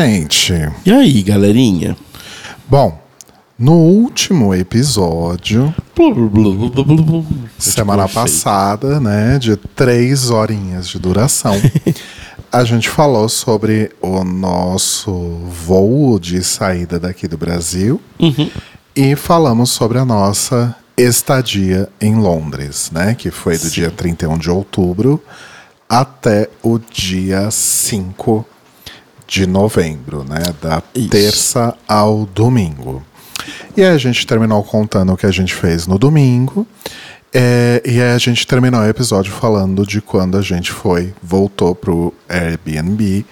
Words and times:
gente. 0.00 0.54
E 0.86 0.90
aí, 0.90 1.22
galerinha? 1.22 1.94
Bom, 2.66 2.98
no 3.58 3.74
último 3.74 4.54
episódio, 4.54 5.74
semana 7.58 8.08
passada, 8.08 8.98
né, 8.98 9.38
de 9.38 9.56
três 9.56 10.30
horinhas 10.30 10.88
de 10.88 10.98
duração, 10.98 11.54
a 12.50 12.64
gente 12.64 12.88
falou 12.88 13.28
sobre 13.28 13.90
o 14.00 14.24
nosso 14.24 15.12
voo 15.66 16.18
de 16.18 16.42
saída 16.42 16.98
daqui 16.98 17.28
do 17.28 17.36
Brasil 17.36 18.00
e 18.96 19.14
falamos 19.14 19.70
sobre 19.70 19.98
a 19.98 20.04
nossa 20.04 20.74
estadia 20.96 21.90
em 22.00 22.14
Londres, 22.14 22.90
né, 22.90 23.14
que 23.14 23.30
foi 23.30 23.58
do 23.58 23.68
dia 23.68 23.90
31 23.90 24.38
de 24.38 24.50
outubro 24.50 25.22
até 25.86 26.48
o 26.62 26.78
dia 26.78 27.50
5 27.50 28.46
de 29.30 29.46
novembro, 29.46 30.24
né, 30.28 30.42
da 30.60 30.82
Isso. 30.92 31.08
terça 31.08 31.74
ao 31.86 32.26
domingo. 32.26 33.00
E 33.76 33.82
aí 33.82 33.94
a 33.94 33.96
gente 33.96 34.26
terminou 34.26 34.62
contando 34.64 35.12
o 35.12 35.16
que 35.16 35.24
a 35.24 35.30
gente 35.30 35.54
fez 35.54 35.86
no 35.86 35.96
domingo. 35.96 36.66
é, 37.32 37.80
e 37.86 38.02
aí 38.02 38.12
a 38.12 38.18
gente 38.18 38.44
terminou 38.44 38.80
o 38.80 38.88
episódio 38.88 39.32
falando 39.32 39.86
de 39.86 40.00
quando 40.00 40.36
a 40.36 40.42
gente 40.42 40.72
foi, 40.72 41.14
voltou 41.22 41.76
pro 41.76 42.12
Airbnb 42.28 43.24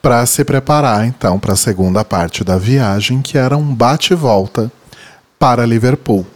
para 0.00 0.24
se 0.24 0.42
preparar 0.42 1.06
então 1.06 1.38
para 1.38 1.52
a 1.52 1.56
segunda 1.56 2.02
parte 2.02 2.42
da 2.42 2.56
viagem, 2.56 3.20
que 3.20 3.36
era 3.36 3.58
um 3.58 3.74
bate 3.74 4.14
e 4.14 4.16
volta 4.16 4.72
para 5.38 5.66
Liverpool. 5.66 6.26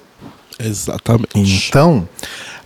Exatamente. 0.59 1.69
Então, 1.69 2.07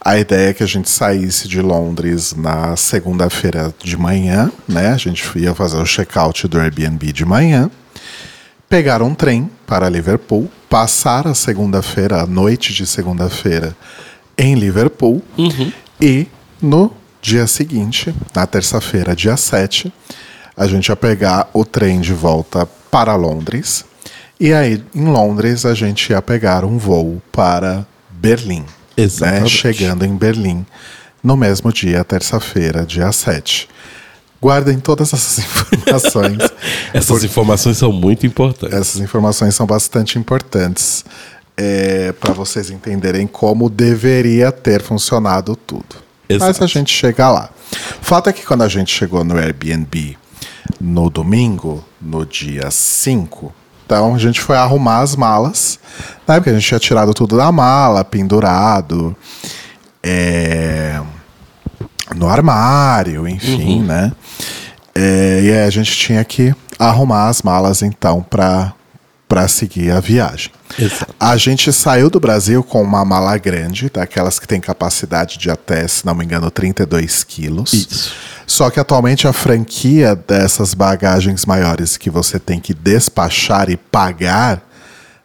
a 0.05 0.19
ideia 0.19 0.51
é 0.51 0.53
que 0.53 0.63
a 0.63 0.67
gente 0.67 0.91
saísse 0.91 1.49
de 1.49 1.63
Londres 1.63 2.35
na 2.35 2.77
segunda-feira 2.77 3.75
de 3.83 3.97
manhã, 3.97 4.53
né? 4.69 4.89
A 4.89 4.99
gente 4.99 5.27
ia 5.39 5.55
fazer 5.55 5.79
o 5.79 5.87
check-out 5.87 6.47
do 6.47 6.61
Airbnb 6.61 7.11
de 7.11 7.25
manhã, 7.25 7.71
pegar 8.69 9.01
um 9.01 9.15
trem 9.15 9.51
para 9.67 9.89
Liverpool, 9.89 10.51
passar 10.69 11.27
a 11.27 11.33
segunda-feira, 11.33 12.21
a 12.21 12.27
noite 12.27 12.75
de 12.75 12.87
segunda-feira, 12.87 13.75
em 14.37 14.55
Liverpool, 14.55 15.23
e 15.99 16.27
no 16.61 16.93
dia 17.23 17.47
seguinte, 17.47 18.15
na 18.35 18.47
terça-feira, 18.47 19.17
dia 19.17 19.39
7, 19.39 19.91
a 20.55 20.67
gente 20.67 20.89
ia 20.89 20.97
pegar 20.97 21.49
o 21.55 21.65
trem 21.65 22.01
de 22.03 22.13
volta 22.13 22.69
para 22.91 23.17
Londres. 23.17 23.87
E 24.39 24.53
aí, 24.53 24.85
em 24.95 25.07
Londres, 25.07 25.65
a 25.65 25.73
gente 25.73 26.11
ia 26.11 26.21
pegar 26.21 26.63
um 26.63 26.77
voo 26.77 27.23
para 27.33 27.87
Berlim. 28.11 28.67
Né? 28.97 29.05
Exatamente. 29.05 29.51
Chegando 29.51 30.05
em 30.05 30.17
Berlim 30.17 30.65
no 31.23 31.37
mesmo 31.37 31.73
dia, 31.73 32.05
terça-feira, 32.05 32.85
dia 32.85 33.11
7. 33.11 33.69
Guardem 34.41 34.79
todas 34.79 35.13
essas 35.13 35.39
informações. 35.73 36.39
Essas 36.93 37.25
informações 37.25 37.79
são 37.79 37.91
muito 37.91 38.27
importantes. 38.27 38.77
Essas 38.77 39.01
informações 39.01 39.55
são 39.55 39.67
bastante 39.67 40.19
importantes 40.19 41.05
para 42.21 42.35
vocês 42.35 42.69
entenderem 42.69 43.27
como 43.27 43.71
deveria 43.71 44.51
ter 44.51 44.83
funcionado 44.83 45.55
tudo. 45.57 45.97
Mas 46.29 46.43
Exato. 46.43 46.65
a 46.65 46.67
gente 46.67 46.93
chega 46.93 47.31
lá. 47.31 47.51
Fato 48.01 48.29
é 48.29 48.33
que 48.33 48.45
quando 48.45 48.63
a 48.63 48.69
gente 48.69 48.93
chegou 48.93 49.25
no 49.25 49.37
Airbnb 49.37 50.17
no 50.81 51.11
domingo, 51.11 51.85
no 52.01 52.25
dia 52.25 52.71
5, 52.71 53.53
então 53.85 54.15
a 54.15 54.19
gente 54.19 54.41
foi 54.41 54.57
arrumar 54.57 55.01
as 55.01 55.15
malas, 55.17 55.79
né? 56.27 56.37
Porque 56.37 56.51
a 56.51 56.55
gente 56.55 56.67
tinha 56.67 56.81
tirado 56.81 57.13
tudo 57.13 57.37
da 57.37 57.51
mala, 57.53 58.05
pendurado. 58.05 59.17
é, 60.03 61.01
no 62.15 62.29
armário, 62.29 63.27
enfim, 63.27 63.83
né? 63.83 64.13
É, 64.95 65.41
e 65.43 65.53
aí 65.53 65.67
a 65.67 65.71
gente 65.71 65.91
tinha 65.97 66.23
que 66.25 66.55
arrumar 66.79 67.29
as 67.29 67.43
malas 67.43 67.83
então 67.83 68.23
para 68.23 68.75
para 69.35 69.49
seguir 69.49 69.91
a 69.91 69.99
viagem. 69.99 70.53
Exato. 70.79 71.13
A 71.19 71.37
gente 71.37 71.73
saiu 71.73 72.09
do 72.09 72.21
Brasil 72.21 72.63
com 72.63 72.81
uma 72.81 73.05
mala 73.05 73.37
grande, 73.37 73.91
daquelas 73.93 74.39
que 74.39 74.47
tem 74.47 74.61
capacidade 74.61 75.39
de 75.39 75.51
até, 75.51 75.89
se 75.89 76.07
não 76.07 76.15
me 76.15 76.25
engano, 76.25 76.49
32 76.53 77.25
quilos. 77.25 77.73
Isso. 77.73 78.13
Só 78.47 78.71
que 78.71 78.79
atualmente 78.79 79.27
a 79.27 79.33
franquia 79.33 80.15
dessas 80.15 80.73
bagagens 80.73 81.45
maiores 81.45 81.97
que 81.97 82.09
você 82.09 82.39
tem 82.39 82.61
que 82.61 82.73
despachar 82.73 83.69
e 83.71 83.77
pagar, 83.77 84.63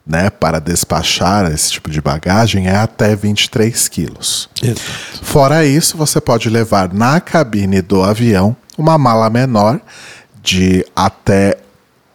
né, 0.08 0.32
para 0.32 0.58
despachar 0.58 1.52
esse 1.52 1.74
tipo 1.74 1.92
de 1.92 2.02
bagagem 2.02 2.68
é 2.68 2.78
até 2.78 3.16
23 3.16 3.88
quilos. 3.90 4.50
Exato. 4.60 4.82
Fora 5.22 5.64
isso, 5.64 5.96
você 5.96 6.20
pode 6.20 6.50
levar 6.50 6.92
na 6.92 7.22
cabine 7.22 7.80
do 7.80 8.02
avião 8.02 8.58
uma 8.76 8.98
mala 8.98 9.30
menor 9.30 9.80
de 10.42 10.84
até 10.96 11.60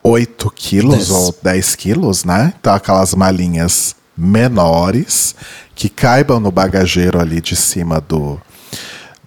8 0.07 0.53
quilos 0.55 1.11
ou 1.11 1.35
10 1.43 1.75
quilos, 1.77 2.25
né? 2.25 2.53
Então, 2.61 2.75
aquelas 2.75 3.15
malinhas 3.15 3.97
menores 4.17 5.35
que 5.75 5.89
caibam 5.89 6.39
no 6.39 6.53
bagageiro 6.53 7.19
ali 7.19 7.41
de 7.41 7.57
cima 7.57 8.03
do, 8.03 8.39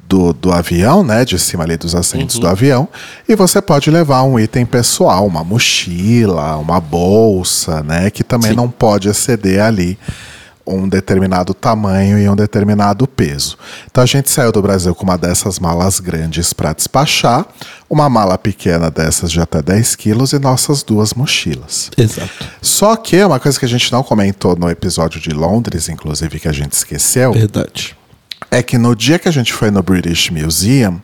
do, 0.08 0.34
do 0.34 0.52
avião, 0.52 1.04
né? 1.04 1.26
De 1.26 1.40
cima 1.40 1.64
ali 1.64 1.78
dos 1.78 1.96
assentos 1.96 2.38
do 2.38 2.48
avião. 2.48 2.88
E 3.28 3.36
você 3.36 3.60
pode 3.60 3.90
levar 3.90 4.22
um 4.22 4.40
item 4.40 4.68
pessoal, 4.68 5.26
uma 5.26 5.44
mochila, 5.44 6.56
uma 6.58 6.80
bolsa, 6.80 7.82
né? 7.82 8.12
Que 8.12 8.24
também 8.24 8.52
Sim. 8.52 8.58
não 8.58 8.70
pode 8.70 9.10
exceder 9.10 9.62
ali 9.62 9.98
um 10.68 10.88
determinado 10.88 11.54
tamanho 11.54 12.20
e 12.20 12.28
um 12.28 12.36
determinado 12.36 13.08
peso. 13.08 13.58
Então 13.90 14.04
a 14.04 14.08
gente 14.08 14.30
saiu 14.30 14.52
do 14.52 14.62
Brasil 14.62 14.94
com 14.94 15.04
uma 15.04 15.18
dessas 15.18 15.60
malas 15.60 16.00
grandes 16.00 16.54
para 16.54 16.74
despachar, 16.74 17.46
uma 17.90 18.10
mala 18.10 18.38
pequena 18.38 18.92
dessas 18.92 19.32
de 19.32 19.40
até 19.40 19.62
10 19.62 19.96
quilos 19.96 20.34
e 20.34 20.40
nossas 20.40 20.84
duas 20.84 21.14
mochilas. 21.14 21.90
Exato. 21.98 22.46
Só 22.62 22.96
que 22.96 23.24
uma 23.24 23.40
coisa 23.40 23.58
que 23.58 23.66
a 23.66 23.70
gente 23.70 23.92
não 23.92 24.04
comentou 24.04 24.56
no 24.56 24.70
episódio 24.70 25.20
de 25.20 25.30
Londres, 25.30 25.88
inclusive, 25.88 26.40
que 26.40 26.48
a 26.48 26.54
gente 26.54 26.74
esqueceu, 26.74 27.32
Verdade. 27.32 27.96
é 28.52 28.62
que 28.62 28.78
no 28.78 28.96
dia 28.96 29.18
que 29.18 29.28
a 29.28 29.32
gente 29.32 29.54
foi 29.54 29.72
no 29.72 29.82
British 29.82 30.30
Museum, 30.30 31.02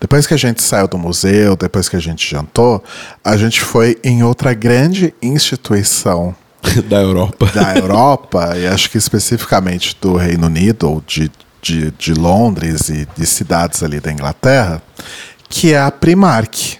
depois 0.00 0.26
que 0.26 0.34
a 0.34 0.36
gente 0.36 0.62
saiu 0.62 0.88
do 0.88 0.98
museu, 0.98 1.56
depois 1.56 1.88
que 1.88 1.96
a 1.96 2.00
gente 2.00 2.28
jantou, 2.28 2.82
a 3.24 3.36
gente 3.36 3.60
foi 3.60 3.98
em 4.02 4.22
outra 4.22 4.52
grande 4.52 5.14
instituição 5.22 6.34
da 6.88 7.00
Europa. 7.00 7.46
da 7.54 7.76
Europa, 7.76 8.56
e 8.56 8.66
acho 8.66 8.90
que 8.90 8.98
especificamente 8.98 9.96
do 10.00 10.16
Reino 10.16 10.46
Unido, 10.46 10.88
ou 10.88 11.02
de, 11.06 11.30
de, 11.62 11.90
de 11.92 12.14
Londres 12.14 12.88
e 12.88 13.06
de 13.16 13.26
cidades 13.26 13.82
ali 13.82 14.00
da 14.00 14.12
Inglaterra, 14.12 14.82
que 15.48 15.72
é 15.72 15.80
a 15.80 15.90
Primark. 15.90 16.78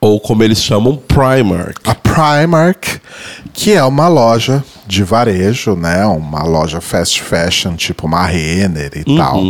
Ou 0.00 0.20
como 0.20 0.44
eles 0.44 0.62
chamam, 0.62 0.96
Primark. 0.96 1.80
A 1.84 1.94
Primark, 1.94 3.00
que 3.52 3.72
é 3.72 3.82
uma 3.82 4.06
loja 4.06 4.62
de 4.86 5.02
varejo, 5.02 5.74
né? 5.74 6.06
Uma 6.06 6.44
loja 6.44 6.80
fast 6.80 7.22
fashion, 7.22 7.76
tipo 7.76 8.06
uma 8.06 8.24
Renner 8.24 8.92
e 8.96 9.16
tal, 9.16 9.42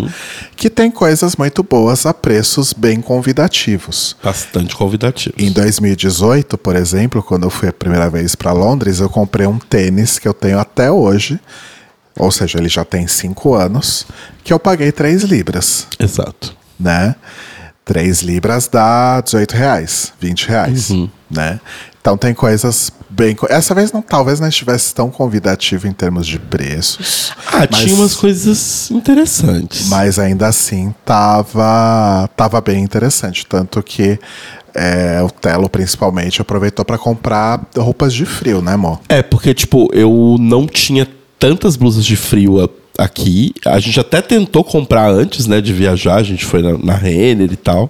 que 0.56 0.68
tem 0.68 0.90
coisas 0.90 1.36
muito 1.36 1.62
boas 1.62 2.06
a 2.06 2.12
preços 2.12 2.72
bem 2.72 3.00
convidativos. 3.00 4.16
Bastante 4.22 4.74
convidativo. 4.74 5.34
Em 5.38 5.52
2018, 5.52 6.58
por 6.58 6.74
exemplo, 6.74 7.22
quando 7.22 7.44
eu 7.44 7.50
fui 7.50 7.68
a 7.68 7.72
primeira 7.72 8.08
vez 8.10 8.34
para 8.34 8.52
Londres, 8.52 9.00
eu 9.00 9.08
comprei 9.08 9.46
um 9.46 9.58
tênis 9.58 10.18
que 10.18 10.26
eu 10.26 10.34
tenho 10.34 10.58
até 10.58 10.90
hoje, 10.90 11.38
ou 12.16 12.32
seja, 12.32 12.58
ele 12.58 12.68
já 12.68 12.84
tem 12.84 13.06
cinco 13.06 13.54
anos, 13.54 14.06
que 14.42 14.52
eu 14.52 14.58
paguei 14.58 14.90
3 14.90 15.22
libras, 15.22 15.86
Exato. 15.98 16.56
né? 16.80 17.14
3 17.88 18.20
libras 18.20 18.68
dá 18.68 19.18
18 19.22 19.52
reais, 19.52 20.12
20 20.20 20.46
reais, 20.46 20.90
né? 21.30 21.58
Então 21.98 22.18
tem 22.18 22.34
coisas 22.34 22.92
bem... 23.08 23.34
Essa 23.48 23.74
vez 23.74 23.90
não, 23.92 24.02
talvez 24.02 24.38
não 24.40 24.46
estivesse 24.48 24.94
tão 24.94 25.08
convidativo 25.10 25.86
em 25.88 25.92
termos 25.92 26.26
de 26.26 26.38
preços. 26.38 27.32
Ah, 27.46 27.66
mas- 27.70 27.80
tinha 27.80 27.94
umas 27.94 28.14
coisas 28.14 28.90
interessantes. 28.90 29.88
mas 29.88 30.18
ainda 30.18 30.46
assim 30.46 30.94
tava, 31.02 32.28
tava 32.36 32.60
bem 32.60 32.82
interessante. 32.84 33.46
Tanto 33.46 33.82
que 33.82 34.18
é, 34.74 35.22
o 35.22 35.30
Telo, 35.30 35.68
principalmente, 35.70 36.42
aproveitou 36.42 36.84
para 36.84 36.98
comprar 36.98 37.66
roupas 37.74 38.12
de 38.12 38.26
frio, 38.26 38.60
né, 38.60 38.72
amor? 38.74 39.00
É, 39.08 39.22
porque, 39.22 39.54
tipo, 39.54 39.88
eu 39.94 40.36
não 40.38 40.66
tinha 40.66 41.08
tantas 41.38 41.74
blusas 41.74 42.04
de 42.04 42.16
frio 42.16 42.58
aqui. 42.98 43.54
A 43.64 43.78
gente 43.78 44.00
até 44.00 44.20
tentou 44.20 44.64
comprar 44.64 45.08
antes, 45.08 45.46
né, 45.46 45.60
de 45.60 45.72
viajar. 45.72 46.16
A 46.16 46.22
gente 46.22 46.44
foi 46.44 46.60
na, 46.60 46.76
na 46.76 46.94
Renner 46.94 47.52
e 47.52 47.56
tal. 47.56 47.88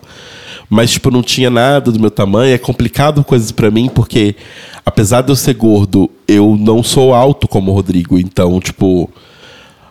Mas, 0.68 0.90
tipo, 0.90 1.10
não 1.10 1.22
tinha 1.22 1.48
nada 1.48 1.90
do 1.90 1.98
meu 1.98 2.10
tamanho. 2.10 2.54
É 2.54 2.58
complicado 2.58 3.24
coisas 3.24 3.50
pra 3.50 3.70
mim, 3.70 3.88
porque 3.88 4.36
apesar 4.84 5.22
de 5.22 5.32
eu 5.32 5.36
ser 5.36 5.54
gordo, 5.54 6.10
eu 6.28 6.56
não 6.60 6.82
sou 6.82 7.14
alto 7.14 7.48
como 7.48 7.70
o 7.70 7.74
Rodrigo. 7.74 8.18
Então, 8.18 8.60
tipo, 8.60 9.10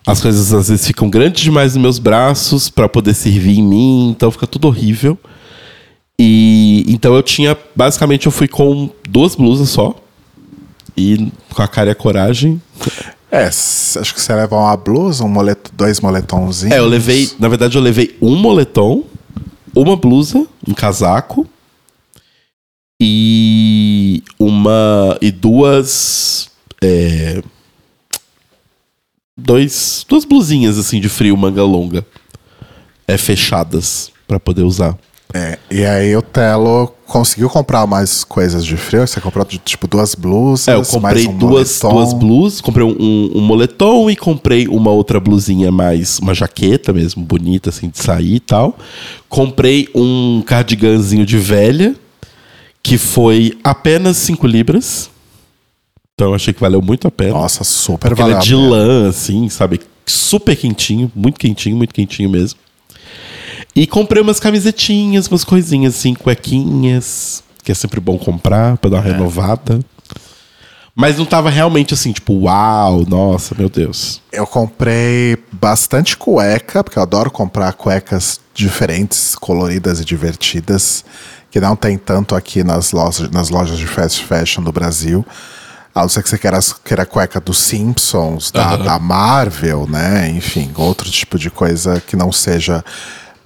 as 0.06 0.22
coisas 0.22 0.54
às 0.54 0.70
vezes 0.70 0.86
ficam 0.86 1.10
grandes 1.10 1.42
demais 1.42 1.74
nos 1.74 1.82
meus 1.82 2.00
braços 2.00 2.70
pra 2.70 2.88
poder 2.88 3.16
servir 3.16 3.58
em 3.58 3.64
mim. 3.64 4.10
Então 4.12 4.30
fica 4.30 4.46
tudo 4.46 4.68
horrível. 4.68 5.18
E 6.20 6.86
então 6.88 7.16
eu 7.16 7.24
tinha. 7.24 7.58
Basicamente, 7.76 8.28
eu 8.28 8.32
fui 8.32 8.48
com 8.48 8.90
duas 9.10 9.36
blusas 9.36 9.70
só. 9.70 9.96
E 10.96 11.32
com 11.54 11.62
a 11.62 11.68
cara 11.68 11.90
e 11.90 11.92
a 11.92 11.96
coragem. 11.96 12.62
É, 13.30 13.44
acho 13.46 14.14
que 14.14 14.22
você 14.22 14.34
leva 14.34 14.56
uma 14.56 14.78
blusa, 14.78 15.24
um 15.24 15.30
moleto, 15.30 15.72
dois 15.76 16.00
moletomzinhos. 16.00 16.74
É, 16.74 16.80
eu 16.80 16.88
levei. 16.88 17.30
Na 17.40 17.50
verdade, 17.50 17.78
eu 17.78 17.82
levei 17.82 18.16
um 18.22 18.36
moletom, 18.36 19.04
uma 19.76 19.98
blusa, 19.98 20.48
um 20.68 20.74
casaco. 20.74 21.48
E 23.02 24.24
uma. 24.40 25.18
E 25.22 25.30
duas. 25.32 26.50
É, 26.82 27.42
dois, 29.38 30.06
duas 30.08 30.26
blusinhas 30.26 30.78
assim 30.78 31.00
de 31.00 31.10
frio, 31.10 31.36
manga 31.38 31.64
longa. 31.64 32.06
É 33.08 33.18
fechadas 33.18 34.12
para 34.28 34.40
poder 34.40 34.64
usar. 34.64 34.98
É, 35.34 35.60
e 35.70 35.86
aí 35.86 36.16
o 36.16 36.22
Telo 36.22 36.94
conseguiu 37.06 37.50
comprar 37.50 37.86
mais 37.86 38.24
coisas 38.24 38.66
de 38.66 38.78
frio? 38.78 39.06
Você 39.06 39.20
comprou 39.20 39.46
tipo 39.46 39.88
duas 39.88 40.16
blusas? 40.16 40.68
É, 40.68 40.76
eu 40.76 40.84
comprei 40.84 41.28
um 41.28 41.38
duas, 41.38 41.82
moletom. 41.82 41.90
duas 41.90 42.14
blusas, 42.14 42.62
comprei 42.62 42.86
um, 42.86 43.32
um, 43.36 43.42
moletom 43.42 44.10
e 44.10 44.16
comprei 44.16 44.68
uma 44.68 44.92
outra 44.92 45.20
blusinha 45.20 45.72
mais, 45.72 46.20
uma 46.20 46.34
jaqueta 46.34 46.94
mesmo, 46.94 47.24
bonita 47.24 47.70
assim 47.70 47.90
de 47.90 48.00
sair 48.00 48.36
e 48.36 48.40
tal. 48.40 48.78
Comprei 49.28 49.90
um 49.94 50.42
cardiganzinho 50.46 51.26
de 51.26 51.38
velha, 51.38 51.94
que 52.82 52.98
foi 52.98 53.58
apenas 53.64 54.16
5 54.18 54.48
libras. 54.48 55.10
Então 56.14 56.30
eu 56.30 56.36
achei 56.36 56.54
que 56.54 56.62
valeu 56.62 56.82
muito 56.82 57.08
a 57.08 57.12
pena. 57.12 57.34
Nossa, 57.34 57.64
super 57.64 58.12
ele 58.12 58.16
valeu. 58.16 58.38
é 58.38 58.40
de 58.40 58.56
lã, 58.56 59.10
assim, 59.10 59.50
sabe? 59.50 59.82
Super 60.06 60.56
quentinho, 60.56 61.12
muito 61.14 61.38
quentinho, 61.38 61.76
muito 61.76 61.94
quentinho 61.94 62.30
mesmo. 62.30 62.58
E 63.78 63.86
comprei 63.86 64.24
umas 64.24 64.40
camisetinhas, 64.40 65.28
umas 65.28 65.44
coisinhas 65.44 65.96
assim, 65.96 66.16
cuequinhas, 66.16 67.44
que 67.64 67.72
é 67.72 67.76
sempre 67.76 68.00
bom 68.00 68.18
comprar 68.18 68.76
pra 68.78 68.90
dar 68.90 68.98
uma 68.98 69.04
renovada. 69.04 69.80
Mas 70.96 71.20
não 71.20 71.26
tava 71.26 71.52
realmente 71.52 71.94
assim, 71.94 72.12
tipo, 72.12 72.34
uau, 72.34 73.06
nossa, 73.08 73.54
meu 73.56 73.70
Deus. 73.70 74.20
Eu 74.32 74.48
comprei 74.48 75.38
bastante 75.52 76.18
cueca, 76.18 76.84
porque 76.84 76.98
eu 76.98 77.04
adoro 77.04 77.30
comprar 77.30 77.72
cuecas 77.74 78.40
diferentes, 78.52 79.36
coloridas 79.36 80.00
e 80.00 80.06
divertidas, 80.06 81.06
que 81.52 81.60
não 81.60 81.76
tem 81.76 82.00
tanto 82.00 82.34
aqui 82.34 82.64
nas 82.64 82.92
lojas, 82.92 83.30
nas 83.30 83.50
lojas 83.50 83.78
de 83.78 83.86
fast 83.86 84.24
fashion 84.24 84.64
do 84.64 84.72
Brasil. 84.72 85.24
A 85.94 86.02
não 86.02 86.10
ser 86.10 86.24
que 86.24 86.30
você 86.30 86.38
queira, 86.40 86.60
queira 86.84 87.06
cueca 87.06 87.40
dos 87.40 87.60
Simpsons, 87.60 88.50
da, 88.50 88.76
da 88.76 88.98
Marvel, 88.98 89.86
né? 89.88 90.32
Enfim, 90.32 90.72
outro 90.76 91.12
tipo 91.12 91.38
de 91.38 91.52
coisa 91.52 92.02
que 92.02 92.16
não 92.16 92.32
seja 92.32 92.84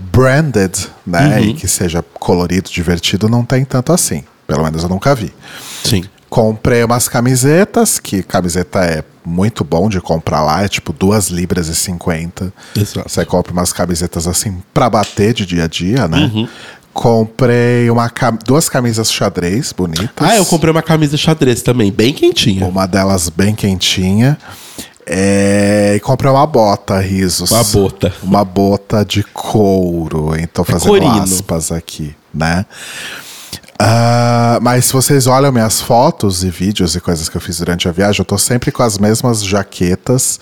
branded, 0.01 0.88
né? 1.06 1.42
E 1.42 1.53
que 1.53 1.68
seja 1.68 2.03
colorido, 2.19 2.69
divertido, 2.69 3.30
não 3.30 3.44
tem 3.45 3.63
tanto 3.63 3.94
assim. 3.94 4.24
Pelo 4.48 4.63
menos 4.63 4.83
eu 4.83 4.89
nunca 4.89 5.13
vi. 5.15 5.33
Sim. 5.83 6.03
Comprei 6.30 6.83
umas 6.83 7.07
camisetas, 7.09 8.00
que 8.00 8.24
camiseta 8.24 8.80
é 8.86 9.03
muito 9.25 9.63
bom 9.63 9.89
de 9.89 10.00
comprar 10.01 10.42
lá, 10.44 10.63
é 10.63 10.68
tipo 10.68 10.92
2 10.94 11.27
libras 11.30 11.68
e 11.68 11.75
50. 11.75 12.53
Exato. 12.75 13.09
Você 13.09 13.25
compra 13.25 13.51
umas 13.53 13.71
camisetas 13.74 14.27
assim 14.27 14.62
pra 14.74 14.89
bater 14.89 15.33
de 15.33 15.45
dia 15.45 15.65
a 15.65 15.68
dia, 15.68 16.07
né? 16.07 16.31
Comprei 16.94 17.89
uma, 17.89 18.09
cam- 18.09 18.38
duas 18.45 18.68
camisas 18.68 19.09
xadrez 19.12 19.71
bonitas. 19.71 20.09
Ah, 20.18 20.36
eu 20.36 20.45
comprei 20.45 20.71
uma 20.71 20.81
camisa 20.81 21.15
xadrez 21.15 21.62
também, 21.62 21.89
bem 21.89 22.13
quentinha. 22.13 22.65
Uma 22.65 22.86
delas 22.86 23.30
bem 23.30 23.56
quentinha. 23.56 24.38
É, 25.13 25.93
e 25.97 25.99
comprei 25.99 26.31
uma 26.31 26.47
bota, 26.47 26.97
risos. 26.99 27.51
Uma 27.51 27.63
bota. 27.65 28.13
Uma 28.23 28.45
bota 28.45 29.03
de 29.03 29.23
couro. 29.23 30.33
Então, 30.39 30.63
fazendo 30.63 30.87
corino. 30.87 31.21
aspas 31.21 31.69
aqui, 31.69 32.15
né? 32.33 32.65
Ah, 33.77 34.57
mas 34.61 34.85
se 34.85 34.93
vocês 34.93 35.27
olham 35.27 35.51
minhas 35.51 35.81
fotos 35.81 36.45
e 36.45 36.49
vídeos 36.49 36.95
e 36.95 37.01
coisas 37.01 37.27
que 37.27 37.35
eu 37.35 37.41
fiz 37.41 37.57
durante 37.57 37.89
a 37.89 37.91
viagem, 37.91 38.21
eu 38.21 38.25
tô 38.25 38.37
sempre 38.37 38.71
com 38.71 38.83
as 38.83 38.97
mesmas 38.97 39.43
jaquetas 39.43 40.39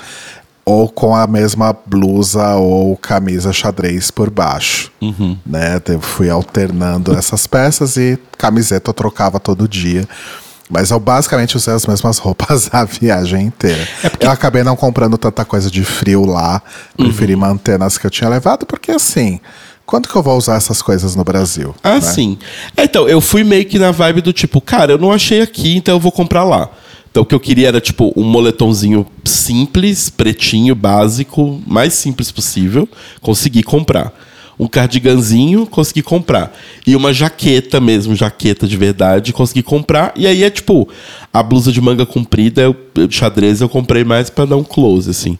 ou 0.63 0.87
com 0.87 1.15
a 1.15 1.25
mesma 1.25 1.75
blusa 1.85 2.53
ou 2.55 2.95
camisa 2.95 3.51
xadrez 3.51 4.11
por 4.11 4.29
baixo. 4.29 4.91
Né? 5.43 5.81
Eu 5.87 5.99
fui 5.99 6.29
alternando 6.29 7.17
essas 7.17 7.47
peças 7.47 7.97
e 7.97 8.19
camiseta 8.37 8.91
eu 8.91 8.93
trocava 8.93 9.39
todo 9.39 9.67
dia. 9.67 10.07
Mas 10.69 10.91
eu 10.91 10.99
basicamente 10.99 11.57
usei 11.57 11.73
as 11.73 11.87
mesmas 11.87 12.19
roupas 12.19 12.69
a 12.73 12.85
viagem 12.85 13.47
inteira. 13.47 13.87
Eu 14.19 14.29
acabei 14.29 14.63
não 14.63 14.75
comprando 14.75 15.17
tanta 15.17 15.43
coisa 15.43 15.71
de 15.71 15.83
frio 15.83 16.25
lá. 16.25 16.61
Preferi 16.95 17.35
manter 17.35 17.79
nas 17.79 17.97
que 17.97 18.05
eu 18.05 18.11
tinha 18.11 18.29
levado, 18.29 18.65
porque 18.65 18.91
assim, 18.91 19.39
quando 19.85 20.07
que 20.07 20.15
eu 20.15 20.21
vou 20.21 20.37
usar 20.37 20.55
essas 20.55 20.83
coisas 20.83 21.15
no 21.15 21.23
Brasil? 21.23 21.73
Ah, 21.83 21.95
né? 21.95 22.01
sim. 22.01 22.37
É, 22.77 22.83
Então, 22.83 23.09
eu 23.09 23.19
fui 23.19 23.43
meio 23.43 23.65
que 23.65 23.79
na 23.79 23.89
vibe 23.89 24.21
do 24.21 24.31
tipo, 24.31 24.61
cara, 24.61 24.91
eu 24.91 24.97
não 24.99 25.11
achei 25.11 25.41
aqui, 25.41 25.75
então 25.75 25.95
eu 25.95 25.99
vou 25.99 26.11
comprar 26.11 26.43
lá. 26.43 26.69
Então, 27.09 27.23
o 27.23 27.25
que 27.25 27.33
eu 27.33 27.39
queria 27.39 27.69
era, 27.69 27.81
tipo, 27.81 28.13
um 28.15 28.23
moletomzinho 28.23 29.03
simples, 29.25 30.09
pretinho, 30.11 30.75
básico, 30.75 31.59
mais 31.65 31.95
simples 31.95 32.31
possível. 32.31 32.87
Consegui 33.19 33.63
comprar. 33.63 34.13
Um 34.59 34.67
cardiganzinho, 34.67 35.65
consegui 35.65 36.01
comprar. 36.01 36.53
E 36.85 36.95
uma 36.95 37.13
jaqueta 37.13 37.79
mesmo, 37.79 38.15
jaqueta 38.15 38.67
de 38.67 38.75
verdade, 38.75 39.31
consegui 39.31 39.63
comprar. 39.63 40.11
E 40.15 40.27
aí 40.27 40.43
é, 40.43 40.49
tipo, 40.49 40.89
a 41.33 41.41
blusa 41.41 41.71
de 41.71 41.79
manga 41.79 42.05
comprida, 42.05 42.61
eu, 42.61 42.75
xadrez, 43.09 43.61
eu 43.61 43.69
comprei 43.69 44.03
mais 44.03 44.29
pra 44.29 44.45
dar 44.45 44.57
um 44.57 44.63
close, 44.63 45.09
assim. 45.09 45.37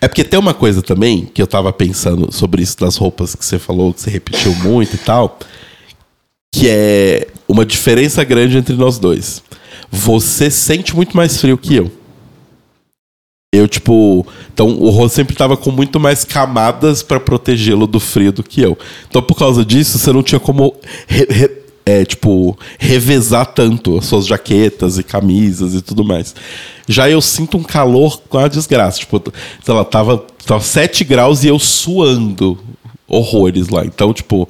É 0.00 0.06
porque 0.06 0.22
tem 0.22 0.38
uma 0.38 0.52
coisa 0.52 0.82
também, 0.82 1.24
que 1.32 1.40
eu 1.40 1.46
tava 1.46 1.72
pensando 1.72 2.30
sobre 2.30 2.62
isso 2.62 2.78
das 2.78 2.96
roupas 2.96 3.34
que 3.34 3.44
você 3.44 3.58
falou, 3.58 3.94
que 3.94 4.02
você 4.02 4.10
repetiu 4.10 4.54
muito 4.56 4.94
e 4.94 4.98
tal 4.98 5.38
que 6.52 6.68
é 6.68 7.28
uma 7.46 7.64
diferença 7.64 8.24
grande 8.24 8.56
entre 8.56 8.74
nós 8.74 8.98
dois. 8.98 9.42
Você 9.90 10.50
sente 10.50 10.94
muito 10.94 11.16
mais 11.16 11.40
frio 11.40 11.56
que 11.56 11.76
eu. 11.76 11.90
Eu, 13.54 13.66
tipo. 13.66 14.26
Então, 14.52 14.68
o 14.78 14.90
Rô 14.90 15.08
sempre 15.08 15.34
tava 15.34 15.56
com 15.56 15.70
muito 15.70 15.98
mais 15.98 16.22
camadas 16.24 17.02
pra 17.02 17.18
protegê-lo 17.18 17.86
do 17.86 17.98
frio 17.98 18.30
do 18.30 18.42
que 18.42 18.60
eu. 18.60 18.76
Então, 19.08 19.22
por 19.22 19.36
causa 19.38 19.64
disso, 19.64 19.98
você 19.98 20.12
não 20.12 20.22
tinha 20.22 20.38
como. 20.38 20.74
re- 21.06 21.26
re- 21.30 21.50
é, 21.86 22.04
tipo, 22.04 22.54
revezar 22.78 23.46
tanto 23.46 23.96
as 23.96 24.04
suas 24.04 24.26
jaquetas 24.26 24.98
e 24.98 25.02
camisas 25.02 25.72
e 25.74 25.80
tudo 25.80 26.04
mais. 26.04 26.34
Já 26.86 27.08
eu 27.08 27.22
sinto 27.22 27.56
um 27.56 27.62
calor 27.62 28.20
com 28.28 28.36
a 28.36 28.46
desgraça. 28.48 28.98
Tipo, 28.98 29.22
sei 29.64 29.72
lá, 29.74 29.82
tava, 29.82 30.18
tava 30.44 30.60
7 30.62 31.02
graus 31.04 31.42
e 31.42 31.48
eu 31.48 31.58
suando 31.58 32.58
horrores 33.08 33.70
lá. 33.70 33.86
Então, 33.86 34.12
tipo, 34.12 34.46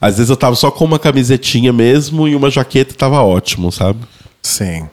às 0.00 0.16
vezes 0.16 0.28
eu 0.30 0.36
tava 0.36 0.56
só 0.56 0.68
com 0.72 0.84
uma 0.84 0.98
camisetinha 0.98 1.72
mesmo 1.72 2.26
e 2.26 2.34
uma 2.34 2.50
jaqueta 2.50 2.92
e 2.92 2.96
tava 2.96 3.22
ótimo, 3.22 3.70
sabe? 3.70 4.00
Sim. 4.42 4.88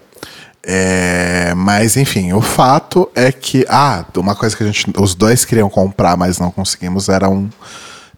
É, 0.70 1.54
mas 1.56 1.96
enfim, 1.96 2.34
o 2.34 2.42
fato 2.42 3.10
é 3.16 3.32
que. 3.32 3.66
Ah, 3.70 4.04
uma 4.18 4.36
coisa 4.36 4.56
que 4.56 4.64
a 4.64 4.66
gente. 4.66 4.86
Os 5.00 5.16
dois 5.16 5.46
queriam 5.46 5.70
comprar, 5.70 6.18
mas 6.18 6.40
não 6.40 6.52
conseguimos, 6.52 7.08
era 7.08 7.30
um. 7.30 7.50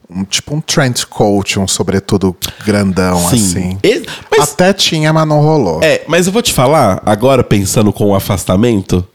um 0.09 0.23
tipo 0.23 0.55
um 0.55 0.59
trench 0.59 1.05
coat, 1.05 1.59
um 1.59 1.67
sobretudo 1.67 2.35
grandão, 2.65 3.27
assim. 3.27 3.77
E- 3.83 4.03
mas, 4.31 4.53
Até 4.53 4.73
tinha, 4.73 5.13
mas 5.13 5.27
não 5.27 5.41
rolou. 5.41 5.79
é, 5.83 6.01
mas 6.07 6.25
eu 6.25 6.33
vou 6.33 6.41
te 6.41 6.51
falar, 6.51 7.03
agora 7.05 7.43
pensando 7.43 7.93
com 7.93 8.05
o 8.07 8.15
afastamento, 8.15 9.07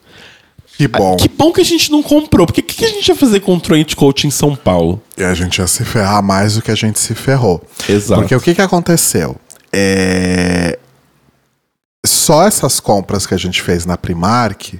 que 0.78 0.86
bom. 0.86 1.16
que 1.16 1.28
bom 1.28 1.52
que 1.52 1.60
a 1.60 1.64
gente 1.64 1.90
não 1.90 2.04
comprou. 2.04 2.46
Porque 2.46 2.60
o 2.60 2.64
que, 2.64 2.76
que 2.76 2.84
a 2.84 2.88
gente 2.88 3.08
ia 3.08 3.16
fazer 3.16 3.40
com 3.40 3.56
o 3.56 3.60
trench 3.60 3.96
coat 3.96 4.28
em 4.28 4.30
São 4.30 4.54
Paulo? 4.54 5.02
E 5.18 5.24
a 5.24 5.34
gente 5.34 5.58
ia 5.58 5.66
se 5.66 5.84
ferrar 5.84 6.22
mais 6.22 6.54
do 6.54 6.62
que 6.62 6.70
a 6.70 6.76
gente 6.76 7.00
se 7.00 7.16
ferrou. 7.16 7.60
Exato. 7.88 8.20
Porque 8.20 8.34
o 8.36 8.40
que, 8.40 8.54
que 8.54 8.62
aconteceu? 8.62 9.34
É... 9.72 10.78
Só 12.04 12.46
essas 12.46 12.80
compras 12.80 13.26
que 13.26 13.34
a 13.34 13.38
gente 13.38 13.62
fez 13.62 13.86
na 13.86 13.96
Primark, 13.96 14.78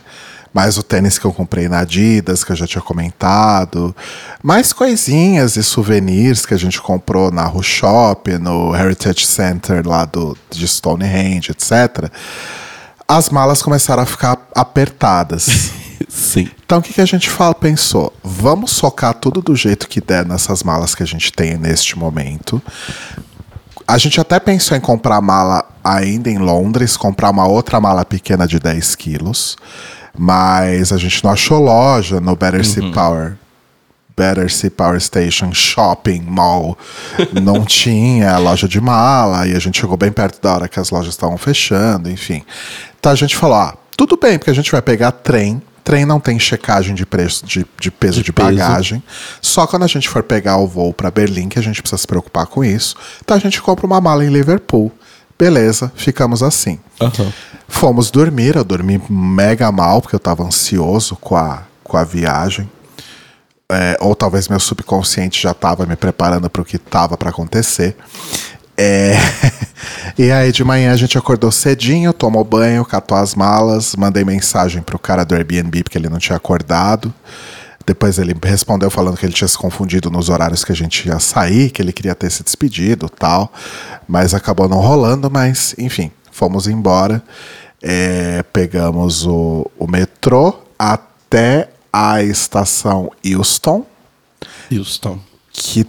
mais 0.55 0.79
o 0.79 0.83
tênis 0.85 1.19
que 1.19 1.25
eu 1.25 1.33
comprei 1.33 1.69
na 1.69 1.81
Adidas, 1.81 2.45
que 2.45 2.53
eu 2.53 2.57
já 2.57 2.67
tinha 2.67 2.81
comentado, 2.81 3.95
mais 4.41 4.73
coisinhas 4.73 5.57
e 5.57 5.65
souvenirs 5.65 6.47
que 6.47 6.55
a 6.55 6.57
gente 6.57 6.81
comprou 6.81 7.33
na 7.33 7.45
Ru 7.45 7.63
Shop, 7.63 8.31
no 8.39 8.75
Heritage 8.75 9.27
Center 9.27 9.87
lá 9.87 10.05
do, 10.05 10.39
de 10.51 10.69
Stonehenge, 10.69 11.51
etc. 11.51 12.09
As 13.09 13.31
malas 13.31 13.63
começaram 13.63 14.05
a 14.05 14.07
ficar 14.07 14.49
apertadas. 14.55 15.73
Sim. 16.09 16.49
Então 16.65 16.79
o 16.79 16.83
que, 16.83 16.93
que 16.93 17.01
a 17.01 17.07
gente 17.07 17.29
fala, 17.29 17.55
pensou? 17.55 18.13
Vamos 18.23 18.71
socar 18.71 19.15
tudo 19.15 19.43
do 19.43 19.57
jeito 19.57 19.89
que 19.89 20.01
der 20.01 20.25
nessas 20.25 20.63
malas 20.63 20.95
que 20.95 21.03
a 21.03 21.07
gente 21.07 21.33
tem 21.33 21.57
neste 21.57 21.99
momento. 21.99 22.63
A 23.87 23.99
gente 23.99 24.21
até 24.21 24.41
pensou 24.41 24.77
em 24.77 24.81
comprar 24.81 25.21
mala 25.21 25.65
ainda 25.83 26.31
em 26.31 26.39
Londres, 26.39 26.97
comprar 26.97 27.31
uma 27.31 27.47
outra 27.47 27.81
mala 27.81 28.05
pequena 28.05 28.47
de 28.47 28.59
10 28.59 28.95
quilos. 28.95 29.57
Mas 30.17 30.93
a 30.93 30.97
gente 30.97 31.23
não 31.25 31.33
achou 31.33 31.61
loja 31.61 32.21
no 32.21 32.37
Battersea 32.37 32.91
Power. 32.93 33.37
Battersea 34.17 34.71
Power 34.71 35.01
Station 35.01 35.53
Shopping 35.53 36.23
Mall. 36.23 36.79
Não 37.43 37.65
tinha 37.65 38.39
loja 38.39 38.69
de 38.69 38.81
mala. 38.81 39.47
E 39.47 39.57
a 39.57 39.59
gente 39.59 39.81
chegou 39.81 39.97
bem 39.97 40.13
perto 40.13 40.41
da 40.41 40.55
hora 40.55 40.69
que 40.69 40.79
as 40.79 40.91
lojas 40.91 41.13
estavam 41.13 41.37
fechando, 41.37 42.09
enfim. 42.09 42.45
Então 42.99 43.11
a 43.11 43.17
gente 43.17 43.35
falou: 43.35 43.57
ah, 43.57 43.77
tudo 43.97 44.17
bem, 44.17 44.39
porque 44.39 44.53
a 44.53 44.55
gente 44.55 44.71
vai 44.71 44.81
pegar 44.81 45.11
trem. 45.11 45.61
Trem 45.85 46.07
não 46.07 46.19
tem 46.19 46.39
checagem 46.39 46.95
de, 46.95 47.05
preço, 47.05 47.45
de, 47.45 47.67
de 47.79 47.91
peso 47.91 48.17
de, 48.17 48.25
De 48.25 48.33
peso. 48.33 48.49
bagagem. 48.49 49.03
Só 49.43 49.67
quando 49.67 49.83
a 49.83 49.87
gente 49.87 50.09
for 50.09 50.23
pegar 50.23 50.57
o 50.57 50.67
voo 50.67 50.95
para 50.95 51.11
Berlim 51.11 51.49
que 51.49 51.59
a 51.59 51.63
gente 51.63 51.83
precisa 51.83 52.01
se 52.01 52.07
preocupar 52.07 52.47
com 52.47 52.65
isso. 52.65 52.97
Então 53.23 53.37
a 53.37 53.41
gente 53.41 53.61
compra 53.61 53.85
uma 53.87 54.01
mala 54.01 54.25
em 54.25 54.31
Liverpool. 54.31 54.91
Beleza, 55.39 55.93
ficamos 55.95 56.43
assim. 56.43 56.81
Aham. 57.01 57.31
Fomos 57.69 58.11
dormir, 58.11 58.57
eu 58.57 58.65
dormi 58.65 59.01
mega 59.11 59.71
mal, 59.71 60.01
porque 60.01 60.15
eu 60.15 60.21
tava 60.21 60.43
ansioso 60.43 61.17
com 61.17 61.37
a, 61.37 61.65
com 61.83 61.97
a 61.97 62.05
viagem. 62.05 62.71
É, 63.71 63.97
ou 64.01 64.15
talvez 64.15 64.47
meu 64.49 64.61
subconsciente 64.61 65.43
já 65.43 65.53
tava 65.53 65.85
me 65.87 65.97
preparando 65.97 66.49
para 66.49 66.63
o 66.63 66.65
que 66.65 66.79
tava 66.79 67.17
para 67.17 67.31
acontecer. 67.31 67.97
É... 68.77 69.15
e 70.19 70.31
aí 70.31 70.51
de 70.51 70.65
manhã 70.65 70.93
a 70.93 70.97
gente 70.97 71.17
acordou 71.17 71.51
cedinho, 71.53 72.13
tomou 72.13 72.45
banho, 72.45 72.85
catou 72.85 73.17
as 73.17 73.35
malas, 73.35 73.95
mandei 73.97 74.25
mensagem 74.25 74.83
pro 74.83 74.99
cara 74.99 75.25
do 75.25 75.35
Airbnb 75.35 75.83
porque 75.85 75.99
ele 75.99 76.09
não 76.09 76.19
tinha 76.19 76.37
acordado. 76.37 77.13
Depois 77.87 78.19
ele 78.19 78.35
respondeu 78.43 78.91
falando 78.91 79.17
que 79.17 79.27
ele 79.27 79.35
tinha 79.35 79.47
se 79.47 79.59
confundido 79.59 80.11
nos 80.11 80.31
horários 80.31 80.65
que 80.65 80.73
a 80.73 80.77
gente 80.77 81.07
ia 81.07 81.19
sair, 81.19 81.71
que 81.71 81.83
ele 81.83 81.93
queria 81.93 82.15
ter 82.15 82.31
se 82.31 82.43
despedido 82.43 83.09
tal. 83.09 83.53
Mas 84.09 84.33
acabou 84.33 84.69
não 84.69 84.79
rolando, 84.79 85.31
mas 85.31 85.75
enfim, 85.79 86.11
fomos 86.33 86.67
embora. 86.67 87.23
É, 87.83 88.43
pegamos 88.53 89.27
o, 89.27 89.71
o 89.79 89.87
metrô 89.87 90.59
até 90.79 91.69
a 91.93 92.23
estação 92.23 93.13
Houston. 93.25 93.85
Houston. 94.73 95.19
Que 95.53 95.87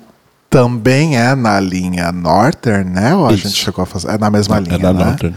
também 0.49 1.17
é 1.17 1.35
na 1.35 1.59
linha 1.59 2.11
Northern, 2.11 2.89
né? 2.89 3.15
Ou 3.15 3.27
a 3.27 3.33
Isso. 3.33 3.47
gente 3.47 3.63
chegou 3.63 3.83
a 3.83 3.85
fazer. 3.85 4.09
É 4.11 4.17
na 4.17 4.29
mesma 4.29 4.59
linha, 4.59 4.75
é 4.75 4.79
da 4.79 4.93
né? 4.93 5.05
Northern. 5.05 5.35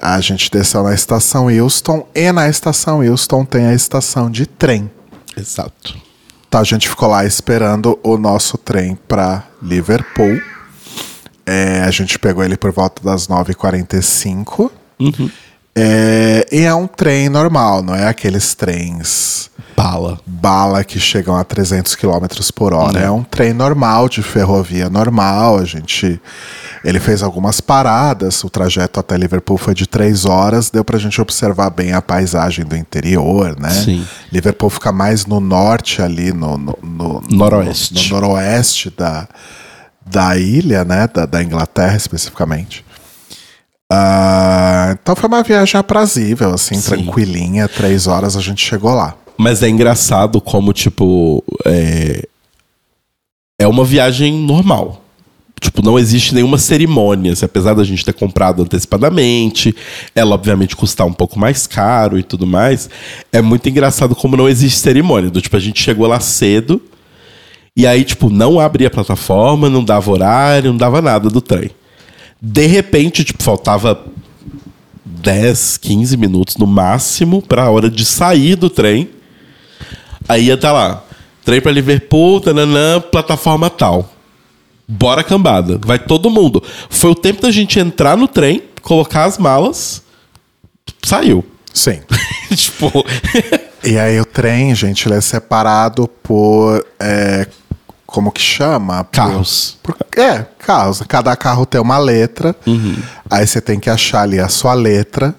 A 0.00 0.20
gente 0.20 0.50
desceu 0.50 0.84
na 0.84 0.94
estação 0.94 1.48
Houston 1.48 2.06
e 2.14 2.30
na 2.30 2.48
estação 2.48 3.00
Houston 3.00 3.44
tem 3.44 3.66
a 3.66 3.74
estação 3.74 4.30
de 4.30 4.46
trem. 4.46 4.88
Exato. 5.36 5.96
Então 6.48 6.60
a 6.60 6.64
gente 6.64 6.88
ficou 6.88 7.08
lá 7.08 7.24
esperando 7.24 7.98
o 8.02 8.16
nosso 8.16 8.56
trem 8.56 8.96
para 9.08 9.44
Liverpool. 9.62 10.40
É, 11.44 11.82
a 11.82 11.90
gente 11.90 12.18
pegou 12.18 12.44
ele 12.44 12.56
por 12.56 12.70
volta 12.72 13.02
das 13.02 13.26
9h45. 13.26 14.70
É, 15.80 16.46
e 16.50 16.60
é 16.62 16.74
um 16.74 16.86
trem 16.86 17.28
normal, 17.28 17.82
não 17.82 17.94
é 17.94 18.06
aqueles 18.08 18.54
trens 18.54 19.48
Bala. 19.76 20.18
bala 20.26 20.82
que 20.82 20.98
chegam 20.98 21.36
a 21.36 21.44
300 21.44 21.94
km 21.94 22.26
por 22.54 22.72
hora. 22.74 22.98
Não. 22.98 23.06
É 23.06 23.10
um 23.10 23.22
trem 23.22 23.52
normal, 23.52 24.08
de 24.08 24.22
ferrovia 24.22 24.90
normal. 24.90 25.58
A 25.58 25.64
gente. 25.64 26.20
Ele 26.84 26.98
fez 27.00 27.22
algumas 27.22 27.60
paradas, 27.60 28.42
o 28.44 28.50
trajeto 28.50 28.98
até 29.00 29.16
Liverpool 29.16 29.56
foi 29.58 29.74
de 29.74 29.86
três 29.86 30.24
horas, 30.24 30.70
deu 30.70 30.84
pra 30.84 30.98
gente 30.98 31.20
observar 31.20 31.70
bem 31.70 31.92
a 31.92 32.00
paisagem 32.02 32.64
do 32.64 32.76
interior, 32.76 33.56
né? 33.58 33.70
Sim. 33.70 34.06
Liverpool 34.32 34.70
fica 34.70 34.90
mais 34.92 35.26
no 35.26 35.38
norte 35.40 36.00
ali, 36.02 36.32
no, 36.32 36.56
no, 36.58 36.78
no- 36.82 37.22
no- 37.28 37.36
Noroeste. 37.36 38.12
no 38.12 38.20
noroeste 38.20 38.90
da, 38.96 39.28
da 40.06 40.36
ilha, 40.36 40.84
né? 40.84 41.08
Da, 41.12 41.24
da 41.26 41.42
Inglaterra 41.42 41.96
especificamente. 41.96 42.84
Ah, 43.90 44.96
então 45.00 45.16
foi 45.16 45.28
uma 45.28 45.42
viagem 45.42 45.78
aprazível, 45.78 46.52
assim, 46.52 46.74
Sim. 46.74 46.90
tranquilinha. 46.90 47.68
Três 47.68 48.06
horas 48.06 48.36
a 48.36 48.40
gente 48.40 48.64
chegou 48.64 48.92
lá. 48.92 49.16
Mas 49.36 49.62
é 49.62 49.68
engraçado 49.68 50.40
como, 50.40 50.72
tipo, 50.72 51.42
é, 51.64 52.26
é 53.58 53.66
uma 53.66 53.84
viagem 53.84 54.34
normal. 54.34 55.02
Tipo, 55.60 55.82
não 55.82 55.98
existe 55.98 56.34
nenhuma 56.34 56.58
cerimônia. 56.58 57.32
assim, 57.32 57.44
apesar 57.44 57.74
da 57.74 57.82
gente 57.82 58.04
ter 58.04 58.12
comprado 58.12 58.62
antecipadamente, 58.62 59.74
ela 60.14 60.34
obviamente 60.34 60.76
custar 60.76 61.06
um 61.06 61.12
pouco 61.12 61.38
mais 61.38 61.66
caro 61.66 62.18
e 62.18 62.22
tudo 62.22 62.46
mais, 62.46 62.88
é 63.32 63.40
muito 63.40 63.68
engraçado 63.68 64.14
como 64.14 64.36
não 64.36 64.48
existe 64.48 64.78
cerimônia. 64.78 65.30
Do, 65.30 65.40
tipo, 65.40 65.56
a 65.56 65.60
gente 65.60 65.82
chegou 65.82 66.06
lá 66.06 66.20
cedo 66.20 66.80
e 67.76 67.86
aí, 67.86 68.04
tipo, 68.04 68.28
não 68.30 68.60
abria 68.60 68.88
a 68.88 68.90
plataforma, 68.90 69.68
não 69.70 69.82
dava 69.82 70.10
horário, 70.10 70.70
não 70.70 70.76
dava 70.76 71.00
nada 71.00 71.28
do 71.28 71.40
trem. 71.40 71.70
De 72.40 72.66
repente, 72.66 73.24
tipo, 73.24 73.42
faltava 73.42 74.04
10, 75.04 75.78
15 75.78 76.16
minutos 76.16 76.56
no 76.56 76.66
máximo 76.66 77.42
para 77.42 77.64
a 77.64 77.70
hora 77.70 77.90
de 77.90 78.04
sair 78.04 78.54
do 78.56 78.70
trem. 78.70 79.10
Aí 80.28 80.46
ia 80.46 80.54
estar 80.54 80.72
lá. 80.72 81.02
Trem 81.44 81.60
pra 81.60 81.72
Liverpool, 81.72 82.40
tananã, 82.40 83.00
plataforma 83.00 83.70
tal. 83.70 84.12
Bora 84.86 85.24
cambada. 85.24 85.78
Vai 85.84 85.98
todo 85.98 86.30
mundo. 86.30 86.62
Foi 86.88 87.10
o 87.10 87.14
tempo 87.14 87.42
da 87.42 87.50
gente 87.50 87.78
entrar 87.78 88.16
no 88.16 88.28
trem, 88.28 88.62
colocar 88.82 89.24
as 89.24 89.38
malas, 89.38 90.02
saiu. 91.02 91.44
Sim. 91.72 92.00
tipo, 92.54 93.04
E 93.84 93.96
aí 93.98 94.20
o 94.20 94.24
trem, 94.24 94.74
gente, 94.74 95.06
ele 95.06 95.14
é 95.14 95.20
separado 95.20 96.08
por. 96.22 96.84
é, 96.98 97.46
como 98.10 98.32
que 98.32 98.40
chama? 98.40 99.04
Por- 99.04 99.10
Carros. 99.16 99.76
por- 99.82 99.94
é, 100.16 100.46
carros. 100.58 101.02
Cada 101.06 101.36
carro 101.36 101.66
tem 101.66 101.78
uma 101.78 101.98
letra. 101.98 102.56
Aí 103.30 103.46
você 103.46 103.60
tem 103.60 103.78
que 103.78 103.90
achar 103.90 104.22
ali 104.22 104.40
a 104.40 104.48
sua 104.48 104.72
letra 104.72 105.34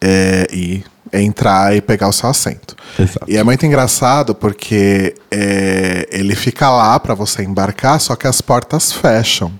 é, 0.00 0.46
e 0.52 0.84
entrar 1.12 1.74
e 1.76 1.80
pegar 1.80 2.08
o 2.08 2.12
seu 2.12 2.28
assento. 2.30 2.76
Exato. 2.96 3.26
E 3.28 3.36
é 3.36 3.42
muito 3.42 3.66
engraçado 3.66 4.32
porque 4.32 5.14
é, 5.30 6.08
ele 6.12 6.36
fica 6.36 6.70
lá 6.70 6.98
para 7.00 7.14
você 7.14 7.42
embarcar, 7.42 8.00
só 8.00 8.14
que 8.14 8.28
as 8.28 8.40
portas 8.40 8.92
fecham. 8.92 9.52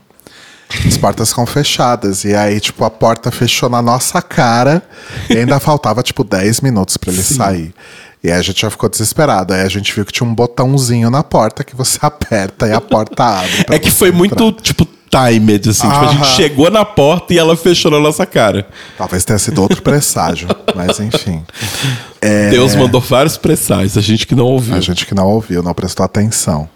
As 0.87 0.97
portas 0.97 1.31
ficam 1.31 1.45
fechadas. 1.45 2.25
E 2.25 2.35
aí, 2.37 2.59
tipo, 2.61 2.85
a 2.85 2.91
porta 2.91 3.31
fechou 3.33 3.69
na 3.69 3.83
nossa 3.83 4.23
cara 4.23 4.81
e 5.29 5.37
ainda 5.37 5.59
faltava, 5.61 6.03
tipo, 6.05 6.23
10 6.25 6.61
minutos 6.61 6.97
para 6.97 7.13
ele 7.13 7.23
sair. 7.23 7.75
E 8.23 8.31
aí 8.31 8.39
a 8.39 8.43
gente 8.43 8.61
já 8.61 8.71
ficou 8.71 8.89
desesperado. 8.89 9.53
Aí 9.53 9.63
a 9.63 9.69
gente 9.69 9.93
viu 9.93 10.05
que 10.05 10.13
tinha 10.13 10.29
um 10.29 10.35
botãozinho 10.35 11.11
na 11.11 11.25
porta 11.25 11.65
que 11.65 11.75
você 11.75 11.99
aperta 12.03 12.67
e 12.67 12.73
a 12.73 12.81
porta 12.81 13.25
abre. 13.25 13.67
é 13.69 13.79
que 13.79 13.91
foi 13.91 14.09
entrar. 14.09 14.19
muito, 14.19 14.53
tipo, 14.63 14.87
timed, 15.13 15.69
assim. 15.69 15.89
Tipo, 15.89 16.05
a 16.05 16.07
gente 16.09 16.27
chegou 16.29 16.71
na 16.71 16.85
porta 16.85 17.35
e 17.35 17.39
ela 17.39 17.57
fechou 17.57 17.91
na 17.91 18.01
nossa 18.01 18.25
cara. 18.25 18.67
Talvez 18.97 19.25
tenha 19.25 19.39
sido 19.39 19.61
outro 19.61 19.83
presságio, 19.83 20.49
mas 20.75 20.99
enfim. 21.01 21.45
É, 22.21 22.51
Deus 22.51 22.75
mandou 22.75 23.01
vários 23.01 23.37
presságios, 23.37 23.99
a 23.99 24.01
gente 24.01 24.27
que 24.27 24.35
não 24.35 24.47
ouviu. 24.47 24.77
A 24.77 24.81
gente 24.81 25.05
que 25.05 25.15
não 25.15 25.27
ouviu, 25.27 25.63
não 25.63 25.75
prestou 25.75 26.05
atenção. 26.05 26.69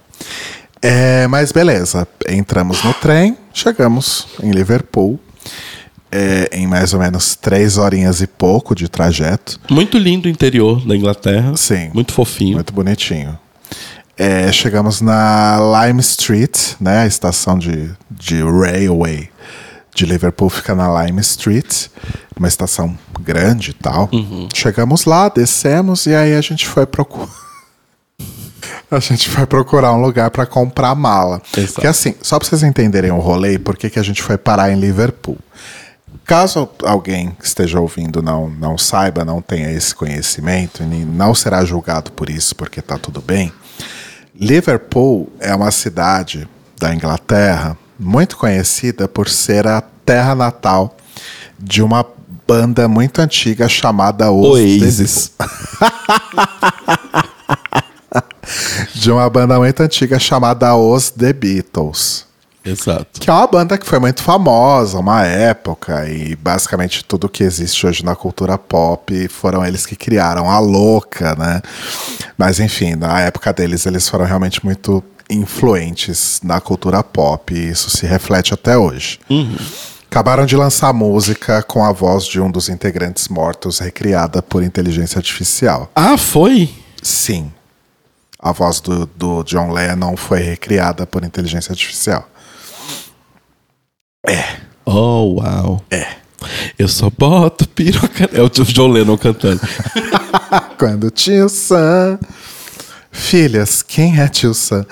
É, 0.83 1.27
mas 1.29 1.53
beleza, 1.53 2.07
entramos 2.29 2.83
no 2.85 2.93
trem, 2.93 3.37
chegamos 3.55 4.27
em 4.43 4.51
Liverpool. 4.51 5.19
É, 6.17 6.49
em 6.51 6.67
mais 6.67 6.95
ou 6.95 7.01
menos 7.01 7.35
três 7.35 7.77
horinhas 7.77 8.23
e 8.23 8.27
pouco 8.27 8.75
de 8.75 8.89
trajeto. 8.89 9.61
Muito 9.71 9.99
lindo 9.99 10.27
o 10.27 10.31
interior 10.31 10.81
da 10.87 10.97
Inglaterra. 10.97 11.55
Sim. 11.57 11.91
Muito 11.93 12.13
fofinho. 12.13 12.55
Muito 12.55 12.73
bonitinho. 12.73 13.39
É, 14.17 14.51
chegamos 14.51 15.03
na 15.03 15.59
Lime 15.61 16.01
Street, 16.01 16.73
né? 16.81 17.01
A 17.01 17.07
estação 17.07 17.59
de, 17.59 17.91
de 18.11 18.43
railway 18.43 19.29
de 19.95 20.07
Liverpool 20.07 20.49
fica 20.49 20.75
na 20.75 21.05
Lime 21.05 21.21
Street, 21.21 21.89
uma 22.35 22.49
estação 22.49 22.97
grande 23.21 23.71
e 23.71 23.75
tal. 23.75 24.11
Chegamos 24.55 25.05
lá, 25.05 25.29
descemos 25.29 26.07
e 26.07 26.15
aí 26.15 26.35
a 26.35 26.41
gente 26.41 26.67
foi 26.67 26.87
procurar. 26.87 27.29
A 28.89 29.01
gente 29.01 29.29
foi 29.29 29.45
procurar 29.47 29.93
um 29.95 30.01
lugar 30.01 30.31
para 30.31 30.47
comprar 30.47 30.95
mala. 30.95 31.43
Exato. 31.57 31.75
Porque 31.75 31.89
assim, 31.89 32.15
só 32.23 32.39
para 32.39 32.49
vocês 32.49 32.63
entenderem 32.63 33.11
o 33.11 33.19
rolê, 33.19 33.59
por 33.59 33.77
que, 33.77 33.91
que 33.91 33.99
a 33.99 34.03
gente 34.03 34.23
foi 34.23 34.39
parar 34.39 34.71
em 34.71 34.79
Liverpool. 34.79 35.37
Caso 36.27 36.69
alguém 36.83 37.31
que 37.31 37.47
esteja 37.47 37.79
ouvindo 37.79 38.21
não, 38.21 38.51
não 38.51 38.77
saiba, 38.77 39.25
não 39.25 39.41
tenha 39.41 39.71
esse 39.71 39.95
conhecimento, 39.95 40.83
e 40.83 41.05
não 41.05 41.33
será 41.33 41.65
julgado 41.65 42.11
por 42.11 42.29
isso, 42.29 42.57
porque 42.57 42.83
tá 42.83 42.99
tudo 42.99 43.23
bem. 43.23 43.53
Liverpool 44.35 45.33
é 45.39 45.55
uma 45.55 45.71
cidade 45.71 46.49
da 46.79 46.93
Inglaterra 46.93 47.79
muito 47.99 48.37
conhecida 48.37 49.07
por 49.07 49.29
ser 49.29 49.69
a 49.69 49.81
terra 49.81 50.35
natal 50.35 50.97
de 51.57 51.81
uma 51.81 52.05
banda 52.47 52.89
muito 52.89 53.21
antiga 53.21 53.69
chamada 53.69 54.31
Os 54.33 54.49
Oasis. 54.49 55.31
de 58.95 59.11
uma 59.13 59.31
banda 59.31 59.59
muito 59.59 59.81
antiga 59.81 60.19
chamada 60.19 60.75
Os 60.75 61.09
The 61.11 61.33
Beatles. 61.33 62.26
Exato. 62.67 63.21
Que 63.21 63.31
é 63.31 63.33
uma 63.33 63.47
banda 63.47 63.79
que 63.79 63.87
foi 63.87 63.99
muito 63.99 64.23
famosa, 64.23 64.99
uma 64.99 65.25
época, 65.25 66.09
e 66.09 66.35
basicamente 66.35 67.05
tudo 67.05 67.29
que 67.29 67.45
existe 67.45 67.87
hoje 67.87 68.05
na 68.05 68.17
cultura 68.17 68.59
pop 68.59 69.29
foram 69.29 69.65
eles 69.65 69.87
que 69.87 69.95
criaram 69.95 70.51
a 70.51 70.59
louca, 70.59 71.35
né? 71.37 71.63
Mas 72.37 72.59
enfim, 72.59 72.97
na 72.97 73.21
época 73.21 73.53
deles, 73.53 73.87
eles 73.87 74.09
foram 74.09 74.25
realmente 74.25 74.65
muito 74.65 75.03
influentes 75.31 76.41
na 76.43 76.61
cultura 76.61 77.03
pop, 77.03 77.55
e 77.55 77.71
isso 77.71 77.91
se 77.91 78.07
reflete 78.07 78.53
até 78.53 78.77
hoje. 78.77 79.21
Acabaram 80.11 80.47
de 80.47 80.57
lançar 80.57 80.93
música 80.93 81.63
com 81.63 81.85
a 81.85 81.93
voz 81.93 82.25
de 82.25 82.41
um 82.41 82.51
dos 82.51 82.69
integrantes 82.69 83.29
mortos, 83.29 83.79
recriada 83.79 84.43
por 84.43 84.63
inteligência 84.63 85.19
artificial. 85.19 85.91
Ah, 85.95 86.17
foi? 86.17 86.73
Sim. 87.03 87.53
A 88.39 88.53
voz 88.53 88.81
do, 88.81 89.07
do 89.07 89.43
John 89.43 89.73
Lennon 89.73 90.17
foi 90.17 90.41
recriada 90.41 91.07
por 91.07 91.25
inteligência 91.25 91.73
artificial. 91.73 92.29
Oh, 94.85 95.41
uau. 95.41 95.85
É. 95.91 96.07
Eu 96.79 96.89
só 96.89 97.11
boto 97.11 97.69
piroca. 97.69 98.31
É 98.33 98.41
o 98.41 98.49
John 98.49 98.89
Lennon 98.89 99.19
cantando. 99.19 99.61
Quando 100.79 101.11
tio 101.11 101.49
Sam. 101.49 102.19
Filhas, 103.11 103.83
quem 103.83 104.21
é 104.21 104.29
tio 104.29 104.53
Sam? 104.53 104.85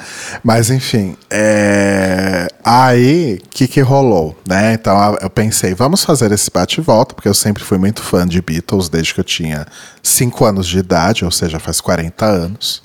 Mas 0.42 0.70
enfim, 0.70 1.14
é... 1.30 2.48
aí 2.64 3.38
o 3.44 3.48
que, 3.50 3.68
que 3.68 3.80
rolou, 3.82 4.36
né? 4.48 4.72
Então 4.72 5.16
eu 5.20 5.28
pensei, 5.28 5.74
vamos 5.74 6.02
fazer 6.02 6.32
esse 6.32 6.50
bate 6.50 6.80
volta, 6.80 7.14
porque 7.14 7.28
eu 7.28 7.34
sempre 7.34 7.62
fui 7.62 7.76
muito 7.76 8.02
fã 8.02 8.26
de 8.26 8.40
Beatles 8.40 8.88
desde 8.88 9.12
que 9.12 9.20
eu 9.20 9.24
tinha 9.24 9.66
5 10.02 10.42
anos 10.44 10.66
de 10.66 10.78
idade, 10.78 11.22
ou 11.22 11.30
seja, 11.30 11.60
faz 11.60 11.82
40 11.82 12.24
anos. 12.24 12.82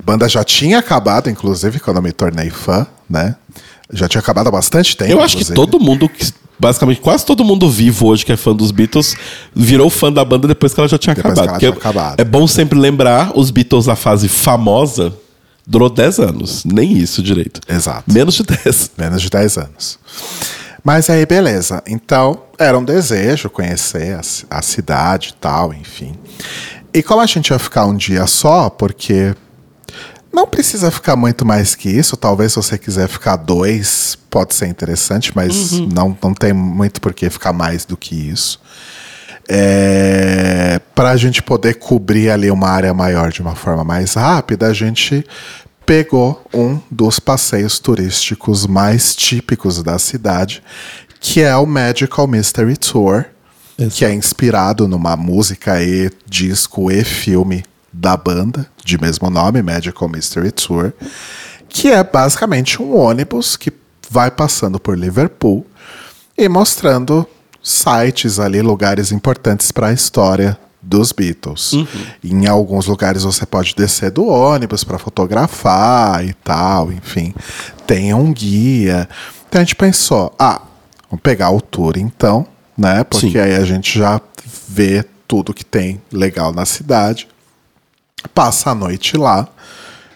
A 0.00 0.04
banda 0.04 0.28
já 0.28 0.44
tinha 0.44 0.78
acabado, 0.78 1.28
inclusive, 1.28 1.80
quando 1.80 1.96
eu 1.96 2.02
me 2.02 2.12
tornei 2.12 2.50
fã, 2.50 2.86
né? 3.08 3.34
Já 3.92 4.08
tinha 4.08 4.20
acabado 4.20 4.48
há 4.48 4.50
bastante 4.50 4.96
tempo. 4.96 5.10
Eu 5.10 5.20
acho 5.20 5.36
que 5.36 5.52
todo 5.52 5.78
mundo, 5.80 6.10
basicamente 6.58 7.00
quase 7.00 7.24
todo 7.24 7.44
mundo 7.44 7.68
vivo 7.70 8.06
hoje 8.08 8.24
que 8.24 8.32
é 8.32 8.36
fã 8.36 8.54
dos 8.54 8.70
Beatles, 8.70 9.16
virou 9.54 9.90
fã 9.90 10.12
da 10.12 10.24
banda 10.24 10.46
depois 10.46 10.72
que 10.74 10.80
ela 10.80 10.88
já 10.88 10.98
tinha 10.98 11.14
Depois 11.14 11.38
acabado. 11.38 11.58
que 11.58 11.66
ela 11.66 11.74
tinha 11.74 11.80
acabado. 11.90 12.20
É 12.20 12.24
bom 12.24 12.46
sempre 12.46 12.78
lembrar, 12.78 13.32
os 13.34 13.50
Beatles 13.50 13.86
na 13.86 13.96
fase 13.96 14.28
famosa 14.28 15.12
durou 15.66 15.88
10 15.90 16.18
anos. 16.20 16.64
Nem 16.64 16.92
isso 16.98 17.22
direito. 17.22 17.60
Exato. 17.68 18.04
Menos 18.12 18.34
de 18.34 18.42
10. 18.44 18.90
Menos 18.98 19.22
de 19.22 19.30
10 19.30 19.58
anos. 19.58 19.98
Mas 20.82 21.10
aí, 21.10 21.26
beleza. 21.26 21.82
Então, 21.86 22.42
era 22.58 22.76
um 22.78 22.82
desejo 22.84 23.50
conhecer 23.50 24.14
a, 24.16 24.58
a 24.58 24.62
cidade 24.62 25.30
e 25.30 25.40
tal, 25.40 25.74
enfim. 25.74 26.14
E 26.92 27.02
como 27.02 27.20
a 27.20 27.26
gente 27.26 27.50
ia 27.50 27.58
ficar 27.58 27.84
um 27.86 27.94
dia 27.94 28.26
só, 28.26 28.70
porque 28.70 29.34
não 30.32 30.46
precisa 30.46 30.90
ficar 30.90 31.16
muito 31.16 31.44
mais 31.44 31.74
que 31.74 31.88
isso. 31.88 32.16
Talvez 32.16 32.52
se 32.52 32.56
você 32.56 32.78
quiser 32.78 33.08
ficar 33.08 33.36
dois, 33.36 34.16
pode 34.28 34.54
ser 34.54 34.66
interessante, 34.66 35.32
mas 35.34 35.72
não, 35.72 36.16
não 36.22 36.32
tem 36.32 36.52
muito 36.52 37.00
por 37.00 37.12
que 37.12 37.28
ficar 37.28 37.52
mais 37.52 37.84
do 37.84 37.96
que 37.96 38.14
isso. 38.14 38.60
É, 39.48 40.80
para 40.94 41.10
a 41.10 41.16
gente 41.16 41.42
poder 41.42 41.74
cobrir 41.74 42.30
ali 42.30 42.50
uma 42.50 42.68
área 42.68 42.94
maior 42.94 43.32
de 43.32 43.42
uma 43.42 43.56
forma 43.56 43.82
mais 43.82 44.14
rápida, 44.14 44.68
a 44.68 44.72
gente 44.72 45.26
pegou 45.84 46.44
um 46.54 46.78
dos 46.88 47.18
passeios 47.18 47.80
turísticos 47.80 48.64
mais 48.64 49.16
típicos 49.16 49.82
da 49.82 49.98
cidade, 49.98 50.62
que 51.18 51.40
é 51.40 51.56
o 51.56 51.66
Magical 51.66 52.28
Mystery 52.28 52.76
Tour, 52.76 53.24
que 53.92 54.04
é 54.04 54.12
inspirado 54.12 54.86
numa 54.86 55.16
música 55.16 55.82
e 55.82 56.10
disco 56.28 56.90
e 56.90 57.02
filme 57.02 57.64
da 57.92 58.16
banda, 58.16 58.66
de 58.84 59.00
mesmo 59.00 59.28
nome, 59.30 59.62
Magical 59.62 60.08
Mystery 60.08 60.52
Tour, 60.52 60.92
que 61.68 61.88
é 61.88 62.02
basicamente 62.02 62.80
um 62.82 62.96
ônibus 62.96 63.56
que 63.56 63.72
vai 64.08 64.30
passando 64.30 64.80
por 64.80 64.98
Liverpool 64.98 65.66
e 66.36 66.48
mostrando 66.48 67.26
sites 67.62 68.38
ali, 68.38 68.62
lugares 68.62 69.12
importantes 69.12 69.70
para 69.70 69.88
a 69.88 69.92
história 69.92 70.58
dos 70.82 71.12
Beatles. 71.12 71.72
Em 72.24 72.46
alguns 72.46 72.86
lugares 72.86 73.22
você 73.22 73.44
pode 73.44 73.74
descer 73.74 74.10
do 74.10 74.26
ônibus 74.26 74.82
para 74.82 74.98
fotografar 74.98 76.24
e 76.24 76.32
tal, 76.32 76.90
enfim. 76.90 77.34
Tem 77.86 78.14
um 78.14 78.32
guia. 78.32 79.08
Então 79.48 79.60
a 79.60 79.64
gente 79.64 79.76
pensou, 79.76 80.34
ah, 80.38 80.62
vamos 81.10 81.22
pegar 81.22 81.50
o 81.50 81.60
tour 81.60 81.94
então, 81.96 82.46
né? 82.76 83.04
Porque 83.04 83.32
Sim. 83.32 83.38
aí 83.38 83.54
a 83.54 83.64
gente 83.64 83.98
já 83.98 84.20
vê 84.68 85.04
tudo 85.28 85.54
que 85.54 85.64
tem 85.64 86.00
legal 86.10 86.52
na 86.52 86.64
cidade, 86.64 87.28
passa 88.34 88.70
a 88.70 88.74
noite 88.74 89.16
lá 89.16 89.48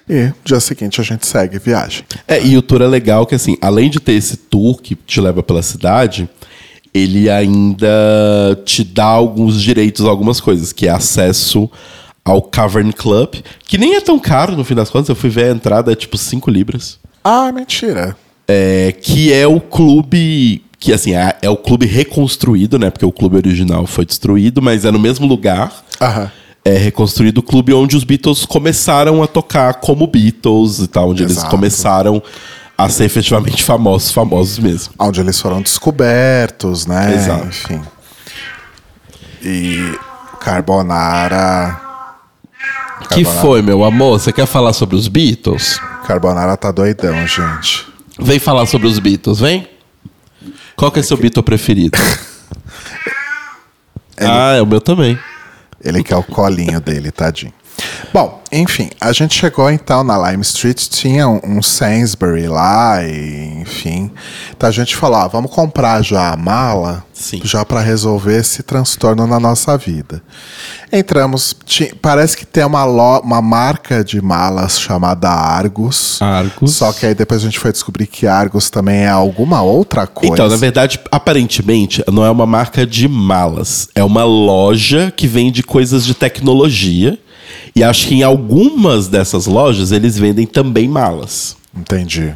e 0.09 0.33
dia 0.45 0.61
seguinte 0.61 1.01
a 1.01 1.05
gente 1.05 1.27
segue 1.27 1.59
viagem. 1.59 2.05
É, 2.29 2.45
e 2.45 2.57
o 2.57 2.63
tour 2.63 2.83
é 2.83 2.87
legal 2.87 3.27
que, 3.27 3.35
assim, 3.35 3.57
além 3.61 3.89
de 3.89 4.01
ter 4.01 4.13
esse 4.13 4.37
tour 4.37 4.81
que 4.81 4.95
te 4.95 5.21
leva 5.21 5.43
pela 5.43 5.63
cidade, 5.63 6.29
ele 6.93 7.31
ainda 7.31 7.89
te 8.65 8.85
dá 8.85 9.07
alguns 9.07 9.61
direitos 9.61 10.05
a 10.05 10.11
algumas 10.11 10.41
coisas, 10.41 10.73
que 10.73 10.87
é 10.87 10.91
acesso 10.91 11.71
ao 12.25 12.43
Cavern 12.43 12.93
Club, 12.93 13.37
que 13.67 13.79
nem 13.79 13.97
é 13.97 14.01
tão 14.01 14.19
caro 14.19 14.57
no 14.57 14.65
fim 14.65 14.75
das 14.75 14.91
contas. 14.91 15.09
Eu 15.09 15.17
fui 15.17 15.31
ver 15.31 15.47
a 15.47 15.55
entrada, 15.55 15.91
é 15.91 15.95
tipo 15.95 16.17
5 16.17 16.51
libras. 16.51 16.99
Ah, 17.23 17.51
mentira. 17.51 18.17
É, 18.47 18.93
que 18.93 19.33
é 19.33 19.47
o 19.47 19.61
clube. 19.61 20.63
Que 20.79 20.93
assim, 20.93 21.15
é, 21.15 21.35
é 21.41 21.49
o 21.49 21.57
clube 21.57 21.87
reconstruído, 21.87 22.79
né? 22.79 22.91
Porque 22.91 23.07
o 23.07 23.13
clube 23.13 23.37
original 23.37 23.87
foi 23.87 24.05
destruído, 24.05 24.61
mas 24.61 24.85
é 24.85 24.91
no 24.91 24.99
mesmo 24.99 25.27
lugar. 25.27 25.73
Aham. 25.99 26.31
É 26.65 26.79
reconstruído 26.79 27.39
o 27.39 27.43
clube 27.43 27.75
onde 27.75 27.97
os 27.97 28.05
Beatles 28.05 28.47
começaram 28.47 29.23
a 29.23 29.27
tocar 29.27 29.75
como 29.75 30.07
Beatles 30.07 30.79
e 30.79 30.87
tal, 30.87 31.11
onde 31.11 31.23
eles 31.23 31.37
Exato. 31.37 31.51
começaram 31.51 32.23
a 32.77 32.89
ser 32.89 33.05
efetivamente 33.05 33.63
famosos, 33.63 34.11
famosos 34.11 34.59
mesmo. 34.59 34.95
onde 34.99 35.21
eles 35.21 35.39
foram 35.41 35.61
descobertos, 35.61 36.87
né? 36.87 37.15
Exato. 37.15 37.47
Enfim. 37.47 37.83
E 39.43 39.95
Carbonara. 40.41 41.81
Que 43.11 43.25
foi, 43.25 43.61
meu 43.61 43.85
amor? 43.85 44.19
Você 44.19 44.33
quer 44.33 44.47
falar 44.47 44.73
sobre 44.73 44.97
os 44.97 45.07
Beatles? 45.07 45.79
Carbonara 46.07 46.57
tá 46.57 46.71
doidão, 46.73 47.27
gente. 47.27 47.87
Vem 48.19 48.39
falar 48.39 48.67
sobre 48.67 48.87
os 48.87 48.99
Beatles, 48.99 49.41
vem. 49.41 49.69
Qual 50.77 50.91
que 50.91 50.99
é 51.01 51.03
seu 51.03 51.17
Beatle 51.17 51.43
preferido? 51.43 51.99
Ah, 54.17 54.55
é 54.55 54.63
o 54.63 54.67
meu 54.67 54.81
também. 54.81 55.19
Ele 55.85 56.03
quer 56.03 56.17
o 56.17 56.23
colinho 56.23 56.81
dele, 56.81 57.11
tadinho. 57.13 57.53
Bom, 58.13 58.41
enfim, 58.53 58.91
a 59.01 59.13
gente 59.13 59.35
chegou 59.39 59.69
então 59.69 60.05
na 60.05 60.31
Lime 60.31 60.43
Street, 60.43 60.87
tinha 60.89 61.29
um, 61.29 61.41
um 61.45 61.61
Sainsbury 61.63 62.47
lá, 62.47 63.03
e, 63.03 63.59
enfim. 63.61 64.11
Então 64.57 64.69
a 64.69 64.73
gente 64.73 64.95
falou: 64.95 65.19
ah, 65.19 65.27
vamos 65.27 65.51
comprar 65.51 66.01
já 66.03 66.33
a 66.33 66.37
mala, 66.37 67.05
Sim. 67.13 67.41
já 67.43 67.65
para 67.65 67.81
resolver 67.81 68.37
esse 68.39 68.63
transtorno 68.63 69.27
na 69.27 69.41
nossa 69.41 69.77
vida. 69.77 70.23
Entramos, 70.93 71.57
ti- 71.65 71.93
parece 72.01 72.37
que 72.37 72.47
tem 72.47 72.65
uma, 72.65 72.85
lo- 72.85 73.19
uma 73.21 73.43
marca 73.43 74.05
de 74.05 74.21
malas 74.23 74.79
chamada 74.79 75.29
Argos. 75.29 76.23
Argos. 76.23 76.77
Só 76.77 76.93
que 76.93 77.07
aí 77.07 77.15
depois 77.15 77.41
a 77.43 77.45
gente 77.47 77.59
foi 77.59 77.73
descobrir 77.73 78.07
que 78.07 78.29
Argos 78.29 78.71
também 78.71 78.99
é 79.01 79.09
alguma 79.09 79.61
outra 79.63 80.07
coisa. 80.07 80.33
Então, 80.33 80.49
na 80.49 80.57
verdade, 80.57 81.01
aparentemente, 81.11 82.05
não 82.13 82.25
é 82.25 82.31
uma 82.31 82.47
marca 82.47 82.87
de 82.87 83.09
malas. 83.09 83.89
É 83.93 84.05
uma 84.05 84.23
loja 84.23 85.13
que 85.17 85.27
vende 85.27 85.65
coisas 85.65 86.05
de 86.07 86.15
tecnologia. 86.15 87.19
E 87.75 87.83
acho 87.83 88.09
que 88.09 88.15
em 88.15 88.23
algumas 88.23 89.09
dessas 89.09 89.47
lojas 89.47 89.93
eles 89.93 90.19
vendem 90.19 90.47
também 90.47 90.89
malas. 90.89 91.57
Entendi. 91.77 92.35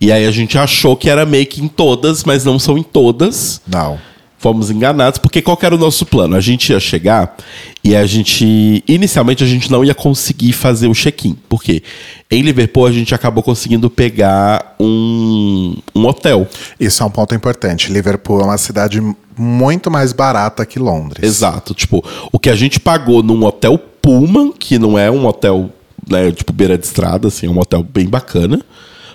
E 0.00 0.10
aí 0.10 0.26
a 0.26 0.30
gente 0.30 0.56
achou 0.56 0.96
que 0.96 1.10
era 1.10 1.26
meio 1.26 1.46
que 1.46 1.62
em 1.62 1.68
todas, 1.68 2.24
mas 2.24 2.44
não 2.44 2.58
são 2.58 2.78
em 2.78 2.82
todas. 2.82 3.60
Não. 3.66 3.98
Fomos 4.38 4.70
enganados, 4.70 5.18
porque 5.18 5.42
qual 5.42 5.58
era 5.60 5.74
o 5.74 5.78
nosso 5.78 6.06
plano? 6.06 6.34
A 6.34 6.40
gente 6.40 6.72
ia 6.72 6.80
chegar 6.80 7.36
e 7.84 7.94
a 7.94 8.06
gente. 8.06 8.82
Inicialmente 8.88 9.44
a 9.44 9.46
gente 9.46 9.70
não 9.70 9.84
ia 9.84 9.94
conseguir 9.94 10.54
fazer 10.54 10.88
o 10.88 10.94
check-in. 10.94 11.36
Por 11.46 11.62
quê? 11.62 11.82
Em 12.30 12.40
Liverpool 12.40 12.86
a 12.86 12.92
gente 12.92 13.14
acabou 13.14 13.42
conseguindo 13.42 13.90
pegar 13.90 14.74
um, 14.80 15.76
um 15.94 16.06
hotel. 16.06 16.48
Isso 16.80 17.02
é 17.02 17.06
um 17.06 17.10
ponto 17.10 17.34
importante. 17.34 17.92
Liverpool 17.92 18.40
é 18.40 18.44
uma 18.44 18.56
cidade 18.56 19.02
muito 19.40 19.90
mais 19.90 20.12
barata 20.12 20.66
que 20.66 20.78
Londres. 20.78 21.24
Exato. 21.24 21.74
Tipo, 21.74 22.04
o 22.30 22.38
que 22.38 22.50
a 22.50 22.54
gente 22.54 22.78
pagou 22.78 23.22
num 23.22 23.44
hotel 23.44 23.78
Pullman, 23.78 24.52
que 24.52 24.78
não 24.78 24.98
é 24.98 25.10
um 25.10 25.26
hotel, 25.26 25.70
né, 26.08 26.30
tipo, 26.32 26.52
beira 26.52 26.76
de 26.76 26.84
estrada, 26.84 27.28
assim, 27.28 27.46
é 27.46 27.50
um 27.50 27.58
hotel 27.58 27.82
bem 27.82 28.06
bacana. 28.06 28.60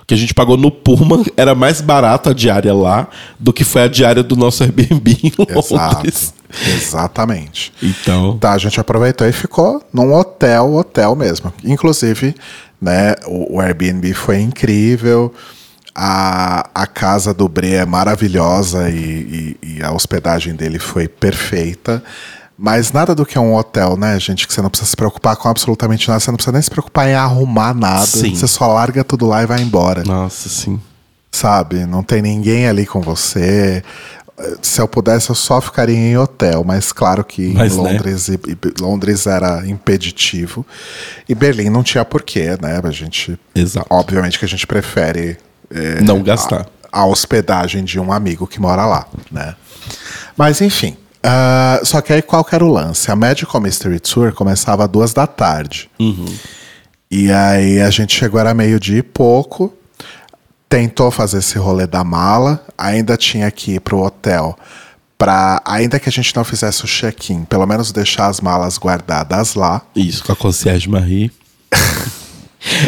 O 0.02 0.06
que 0.06 0.14
a 0.14 0.18
gente 0.18 0.34
pagou 0.34 0.56
no 0.56 0.70
Pullman 0.70 1.24
era 1.36 1.56
mais 1.56 1.82
barato 1.82 2.30
a 2.30 2.34
diária 2.34 2.74
lá 2.74 3.08
do 3.40 3.52
que 3.52 3.64
foi 3.64 3.84
a 3.84 3.88
diária 3.88 4.22
do 4.22 4.36
nosso 4.36 4.64
Airbnb 4.64 5.18
em 5.24 5.32
Londres. 5.38 5.72
Exato. 5.72 6.34
Exatamente. 6.68 7.74
Então. 7.82 8.38
Tá, 8.38 8.54
a 8.54 8.58
gente 8.58 8.80
aproveitou 8.80 9.28
e 9.28 9.32
ficou 9.32 9.84
num 9.92 10.14
hotel, 10.14 10.74
hotel 10.76 11.16
mesmo. 11.16 11.52
Inclusive, 11.64 12.36
né, 12.80 13.16
o, 13.26 13.56
o 13.56 13.60
Airbnb 13.60 14.14
foi 14.14 14.40
incrível. 14.40 15.34
A, 15.98 16.70
a 16.76 16.86
casa 16.86 17.34
do 17.34 17.48
Bre 17.48 17.74
é 17.76 17.86
maravilhosa 17.86 18.90
e, 18.90 19.56
e- 19.64 19.78
e 19.78 19.84
a 19.84 19.94
hospedagem 19.94 20.54
dele 20.54 20.78
foi 20.78 21.08
perfeita. 21.08 22.04
Mas 22.58 22.92
nada 22.92 23.16
do 23.16 23.26
que 23.26 23.38
é 23.38 23.42
um 23.42 23.56
hotel, 23.56 23.96
né, 23.98 24.20
gente? 24.20 24.46
Que 24.48 24.54
você 24.54 24.62
não 24.62 24.70
precisa 24.70 24.90
se 24.90 24.96
preocupar 24.96 25.36
com 25.38 25.48
absolutamente 25.50 26.08
nada. 26.08 26.20
Você 26.20 26.32
não 26.32 26.36
precisa 26.38 26.54
nem 26.54 26.62
se 26.62 26.70
preocupar 26.70 27.08
em 27.08 27.14
arrumar 27.14 27.74
nada. 27.74 28.06
Sim. 28.06 28.34
Você 28.36 28.48
só 28.48 28.68
larga 28.74 29.04
tudo 29.04 29.26
lá 29.26 29.44
e 29.44 29.46
vai 29.46 29.62
embora. 29.62 30.04
Nossa, 30.04 30.48
sim. 30.50 30.80
sabe? 31.32 31.86
Não 31.86 32.02
tem 32.04 32.22
ninguém 32.22 32.68
ali 32.68 32.86
com 32.86 33.02
você. 33.02 33.84
Se 34.62 34.82
eu 34.82 34.88
pudesse, 34.88 35.30
eu 35.30 35.36
só 35.36 35.62
ficaria 35.62 35.96
em 35.96 36.18
hotel, 36.18 36.62
mas 36.66 36.92
claro 36.92 37.24
que 37.24 37.54
Mas, 37.54 37.74
em 37.74 37.82
né? 37.84 37.92
Londres, 37.94 38.28
e, 38.28 38.34
e 38.34 38.82
Londres 38.82 39.28
era 39.28 39.66
impeditivo. 39.66 40.66
E 41.28 41.34
Berlim 41.34 41.70
não 41.70 41.84
tinha 41.84 42.04
porquê, 42.04 42.58
né? 42.62 42.82
A 42.84 42.92
gente. 42.92 43.40
Exato. 43.54 43.88
Obviamente 43.90 44.38
que 44.38 44.44
a 44.44 44.48
gente 44.48 44.68
prefere 44.68 45.38
é, 45.72 46.02
Não 46.02 46.22
gastar. 46.24 46.68
a, 46.92 47.02
a 47.02 47.06
hospedagem 47.06 47.84
de 47.84 48.00
um 48.00 48.12
amigo 48.12 48.46
que 48.48 48.60
mora 48.60 48.86
lá, 48.86 49.08
né? 49.32 49.56
Mas 50.38 50.62
enfim. 50.62 50.96
ah, 51.24 51.80
só 51.84 52.02
que 52.02 52.12
aí 52.14 52.22
qual 52.22 52.44
que 52.44 52.54
era 52.56 52.64
o 52.66 52.72
lance? 52.72 53.10
A 53.12 53.16
Magical 53.16 53.62
Mystery 53.62 54.00
Tour 54.00 54.34
começava 54.34 54.84
às 54.86 54.90
duas 54.90 55.14
da 55.14 55.26
tarde. 55.28 55.90
E 57.10 57.32
aí 57.32 57.80
a 57.82 57.90
gente 57.90 58.16
chegou, 58.16 58.40
era 58.40 58.54
meio-dia 58.54 58.98
e 59.00 59.04
pouco. 59.04 59.74
Tentou 60.68 61.12
fazer 61.12 61.38
esse 61.38 61.58
rolê 61.58 61.86
da 61.88 62.04
mala. 62.04 62.66
Ainda 62.78 63.16
tinha 63.16 63.50
que 63.52 63.74
ir 63.76 63.80
pro 63.80 64.00
hotel. 64.04 64.58
Pra, 65.18 65.62
ainda 65.66 65.98
que 66.00 66.10
a 66.10 66.12
gente 66.12 66.36
não 66.36 66.44
fizesse 66.44 66.84
o 66.84 66.88
check-in, 66.88 67.46
pelo 67.46 67.66
menos 67.66 67.92
deixar 67.94 68.28
as 68.28 68.42
malas 68.42 68.78
guardadas 68.78 69.54
lá. 69.56 69.82
Isso, 69.96 70.24
com 70.26 70.34
a 70.34 70.36
concierge 70.36 70.90
Marie. 70.90 71.32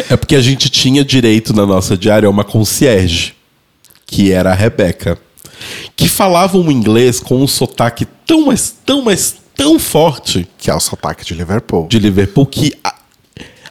é 0.08 0.16
porque 0.16 0.34
a 0.36 0.40
gente 0.40 0.68
tinha 0.68 1.04
direito 1.04 1.52
na 1.54 1.64
nossa 1.66 1.96
diária 1.96 2.26
a 2.26 2.30
uma 2.30 2.44
concierge, 2.44 3.34
que 4.06 4.32
era 4.32 4.50
a 4.52 4.54
Rebeca, 4.54 5.18
que 5.96 6.08
falava 6.08 6.56
um 6.58 6.70
inglês 6.70 7.20
com 7.20 7.36
um 7.42 7.46
sotaque 7.46 8.06
tão, 8.26 8.46
mas 8.46 8.74
tão, 8.84 9.02
mas 9.02 9.36
tão 9.56 9.78
forte 9.78 10.46
Que 10.56 10.70
é 10.70 10.74
o 10.74 10.80
sotaque 10.80 11.24
de 11.24 11.34
Liverpool. 11.34 11.86
de 11.88 11.98
Liverpool 11.98 12.46
que 12.46 12.72
a, 12.84 12.94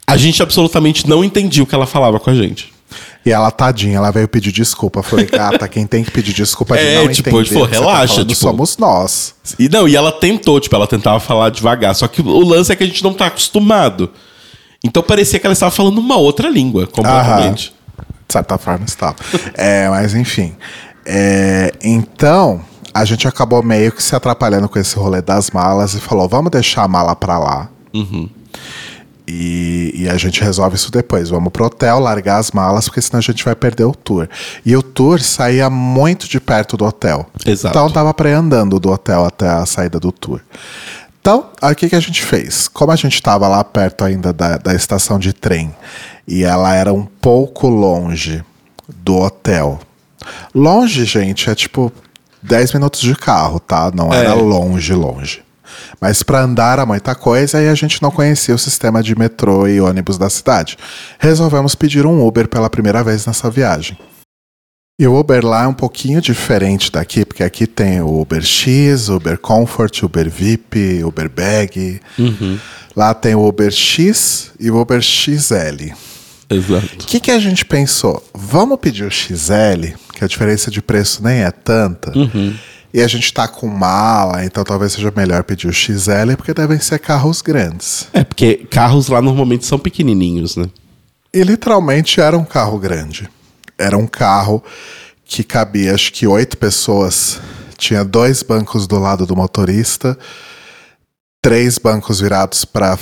a 0.06 0.17
gente 0.17 0.41
absolutamente 0.43 1.08
não 1.08 1.24
entendia 1.24 1.63
o 1.63 1.65
que 1.65 1.74
ela 1.76 1.86
falava 1.88 2.20
com 2.20 2.30
a 2.30 2.36
gente. 2.36 2.74
E 3.26 3.32
ela, 3.32 3.52
tadinha, 3.52 3.98
ela 3.98 4.10
veio 4.12 4.28
pedir 4.28 4.54
desculpa. 4.54 5.04
Falei, 5.04 5.26
gata, 5.26 5.67
quem 5.67 5.86
tem 5.86 6.02
que 6.04 6.12
pedir 6.12 6.34
desculpa 6.34 6.78
de 6.78 6.84
É, 6.84 6.96
não 7.04 7.12
tipo, 7.12 7.28
entender 7.30 7.41
ele 7.43 7.50
falou, 7.50 7.63
o 7.65 7.67
que 7.70 7.76
você 7.76 7.80
relaxa, 7.82 8.13
falando 8.13 8.30
tipo- 8.30 8.39
somos 8.39 8.78
nós. 8.78 9.36
E 9.60 9.67
não, 9.67 9.86
e 9.88 9.96
ela 9.98 10.12
tentou, 10.13 10.60
tipo, 10.62 10.74
ela 10.74 10.88
tentava 10.88 11.20
falar 11.20 11.50
devagar. 11.50 11.93
Só 11.93 12.08
que 12.08 12.22
o 12.22 12.39
lance 12.46 12.72
é 12.72 12.76
que 12.76 12.84
a 12.84 12.88
gente 12.88 13.04
não 13.04 13.13
tá 13.13 13.26
acostumado. 13.28 14.10
Então 14.88 15.04
parecia 15.04 15.39
que 15.39 15.45
ela 15.45 15.54
estava 15.54 15.71
falando 15.71 15.97
uma 15.97 16.15
outra 16.15 16.50
língua, 16.50 16.88
completamente. 16.88 17.73
De 18.28 18.34
certa 18.34 18.58
forma 18.58 18.86
estava. 18.86 19.15
é, 19.54 19.89
mas 19.89 20.13
enfim. 20.13 20.56
É, 21.06 21.71
então, 21.84 22.62
a 22.93 23.06
gente 23.06 23.28
acabou 23.28 23.62
meio 23.62 23.91
que 23.91 24.02
se 24.02 24.15
atrapalhando 24.15 24.67
com 24.67 24.80
esse 24.80 24.95
rolê 24.95 25.21
das 25.21 25.52
malas 25.52 25.93
e 25.93 26.00
falou: 26.00 26.28
vamos 26.28 26.52
deixar 26.52 26.84
a 26.84 26.88
mala 26.88 27.15
pra 27.15 27.38
lá. 27.38 27.69
E, 29.30 29.91
e 29.93 30.10
a 30.10 30.15
gente 30.15 30.41
resolve 30.41 30.78
isso 30.78 30.89
depois. 30.89 31.30
Vamos 31.30 31.52
pro 31.52 31.65
hotel, 31.65 32.00
largar 32.00 32.38
as 32.38 32.52
malas, 32.52 32.86
porque 32.86 33.02
senão 33.02 33.19
a 33.19 33.21
gente 33.21 33.43
vai 33.43 33.56
perder 33.56 33.84
o 33.84 33.91
tour. 33.91 34.30
E 34.65 34.76
o 34.76 34.82
tour 34.82 35.19
saía 35.19 35.69
muito 35.69 36.30
de 36.30 36.39
perto 36.39 36.78
do 36.78 36.86
hotel. 36.86 37.30
Exato. 37.45 37.78
Então 37.78 37.91
dava 37.91 38.13
pra 38.13 38.30
ir 38.30 38.34
andando 38.34 38.80
do 38.80 38.89
hotel 38.89 39.26
até 39.26 39.50
a 39.50 39.65
saída 39.65 40.00
do 40.00 40.13
tour. 40.13 40.39
Então, 41.28 41.50
aí 41.62 41.74
o 41.74 41.76
que, 41.76 41.90
que 41.90 41.96
a 41.98 42.00
gente 42.00 42.24
fez? 42.24 42.70
Como 42.70 42.90
a 42.90 42.96
gente 42.96 43.16
estava 43.16 43.50
lá 43.50 43.62
perto 43.62 44.06
ainda 44.06 44.32
da, 44.32 44.58
da 44.58 44.74
estação 44.74 45.20
de 45.20 45.34
trem 45.34 45.76
e 46.26 46.42
ela 46.42 46.74
era 46.74 46.94
um 46.94 47.04
pouco 47.04 47.68
longe 47.68 48.42
do 48.88 49.18
hotel. 49.18 49.78
Longe, 50.56 51.04
gente, 51.04 51.50
é 51.50 51.54
tipo 51.54 51.92
10 52.42 52.72
minutos 52.72 53.02
de 53.02 53.13
carro, 53.13 53.60
tá? 53.60 53.92
Não 53.94 54.13
era 54.13 54.30
É. 54.30 54.34
longe, 54.36 54.94
longe. 54.94 55.44
Mas 56.00 56.24
para 56.24 56.40
andar 56.40 56.72
era 56.72 56.86
muita 56.86 57.13
coisa 57.13 57.62
e 57.62 57.68
a 57.68 57.76
gente 57.76 58.02
não 58.02 58.10
conhecia 58.10 58.56
o 58.56 58.58
sistema 58.58 59.04
de 59.04 59.13
metrô 59.13 59.68
e 59.68 59.82
ônibus 59.82 60.18
da 60.18 60.30
cidade. 60.30 60.78
Resolvemos 61.20 61.76
pedir 61.76 62.06
um 62.06 62.26
Uber 62.26 62.48
pela 62.48 62.70
primeira 62.70 63.04
vez 63.04 63.26
nessa 63.26 63.50
viagem. 63.52 63.98
E 65.00 65.08
o 65.08 65.16
Uber 65.16 65.46
lá 65.46 65.66
é 65.66 65.68
um 65.68 65.76
pouquinho 65.76 66.20
diferente 66.20 66.92
daqui, 66.92 67.24
porque 67.24 67.44
aqui 67.44 67.68
tem 67.68 68.02
o 68.02 68.20
Uber 68.20 68.42
X, 68.42 69.10
Uber 69.10 69.38
Comfort, 69.38 70.02
Uber 70.02 70.28
VIP, 70.28 71.04
Uber 71.04 71.30
Bag. 71.30 72.02
Lá 72.96 73.14
tem 73.14 73.36
o 73.36 73.48
Uber 73.48 73.70
X 73.70 74.52
e 74.60 74.72
o 74.72 74.82
Uber 74.82 75.00
XL. 75.00 75.94
Exato. 76.50 76.96
O 76.96 77.06
que, 77.06 77.20
que 77.20 77.30
a 77.30 77.38
gente 77.38 77.64
pensou? 77.64 78.28
Vamos 78.34 78.80
pedir 78.80 79.04
o 79.04 79.12
XL, 79.12 79.94
que 80.16 80.24
a 80.24 80.28
diferença 80.28 80.72
de 80.72 80.82
preço 80.82 81.24
nem 81.24 81.44
é 81.44 81.52
tanta. 81.52 82.12
E 82.92 83.00
a 83.00 83.08
gente 83.08 83.32
tá 83.32 83.48
com 83.48 83.68
mala, 83.68 84.44
então 84.46 84.64
talvez 84.64 84.94
seja 84.94 85.14
melhor 85.16 85.44
pedir 85.44 85.68
o 85.68 85.74
XL, 85.74 86.36
porque 86.36 86.56
devem 86.56 86.80
ser 86.80 86.98
carros 86.98 87.44
grandes. 87.44 88.08
É, 88.14 88.24
porque 88.24 88.66
carros 88.72 89.10
lá 89.10 89.22
normalmente 89.22 89.64
são 89.64 89.78
pequenininhos, 89.78 90.56
né? 90.56 90.68
E 91.32 91.44
literalmente 91.44 92.20
era 92.20 92.36
um 92.36 92.46
carro 92.46 92.80
grande. 92.80 93.30
Era 93.78 93.98
um 93.98 94.08
carro 94.08 94.63
que 95.24 95.44
cabia 95.44 95.94
acho 95.94 96.12
que 96.12 96.26
oito 96.26 96.58
pessoas. 96.58 97.40
Tinha 97.78 98.04
dois 98.04 98.42
bancos 98.42 98.88
do 98.88 98.98
lado 98.98 99.26
do 99.26 99.36
motorista, 99.36 100.18
três 101.42 101.78
bancos 101.78 102.20
virados 102.22 102.66
para 102.66 102.98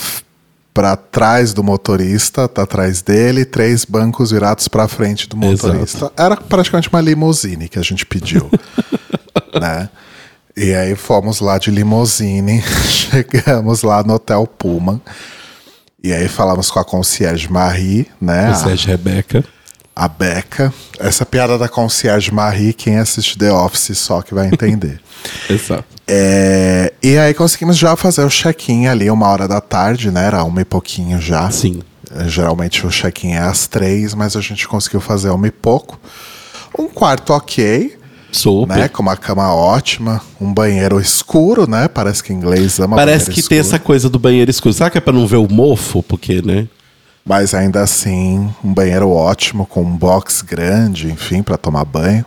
para 0.74 0.98
trás 0.98 1.54
do 1.54 1.64
motorista, 1.64 2.50
tá 2.50 2.64
atrás 2.64 3.02
dele, 3.02 3.46
três 3.46 3.86
bancos 3.86 4.32
virados 4.32 4.68
para 4.68 4.90
frente 4.90 5.26
do 5.30 5.38
motorista. 5.38 6.12
Era 6.18 6.36
praticamente 6.36 6.90
uma 6.90 7.00
limusine 7.00 7.70
que 7.70 7.80
a 7.80 7.82
gente 7.82 8.06
pediu, 8.06 8.52
né? 9.58 9.90
E 10.58 10.76
aí 10.76 10.94
fomos 10.98 11.40
lá 11.40 11.58
de 11.58 11.72
limusine, 11.72 12.62
chegamos 12.92 13.84
lá 13.84 14.04
no 14.04 14.16
Hotel 14.16 14.46
Pullman. 14.46 15.02
E 16.04 16.12
aí 16.12 16.28
falamos 16.28 16.70
com 16.70 16.78
a 16.78 16.84
concierge 16.84 17.50
Marie, 17.50 18.08
né? 18.20 18.52
É 18.70 18.76
de 18.76 18.88
Rebeca. 18.88 19.46
A 19.96 20.08
Beca. 20.08 20.74
Essa 21.00 21.26
piada 21.26 21.58
da 21.58 21.70
concierge 21.70 22.32
Marie, 22.32 22.74
quem 22.74 22.98
assiste 22.98 23.38
The 23.38 23.52
Office 23.52 23.98
só 23.98 24.22
que 24.22 24.34
vai 24.34 24.48
entender. 24.48 25.00
Exato. 25.50 25.86
É, 26.08 26.94
e 27.02 27.18
aí 27.18 27.34
conseguimos 27.34 27.78
já 27.78 27.96
fazer 27.96 28.24
o 28.24 28.30
check-in 28.30 28.88
ali 28.88 29.10
uma 29.10 29.28
hora 29.28 29.48
da 29.48 29.62
tarde, 29.62 30.12
né? 30.12 30.26
Era 30.26 30.44
uma 30.44 30.62
e 30.62 30.66
pouquinho 30.66 31.20
já. 31.20 31.50
Sim. 31.50 31.82
É, 32.12 32.28
Geralmente 32.28 32.86
o 32.86 32.90
check-in 32.90 33.32
é 33.34 33.40
às 33.40 33.68
três, 33.68 34.14
mas 34.14 34.36
a 34.36 34.42
gente 34.42 34.68
conseguiu 34.68 35.00
fazer 35.00 35.30
uma 35.30 35.48
e 35.48 35.52
pouco. 35.52 36.00
Um 36.78 36.88
quarto 36.88 37.32
ok, 37.34 37.98
Super. 38.32 38.78
né? 38.78 38.88
Com 38.90 39.02
uma 39.02 39.16
cama 39.16 39.54
ótima, 39.56 40.22
um 40.40 40.54
banheiro 40.54 41.00
escuro, 41.00 41.68
né? 41.68 41.88
Parece 41.88 42.22
que 42.22 42.34
inglês 42.34 42.80
ama 42.80 42.98
Parece 42.98 43.32
que 43.32 43.36
tem 43.42 43.58
escuro. 43.58 43.60
essa 43.62 43.80
coisa 43.80 44.10
do 44.10 44.20
banheiro 44.20 44.52
escuro. 44.52 44.74
Será 44.74 44.90
que 44.90 44.98
é 44.98 45.02
pra 45.02 45.14
não 45.14 45.26
ver 45.26 45.38
o 45.38 45.48
mofo? 45.52 46.04
Porque, 46.04 46.42
né? 46.42 46.68
Mas 47.28 47.56
ainda 47.56 47.82
assim, 47.82 48.54
um 48.64 48.72
banheiro 48.72 49.10
ótimo, 49.10 49.66
com 49.66 49.82
um 49.82 49.98
box 49.98 50.44
grande, 50.44 51.12
enfim, 51.12 51.42
para 51.42 51.58
tomar 51.58 51.84
banho. 51.84 52.24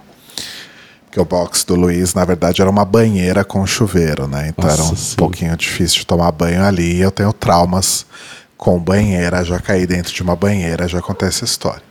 Porque 1.04 1.20
o 1.20 1.24
box 1.24 1.62
do 1.64 1.76
Luiz, 1.76 2.14
na 2.14 2.24
verdade, 2.24 2.60
era 2.60 2.68
uma 2.68 2.84
banheira 2.84 3.44
com 3.44 3.64
chuveiro, 3.64 4.26
né? 4.26 4.48
Então 4.48 4.68
era 4.68 4.82
um 4.82 4.88
Nossa, 4.88 4.96
sim. 4.96 5.16
pouquinho 5.16 5.56
difícil 5.56 6.00
de 6.00 6.06
tomar 6.06 6.32
banho 6.32 6.64
ali. 6.64 6.96
E 6.96 7.00
eu 7.00 7.12
tenho 7.12 7.32
traumas 7.32 8.04
com 8.56 8.76
banheira, 8.76 9.44
já 9.44 9.60
caí 9.60 9.86
dentro 9.86 10.12
de 10.12 10.20
uma 10.20 10.34
banheira, 10.34 10.88
já 10.88 10.98
acontece 10.98 11.36
essa 11.36 11.44
história. 11.44 11.82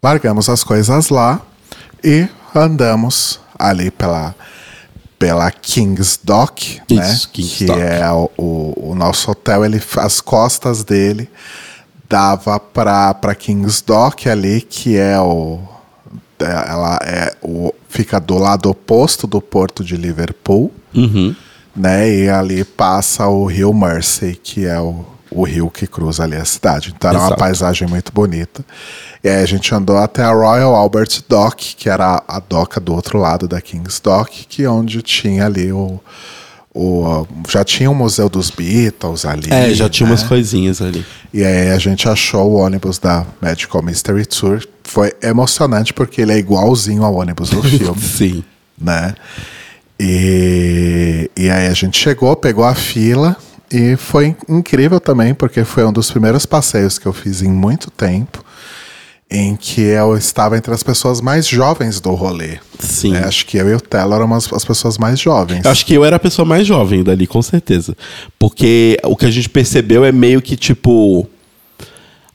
Largamos 0.00 0.48
as 0.48 0.62
coisas 0.62 1.08
lá 1.08 1.42
e 2.04 2.28
andamos 2.54 3.40
ali 3.58 3.90
pela, 3.90 4.32
pela 5.18 5.50
King's 5.50 6.20
Dock, 6.22 6.80
né? 6.88 7.10
Isso, 7.10 7.28
King's 7.30 7.52
que 7.52 7.64
Dock. 7.66 7.80
é 7.80 8.12
o, 8.12 8.30
o, 8.36 8.90
o 8.90 8.94
nosso 8.94 9.28
hotel, 9.32 9.64
ele, 9.64 9.82
as 9.96 10.20
costas 10.20 10.84
dele 10.84 11.28
dava 12.08 12.58
para 12.60 13.14
para 13.14 13.34
King's 13.34 13.80
Dock 13.80 14.28
ali, 14.28 14.60
que 14.60 14.96
é 14.96 15.18
o 15.20 15.58
é, 16.38 16.70
ela 16.70 16.98
é 17.02 17.34
o 17.42 17.72
fica 17.88 18.18
do 18.20 18.36
lado 18.38 18.68
oposto 18.68 19.26
do 19.26 19.40
porto 19.40 19.84
de 19.84 19.96
Liverpool, 19.96 20.70
Uhum. 20.94 21.34
né? 21.74 22.08
E 22.10 22.28
ali 22.28 22.64
passa 22.64 23.26
o 23.28 23.46
Rio 23.46 23.72
Mersey, 23.72 24.34
que 24.34 24.66
é 24.66 24.78
o, 24.80 25.04
o 25.30 25.44
rio 25.44 25.70
que 25.70 25.86
cruza 25.86 26.24
ali 26.24 26.36
a 26.36 26.44
cidade. 26.44 26.92
Então 26.94 27.10
era 27.10 27.18
uma 27.18 27.26
Exato. 27.28 27.40
paisagem 27.40 27.88
muito 27.88 28.12
bonita. 28.12 28.64
E 29.22 29.28
aí 29.28 29.42
a 29.42 29.46
gente 29.46 29.72
andou 29.74 29.96
até 29.96 30.22
a 30.22 30.32
Royal 30.32 30.74
Albert 30.74 31.22
Dock, 31.28 31.76
que 31.76 31.88
era 31.88 32.22
a 32.28 32.38
doca 32.40 32.80
do 32.80 32.92
outro 32.94 33.18
lado 33.18 33.46
da 33.48 33.60
King's 33.60 34.00
Dock, 34.00 34.44
que 34.46 34.64
é 34.64 34.68
onde 34.68 35.02
tinha 35.02 35.46
ali 35.46 35.72
o, 35.72 36.00
o 36.74 37.26
já 37.48 37.64
tinha 37.64 37.88
o 37.88 37.94
Museu 37.94 38.28
dos 38.28 38.50
Beatles 38.50 39.24
ali. 39.24 39.48
É, 39.50 39.72
já 39.72 39.88
tinha 39.88 40.06
né? 40.06 40.12
umas 40.12 40.24
coisinhas 40.24 40.82
ali. 40.82 41.06
E 41.32 41.44
aí 41.44 41.70
a 41.70 41.78
gente 41.78 42.08
achou 42.08 42.50
o 42.50 42.54
ônibus 42.54 42.98
da 42.98 43.24
Magical 43.40 43.82
Mystery 43.82 44.26
Tour. 44.26 44.66
Foi 44.82 45.12
emocionante 45.22 45.94
porque 45.94 46.20
ele 46.20 46.32
é 46.32 46.38
igualzinho 46.38 47.04
ao 47.04 47.14
ônibus 47.14 47.50
do 47.50 47.62
filme, 47.64 48.00
Sim. 48.00 48.44
né? 48.76 49.14
E, 49.98 51.30
e 51.36 51.48
aí 51.48 51.68
a 51.68 51.72
gente 51.72 51.96
chegou, 51.96 52.34
pegou 52.34 52.64
a 52.64 52.74
fila 52.74 53.36
e 53.70 53.96
foi 53.96 54.36
incrível 54.48 54.98
também 54.98 55.32
porque 55.32 55.64
foi 55.64 55.84
um 55.84 55.92
dos 55.92 56.10
primeiros 56.10 56.44
passeios 56.44 56.98
que 56.98 57.06
eu 57.06 57.12
fiz 57.12 57.40
em 57.42 57.48
muito 57.48 57.90
tempo 57.90 58.43
em 59.30 59.56
que 59.56 59.80
eu 59.80 60.16
estava 60.16 60.56
entre 60.56 60.72
as 60.72 60.82
pessoas 60.82 61.20
mais 61.20 61.46
jovens 61.46 62.00
do 62.00 62.12
rolê. 62.14 62.58
Sim. 62.78 63.12
né? 63.12 63.24
Acho 63.24 63.46
que 63.46 63.56
eu 63.56 63.68
e 63.68 63.74
o 63.74 63.80
Telo 63.80 64.14
éramos 64.14 64.46
as- 64.46 64.52
as 64.52 64.64
pessoas 64.64 64.96
mais 64.98 65.18
jovens. 65.18 65.64
Eu 65.64 65.70
acho 65.70 65.84
que 65.86 65.94
eu 65.94 66.04
era 66.04 66.16
a 66.16 66.20
pessoa 66.20 66.44
mais 66.46 66.66
jovem 66.66 67.02
dali, 67.02 67.26
com 67.26 67.42
certeza. 67.42 67.96
Porque 68.38 68.98
o 69.02 69.16
que 69.16 69.26
a 69.26 69.30
gente 69.30 69.48
percebeu 69.48 70.04
é 70.04 70.12
meio 70.12 70.40
que, 70.42 70.56
tipo. 70.56 71.26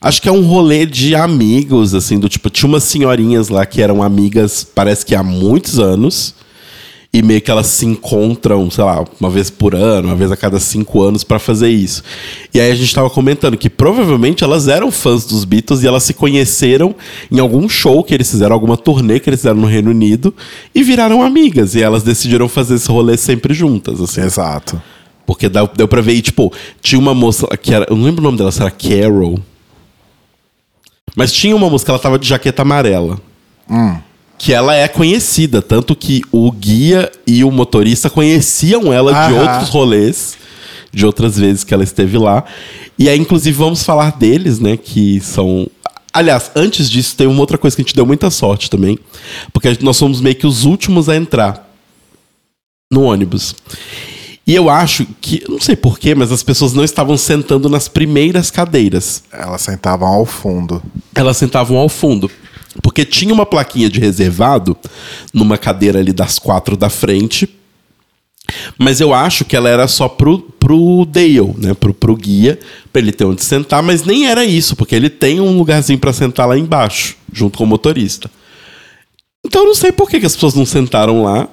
Acho 0.02 0.22
que 0.22 0.30
é 0.30 0.32
um 0.32 0.46
rolê 0.46 0.86
de 0.86 1.14
amigos, 1.14 1.94
assim, 1.94 2.18
do 2.18 2.30
tipo, 2.30 2.50
tinha 2.50 2.68
umas 2.70 2.84
senhorinhas 2.84 3.50
lá 3.50 3.66
que 3.66 3.82
eram 3.82 4.02
amigas, 4.02 4.64
parece 4.64 5.06
que 5.06 5.14
há 5.14 5.22
muitos 5.22 5.78
anos. 5.78 6.34
E 7.12 7.24
meio 7.24 7.42
que 7.42 7.50
elas 7.50 7.66
se 7.66 7.88
encontram, 7.88 8.70
sei 8.70 8.84
lá, 8.84 9.04
uma 9.20 9.32
vez 9.32 9.50
por 9.50 9.74
ano, 9.74 10.10
uma 10.10 10.16
vez 10.16 10.32
a 10.32 10.38
cada 10.38 10.60
cinco 10.60 11.02
anos 11.02 11.24
pra 11.24 11.40
fazer 11.40 11.70
isso. 11.70 12.04
E 12.54 12.60
aí 12.60 12.72
a 12.72 12.76
gente 12.76 12.94
tava 12.94 13.10
comentando 13.10 13.58
que 13.58 13.68
provavelmente 13.68 14.44
elas 14.44 14.68
eram 14.68 14.92
fãs 14.92 15.26
dos 15.26 15.44
Beatles 15.44 15.82
e 15.82 15.88
elas 15.88 16.04
se 16.04 16.14
conheceram 16.14 16.96
em 17.32 17.40
algum 17.40 17.68
show 17.68 18.04
que 18.04 18.14
eles 18.14 18.30
fizeram, 18.30 18.54
alguma 18.54 18.78
turnê 18.78 19.20
que 19.20 19.28
eles 19.28 19.40
fizeram 19.40 19.60
no 19.60 19.66
Reino 19.66 19.90
Unido 19.90 20.32
e 20.74 20.84
viraram 20.84 21.24
amigas. 21.24 21.74
E 21.74 21.82
elas 21.82 22.04
decidiram 22.04 22.48
fazer 22.48 22.76
esse 22.76 22.92
rolê 22.92 23.18
sempre 23.18 23.56
juntas, 23.56 24.00
assim. 24.00 24.22
Exato. 24.22 24.80
Porque 25.26 25.50
deu, 25.50 25.68
deu 25.76 25.88
pra 25.88 26.02
ver, 26.02 26.14
e, 26.14 26.22
tipo, 26.22 26.54
tinha 26.80 27.00
uma 27.00 27.16
moça 27.16 27.48
que 27.58 27.74
era. 27.74 27.88
Eu 27.90 27.96
não 27.96 28.04
lembro 28.04 28.22
o 28.22 28.24
nome 28.24 28.38
dela, 28.38 28.52
se 28.52 28.62
era 28.62 28.70
Carol. 28.70 29.40
Mas 31.16 31.32
tinha 31.32 31.56
uma 31.56 31.70
moça 31.70 31.86
que 31.86 31.92
ela 31.92 32.00
tava 32.00 32.20
de 32.20 32.28
jaqueta 32.28 32.62
amarela. 32.62 33.20
Que 34.40 34.54
ela 34.54 34.74
é 34.74 34.88
conhecida, 34.88 35.62
tanto 35.62 35.96
que 35.96 36.24
o 36.32 36.50
guia 36.52 37.12
e 37.28 37.44
o 37.44 37.52
motorista 37.52 38.10
conheciam 38.10 38.92
ela 38.92 39.12
de 39.12 39.36
Aham. 39.36 39.42
outros 39.42 39.70
rolês, 39.70 40.38
de 40.92 41.06
outras 41.06 41.38
vezes 41.38 41.64
que 41.64 41.74
ela 41.74 41.84
esteve 41.84 42.18
lá. 42.18 42.46
E 42.98 43.10
aí, 43.10 43.20
inclusive, 43.20 43.56
vamos 43.56 43.84
falar 43.84 44.18
deles, 44.18 44.60
né? 44.60 44.78
Que 44.78 45.20
são. 45.20 45.68
Aliás, 46.12 46.52
antes 46.56 46.90
disso, 46.90 47.16
tem 47.16 47.28
uma 47.28 47.42
outra 47.42 47.58
coisa 47.58 47.76
que 47.76 47.82
a 47.82 47.86
gente 47.86 47.96
deu 47.96 48.06
muita 48.06 48.32
sorte 48.32 48.70
também. 48.70 48.98
Porque 49.54 49.78
nós 49.82 49.98
somos 49.98 50.22
meio 50.22 50.36
que 50.36 50.48
os 50.48 50.64
últimos 50.64 51.10
a 51.10 51.16
entrar 51.16 51.70
no 52.92 53.04
ônibus. 53.04 53.54
E 54.48 54.56
eu 54.56 54.68
acho 54.68 55.06
que, 55.22 55.44
não 55.48 55.62
sei 55.62 55.76
porquê, 55.76 56.16
mas 56.16 56.32
as 56.32 56.42
pessoas 56.42 56.74
não 56.74 56.84
estavam 56.84 57.16
sentando 57.18 57.70
nas 57.70 57.88
primeiras 57.88 58.50
cadeiras. 58.50 59.22
Elas 59.32 59.62
sentavam 59.62 60.08
ao 60.08 60.26
fundo. 60.26 60.82
Elas 61.14 61.38
sentavam 61.38 61.78
ao 61.78 61.88
fundo. 61.88 62.32
Porque 62.82 63.06
tinha 63.06 63.34
uma 63.34 63.46
plaquinha 63.46 63.90
de 63.90 64.00
reservado 64.00 64.76
numa 65.34 65.58
cadeira 65.58 66.00
ali 66.00 66.14
das 66.14 66.40
quatro 66.40 66.78
da 66.78 66.90
frente. 66.90 67.50
Mas 68.78 69.00
eu 69.00 69.14
acho 69.14 69.46
que 69.46 69.56
ela 69.56 69.70
era 69.70 69.88
só 69.88 70.08
pro, 70.08 70.40
pro 70.40 71.06
Dale, 71.06 71.54
né? 71.58 71.74
Pro, 71.74 71.94
pro 71.94 72.16
guia, 72.16 72.60
pra 72.92 73.02
ele 73.02 73.12
ter 73.12 73.26
onde 73.26 73.44
sentar, 73.44 73.84
mas 73.84 74.04
nem 74.04 74.28
era 74.28 74.44
isso, 74.44 74.76
porque 74.76 74.96
ele 74.96 75.10
tem 75.10 75.40
um 75.40 75.58
lugarzinho 75.58 76.00
para 76.00 76.14
sentar 76.14 76.48
lá 76.48 76.58
embaixo, 76.58 77.16
junto 77.32 77.58
com 77.58 77.64
o 77.64 77.68
motorista. 77.68 78.30
Então 79.46 79.62
eu 79.62 79.68
não 79.68 79.76
sei 79.76 79.92
por 79.92 80.10
que, 80.10 80.20
que 80.20 80.26
as 80.26 80.34
pessoas 80.34 80.56
não 80.56 80.66
sentaram 80.66 81.24
lá. 81.24 81.48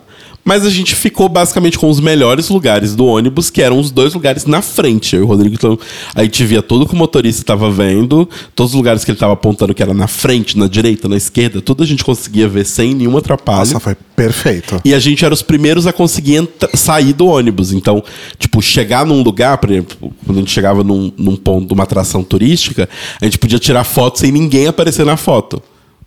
Mas 0.46 0.64
a 0.64 0.70
gente 0.70 0.94
ficou 0.94 1.28
basicamente 1.28 1.76
com 1.76 1.90
os 1.90 1.98
melhores 1.98 2.48
lugares 2.50 2.94
do 2.94 3.04
ônibus, 3.04 3.50
que 3.50 3.60
eram 3.60 3.80
os 3.80 3.90
dois 3.90 4.14
lugares 4.14 4.46
na 4.46 4.62
frente. 4.62 5.16
Eu 5.16 5.22
e 5.22 5.24
o 5.24 5.26
Rodrigo, 5.26 5.56
então, 5.56 5.76
a 6.14 6.22
gente 6.22 6.44
via 6.44 6.62
tudo 6.62 6.86
que 6.86 6.94
o 6.94 6.96
motorista 6.96 7.42
estava 7.42 7.68
vendo, 7.68 8.28
todos 8.54 8.70
os 8.70 8.76
lugares 8.76 9.04
que 9.04 9.10
ele 9.10 9.16
estava 9.16 9.32
apontando, 9.32 9.74
que 9.74 9.82
era 9.82 9.92
na 9.92 10.06
frente, 10.06 10.56
na 10.56 10.68
direita, 10.68 11.08
na 11.08 11.16
esquerda, 11.16 11.60
tudo 11.60 11.82
a 11.82 11.86
gente 11.86 12.04
conseguia 12.04 12.46
ver 12.46 12.64
sem 12.64 12.94
nenhum 12.94 13.16
atrapalho. 13.16 13.58
Nossa, 13.58 13.80
foi 13.80 13.96
perfeito. 14.14 14.80
E 14.84 14.94
a 14.94 15.00
gente 15.00 15.24
era 15.24 15.34
os 15.34 15.42
primeiros 15.42 15.84
a 15.84 15.92
conseguir 15.92 16.48
sair 16.74 17.12
do 17.12 17.26
ônibus. 17.26 17.72
Então, 17.72 18.00
tipo, 18.38 18.62
chegar 18.62 19.04
num 19.04 19.22
lugar, 19.22 19.58
por 19.58 19.68
exemplo, 19.68 20.14
quando 20.24 20.38
a 20.38 20.40
gente 20.42 20.52
chegava 20.52 20.84
num, 20.84 21.12
num 21.18 21.34
ponto 21.34 21.66
de 21.66 21.74
uma 21.74 21.82
atração 21.82 22.22
turística, 22.22 22.88
a 23.20 23.24
gente 23.24 23.36
podia 23.36 23.58
tirar 23.58 23.82
foto 23.82 24.20
sem 24.20 24.30
ninguém 24.30 24.68
aparecer 24.68 25.04
na 25.04 25.16
foto. 25.16 25.60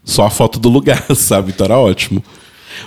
Só 0.06 0.26
a 0.26 0.30
foto 0.30 0.62
do 0.62 0.70
lugar, 0.70 1.06
sabe? 1.14 1.52
Então 1.54 1.66
era 1.66 1.78
ótimo. 1.78 2.24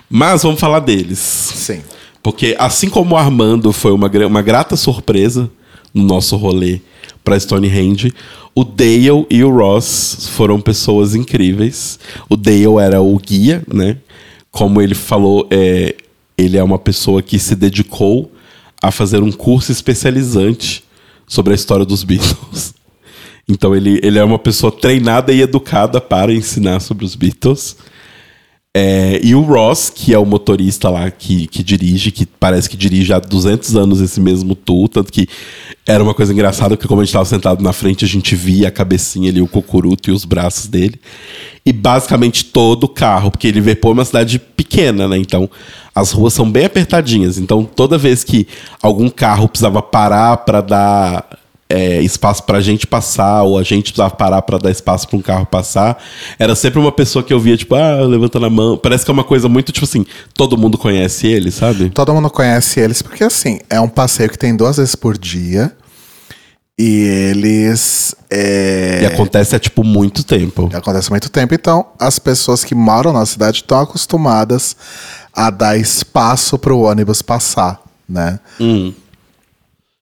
Mas 0.09 0.42
vamos 0.42 0.61
falar 0.61 0.81
deles. 0.81 1.18
Sim. 1.18 1.83
Porque 2.22 2.55
assim 2.59 2.88
como 2.88 3.14
o 3.14 3.18
Armando 3.18 3.72
foi 3.72 3.92
uma, 3.92 4.09
uma 4.26 4.42
grata 4.42 4.76
surpresa 4.76 5.50
no 5.92 6.05
nosso 6.05 6.37
rolê 6.37 6.81
para 7.24 7.38
Stonehenge, 7.38 8.12
o 8.55 8.64
Dale 8.64 9.26
e 9.31 9.42
o 9.42 9.50
Ross 9.50 10.28
foram 10.33 10.61
pessoas 10.61 11.14
incríveis. 11.14 11.98
O 12.28 12.37
Dale 12.37 12.78
era 12.81 13.00
o 13.00 13.16
guia, 13.18 13.62
né? 13.72 13.96
Como 14.50 14.81
ele 14.81 14.94
falou, 14.94 15.46
é, 15.50 15.94
ele 16.37 16.59
é 16.59 16.62
uma 16.62 16.78
pessoa 16.78 17.22
que 17.22 17.38
se 17.38 17.57
dedicou 17.57 18.31
a 18.83 18.90
fazer 18.90 19.22
um 19.22 19.33
curso 19.33 19.72
especializante 19.72 20.85
sobre 21.26 21.52
a 21.52 21.57
história 21.57 21.85
dos 21.85 22.05
Beatles. 22.05 22.74
Então 23.48 23.74
ele, 23.74 23.98
ele 24.05 24.20
é 24.20 24.24
uma 24.24 24.38
pessoa 24.38 24.70
treinada 24.70 25.33
e 25.33 25.40
educada 25.40 26.00
para 26.00 26.33
ensinar 26.33 26.78
sobre 26.78 27.05
os 27.05 27.16
Beatles. 27.16 27.76
É, 28.74 29.20
e 29.22 29.35
o 29.35 29.42
Ross, 29.42 29.90
que 29.94 30.14
é 30.14 30.18
o 30.18 30.24
motorista 30.24 30.88
lá 30.88 31.11
que, 31.11 31.46
que 31.46 31.62
dirige, 31.62 32.11
que 32.11 32.24
parece 32.24 32.70
que 32.70 32.76
dirige 32.76 33.12
há 33.12 33.18
200 33.18 33.76
anos 33.76 34.00
esse 34.00 34.18
mesmo 34.18 34.54
tour, 34.54 34.88
tanto 34.88 35.12
que 35.12 35.28
era 35.87 36.02
uma 36.02 36.14
coisa 36.14 36.32
engraçada, 36.32 36.74
porque 36.74 36.88
como 36.88 37.02
a 37.02 37.04
gente 37.04 37.11
estava 37.11 37.26
sentado 37.26 37.62
na 37.62 37.74
frente, 37.74 38.02
a 38.02 38.08
gente 38.08 38.35
via 38.35 38.68
a 38.68 38.70
cabecinha 38.70 39.30
ali, 39.30 39.42
o 39.42 39.46
cocuruto 39.46 40.08
e 40.08 40.12
os 40.12 40.24
braços 40.24 40.68
dele. 40.68 40.98
E 41.66 41.72
basicamente 41.72 42.46
todo 42.46 42.85
o 42.85 42.88
carro, 42.88 43.30
porque 43.30 43.50
Liverpool 43.50 43.90
é 43.90 43.94
uma 43.94 44.04
cidade 44.06 44.38
pequena, 44.38 45.06
né? 45.06 45.18
Então 45.18 45.50
as 45.94 46.11
ruas 46.11 46.32
são 46.32 46.50
bem 46.50 46.64
apertadinhas. 46.64 47.37
Então 47.37 47.64
toda 47.64 47.98
vez 47.98 48.24
que 48.24 48.46
algum 48.82 49.11
carro 49.11 49.48
precisava 49.48 49.82
parar 49.82 50.38
para 50.38 50.62
dar 50.62 51.41
é, 51.72 52.00
espaço 52.02 52.42
para 52.44 52.58
a 52.58 52.61
gente 52.61 52.87
passar, 52.87 53.42
ou 53.42 53.58
a 53.58 53.62
gente 53.62 53.92
precisava 53.92 54.14
parar 54.14 54.42
para 54.42 54.58
dar 54.58 54.70
espaço 54.70 55.08
para 55.08 55.16
um 55.16 55.22
carro 55.22 55.46
passar, 55.46 56.02
era 56.38 56.54
sempre 56.54 56.78
uma 56.78 56.92
pessoa 56.92 57.22
que 57.22 57.32
eu 57.32 57.40
via, 57.40 57.56
tipo, 57.56 57.74
ah, 57.74 58.02
levantando 58.02 58.46
a 58.46 58.50
mão. 58.50 58.76
Parece 58.76 59.04
que 59.04 59.11
é 59.11 59.14
uma 59.14 59.24
coisa 59.24 59.48
muito, 59.48 59.72
tipo 59.72 59.85
assim, 59.85 60.04
todo 60.35 60.56
mundo 60.58 60.76
conhece 60.76 61.26
ele, 61.26 61.50
sabe? 61.50 61.90
Todo 61.90 62.12
mundo 62.12 62.30
conhece 62.30 62.78
eles, 62.78 63.00
porque 63.00 63.24
assim, 63.24 63.58
é 63.70 63.80
um 63.80 63.88
passeio 63.88 64.28
que 64.28 64.38
tem 64.38 64.54
duas 64.54 64.76
vezes 64.76 64.94
por 64.94 65.16
dia. 65.16 65.72
E 66.78 67.30
eles. 67.30 68.14
É... 68.30 69.02
E 69.02 69.06
acontece 69.06 69.54
há, 69.54 69.58
tipo, 69.58 69.85
muito 69.85 70.24
tempo. 70.24 70.70
E 70.72 70.76
acontece 70.76 71.08
há 71.08 71.11
muito 71.11 71.28
tempo. 71.28 71.54
Então, 71.54 71.87
as 71.98 72.18
pessoas 72.18 72.64
que 72.64 72.74
moram 72.74 73.12
na 73.12 73.26
cidade 73.26 73.58
estão 73.58 73.78
acostumadas 73.78 74.74
a 75.35 75.50
dar 75.50 75.76
espaço 75.76 76.58
para 76.58 76.72
o 76.72 76.82
ônibus 76.82 77.22
passar, 77.22 77.80
né? 78.08 78.40
Hum. 78.58 78.92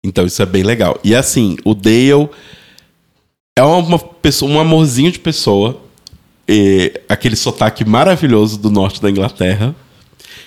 Então 0.04 0.26
isso 0.26 0.42
é 0.42 0.46
bem 0.46 0.63
legal. 0.63 1.00
E 1.04 1.16
assim, 1.16 1.56
o 1.63 1.74
Dale 1.74 2.30
é 3.56 3.63
uma 3.63 4.00
pessoa, 4.00 4.52
um 4.52 4.60
amorzinho 4.60 5.12
de 5.12 5.20
pessoa. 5.20 5.80
aquele 7.08 7.36
sotaque 7.36 7.86
maravilhoso 7.86 8.58
do 8.58 8.70
norte 8.70 9.02
da 9.02 9.10
Inglaterra. 9.10 9.76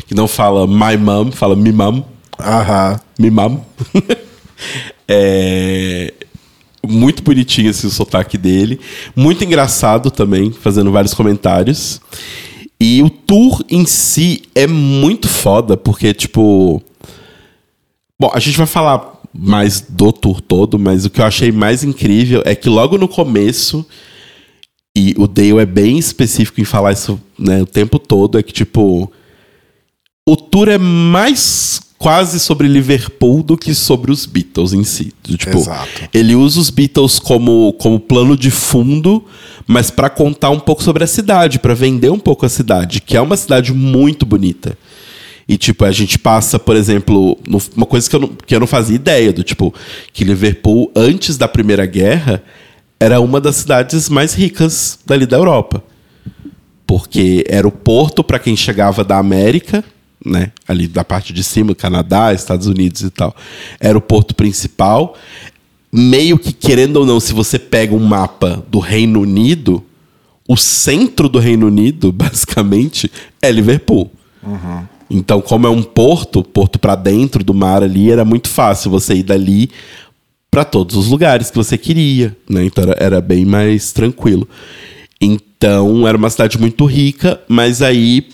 Que 0.06 0.14
não 0.14 0.28
fala 0.28 0.66
my 0.66 0.96
mom, 0.96 1.32
fala 1.32 1.56
me 1.56 1.72
mom. 1.72 2.04
Aham. 2.38 3.00
Me 3.18 3.30
mom. 3.30 3.64
é, 5.08 6.12
muito 6.86 7.22
bonitinho 7.22 7.70
esse 7.70 7.90
sotaque 7.90 8.36
dele. 8.36 8.78
Muito 9.14 9.42
engraçado 9.42 10.10
também, 10.10 10.52
fazendo 10.52 10.92
vários 10.92 11.14
comentários. 11.14 12.00
E 12.78 13.02
o 13.02 13.08
tour 13.08 13.64
em 13.70 13.86
si 13.86 14.42
é 14.54 14.66
muito 14.66 15.28
foda, 15.28 15.76
porque, 15.76 16.12
tipo. 16.12 16.82
Bom, 18.18 18.30
a 18.34 18.38
gente 18.38 18.56
vai 18.58 18.66
falar 18.66 19.15
mais 19.38 19.80
do 19.80 20.12
tour 20.12 20.40
todo, 20.40 20.78
mas 20.78 21.04
o 21.04 21.10
que 21.10 21.20
eu 21.20 21.24
achei 21.24 21.52
mais 21.52 21.84
incrível 21.84 22.42
é 22.44 22.54
que 22.54 22.68
logo 22.68 22.96
no 22.98 23.08
começo, 23.08 23.86
e 24.96 25.14
o 25.18 25.26
Dale 25.26 25.58
é 25.58 25.66
bem 25.66 25.98
específico 25.98 26.60
em 26.60 26.64
falar 26.64 26.92
isso 26.92 27.20
né, 27.38 27.62
o 27.62 27.66
tempo 27.66 27.98
todo, 27.98 28.38
é 28.38 28.42
que 28.42 28.52
tipo. 28.52 29.12
O 30.28 30.36
tour 30.36 30.68
é 30.68 30.78
mais 30.78 31.80
quase 31.98 32.40
sobre 32.40 32.66
Liverpool 32.66 33.42
do 33.42 33.56
que 33.56 33.74
sobre 33.74 34.10
os 34.10 34.26
Beatles 34.26 34.72
em 34.72 34.84
si. 34.84 35.12
Tipo, 35.22 35.58
Exato. 35.58 36.08
ele 36.12 36.34
usa 36.34 36.60
os 36.60 36.70
Beatles 36.70 37.18
como, 37.18 37.72
como 37.74 38.00
plano 38.00 38.36
de 38.36 38.50
fundo, 38.50 39.24
mas 39.66 39.90
para 39.90 40.10
contar 40.10 40.50
um 40.50 40.58
pouco 40.58 40.82
sobre 40.82 41.04
a 41.04 41.06
cidade, 41.06 41.58
para 41.58 41.74
vender 41.74 42.10
um 42.10 42.18
pouco 42.18 42.44
a 42.44 42.48
cidade, 42.48 43.00
que 43.00 43.16
é 43.16 43.20
uma 43.20 43.36
cidade 43.36 43.72
muito 43.72 44.26
bonita. 44.26 44.76
E, 45.48 45.56
tipo, 45.56 45.84
a 45.84 45.92
gente 45.92 46.18
passa, 46.18 46.58
por 46.58 46.74
exemplo, 46.74 47.38
no, 47.46 47.62
uma 47.76 47.86
coisa 47.86 48.10
que 48.10 48.16
eu, 48.16 48.20
não, 48.20 48.28
que 48.28 48.54
eu 48.54 48.60
não 48.60 48.66
fazia 48.66 48.96
ideia, 48.96 49.32
do 49.32 49.44
tipo, 49.44 49.72
que 50.12 50.24
Liverpool, 50.24 50.90
antes 50.94 51.36
da 51.38 51.46
Primeira 51.46 51.86
Guerra, 51.86 52.42
era 52.98 53.20
uma 53.20 53.40
das 53.40 53.56
cidades 53.56 54.08
mais 54.08 54.34
ricas 54.34 54.98
dali 55.06 55.24
da 55.24 55.36
Europa. 55.36 55.84
Porque 56.84 57.44
era 57.48 57.66
o 57.66 57.72
porto 57.72 58.24
para 58.24 58.38
quem 58.38 58.56
chegava 58.56 59.04
da 59.04 59.18
América, 59.18 59.84
né? 60.24 60.50
Ali 60.66 60.88
da 60.88 61.04
parte 61.04 61.32
de 61.32 61.44
cima, 61.44 61.74
Canadá, 61.74 62.32
Estados 62.32 62.66
Unidos 62.66 63.02
e 63.02 63.10
tal. 63.10 63.34
Era 63.78 63.96
o 63.96 64.00
porto 64.00 64.34
principal. 64.34 65.16
Meio 65.92 66.38
que, 66.38 66.52
querendo 66.52 66.96
ou 66.96 67.06
não, 67.06 67.20
se 67.20 67.32
você 67.32 67.58
pega 67.58 67.94
um 67.94 68.04
mapa 68.04 68.64
do 68.68 68.80
Reino 68.80 69.20
Unido, 69.20 69.84
o 70.48 70.56
centro 70.56 71.28
do 71.28 71.38
Reino 71.38 71.66
Unido, 71.68 72.10
basicamente, 72.12 73.10
é 73.40 73.50
Liverpool. 73.50 74.10
Uhum. 74.42 74.95
Então, 75.08 75.40
como 75.40 75.66
é 75.66 75.70
um 75.70 75.82
porto, 75.82 76.42
porto 76.42 76.78
para 76.78 76.96
dentro 76.96 77.44
do 77.44 77.54
mar 77.54 77.82
ali, 77.82 78.10
era 78.10 78.24
muito 78.24 78.48
fácil 78.48 78.90
você 78.90 79.14
ir 79.14 79.22
dali 79.22 79.70
para 80.50 80.64
todos 80.64 80.96
os 80.96 81.08
lugares 81.08 81.50
que 81.50 81.56
você 81.56 81.76
queria, 81.76 82.36
né? 82.48 82.64
Então 82.64 82.84
era, 82.84 82.96
era, 82.98 83.20
bem 83.20 83.44
mais 83.44 83.92
tranquilo. 83.92 84.48
Então 85.20 86.08
era 86.08 86.16
uma 86.16 86.30
cidade 86.30 86.58
muito 86.58 86.84
rica, 86.86 87.40
mas 87.46 87.82
aí, 87.82 88.26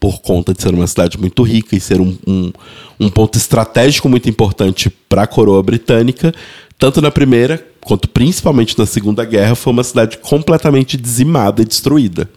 por 0.00 0.20
conta 0.20 0.52
de 0.52 0.60
ser 0.60 0.74
uma 0.74 0.86
cidade 0.86 1.18
muito 1.18 1.42
rica 1.42 1.76
e 1.76 1.80
ser 1.80 2.00
um, 2.00 2.16
um, 2.26 2.52
um 2.98 3.08
ponto 3.08 3.38
estratégico 3.38 4.08
muito 4.08 4.28
importante 4.28 4.90
para 4.90 5.22
a 5.22 5.26
coroa 5.26 5.62
britânica, 5.62 6.34
tanto 6.78 7.00
na 7.00 7.10
primeira 7.10 7.64
quanto 7.80 8.08
principalmente 8.08 8.78
na 8.78 8.84
segunda 8.84 9.24
guerra, 9.24 9.54
foi 9.54 9.72
uma 9.72 9.84
cidade 9.84 10.18
completamente 10.18 10.96
dizimada 10.96 11.62
e 11.62 11.64
destruída. 11.64 12.28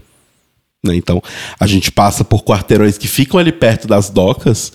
Né? 0.84 0.96
Então, 0.96 1.22
a 1.60 1.67
gente 1.67 1.91
passa 1.91 2.24
por 2.24 2.44
quarteirões 2.44 2.98
que 2.98 3.08
ficam 3.08 3.39
ali 3.39 3.52
perto 3.52 3.88
das 3.88 4.10
docas, 4.10 4.74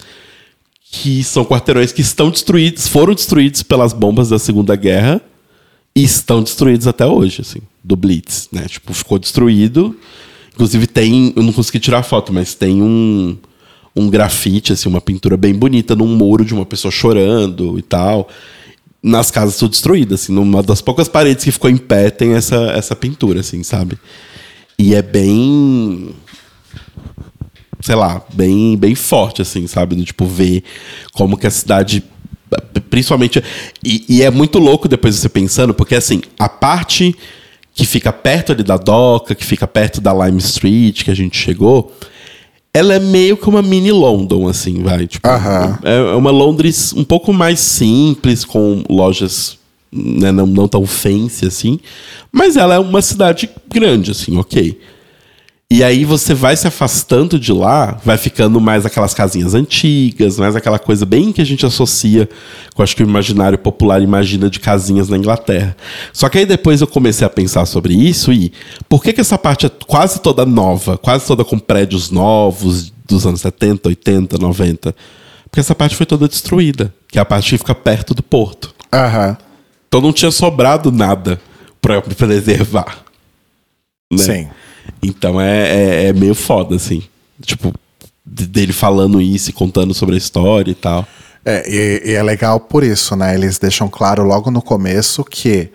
que 0.91 1.23
são 1.25 1.45
quarteirões 1.45 1.93
que 1.93 2.01
estão 2.01 2.31
destruídos, 2.31 2.87
foram 2.87 3.15
destruídos 3.15 3.63
pelas 3.63 3.93
bombas 3.93 4.29
da 4.29 4.39
Segunda 4.39 4.77
Guerra 4.77 5.21
e 5.95 6.05
estão 6.05 6.43
destruídos 6.43 6.87
até 6.87 7.07
hoje, 7.07 7.41
assim, 7.41 7.61
do 7.83 7.97
Blitz, 7.97 8.49
né? 8.53 8.67
Tipo, 8.69 8.93
ficou 8.95 9.19
destruído. 9.19 9.97
Inclusive 10.55 10.87
tem, 10.87 11.33
eu 11.35 11.43
não 11.43 11.53
consegui 11.53 11.81
tirar 11.81 12.03
foto, 12.03 12.33
mas 12.33 12.55
tem 12.55 12.81
um 12.83 13.37
um 13.97 14.11
grafite, 14.11 14.75
assim, 14.75 14.91
uma 14.91 15.01
pintura 15.01 15.39
bem 15.39 15.55
bonita 15.55 15.97
num 15.97 16.07
muro 16.07 16.45
de 16.45 16.53
uma 16.53 16.67
pessoa 16.67 16.93
chorando 16.93 17.79
e 17.79 17.83
tal. 17.83 18.29
Nas 19.03 19.31
casas 19.31 19.57
tudo 19.57 19.71
destruídas, 19.71 20.23
assim, 20.23 20.33
numa 20.33 20.63
das 20.63 20.83
poucas 20.83 21.09
paredes 21.09 21.43
que 21.43 21.51
ficou 21.51 21.71
em 21.71 21.79
pé 21.79 22.11
tem 22.11 22.35
essa, 22.35 22.57
essa 22.73 22.95
pintura, 22.95 23.41
assim, 23.41 23.63
sabe? 23.63 23.99
E 24.79 24.95
é 24.95 25.03
bem. 25.03 26.15
Sei 27.81 27.95
lá, 27.95 28.23
bem, 28.33 28.77
bem 28.77 28.95
forte, 28.95 29.43
assim, 29.43 29.67
sabe? 29.67 29.95
Do 29.95 30.05
tipo, 30.05 30.27
ver 30.27 30.63
como 31.13 31.37
que 31.37 31.47
a 31.47 31.51
cidade. 31.51 32.03
Principalmente. 32.91 33.43
E, 33.83 34.05
e 34.09 34.23
é 34.23 34.31
muito 34.31 34.59
louco 34.59 34.89
depois 34.89 35.15
você 35.15 35.29
pensando, 35.29 35.75
porque 35.75 35.95
assim, 35.95 36.21
a 36.39 36.49
parte 36.49 37.15
que 37.75 37.87
fica 37.87 38.13
perto 38.13 38.53
ali 38.53 38.63
da 38.63 38.77
doca, 38.77 39.35
que 39.35 39.45
fica 39.45 39.67
perto 39.67 40.01
da 40.01 40.13
Lime 40.13 40.39
Street, 40.39 41.05
que 41.05 41.11
a 41.11 41.15
gente 41.15 41.37
chegou, 41.37 41.93
ela 42.73 42.95
é 42.95 42.99
meio 42.99 43.37
que 43.37 43.49
uma 43.49 43.63
mini 43.63 43.93
London, 43.93 44.49
assim, 44.49 44.83
vai. 44.83 45.07
Tipo, 45.07 45.29
Aham. 45.29 45.79
é 45.83 46.15
uma 46.15 46.31
Londres 46.31 46.93
um 46.95 47.05
pouco 47.05 47.33
mais 47.33 47.61
simples, 47.61 48.45
com 48.45 48.83
lojas 48.89 49.56
né, 49.93 50.33
não, 50.33 50.47
não 50.47 50.69
tão 50.69 50.87
fancy 50.87 51.47
assim. 51.47 51.79
Mas 52.33 52.57
ela 52.57 52.75
é 52.75 52.79
uma 52.79 53.03
cidade 53.03 53.49
grande, 53.69 54.11
assim, 54.11 54.37
ok. 54.37 54.79
E 55.69 55.83
aí 55.83 56.05
você 56.05 56.33
vai 56.33 56.57
se 56.57 56.69
afastando 56.69 57.41
de 57.41 57.53
lá, 57.53 58.01
vai 58.05 58.17
ficando 58.17 58.61
mais 58.61 58.87
aquelas 58.87 59.13
casinhas 59.13 59.53
antigas, 59.53 60.39
mais 60.39 60.55
aquela 60.55 60.79
coisa 60.79 61.05
bem 61.05 61.33
que 61.33 61.41
a 61.41 61.45
gente 61.45 61.67
associa 61.67 62.29
com 62.73 62.85
acho 62.85 62.95
que 62.95 63.03
o 63.03 63.09
imaginário 63.09 63.59
popular 63.59 64.01
imagina 64.01 64.49
de 64.49 64.61
casinhas 64.61 65.09
na 65.09 65.17
Inglaterra. 65.17 65.77
Só 66.13 66.29
que 66.29 66.39
aí 66.39 66.47
depois 66.47 66.81
eu 66.81 66.87
comecei 66.87 67.27
a 67.27 67.31
pensar 67.31 67.67
sobre 67.67 67.95
isso 67.95 68.33
e 68.33 68.53
por 68.89 69.03
que 69.03 69.13
que 69.13 69.21
essa 69.21 69.37
parte 69.37 69.67
é 69.67 69.71
quase 69.89 70.21
toda 70.21 70.47
nova, 70.47 70.97
quase 70.97 71.27
toda 71.27 71.45
com 71.45 71.59
prédios 71.59 72.13
novos 72.13 72.93
dos 73.05 73.27
anos 73.27 73.41
70, 73.41 73.89
80, 73.89 74.39
90? 74.39 74.95
Porque 75.51 75.59
essa 75.59 75.75
parte 75.75 75.97
foi 75.97 76.07
toda 76.07 76.29
destruída, 76.29 76.95
que 77.09 77.19
é 77.19 77.23
a 77.23 77.25
parte 77.25 77.51
que 77.51 77.59
fica 77.59 77.75
perto 77.75 78.15
do 78.15 78.23
porto. 78.23 78.73
Aham. 78.95 79.37
Então 79.97 80.07
não 80.09 80.13
tinha 80.13 80.31
sobrado 80.31 80.93
nada 80.93 81.41
pra 81.81 82.03
preservar. 82.03 82.99
né? 84.13 84.19
Sim. 84.19 84.49
Então 85.03 85.41
é, 85.41 85.69
é, 85.69 86.05
é 86.09 86.13
meio 86.13 86.35
foda, 86.35 86.77
assim. 86.77 87.03
Tipo, 87.43 87.73
de- 88.25 88.47
dele 88.47 88.75
falando 88.75 89.21
isso 89.23 89.49
e 89.49 89.53
contando 89.55 89.95
sobre 89.95 90.15
a 90.15 90.19
história 90.19 90.71
e 90.71 90.75
tal. 90.75 91.07
É, 91.45 91.65
e, 92.05 92.11
e 92.11 92.13
é 92.13 92.23
legal 92.23 92.61
por 92.61 92.85
isso, 92.85 93.17
né? 93.17 93.35
Eles 93.35 93.59
deixam 93.59 93.89
claro 93.89 94.23
logo 94.25 94.51
no 94.51 94.61
começo 94.61 95.25
que, 95.25 95.71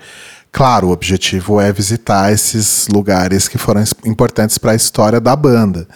claro, 0.51 0.89
o 0.89 0.91
objetivo 0.91 1.59
é 1.59 1.73
visitar 1.73 2.31
esses 2.31 2.87
lugares 2.93 3.47
que 3.47 3.57
foram 3.57 3.81
es- 3.81 3.95
importantes 4.05 4.59
para 4.59 4.73
a 4.73 4.75
história 4.75 5.19
da 5.19 5.35
banda. 5.35 5.87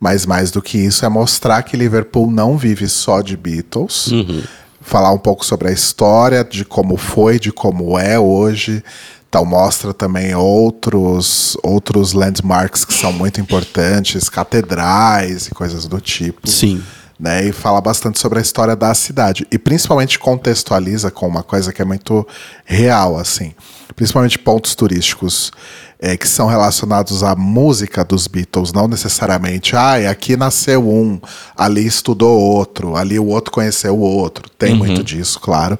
Mas 0.00 0.26
mais 0.26 0.50
do 0.50 0.60
que 0.60 0.78
isso 0.78 1.04
é 1.04 1.08
mostrar 1.08 1.62
que 1.62 1.76
Liverpool 1.76 2.28
não 2.28 2.58
vive 2.58 2.88
só 2.88 3.20
de 3.20 3.36
Beatles. 3.36 4.10
Falar 4.82 5.12
um 5.12 5.18
pouco 5.18 5.44
sobre 5.44 5.68
a 5.68 5.72
história, 5.72 6.44
de 6.44 6.64
como 6.64 6.96
foi, 6.96 7.38
de 7.38 7.50
como 7.50 7.98
é 7.98 8.18
hoje. 8.18 8.82
Então 9.32 9.46
mostra 9.46 9.94
também 9.94 10.34
outros 10.34 11.56
outros 11.62 12.12
landmarks 12.12 12.84
que 12.84 12.92
são 12.92 13.10
muito 13.10 13.40
importantes, 13.40 14.28
catedrais 14.28 15.46
e 15.46 15.52
coisas 15.52 15.86
do 15.86 15.98
tipo 16.02 16.46
Sim. 16.46 16.82
né, 17.18 17.46
e 17.46 17.50
fala 17.50 17.80
bastante 17.80 18.18
sobre 18.18 18.40
a 18.40 18.42
história 18.42 18.76
da 18.76 18.92
cidade 18.92 19.46
e 19.50 19.58
principalmente 19.58 20.18
contextualiza 20.18 21.10
com 21.10 21.26
uma 21.26 21.42
coisa 21.42 21.72
que 21.72 21.80
é 21.80 21.84
muito 21.84 22.28
real 22.66 23.16
assim, 23.16 23.54
principalmente 23.96 24.38
pontos 24.38 24.74
turísticos 24.74 25.50
é, 26.04 26.16
que 26.16 26.26
são 26.26 26.48
relacionados 26.48 27.22
à 27.22 27.36
música 27.36 28.04
dos 28.04 28.26
Beatles, 28.26 28.72
não 28.72 28.88
necessariamente, 28.88 29.76
ah, 29.76 30.10
aqui 30.10 30.36
nasceu 30.36 30.88
um, 30.88 31.20
ali 31.56 31.86
estudou 31.86 32.40
outro, 32.40 32.96
ali 32.96 33.20
o 33.20 33.26
outro 33.26 33.52
conheceu 33.52 33.96
o 33.96 34.00
outro, 34.00 34.50
tem 34.50 34.74
muito 34.74 35.04
disso, 35.04 35.38
claro, 35.38 35.78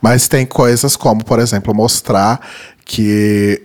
mas 0.00 0.26
tem 0.26 0.46
coisas 0.46 0.96
como, 0.96 1.22
por 1.22 1.38
exemplo, 1.38 1.74
mostrar 1.74 2.40
que 2.82 3.60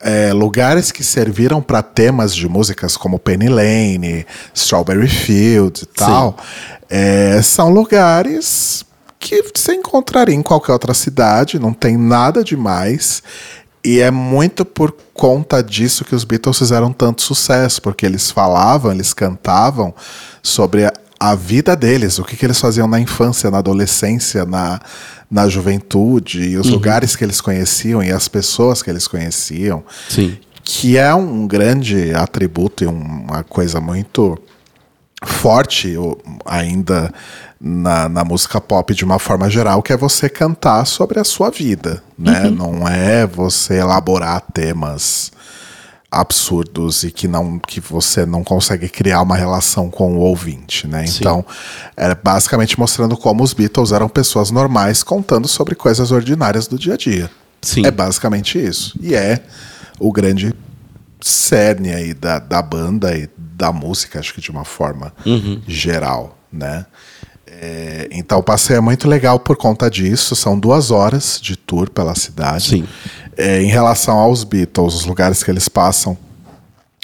é, 0.00 0.32
lugares 0.32 0.92
que 0.92 1.02
serviram 1.02 1.60
para 1.60 1.82
temas 1.82 2.32
de 2.32 2.48
músicas 2.48 2.96
como 2.96 3.18
Penny 3.18 3.48
Lane, 3.48 4.24
Strawberry 4.54 5.08
Fields 5.08 5.82
e 5.82 5.86
tal, 5.86 6.36
é, 6.88 7.42
são 7.42 7.70
lugares 7.70 8.84
que 9.18 9.42
você 9.52 9.74
encontraria 9.74 10.34
em 10.34 10.42
qualquer 10.42 10.72
outra 10.72 10.94
cidade, 10.94 11.58
não 11.58 11.72
tem 11.72 11.96
nada 11.96 12.44
demais. 12.44 13.22
E 13.84 14.00
é 14.00 14.10
muito 14.10 14.64
por 14.64 14.96
conta 15.12 15.62
disso 15.62 16.04
que 16.04 16.14
os 16.14 16.24
Beatles 16.24 16.58
fizeram 16.58 16.90
tanto 16.90 17.20
sucesso, 17.20 17.82
porque 17.82 18.06
eles 18.06 18.30
falavam, 18.30 18.90
eles 18.90 19.12
cantavam 19.12 19.94
sobre 20.42 20.86
a, 20.86 20.92
a 21.20 21.34
vida 21.34 21.76
deles, 21.76 22.18
o 22.18 22.24
que, 22.24 22.34
que 22.34 22.46
eles 22.46 22.58
faziam 22.58 22.88
na 22.88 22.98
infância, 22.98 23.50
na 23.50 23.58
adolescência, 23.58 24.46
na, 24.46 24.80
na 25.30 25.48
juventude, 25.48 26.42
e 26.42 26.56
os 26.56 26.68
lugares 26.68 27.14
que 27.14 27.24
eles 27.24 27.42
conheciam 27.42 28.02
e 28.02 28.10
as 28.10 28.26
pessoas 28.26 28.82
que 28.82 28.88
eles 28.88 29.06
conheciam 29.06 29.84
Sim. 30.08 30.38
que 30.62 30.96
é 30.96 31.14
um 31.14 31.46
grande 31.46 32.14
atributo 32.14 32.84
e 32.84 32.86
uma 32.86 33.44
coisa 33.44 33.80
muito 33.80 34.38
forte 35.24 35.94
ainda 36.44 37.12
na, 37.66 38.10
na 38.10 38.22
música 38.22 38.60
pop 38.60 38.94
de 38.94 39.06
uma 39.06 39.18
forma 39.18 39.48
geral, 39.48 39.82
que 39.82 39.90
é 39.90 39.96
você 39.96 40.28
cantar 40.28 40.84
sobre 40.84 41.18
a 41.18 41.24
sua 41.24 41.48
vida, 41.48 42.04
né? 42.18 42.50
Não 42.50 42.86
é 42.86 43.26
você 43.26 43.76
elaborar 43.76 44.42
temas 44.52 45.32
absurdos 46.10 47.02
e 47.04 47.10
que 47.10 47.26
não 47.26 47.58
que 47.58 47.80
você 47.80 48.26
não 48.26 48.44
consegue 48.44 48.86
criar 48.88 49.22
uma 49.22 49.34
relação 49.34 49.90
com 49.90 50.14
o 50.14 50.18
ouvinte, 50.18 50.86
né? 50.86 51.06
Sim. 51.06 51.20
Então, 51.20 51.46
é 51.96 52.14
basicamente 52.14 52.78
mostrando 52.78 53.16
como 53.16 53.42
os 53.42 53.54
Beatles 53.54 53.92
eram 53.92 54.10
pessoas 54.10 54.50
normais 54.50 55.02
contando 55.02 55.48
sobre 55.48 55.74
coisas 55.74 56.10
ordinárias 56.10 56.66
do 56.66 56.78
dia 56.78 56.94
a 56.94 56.96
dia. 56.98 57.30
Sim. 57.62 57.86
É 57.86 57.90
basicamente 57.90 58.62
isso. 58.62 58.94
E 59.00 59.14
é 59.14 59.42
o 59.98 60.12
grande 60.12 60.54
cerne 61.18 61.94
aí 61.94 62.12
da, 62.12 62.38
da 62.38 62.60
banda 62.60 63.16
e 63.16 63.26
da 63.38 63.72
música, 63.72 64.18
acho 64.18 64.34
que 64.34 64.40
de 64.42 64.50
uma 64.50 64.66
forma 64.66 65.14
geral, 65.66 66.36
né? 66.52 66.84
É, 67.46 68.08
então 68.10 68.38
o 68.38 68.42
passeio 68.42 68.78
é 68.78 68.80
muito 68.80 69.08
legal 69.08 69.38
por 69.38 69.56
conta 69.56 69.90
disso. 69.90 70.34
São 70.34 70.58
duas 70.58 70.90
horas 70.90 71.38
de 71.40 71.56
tour 71.56 71.88
pela 71.90 72.14
cidade. 72.14 72.68
Sim. 72.70 72.88
É, 73.36 73.62
em 73.62 73.66
relação 73.68 74.18
aos 74.18 74.44
Beatles, 74.44 74.94
os 74.94 75.04
lugares 75.06 75.42
que 75.42 75.50
eles 75.50 75.68
passam 75.68 76.16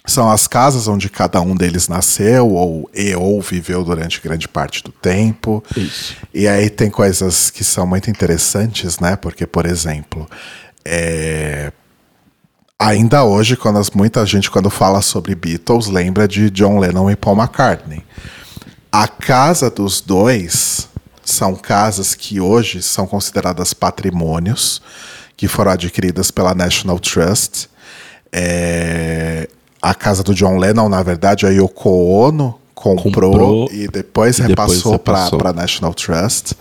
são 0.06 0.30
as 0.30 0.46
casas 0.48 0.88
onde 0.88 1.08
cada 1.08 1.40
um 1.40 1.54
deles 1.54 1.86
nasceu 1.86 2.48
ou 2.48 2.90
e 2.94 3.14
ou 3.14 3.40
viveu 3.40 3.84
durante 3.84 4.20
grande 4.20 4.48
parte 4.48 4.82
do 4.82 4.90
tempo. 4.90 5.62
Isso. 5.76 6.16
E 6.34 6.48
aí 6.48 6.68
tem 6.70 6.90
coisas 6.90 7.50
que 7.50 7.62
são 7.62 7.86
muito 7.86 8.10
interessantes, 8.10 8.98
né? 8.98 9.14
Porque, 9.14 9.46
por 9.46 9.66
exemplo, 9.66 10.28
é, 10.84 11.70
ainda 12.78 13.24
hoje, 13.24 13.56
quando 13.56 13.78
as- 13.78 13.90
muita 13.90 14.24
gente, 14.26 14.50
quando 14.50 14.70
fala 14.70 15.02
sobre 15.02 15.34
Beatles, 15.34 15.86
lembra 15.86 16.26
de 16.26 16.50
John 16.50 16.78
Lennon 16.78 17.10
e 17.10 17.14
Paul 17.16 17.36
McCartney. 17.36 18.02
A 18.92 19.06
casa 19.06 19.70
dos 19.70 20.00
dois 20.00 20.88
são 21.24 21.54
casas 21.54 22.14
que 22.14 22.40
hoje 22.40 22.82
são 22.82 23.06
consideradas 23.06 23.72
patrimônios, 23.72 24.82
que 25.36 25.46
foram 25.46 25.70
adquiridas 25.70 26.30
pela 26.30 26.54
National 26.54 26.98
Trust. 26.98 27.68
É, 28.32 29.48
a 29.80 29.94
casa 29.94 30.22
do 30.22 30.34
John 30.34 30.58
Lennon, 30.58 30.88
na 30.88 31.02
verdade, 31.02 31.46
a 31.46 31.50
Yoko 31.50 31.88
Ono 31.88 32.60
comprou, 32.74 33.32
Comprou 33.32 33.68
e 33.70 33.86
depois 33.88 34.38
e 34.38 34.42
repassou 34.42 34.98
para 34.98 35.50
a 35.50 35.52
National 35.52 35.94
Trust. 35.94 36.54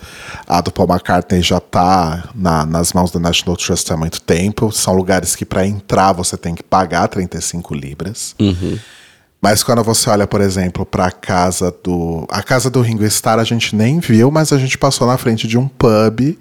A 0.46 0.60
do 0.60 0.70
Paul 0.70 0.88
McCartney 0.88 1.42
já 1.42 1.56
está 1.56 2.28
na, 2.34 2.66
nas 2.66 2.92
mãos 2.92 3.10
da 3.10 3.18
National 3.18 3.56
Trust 3.56 3.90
há 3.92 3.96
muito 3.96 4.20
tempo. 4.20 4.70
São 4.70 4.94
lugares 4.94 5.34
que 5.34 5.44
para 5.44 5.66
entrar 5.66 6.12
você 6.12 6.36
tem 6.36 6.54
que 6.54 6.62
pagar 6.62 7.08
35 7.08 7.74
libras. 7.74 8.34
Mas 9.40 9.62
quando 9.62 9.82
você 9.82 10.10
olha, 10.10 10.26
por 10.26 10.40
exemplo, 10.40 10.84
para 10.84 11.06
a 11.06 11.10
casa 11.10 11.74
do. 11.82 12.26
A 12.28 12.42
casa 12.42 12.68
do 12.68 12.82
Ringo 12.82 13.04
Starr 13.04 13.38
a 13.38 13.44
gente 13.44 13.74
nem 13.74 13.98
viu, 13.98 14.30
mas 14.30 14.52
a 14.52 14.58
gente 14.58 14.76
passou 14.76 15.06
na 15.06 15.16
frente 15.16 15.48
de 15.48 15.56
um 15.56 15.66
pub 15.66 16.36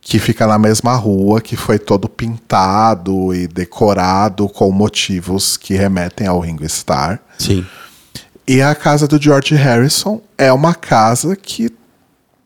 que 0.00 0.18
fica 0.18 0.46
na 0.46 0.58
mesma 0.58 0.94
rua, 0.94 1.40
que 1.42 1.56
foi 1.56 1.78
todo 1.78 2.08
pintado 2.08 3.34
e 3.34 3.46
decorado 3.46 4.48
com 4.48 4.70
motivos 4.72 5.58
que 5.58 5.74
remetem 5.74 6.26
ao 6.26 6.40
Ringo 6.40 6.64
Starr. 6.64 7.20
Sim. 7.38 7.66
E 8.48 8.62
a 8.62 8.74
casa 8.74 9.06
do 9.06 9.20
George 9.20 9.54
Harrison 9.54 10.20
é 10.38 10.52
uma 10.52 10.74
casa 10.74 11.36
que. 11.36 11.70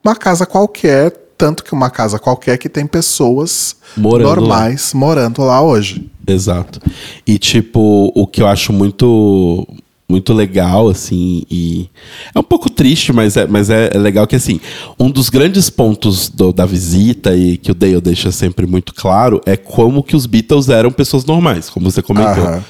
Uma 0.05 0.16
casa 0.16 0.45
qualquer, 0.45 1.11
tanto 1.39 1.64
que 1.64 1.73
uma 1.73 1.89
casa 1.89 2.19
qualquer 2.19 2.59
que 2.59 2.69
tem 2.69 2.87
pessoas 2.87 3.77
Morando 3.97 4.29
lá. 4.29 4.37
normais 4.37 4.93
morando 4.93 5.43
lá 5.43 5.62
hoje. 5.62 6.11
Exato. 6.27 6.81
E, 7.27 7.39
tipo, 7.39 8.12
o 8.14 8.27
que 8.27 8.43
eu 8.43 8.47
acho 8.47 8.71
muito 8.71 9.66
muito 10.09 10.33
legal, 10.35 10.89
assim, 10.89 11.45
e 11.51 11.89
é 12.35 12.39
um 12.39 12.43
pouco 12.43 12.69
triste, 12.69 13.13
mas 13.13 13.37
é, 13.37 13.47
mas 13.47 13.71
é, 13.71 13.91
é 13.95 13.99
legal 13.99 14.27
que, 14.27 14.37
assim, 14.37 14.61
um 15.01 15.11
dos 15.11 15.31
grandes 15.31 15.71
pontos 15.71 16.29
do- 16.29 16.53
da 16.53 16.67
visita 16.67 17.35
e 17.35 17.57
que 17.57 17.71
o 17.71 17.75
Dale 17.75 18.01
deixa 18.01 18.31
sempre 18.31 18.67
muito 18.67 18.95
claro 18.95 19.41
é 19.47 19.57
como 19.57 20.03
que 20.03 20.15
os 20.15 20.27
Beatles 20.27 20.69
eram 20.69 20.93
pessoas 20.93 21.25
normais, 21.25 21.71
como 21.71 21.91
você 21.91 22.03
comentou. 22.03 22.45
Aham. 22.45 22.65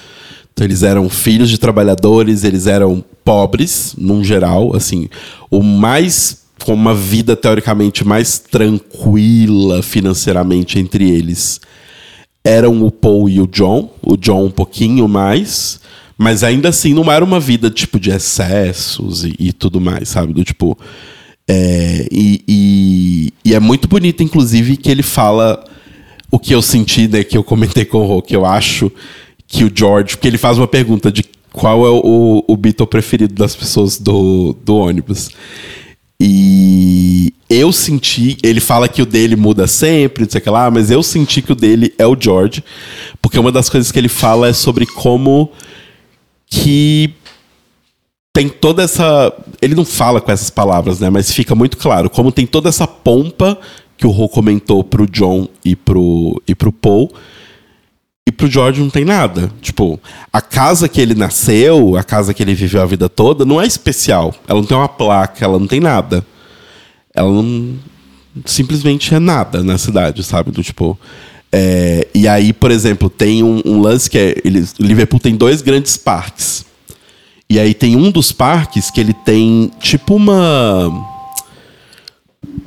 Então, 0.53 0.65
eles 0.65 0.85
eram 0.85 1.09
filhos 1.11 1.51
de 1.51 1.59
trabalhadores, 1.59 2.45
eles 2.45 2.69
eram 2.69 3.05
pobres, 3.25 3.95
num 3.99 4.23
geral, 4.23 4.77
assim, 4.77 5.09
o 5.51 5.61
mais 5.63 6.45
com 6.65 6.73
uma 6.73 6.95
vida 6.95 7.35
teoricamente 7.35 8.07
mais 8.07 8.39
tranquila 8.39 9.83
financeiramente 9.83 10.79
entre 10.79 11.11
eles 11.11 11.61
eram 12.45 12.83
o 12.85 12.91
Paul 12.91 13.29
e 13.29 13.41
o 13.41 13.47
John, 13.47 13.91
o 14.03 14.17
John 14.17 14.45
um 14.45 14.51
pouquinho 14.51 15.09
mais, 15.09 15.81
mas 16.17 16.45
ainda 16.45 16.69
assim 16.69 16.95
não 16.95 17.11
era 17.11 17.25
uma 17.25 17.41
vida 17.41 17.71
tipo 17.71 17.99
de 17.99 18.11
excessos 18.11 19.25
e, 19.25 19.35
e 19.39 19.53
tudo 19.53 19.81
mais, 19.81 20.09
sabe? 20.09 20.33
Do 20.33 20.45
tipo. 20.45 20.79
é, 21.49 22.07
e, 22.11 22.43
e, 22.47 23.33
e 23.45 23.55
é 23.55 23.61
muito 23.61 23.89
bonito, 23.89 24.23
inclusive, 24.23 24.77
que 24.77 24.91
ele 24.91 25.03
fala 25.03 25.63
o 26.31 26.39
que 26.39 26.55
eu 26.55 26.63
senti, 26.63 27.09
né? 27.09 27.25
Que 27.25 27.37
eu 27.37 27.45
comentei 27.45 27.85
com 27.85 27.99
o 27.99 28.07
Rô, 28.07 28.23
que 28.23 28.35
eu 28.35 28.45
acho 28.45 28.91
que 29.47 29.65
o 29.65 29.73
George. 29.75 30.17
Porque 30.17 30.29
ele 30.29 30.39
faz 30.39 30.59
uma 30.59 30.69
pergunta 30.69 31.11
de 31.11 31.25
qual 31.53 31.87
é 31.87 31.91
o, 31.91 32.45
o 32.47 32.57
Beatle 32.57 32.87
preferido 32.87 33.35
das 33.35 33.55
pessoas 33.55 33.99
do, 33.99 34.57
do 34.65 34.77
ônibus. 34.77 35.31
E 36.21 37.35
eu 37.51 37.73
senti, 37.73 38.37
ele 38.43 38.61
fala 38.61 38.89
que 38.89 39.03
o 39.03 39.07
dele 39.07 39.37
muda 39.37 39.67
sempre, 39.67 40.25
não 40.25 40.31
sei 40.31 40.41
o 40.41 40.43
que 40.43 40.51
lá, 40.51 40.71
mas 40.71 40.91
eu 40.91 41.03
senti 41.03 41.43
que 41.43 41.53
o 41.53 41.57
dele 41.57 41.93
é 41.99 42.07
o 42.07 42.17
George, 42.19 42.65
porque 43.21 43.39
uma 43.39 43.53
das 43.53 43.69
coisas 43.69 43.93
que 43.93 43.99
ele 43.99 44.09
fala 44.09 44.49
é 44.49 44.53
sobre 44.53 44.87
como 44.87 45.51
que 46.55 47.13
tem 48.33 48.49
toda 48.49 48.83
essa. 48.83 49.33
Ele 49.61 49.75
não 49.75 49.85
fala 49.85 50.21
com 50.21 50.31
essas 50.31 50.51
palavras, 50.51 51.01
né? 51.01 51.11
Mas 51.11 51.33
fica 51.33 51.55
muito 51.55 51.77
claro 51.77 52.09
como 52.09 52.31
tem 52.31 52.47
toda 52.47 52.69
essa 52.69 52.87
pompa 52.87 53.59
que 53.97 54.07
o 54.07 54.11
Ro 54.11 54.29
comentou 54.29 54.85
pro 54.85 55.09
John 55.09 55.49
e 55.65 55.75
pro, 55.75 56.41
e 56.47 56.55
pro 56.55 56.73
Paul. 56.73 57.13
E 58.27 58.33
pro 58.33 58.49
George 58.49 58.81
não 58.81 58.89
tem 58.89 59.05
nada. 59.05 59.53
Tipo, 59.61 60.01
a 60.33 60.41
casa 60.41 60.89
que 60.89 61.01
ele 61.01 61.15
nasceu, 61.15 61.97
a 61.97 62.03
casa 62.03 62.33
que 62.33 62.43
ele 62.43 62.55
viveu 62.55 62.81
a 62.81 62.87
vida 62.87 63.09
toda, 63.09 63.45
não 63.45 63.61
é 63.61 63.67
especial. 63.67 64.35
Ela 64.49 64.61
não 64.61 64.67
tem 64.67 64.77
uma 64.77 64.89
placa, 64.89 65.45
ela 65.45 65.59
não 65.59 65.67
tem 65.67 65.81
nada. 65.81 66.25
Ela 67.15 67.31
não. 67.31 67.75
Simplesmente 68.47 69.15
é 69.15 69.21
nada 69.21 69.63
na 69.63 69.77
cidade, 69.77 70.23
sabe? 70.23 70.51
Do 70.51 70.63
tipo. 70.63 70.99
É, 71.57 72.09
e 72.13 72.27
aí, 72.27 72.53
por 72.53 72.73
exemplo, 72.73 73.09
tem 73.09 73.45
um, 73.45 73.63
um 73.65 73.81
lance 73.81 74.11
que 74.11 74.19
é. 74.19 74.35
Ele, 74.45 74.67
Liverpool 74.81 75.21
tem 75.21 75.37
dois 75.37 75.63
grandes 75.63 75.97
parques. 75.97 76.67
E 77.49 77.61
aí 77.61 77.73
tem 77.73 77.95
um 77.95 78.11
dos 78.11 78.33
parques 78.33 78.91
que 78.91 79.01
ele 79.01 79.13
tem 79.13 79.71
tipo 79.79 80.17
uma. 80.17 80.89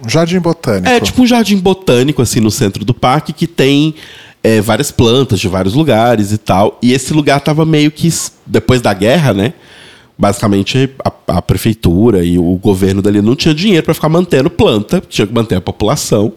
Um 0.01 0.07
jardim 0.07 0.39
botânico. 0.39 0.87
É, 0.87 1.01
tipo 1.01 1.21
um 1.21 1.27
jardim 1.27 1.57
botânico, 1.57 2.21
assim, 2.21 2.39
no 2.39 2.49
centro 2.49 2.85
do 2.85 2.93
parque, 2.93 3.33
que 3.33 3.45
tem 3.45 3.93
é, 4.41 4.61
várias 4.61 4.89
plantas 4.89 5.41
de 5.41 5.49
vários 5.49 5.73
lugares 5.73 6.31
e 6.31 6.37
tal. 6.37 6.79
E 6.81 6.93
esse 6.93 7.13
lugar 7.13 7.41
tava 7.41 7.65
meio 7.65 7.91
que. 7.91 8.07
Depois 8.45 8.81
da 8.81 8.93
guerra, 8.93 9.33
né? 9.33 9.53
Basicamente, 10.17 10.89
a, 11.03 11.11
a 11.39 11.41
prefeitura 11.41 12.23
e 12.23 12.39
o 12.39 12.55
governo 12.55 13.01
dali 13.01 13.21
não 13.21 13.35
tinha 13.35 13.53
dinheiro 13.53 13.83
para 13.83 13.93
ficar 13.93 14.07
mantendo 14.07 14.49
planta, 14.49 15.03
tinha 15.09 15.27
que 15.27 15.33
manter 15.33 15.55
a 15.55 15.61
população. 15.61 16.31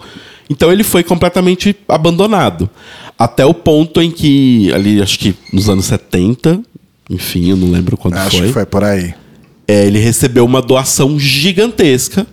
Então 0.51 0.72
ele 0.72 0.82
foi 0.82 1.05
completamente 1.05 1.76
abandonado. 1.88 2.68
Até 3.16 3.46
o 3.46 3.55
ponto 3.55 4.03
em 4.03 4.11
que, 4.11 4.72
ali, 4.74 5.01
acho 5.01 5.16
que 5.18 5.34
nos 5.53 5.68
anos 5.68 5.84
70, 5.84 6.61
enfim, 7.09 7.51
eu 7.51 7.57
não 7.57 7.70
lembro 7.70 7.96
quando 7.96 8.14
Acho 8.14 8.38
foi. 8.38 8.46
que 8.48 8.53
foi 8.53 8.66
por 8.66 8.82
aí. 8.82 9.14
É, 9.68 9.86
ele 9.86 10.01
recebeu 10.01 10.44
uma 10.44 10.61
doação 10.61 11.18
gigantesca. 11.18 12.26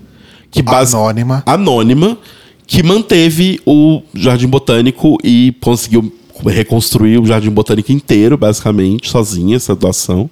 Que 0.49 0.63
base... 0.63 0.95
Anônima. 0.95 1.43
Anônima. 1.45 2.17
Que 2.65 2.81
manteve 2.81 3.61
o 3.65 4.01
Jardim 4.15 4.47
Botânico 4.47 5.17
e 5.23 5.55
conseguiu 5.61 6.11
reconstruir 6.45 7.19
o 7.19 7.25
Jardim 7.25 7.51
Botânico 7.51 7.91
inteiro, 7.91 8.35
basicamente, 8.35 9.09
sozinha, 9.09 9.55
essa 9.55 9.75
doação. 9.75 10.29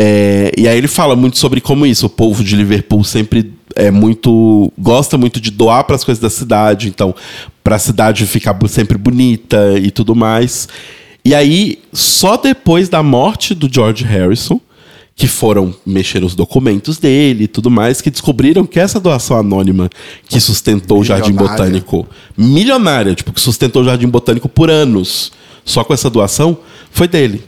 É, 0.00 0.52
e 0.56 0.68
aí 0.68 0.78
ele 0.78 0.88
fala 0.88 1.16
muito 1.16 1.38
sobre 1.38 1.60
como 1.60 1.84
isso, 1.84 2.06
o 2.06 2.10
povo 2.10 2.44
de 2.44 2.54
Liverpool 2.54 3.02
sempre 3.02 3.52
é 3.74 3.90
muito 3.90 4.72
gosta 4.78 5.18
muito 5.18 5.40
de 5.40 5.50
doar 5.50 5.84
para 5.84 5.96
as 5.96 6.04
coisas 6.04 6.20
da 6.20 6.30
cidade, 6.30 6.88
então 6.88 7.14
para 7.62 7.76
a 7.76 7.78
cidade 7.78 8.26
ficar 8.26 8.56
sempre 8.68 8.96
bonita 8.96 9.78
e 9.78 9.90
tudo 9.90 10.14
mais. 10.14 10.68
E 11.24 11.34
aí 11.34 11.78
só 11.92 12.36
depois 12.36 12.88
da 12.88 13.02
morte 13.02 13.54
do 13.54 13.68
George 13.72 14.04
Harrison 14.04 14.60
que 15.18 15.26
foram 15.26 15.74
mexer 15.84 16.20
nos 16.20 16.36
documentos 16.36 16.96
dele 16.96 17.44
e 17.44 17.48
tudo 17.48 17.68
mais, 17.68 18.00
que 18.00 18.08
descobriram 18.08 18.64
que 18.64 18.78
essa 18.78 19.00
doação 19.00 19.36
anônima 19.36 19.90
que 20.28 20.38
sustentou 20.38 21.00
o 21.00 21.04
Jardim. 21.04 21.32
Botânico, 21.32 22.06
milionária, 22.36 23.12
tipo, 23.16 23.32
que 23.32 23.40
sustentou 23.40 23.82
o 23.82 23.84
Jardim 23.84 24.06
Botânico 24.06 24.48
por 24.48 24.70
anos, 24.70 25.32
só 25.64 25.82
com 25.82 25.92
essa 25.92 26.08
doação, 26.08 26.56
foi 26.92 27.08
dele. 27.08 27.42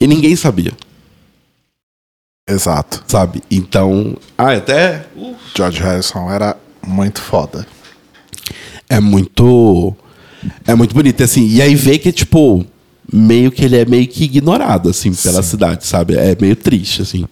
E 0.00 0.06
ninguém 0.08 0.34
sabia, 0.34 0.72
Exato. 2.46 3.02
sabe? 3.06 3.42
Então, 3.50 4.16
ah, 4.36 4.52
até 4.52 5.06
uh, 5.16 5.34
George 5.56 5.80
Harrison 5.80 6.30
era 6.30 6.56
muito 6.86 7.20
foda. 7.20 7.66
é 8.88 9.00
muito 9.00 9.94
é 10.66 10.74
muito 10.74 10.94
bonito 10.94 11.22
assim. 11.22 11.46
E 11.48 11.62
aí 11.62 11.74
vê 11.74 11.98
que 11.98 12.12
tipo 12.12 12.64
meio 13.10 13.50
que 13.50 13.64
ele 13.64 13.76
é 13.76 13.84
meio 13.84 14.06
que 14.06 14.24
ignorado 14.24 14.90
assim 14.90 15.12
pela 15.14 15.42
cidade, 15.42 15.86
sabe? 15.86 16.16
É 16.16 16.36
meio 16.38 16.54
triste 16.54 17.02
assim. 17.02 17.26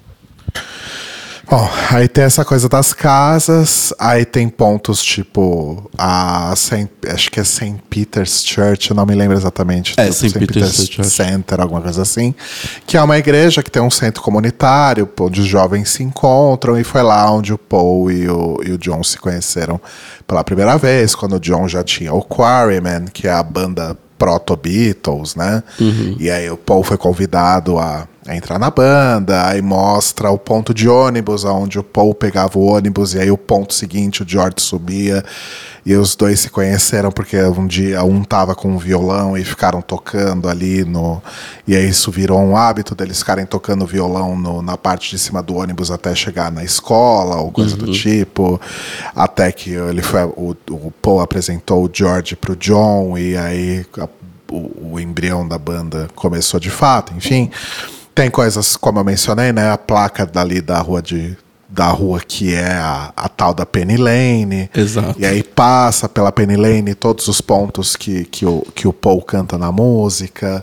Bom, 1.53 1.69
aí 1.91 2.09
tem 2.09 2.25
essa 2.25 2.47
coisa 2.47 2.67
das 2.67 2.95
casas, 2.95 3.93
aí 3.99 4.25
tem 4.25 4.49
pontos 4.49 5.03
tipo 5.05 5.91
a 5.99 6.55
Saint, 6.57 6.89
acho 7.07 7.31
que 7.31 7.39
é 7.41 7.45
St. 7.45 7.77
Peter's 7.91 8.43
Church, 8.43 8.91
eu 8.91 8.97
não 8.97 9.05
me 9.05 9.15
lembro 9.15 9.37
exatamente. 9.37 9.93
É, 9.99 10.07
do 10.07 10.15
St. 10.15 10.33
Peter's 10.39 10.89
Church. 10.89 11.11
Center, 11.11 11.61
alguma 11.61 11.83
coisa 11.83 12.01
assim, 12.01 12.35
que 12.87 12.97
é 12.97 13.03
uma 13.03 13.19
igreja 13.19 13.63
que 13.63 13.71
tem 13.71 13.83
um 13.83 13.91
centro 13.91 14.23
comunitário, 14.23 15.07
onde 15.21 15.43
os 15.43 15.47
jovens 15.47 15.91
se 15.91 16.03
encontram, 16.03 16.81
e 16.81 16.85
foi 16.85 17.03
lá 17.03 17.31
onde 17.31 17.53
o 17.53 17.59
Paul 17.59 18.11
e 18.11 18.27
o, 18.31 18.59
e 18.65 18.73
o 18.73 18.79
John 18.79 19.05
se 19.05 19.19
conheceram 19.19 19.79
pela 20.27 20.43
primeira 20.43 20.79
vez, 20.79 21.15
quando 21.15 21.37
o 21.37 21.39
John 21.39 21.69
já 21.69 21.85
tinha 21.85 22.15
o 22.15 22.23
Quarrymen, 22.23 23.09
que 23.13 23.29
é 23.29 23.31
a 23.31 23.43
banda 23.43 23.95
proto-Beatles, 24.17 25.35
né? 25.35 25.63
E 26.19 26.31
aí 26.31 26.51
o 26.51 26.57
Paul 26.57 26.83
foi 26.83 26.97
convidado 26.97 27.79
a, 27.79 28.09
a 28.27 28.37
entrar 28.37 28.57
na 28.59 28.71
banda, 28.71 29.47
aí 29.49 29.61
mostra 29.61 30.31
o 30.31 30.39
ponto 30.39 30.73
de 30.73 30.89
ônibus, 30.89 31.45
onde 31.45 31.79
o 31.79 31.83
Paul 31.83 32.15
pegava 32.15 32.57
o 32.57 32.67
ônibus, 32.67 33.15
e 33.15 33.19
aí 33.19 33.31
o 33.33 33.37
ponto 33.37 33.75
seguinte 33.75 34.23
o 34.23 34.29
George 34.29 34.57
subia, 34.61 35.25
e 35.85 35.93
os 35.97 36.15
dois 36.15 36.39
se 36.39 36.49
conheceram 36.49 37.11
porque 37.11 37.37
um 37.43 37.67
dia 37.67 38.05
um 38.05 38.23
tava 38.23 38.55
com 38.55 38.69
um 38.69 38.79
violão 38.79 39.37
e 39.37 39.45
ficaram 39.45 39.83
tocando 39.83 40.49
ali 40.49 40.85
no. 40.85 41.21
E 41.67 41.75
aí 41.75 41.89
isso 41.89 42.13
virou 42.13 42.39
um 42.41 42.57
hábito 42.57 42.95
deles 42.95 43.19
ficarem 43.19 43.45
tocando 43.45 43.85
violão 43.85 44.37
no- 44.37 44.63
na 44.63 44.77
parte 44.77 45.11
de 45.11 45.19
cima 45.19 45.43
do 45.43 45.57
ônibus 45.57 45.91
até 45.91 46.15
chegar 46.15 46.53
na 46.53 46.63
escola 46.63 47.39
ou 47.41 47.51
coisa 47.51 47.77
do 47.77 47.87
tipo. 47.91 48.61
Até 49.17 49.51
que 49.51 49.71
ele 49.73 50.03
foi. 50.03 50.23
O, 50.23 50.55
o 50.71 50.93
Paul 51.03 51.21
apresentou 51.21 51.85
o 51.85 51.91
George 51.93 52.37
pro 52.37 52.55
John 52.55 53.19
e 53.19 53.37
aí 53.37 53.85
a- 53.99 54.09
o, 54.53 54.93
o 54.93 55.01
embrião 55.01 55.49
da 55.49 55.59
banda 55.59 56.09
começou 56.15 56.61
de 56.61 56.71
fato, 56.71 57.13
enfim. 57.17 57.51
Tem 58.15 58.31
coisas, 58.31 58.77
como 58.77 58.99
eu 58.99 59.05
mencionei, 59.05 59.53
né? 59.53 59.71
A 59.71 59.79
placa 59.79 60.27
dali 60.27 60.61
da 60.61 60.79
rua 60.81 61.01
de. 61.03 61.37
Da 61.69 61.87
rua 61.87 62.21
que 62.21 62.55
é 62.55 62.73
a, 62.75 63.15
a 63.17 63.29
tal 63.31 63.55
da 63.55 63.65
Penny 63.65 63.97
Lane. 63.97 64.69
Exato. 64.77 65.19
E 65.19 65.25
aí 65.25 65.43
passa 65.43 66.07
pela 66.07 66.31
Penny 66.31 66.55
Lane 66.55 66.95
todos 66.95 67.27
os 67.29 67.41
pontos 67.41 67.97
que, 67.97 68.27
que, 68.27 68.45
o, 68.45 68.61
que 68.75 68.87
o 68.87 68.93
Paul 68.93 69.23
canta 69.23 69.57
na 69.57 69.73
música. 69.73 70.63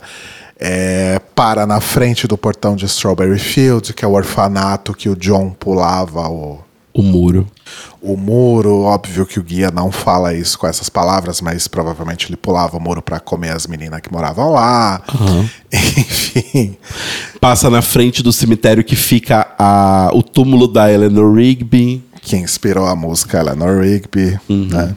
É, 0.59 1.19
para 1.33 1.65
na 1.65 1.79
frente 1.81 2.27
do 2.27 2.37
portão 2.37 2.75
de 2.75 2.85
Strawberry 2.85 3.39
Fields, 3.39 3.89
que 3.91 4.05
é 4.05 4.07
o 4.07 4.11
orfanato 4.11 4.93
que 4.93 5.09
o 5.09 5.15
John 5.15 5.49
pulava 5.49 6.27
o, 6.29 6.59
O 6.93 7.01
muro. 7.01 7.47
o 8.01 8.15
muro. 8.15 8.81
Óbvio 8.81 9.25
que 9.25 9.39
o 9.39 9.43
guia 9.43 9.71
não 9.71 9.91
fala 9.91 10.33
isso 10.35 10.59
com 10.59 10.67
essas 10.67 10.89
palavras, 10.89 11.41
mas 11.41 11.67
provavelmente 11.67 12.27
ele 12.29 12.37
pulava 12.37 12.77
o 12.77 12.79
muro 12.79 13.01
para 13.01 13.19
comer 13.19 13.51
as 13.51 13.65
meninas 13.65 14.01
que 14.01 14.11
moravam 14.11 14.51
lá. 14.51 15.01
Passa 17.39 17.69
na 17.69 17.81
frente 17.81 18.21
do 18.23 18.31
cemitério 18.33 18.83
que 18.83 18.95
fica 18.95 19.47
a, 19.57 20.09
o 20.13 20.21
túmulo 20.23 20.67
da 20.67 20.91
Eleanor 20.91 21.33
Rigby. 21.35 22.03
que 22.21 22.35
inspirou 22.37 22.85
a 22.85 22.95
música 22.95 23.39
Eleanor 23.39 23.81
Rigby, 23.81 24.39
Uhum. 24.49 24.67
né? 24.67 24.95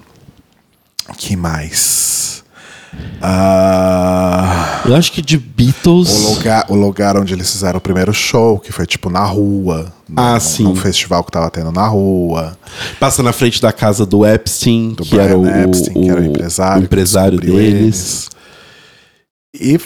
Que 1.18 1.36
mais? 1.36 2.42
Ah, 3.20 4.82
Eu 4.84 4.94
acho 4.94 5.12
que 5.12 5.22
de 5.22 5.38
Beatles. 5.38 6.10
o, 6.10 6.34
lugar, 6.34 6.66
o 6.68 6.74
lugar 6.74 7.16
onde 7.16 7.32
eles 7.32 7.50
fizeram 7.50 7.78
o 7.78 7.80
primeiro 7.80 8.12
show, 8.12 8.58
que 8.58 8.70
foi 8.72 8.86
tipo 8.86 9.08
na 9.08 9.24
rua. 9.24 9.92
Ah, 10.16 10.34
num, 10.34 10.40
sim. 10.40 10.62
Num 10.64 10.76
festival 10.76 11.24
que 11.24 11.30
tava 11.30 11.50
tendo 11.50 11.72
na 11.72 11.86
rua. 11.86 12.56
Passa 13.00 13.22
na 13.22 13.32
frente 13.32 13.60
da 13.62 13.72
casa 13.72 14.04
do 14.04 14.26
Epstein, 14.26 14.90
Do 14.94 15.04
que 15.04 15.18
era 15.18 15.36
o, 15.38 15.46
Epstein, 15.48 15.94
que 16.02 16.08
era 16.10 16.20
o 16.20 16.24
o- 16.24 16.26
empresário. 16.26 16.82
o 16.82 16.84
empresário 16.84 17.40
deles. 17.40 17.56
eles. 17.56 18.30
E 19.54 19.80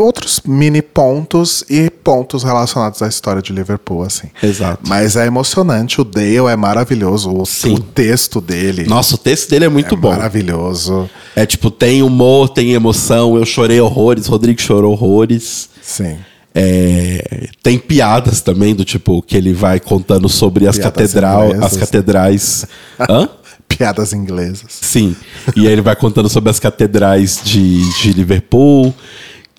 outros 0.00 0.40
mini 0.46 0.80
pontos 0.80 1.64
e 1.68 1.90
pontos 1.90 2.42
relacionados 2.42 3.02
à 3.02 3.08
história 3.08 3.42
de 3.42 3.52
Liverpool, 3.52 4.02
assim. 4.02 4.28
Exato. 4.42 4.80
Mas 4.86 5.16
é 5.16 5.26
emocionante, 5.26 6.00
o 6.00 6.04
Dale 6.04 6.36
é 6.36 6.56
maravilhoso, 6.56 7.30
o, 7.30 7.42
o 7.42 7.80
texto 7.80 8.40
dele 8.40 8.84
Nossa, 8.84 9.16
o 9.16 9.18
texto 9.18 9.50
dele 9.50 9.64
é 9.64 9.68
muito 9.68 9.94
é 9.94 9.98
bom. 9.98 10.10
maravilhoso. 10.10 11.10
É 11.34 11.44
tipo, 11.44 11.70
tem 11.70 12.02
humor, 12.02 12.48
tem 12.48 12.72
emoção. 12.72 13.36
Eu 13.36 13.44
chorei 13.44 13.80
horrores, 13.80 14.26
Rodrigo 14.26 14.60
chorou 14.60 14.92
horrores. 14.92 15.68
Sim. 15.82 16.18
É, 16.54 17.48
tem 17.62 17.78
piadas 17.78 18.40
também, 18.40 18.74
do 18.74 18.84
tipo, 18.84 19.22
que 19.22 19.36
ele 19.36 19.52
vai 19.52 19.80
contando 19.80 20.28
sobre 20.28 20.68
as, 20.68 20.78
catedral, 20.78 21.46
inglesas. 21.46 21.72
as 21.72 21.76
catedrais. 21.78 22.66
Hã? 23.00 23.28
Piadas 23.66 24.12
inglesas. 24.12 24.66
Sim. 24.68 25.16
E 25.56 25.66
aí 25.66 25.72
ele 25.72 25.80
vai 25.80 25.96
contando 25.96 26.28
sobre 26.28 26.50
as 26.50 26.60
catedrais 26.60 27.40
de, 27.42 28.02
de 28.02 28.12
Liverpool, 28.12 28.94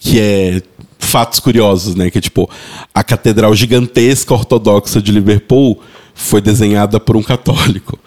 que 0.04 0.20
é 0.20 0.62
fatos 1.00 1.40
curiosos, 1.40 1.96
né? 1.96 2.12
Que 2.12 2.20
tipo, 2.20 2.50
a 2.94 3.04
catedral 3.04 3.56
gigantesca 3.56 4.34
ortodoxa 4.34 5.02
de 5.02 5.12
Liverpool 5.12 5.80
foi 6.14 6.42
desenhada 6.42 7.00
por 7.00 7.16
um 7.16 7.24
católico. 7.24 7.98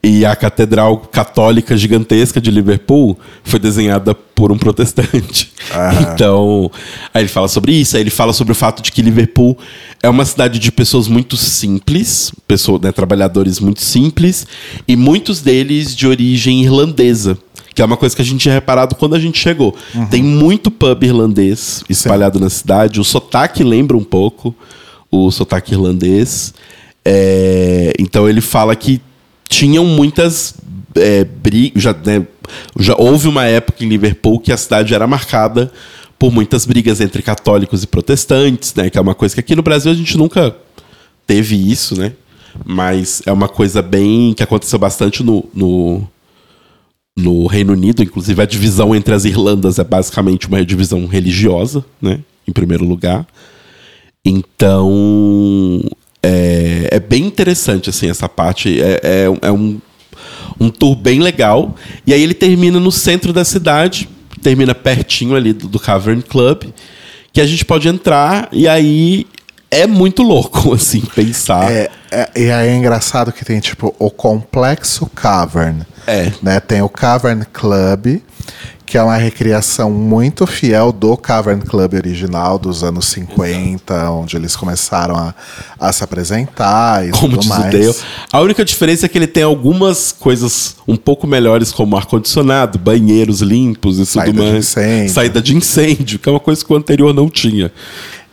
E 0.00 0.24
a 0.24 0.36
catedral 0.36 0.98
católica 0.98 1.76
gigantesca 1.76 2.40
de 2.40 2.52
Liverpool 2.52 3.18
foi 3.42 3.58
desenhada 3.58 4.14
por 4.14 4.52
um 4.52 4.58
protestante. 4.58 5.52
Ah. 5.72 5.90
Então, 6.14 6.70
aí 7.12 7.22
ele 7.22 7.28
fala 7.28 7.48
sobre 7.48 7.72
isso, 7.72 7.96
aí 7.96 8.02
ele 8.02 8.10
fala 8.10 8.32
sobre 8.32 8.52
o 8.52 8.54
fato 8.54 8.80
de 8.80 8.92
que 8.92 9.02
Liverpool 9.02 9.58
é 10.00 10.08
uma 10.08 10.24
cidade 10.24 10.60
de 10.60 10.70
pessoas 10.70 11.08
muito 11.08 11.36
simples, 11.36 12.30
pessoas, 12.46 12.80
né, 12.80 12.92
trabalhadores 12.92 13.58
muito 13.58 13.82
simples, 13.82 14.46
e 14.86 14.94
muitos 14.94 15.42
deles 15.42 15.96
de 15.96 16.06
origem 16.06 16.62
irlandesa. 16.62 17.36
Que 17.78 17.82
é 17.82 17.84
uma 17.84 17.96
coisa 17.96 18.16
que 18.16 18.20
a 18.20 18.24
gente 18.24 18.40
tinha 18.40 18.54
reparado 18.54 18.96
quando 18.96 19.14
a 19.14 19.20
gente 19.20 19.38
chegou. 19.38 19.72
Tem 20.10 20.20
muito 20.20 20.68
pub 20.68 21.00
irlandês 21.04 21.84
espalhado 21.88 22.40
na 22.40 22.50
cidade. 22.50 23.00
O 23.00 23.04
sotaque 23.04 23.62
lembra 23.62 23.96
um 23.96 24.02
pouco 24.02 24.52
o 25.08 25.30
sotaque 25.30 25.74
irlandês. 25.74 26.52
É, 27.04 27.92
então 27.96 28.28
ele 28.28 28.40
fala 28.40 28.74
que 28.74 29.00
tinham 29.48 29.84
muitas 29.84 30.56
é, 30.96 31.22
brigas. 31.22 31.80
Já, 31.80 31.92
né, 31.92 32.26
já 32.80 32.96
houve 32.98 33.28
uma 33.28 33.44
época 33.44 33.84
em 33.84 33.88
Liverpool 33.88 34.40
que 34.40 34.50
a 34.50 34.56
cidade 34.56 34.92
era 34.92 35.06
marcada 35.06 35.70
por 36.18 36.32
muitas 36.32 36.66
brigas 36.66 37.00
entre 37.00 37.22
católicos 37.22 37.84
e 37.84 37.86
protestantes, 37.86 38.74
né? 38.74 38.90
Que 38.90 38.98
é 38.98 39.00
uma 39.00 39.14
coisa 39.14 39.36
que 39.36 39.40
aqui 39.40 39.54
no 39.54 39.62
Brasil 39.62 39.92
a 39.92 39.94
gente 39.94 40.18
nunca 40.18 40.52
teve 41.24 41.54
isso, 41.54 41.96
né? 41.96 42.10
Mas 42.66 43.22
é 43.24 43.30
uma 43.30 43.48
coisa 43.48 43.80
bem 43.80 44.34
que 44.34 44.42
aconteceu 44.42 44.80
bastante 44.80 45.22
no, 45.22 45.48
no, 45.54 46.08
no 47.18 47.46
Reino 47.46 47.72
Unido. 47.72 48.02
Inclusive, 48.02 48.40
a 48.40 48.46
divisão 48.46 48.94
entre 48.94 49.12
as 49.12 49.24
Irlandas 49.24 49.78
é 49.78 49.84
basicamente 49.84 50.46
uma 50.46 50.64
divisão 50.64 51.06
religiosa, 51.06 51.84
né? 52.00 52.20
Em 52.46 52.52
primeiro 52.52 52.84
lugar. 52.84 53.26
Então, 54.24 55.82
é, 56.22 56.88
é 56.92 57.00
bem 57.00 57.24
interessante, 57.26 57.90
assim, 57.90 58.08
essa 58.08 58.28
parte. 58.28 58.80
É, 58.80 59.00
é, 59.02 59.24
é 59.42 59.52
um, 59.52 59.80
um 60.60 60.70
tour 60.70 60.94
bem 60.94 61.20
legal. 61.20 61.74
E 62.06 62.14
aí 62.14 62.22
ele 62.22 62.34
termina 62.34 62.78
no 62.78 62.92
centro 62.92 63.32
da 63.32 63.44
cidade, 63.44 64.08
termina 64.40 64.74
pertinho 64.74 65.34
ali 65.34 65.52
do, 65.52 65.66
do 65.68 65.80
Cavern 65.80 66.22
Club, 66.22 66.64
que 67.32 67.40
a 67.40 67.46
gente 67.46 67.64
pode 67.64 67.88
entrar 67.88 68.48
e 68.52 68.68
aí 68.68 69.26
é 69.70 69.86
muito 69.86 70.22
louco, 70.22 70.72
assim, 70.74 71.00
pensar. 71.00 71.70
É, 71.70 71.90
é, 72.12 72.30
e 72.36 72.50
aí 72.50 72.68
é 72.68 72.76
engraçado 72.76 73.32
que 73.32 73.44
tem, 73.44 73.58
tipo, 73.58 73.94
o 73.98 74.08
Complexo 74.08 75.06
Cavern. 75.14 75.84
É. 76.08 76.32
Né? 76.42 76.58
Tem 76.58 76.80
o 76.80 76.88
Cavern 76.88 77.44
Club, 77.52 78.22
que 78.86 78.96
é 78.96 79.02
uma 79.02 79.18
recriação 79.18 79.90
muito 79.90 80.46
fiel 80.46 80.90
do 80.90 81.14
Cavern 81.18 81.60
Club 81.60 81.92
original 81.92 82.58
dos 82.58 82.82
anos 82.82 83.04
50, 83.08 84.10
onde 84.10 84.34
eles 84.34 84.56
começaram 84.56 85.14
a, 85.14 85.34
a 85.78 85.92
se 85.92 86.02
apresentar 86.02 87.06
e 87.06 87.10
Como 87.10 87.36
tudo 87.36 87.40
diz 87.40 87.46
o 87.46 87.50
mais. 87.50 87.70
Dale. 87.70 87.94
A 88.32 88.40
única 88.40 88.64
diferença 88.64 89.04
é 89.04 89.08
que 89.10 89.18
ele 89.18 89.26
tem 89.26 89.42
algumas 89.42 90.10
coisas 90.10 90.76
um 90.88 90.96
pouco 90.96 91.26
melhores, 91.26 91.70
como 91.70 91.94
ar-condicionado, 91.94 92.78
banheiros 92.78 93.42
limpos 93.42 93.98
e 93.98 94.06
Saída 94.06 94.32
tudo 94.32 94.42
de 94.42 94.52
mais. 94.52 94.64
incêndio. 94.64 95.12
Saída 95.12 95.42
de 95.42 95.54
incêndio, 95.54 96.18
que 96.18 96.26
é 96.26 96.32
uma 96.32 96.40
coisa 96.40 96.64
que 96.64 96.72
o 96.72 96.76
anterior 96.76 97.12
não 97.12 97.28
tinha. 97.28 97.70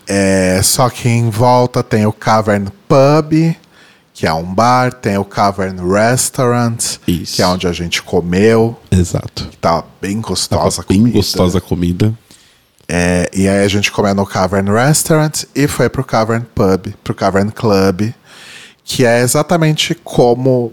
É, 0.08 0.62
só 0.64 0.90
que 0.90 1.10
em 1.10 1.30
volta 1.30 1.84
tem 1.84 2.06
o 2.06 2.14
Cavern 2.14 2.70
Pub, 2.88 3.56
que 4.16 4.26
é 4.26 4.34
um 4.34 4.46
bar, 4.46 4.94
tem 4.94 5.18
o 5.18 5.26
Cavern 5.26 5.78
Restaurant, 5.92 6.82
Isso. 7.06 7.36
que 7.36 7.42
é 7.42 7.48
onde 7.48 7.68
a 7.68 7.74
gente 7.74 8.02
comeu, 8.02 8.80
Exato. 8.90 9.50
que 9.50 9.58
tá 9.58 9.84
bem 10.02 10.22
gostosa 10.22 10.82
a 10.82 10.86
Bem 10.88 11.00
comida. 11.00 11.18
gostosa 11.18 11.58
a 11.58 11.62
comida. 11.62 12.14
É, 12.88 13.30
e 13.34 13.46
aí 13.46 13.66
a 13.66 13.68
gente 13.68 13.92
comeu 13.92 14.16
no 14.16 14.26
Cavern 14.26 14.72
Restaurant 14.72 15.44
e 15.54 15.68
foi 15.68 15.90
pro 15.90 16.02
Cavern 16.04 16.46
Pub, 16.56 16.94
pro 17.04 17.14
Cavern 17.14 17.52
Club, 17.52 18.14
que 18.86 19.06
é 19.06 19.20
exatamente 19.20 19.94
como 19.96 20.72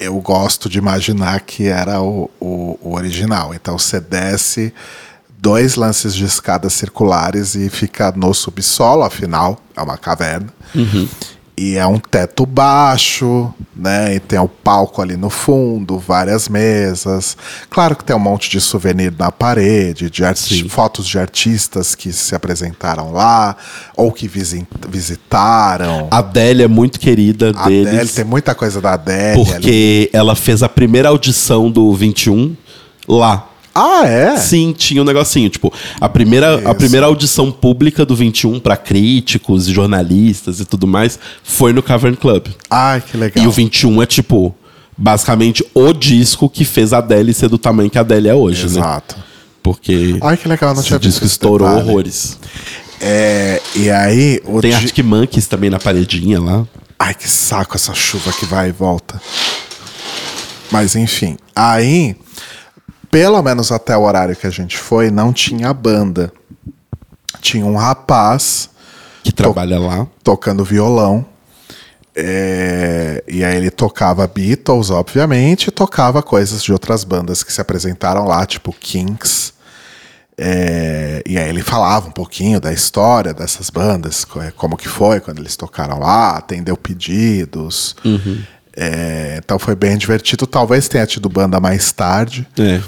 eu 0.00 0.18
gosto 0.20 0.66
de 0.70 0.78
imaginar 0.78 1.40
que 1.40 1.66
era 1.66 2.00
o, 2.00 2.30
o, 2.40 2.78
o 2.80 2.94
original. 2.94 3.52
Então 3.52 3.76
você 3.78 4.00
desce 4.00 4.72
dois 5.36 5.74
lances 5.74 6.14
de 6.14 6.24
escadas 6.24 6.72
circulares 6.72 7.54
e 7.54 7.68
fica 7.68 8.12
no 8.16 8.32
subsolo, 8.32 9.02
afinal, 9.02 9.60
é 9.76 9.82
uma 9.82 9.98
caverna. 9.98 10.48
E 11.60 11.76
é 11.76 11.84
um 11.86 11.98
teto 11.98 12.46
baixo, 12.46 13.52
né? 13.74 14.14
E 14.14 14.20
tem 14.20 14.38
o 14.38 14.46
palco 14.48 15.02
ali 15.02 15.16
no 15.16 15.28
fundo, 15.28 15.98
várias 15.98 16.48
mesas. 16.48 17.36
Claro 17.68 17.96
que 17.96 18.04
tem 18.04 18.14
um 18.14 18.18
monte 18.20 18.48
de 18.48 18.60
souvenir 18.60 19.12
na 19.18 19.32
parede, 19.32 20.08
de 20.08 20.24
arti- 20.24 20.68
fotos 20.68 21.06
de 21.06 21.18
artistas 21.18 21.96
que 21.96 22.12
se 22.12 22.32
apresentaram 22.34 23.10
lá, 23.12 23.56
ou 23.96 24.12
que 24.12 24.28
visi- 24.28 24.66
visitaram. 24.88 26.06
A 26.10 26.18
Adélia 26.18 26.64
é 26.64 26.68
muito 26.68 27.00
querida 27.00 27.50
A 27.56 27.68
deles. 27.68 27.88
Adele, 27.88 28.08
tem 28.10 28.24
muita 28.24 28.54
coisa 28.54 28.80
da 28.80 28.92
Adele 28.94 29.40
ali. 29.40 29.44
Porque 29.52 30.10
ela 30.12 30.36
fez 30.36 30.62
a 30.62 30.68
primeira 30.68 31.08
audição 31.08 31.70
do 31.70 31.92
21 31.94 32.56
lá. 33.08 33.47
Ah, 33.78 34.06
é? 34.06 34.36
Sim, 34.36 34.74
tinha 34.76 35.00
um 35.02 35.04
negocinho. 35.04 35.48
Tipo, 35.48 35.72
a 36.00 36.08
primeira, 36.08 36.68
a 36.68 36.74
primeira 36.74 37.06
audição 37.06 37.50
pública 37.52 38.04
do 38.04 38.16
21 38.16 38.58
pra 38.60 38.76
críticos 38.76 39.68
e 39.68 39.72
jornalistas 39.72 40.60
e 40.60 40.64
tudo 40.64 40.86
mais 40.86 41.18
foi 41.42 41.72
no 41.72 41.82
Cavern 41.82 42.16
Club. 42.16 42.46
Ai, 42.70 43.00
que 43.00 43.16
legal. 43.16 43.44
E 43.44 43.48
o 43.48 43.50
21 43.50 44.02
é, 44.02 44.06
tipo, 44.06 44.54
basicamente 44.96 45.64
o 45.74 45.92
disco 45.92 46.48
que 46.50 46.64
fez 46.64 46.92
a 46.92 46.98
Adele 46.98 47.32
ser 47.32 47.48
do 47.48 47.58
tamanho 47.58 47.88
que 47.90 47.98
a 47.98 48.00
Adele 48.00 48.28
é 48.28 48.34
hoje, 48.34 48.62
né? 48.66 48.80
Exato. 48.80 49.16
Porque 49.62 50.16
Ai, 50.22 50.36
que 50.36 50.48
legal, 50.48 50.74
não 50.74 50.80
esse 50.82 50.98
disco 50.98 51.24
estourou 51.24 51.68
detalhe. 51.68 51.88
horrores. 51.88 52.38
É, 53.00 53.60
e 53.76 53.90
aí, 53.90 54.40
Tem 54.60 54.70
di- 54.70 54.76
Arctic 54.76 55.04
Monkeys 55.04 55.46
também 55.46 55.70
na 55.70 55.78
paredinha 55.78 56.40
lá. 56.40 56.66
Ai, 56.98 57.14
que 57.14 57.28
saco 57.30 57.76
essa 57.76 57.94
chuva 57.94 58.32
que 58.32 58.44
vai 58.44 58.70
e 58.70 58.72
volta. 58.72 59.20
Mas 60.70 60.96
enfim, 60.96 61.36
aí, 61.54 62.16
pelo 63.10 63.42
menos 63.42 63.70
até 63.72 63.96
o 63.96 64.02
horário 64.02 64.36
que 64.36 64.46
a 64.46 64.50
gente 64.50 64.76
foi, 64.78 65.10
não 65.10 65.32
tinha 65.32 65.72
banda. 65.72 66.32
Tinha 67.40 67.64
um 67.64 67.76
rapaz 67.76 68.68
Que 69.22 69.32
trabalha 69.32 69.78
lá. 69.78 70.06
tocando 70.22 70.64
violão. 70.64 71.24
É, 72.20 73.22
e 73.28 73.44
aí 73.44 73.56
ele 73.56 73.70
tocava 73.70 74.26
Beatles, 74.26 74.90
obviamente, 74.90 75.68
e 75.68 75.70
tocava 75.70 76.20
coisas 76.22 76.62
de 76.64 76.72
outras 76.72 77.04
bandas 77.04 77.44
que 77.44 77.52
se 77.52 77.60
apresentaram 77.60 78.24
lá, 78.26 78.44
tipo 78.44 78.72
Kinks. 78.72 79.52
É, 80.36 81.22
e 81.26 81.36
aí 81.38 81.48
ele 81.48 81.62
falava 81.62 82.08
um 82.08 82.12
pouquinho 82.12 82.60
da 82.60 82.72
história 82.72 83.32
dessas 83.34 83.70
bandas, 83.70 84.24
co- 84.24 84.40
como 84.56 84.76
que 84.76 84.88
foi 84.88 85.20
quando 85.20 85.38
eles 85.38 85.56
tocaram 85.56 85.98
lá, 85.98 86.30
atendeu 86.36 86.76
pedidos. 86.76 87.94
É, 88.76 89.36
então 89.38 89.58
foi 89.58 89.74
bem 89.76 89.96
divertido. 89.96 90.46
Talvez 90.46 90.88
tenha 90.88 91.06
tido 91.06 91.28
banda 91.28 91.58
mais 91.60 91.90
tarde. 91.92 92.46
É. 92.58 92.80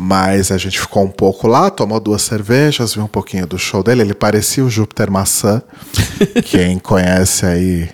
Mas 0.00 0.52
a 0.52 0.56
gente 0.58 0.78
ficou 0.78 1.02
um 1.04 1.10
pouco 1.10 1.48
lá, 1.48 1.70
tomou 1.70 1.98
duas 1.98 2.22
cervejas, 2.22 2.94
viu 2.94 3.02
um 3.02 3.08
pouquinho 3.08 3.48
do 3.48 3.58
show 3.58 3.82
dele. 3.82 4.02
Ele 4.02 4.14
parecia 4.14 4.64
o 4.64 4.70
Júpiter 4.70 5.10
Maçã. 5.10 5.60
Quem 6.46 6.78
conhece 6.78 7.44
aí 7.44 7.90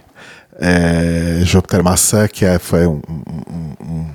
é, 0.61 1.41
Júpiter 1.45 1.83
Maçã, 1.83 2.29
que 2.29 2.45
é, 2.45 2.59
foi 2.59 2.87
um, 2.87 3.01
um- 3.09 3.75
um- 3.87 4.07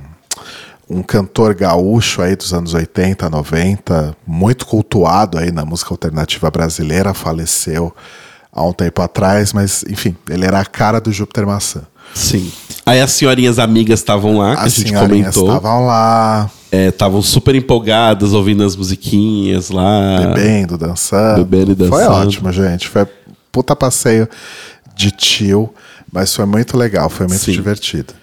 um 0.92 1.04
cantor 1.04 1.54
gaúcho 1.56 2.22
aí 2.22 2.36
dos 2.36 2.54
anos 2.54 2.74
80, 2.76 3.28
90, 3.30 4.16
muito 4.26 4.66
cultuado 4.68 5.38
aí 5.40 5.52
na 5.52 5.66
música 5.66 5.92
alternativa 5.94 6.50
brasileira, 6.52 7.14
faleceu 7.14 7.94
há 8.52 8.64
um 8.64 8.74
tempo 8.74 9.02
atrás, 9.02 9.52
mas 9.54 9.84
enfim, 9.90 10.16
ele 10.30 10.46
era 10.46 10.60
a 10.60 10.66
cara 10.66 11.00
do 11.02 11.12
Júpiter 11.12 11.46
Maçã. 11.46 11.82
Sim. 12.16 12.52
Aí 12.90 13.02
as 13.02 13.12
senhorinhas 13.12 13.60
amigas 13.60 14.00
estavam 14.00 14.38
lá, 14.38 14.56
que 14.56 14.62
a 14.62 14.66
As 14.66 14.74
gente 14.74 14.90
senhorinhas 14.90 15.36
comentou. 15.36 15.56
estavam 15.58 15.86
lá, 15.86 16.50
Estavam 16.72 17.22
super 17.22 17.56
empolgadas, 17.56 18.32
ouvindo 18.34 18.64
as 18.64 18.76
musiquinhas 18.76 19.70
lá. 19.72 20.18
bebendo, 20.34 20.78
dançando. 20.78 21.44
Bebendo 21.46 21.72
e 21.86 21.88
Foi 21.90 22.02
dançando. 22.04 22.28
ótimo, 22.28 22.52
gente. 22.52 22.88
Foi 22.88 23.08
puta 23.52 23.76
passeio 23.76 24.28
de 24.96 25.10
tio, 25.12 25.74
mas 26.12 26.36
foi 26.36 26.46
muito 26.46 26.78
legal, 26.78 27.10
foi 27.10 27.28
muito 27.28 27.44
Sim. 27.44 27.54
divertido. 27.54 28.14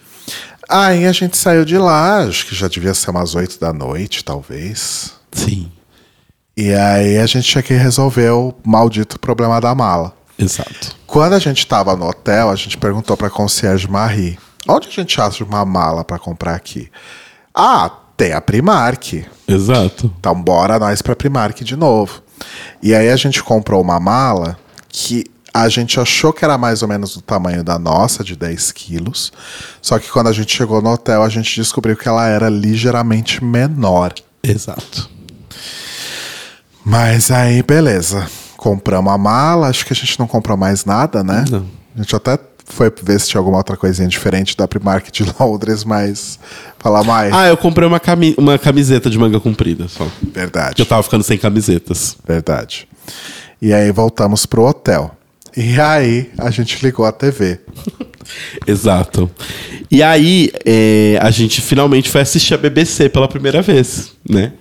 Aí 0.68 1.06
a 1.06 1.12
gente 1.12 1.36
saiu 1.36 1.64
de 1.64 1.76
lá, 1.78 2.18
acho 2.24 2.46
que 2.46 2.54
já 2.54 2.66
devia 2.68 2.92
ser 2.94 3.10
umas 3.10 3.34
8 3.34 3.58
da 3.60 3.72
noite, 3.72 4.24
talvez. 4.24 5.12
Sim, 5.32 5.68
E 6.56 6.72
aí 6.72 7.18
a 7.18 7.26
gente 7.26 7.48
tinha 7.48 7.62
que 7.62 7.74
resolver 7.74 8.30
o 8.30 8.54
maldito 8.64 9.18
problema 9.18 9.60
da 9.60 9.74
mala. 9.74 10.12
exato. 10.38 10.94
Quando 11.06 11.32
a 11.34 11.38
gente 11.38 11.66
tava 11.66 11.94
no 11.96 12.06
hotel, 12.08 12.48
a 12.50 12.56
gente 12.56 12.76
perguntou 12.78 13.16
pra 13.16 13.28
concierge 13.30 13.88
Marie: 13.88 14.38
onde 14.68 14.88
a 14.88 14.90
gente 14.90 15.20
acha 15.20 15.44
uma 15.44 15.64
mala 15.64 16.04
pra 16.04 16.18
comprar 16.18 16.54
aqui? 16.54 16.90
Ah, 17.54 17.90
tem 18.16 18.32
a 18.32 18.40
Primark. 18.40 19.24
Exato. 19.46 20.12
Então, 20.18 20.40
bora 20.40 20.78
nós 20.78 21.02
pra 21.02 21.16
Primark 21.16 21.62
de 21.62 21.76
novo. 21.76 22.22
E 22.82 22.94
aí 22.94 23.10
a 23.10 23.16
gente 23.16 23.42
comprou 23.42 23.80
uma 23.80 24.00
mala 24.00 24.58
que 24.88 25.24
a 25.52 25.68
gente 25.68 25.98
achou 25.98 26.32
que 26.32 26.44
era 26.44 26.58
mais 26.58 26.82
ou 26.82 26.88
menos 26.88 27.14
do 27.14 27.22
tamanho 27.22 27.64
da 27.64 27.78
nossa, 27.78 28.22
de 28.22 28.36
10 28.36 28.72
quilos. 28.72 29.32
Só 29.80 29.98
que 29.98 30.10
quando 30.10 30.28
a 30.28 30.32
gente 30.32 30.54
chegou 30.54 30.82
no 30.82 30.90
hotel, 30.90 31.22
a 31.22 31.28
gente 31.30 31.54
descobriu 31.54 31.96
que 31.96 32.06
ela 32.06 32.28
era 32.28 32.50
ligeiramente 32.50 33.42
menor. 33.42 34.12
Exato. 34.42 35.08
Mas 36.84 37.30
aí, 37.30 37.62
beleza. 37.62 38.28
Compramos 38.56 39.12
a 39.12 39.18
mala. 39.18 39.68
Acho 39.68 39.86
que 39.86 39.92
a 39.92 39.96
gente 39.96 40.18
não 40.18 40.26
comprou 40.26 40.56
mais 40.56 40.84
nada, 40.84 41.24
né? 41.24 41.44
Não. 41.50 41.66
A 41.94 42.02
gente 42.02 42.14
até 42.14 42.38
foi 42.66 42.92
ver 43.02 43.20
se 43.20 43.28
tinha 43.28 43.40
alguma 43.40 43.58
outra 43.58 43.76
coisinha 43.76 44.08
diferente 44.08 44.56
da 44.56 44.66
Primark 44.68 45.10
de 45.10 45.24
Londres, 45.38 45.84
mas 45.84 46.38
falar 46.78 47.04
mais. 47.04 47.32
Ah, 47.32 47.48
eu 47.48 47.56
comprei 47.56 47.86
uma, 47.86 48.00
cami 48.00 48.34
uma 48.36 48.58
camiseta 48.58 49.08
de 49.08 49.18
manga 49.18 49.40
comprida 49.40 49.88
só. 49.88 50.06
Verdade. 50.22 50.68
Porque 50.68 50.82
eu 50.82 50.86
tava 50.86 51.02
ficando 51.02 51.22
sem 51.22 51.38
camisetas. 51.38 52.16
Verdade. 52.26 52.88
E 53.62 53.72
aí 53.72 53.90
voltamos 53.90 54.44
pro 54.44 54.64
hotel. 54.64 55.16
E 55.56 55.80
aí 55.80 56.30
a 56.36 56.50
gente 56.50 56.84
ligou 56.84 57.06
a 57.06 57.12
TV. 57.12 57.60
Exato. 58.66 59.30
E 59.90 60.02
aí 60.02 60.50
é, 60.64 61.18
a 61.22 61.30
gente 61.30 61.62
finalmente 61.62 62.10
foi 62.10 62.20
assistir 62.20 62.54
a 62.54 62.58
BBC 62.58 63.08
pela 63.08 63.28
primeira 63.28 63.62
vez, 63.62 64.12
né? 64.28 64.52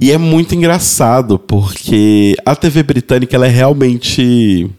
E 0.00 0.12
é 0.12 0.18
muito 0.18 0.54
engraçado 0.54 1.38
porque 1.38 2.36
a 2.46 2.54
TV 2.54 2.82
britânica 2.82 3.34
ela 3.34 3.46
é 3.46 3.50
realmente 3.50 4.70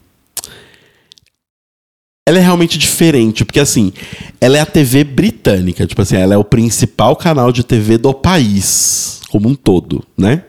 ela 2.28 2.40
é 2.40 2.42
realmente 2.42 2.78
diferente, 2.78 3.46
porque 3.46 3.60
assim, 3.60 3.94
ela 4.42 4.58
é 4.58 4.62
a 4.62 4.66
TV 4.66 5.04
britânica, 5.04 5.86
tipo 5.86 6.02
assim, 6.02 6.16
ela 6.16 6.34
é 6.34 6.38
o 6.38 6.44
principal 6.44 7.16
canal 7.16 7.52
de 7.52 7.64
TV 7.64 8.00
do 8.00 8.14
país, 8.14 9.22
como 9.30 9.48
um 9.48 9.54
todo, 9.54 10.04
né? 10.18 10.44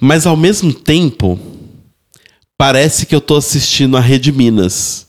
Mas 0.00 0.26
ao 0.26 0.36
mesmo 0.36 0.72
tempo, 0.72 1.38
parece 2.56 3.04
que 3.04 3.14
eu 3.14 3.20
tô 3.20 3.36
assistindo 3.36 3.96
a 3.96 4.00
Rede 4.00 4.30
Minas, 4.30 5.08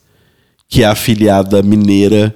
que 0.67 0.81
é 0.81 0.87
a 0.87 0.91
afiliada 0.91 1.61
mineira 1.61 2.35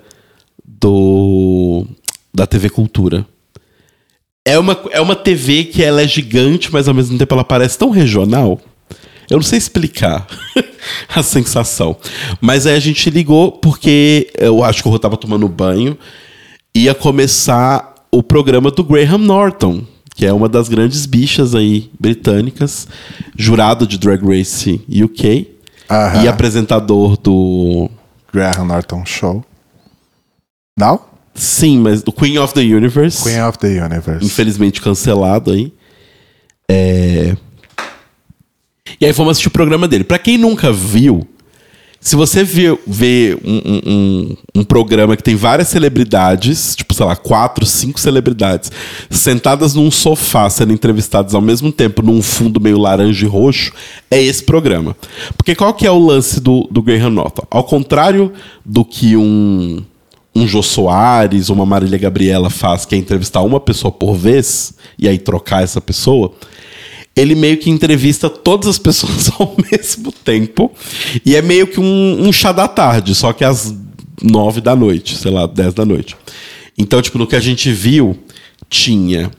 do 0.63 1.87
da 2.31 2.45
TV 2.45 2.69
Cultura. 2.69 3.25
É 4.45 4.59
uma, 4.59 4.79
é 4.91 4.99
uma 4.99 5.15
TV 5.15 5.63
que 5.63 5.83
ela 5.83 6.01
é 6.01 6.07
gigante, 6.07 6.71
mas 6.71 6.87
ao 6.87 6.93
mesmo 6.93 7.17
tempo 7.17 7.33
ela 7.33 7.43
parece 7.43 7.77
tão 7.77 7.89
regional. 7.89 8.59
Eu 9.29 9.37
não 9.37 9.43
sei 9.43 9.57
explicar 9.57 10.27
a 11.13 11.23
sensação. 11.23 11.95
Mas 12.41 12.65
aí 12.65 12.75
a 12.75 12.79
gente 12.79 13.09
ligou 13.09 13.51
porque 13.51 14.31
eu 14.37 14.63
acho 14.63 14.81
que 14.81 14.87
o 14.87 14.91
Rô 14.91 14.99
tava 14.99 15.17
tomando 15.17 15.47
banho. 15.47 15.97
Ia 16.75 16.95
começar 16.95 17.93
o 18.11 18.23
programa 18.23 18.71
do 18.71 18.83
Graham 18.83 19.19
Norton, 19.19 19.83
que 20.15 20.25
é 20.25 20.33
uma 20.33 20.49
das 20.49 20.69
grandes 20.69 21.05
bichas 21.05 21.55
aí 21.55 21.89
britânicas, 21.99 22.87
jurado 23.37 23.85
de 23.85 23.97
Drag 23.97 24.23
Race 24.25 24.81
UK 24.89 25.47
e 26.23 26.27
apresentador 26.27 27.17
do. 27.17 27.89
Graham 28.31 28.65
Norton 28.65 29.05
Show. 29.05 29.45
Não? 30.77 30.99
Sim, 31.35 31.79
mas 31.79 32.03
do 32.03 32.11
Queen 32.11 32.37
of 32.37 32.53
the 32.53 32.61
Universe. 32.61 33.23
Queen 33.23 33.41
of 33.43 33.57
the 33.57 33.83
Universe. 33.83 34.25
infelizmente 34.25 34.81
cancelado 34.81 35.51
aí. 35.51 35.73
É... 36.69 37.35
E 38.99 39.05
aí 39.05 39.13
fomos 39.13 39.31
assistir 39.31 39.47
o 39.47 39.51
programa 39.51 39.87
dele. 39.87 40.03
Pra 40.03 40.19
quem 40.19 40.37
nunca 40.37 40.71
viu, 40.71 41.25
se 42.01 42.17
você 42.17 42.43
vê, 42.43 42.77
vê 42.85 43.37
um, 43.43 43.61
um- 43.65 44.37
um- 44.55 44.63
programa 44.65 45.15
que 45.15 45.23
tem 45.23 45.35
várias 45.35 45.69
celebridades, 45.69 46.75
tipo, 46.75 46.93
sei 46.93 47.05
lá, 47.05 47.15
quatro, 47.15 47.65
cinco 47.65 47.97
celebridades, 47.99 48.71
sentadas 49.09 49.73
num 49.75 49.89
sofá 49.89 50.49
sendo 50.49 50.73
entrevistadas 50.73 51.33
ao 51.33 51.41
mesmo 51.41 51.71
tempo 51.71 52.01
num 52.01 52.21
fundo 52.21 52.59
meio 52.59 52.77
laranja 52.77 53.25
e 53.25 53.29
roxo, 53.29 53.71
é 54.11 54.21
esse 54.21 54.43
programa. 54.43 54.95
Porque 55.37 55.55
qual 55.55 55.73
que 55.73 55.87
é 55.87 55.91
o 55.91 55.99
lance 56.05 56.41
do, 56.41 56.67
do 56.69 56.81
Graham 56.81 57.11
Norton? 57.11 57.43
Ao 57.49 57.63
contrário 57.63 58.33
do 58.65 58.83
que 58.83 59.15
um, 59.15 59.81
um 60.35 60.45
Jô 60.47 60.61
Soares 60.63 61.49
ou 61.49 61.55
uma 61.55 61.65
Marília 61.65 61.97
Gabriela 61.99 62.49
faz, 62.49 62.83
que 62.83 62.95
é 62.95 62.97
entrevistar 62.97 63.41
uma 63.41 63.59
pessoa 63.61 63.91
por 63.91 64.15
vez 64.15 64.73
e 64.99 65.07
aí 65.07 65.17
trocar 65.19 65.63
essa 65.63 65.79
pessoa, 65.79 66.33
ele 67.15 67.35
meio 67.35 67.57
que 67.57 67.69
entrevista 67.69 68.29
todas 68.29 68.67
as 68.67 68.77
pessoas 68.77 69.29
ao 69.39 69.55
mesmo 69.71 70.11
tempo. 70.11 70.71
E 71.25 71.35
é 71.35 71.41
meio 71.41 71.67
que 71.67 71.79
um, 71.79 72.27
um 72.27 72.31
chá 72.31 72.51
da 72.51 72.67
tarde, 72.67 73.13
só 73.13 73.31
que 73.33 73.43
às 73.43 73.73
nove 74.21 74.61
da 74.61 74.75
noite, 74.75 75.17
sei 75.17 75.31
lá, 75.31 75.45
dez 75.45 75.73
da 75.73 75.85
noite. 75.85 76.15
Então, 76.77 77.01
tipo, 77.01 77.17
no 77.17 77.27
que 77.27 77.35
a 77.35 77.39
gente 77.39 77.71
viu, 77.71 78.17
tinha 78.69 79.29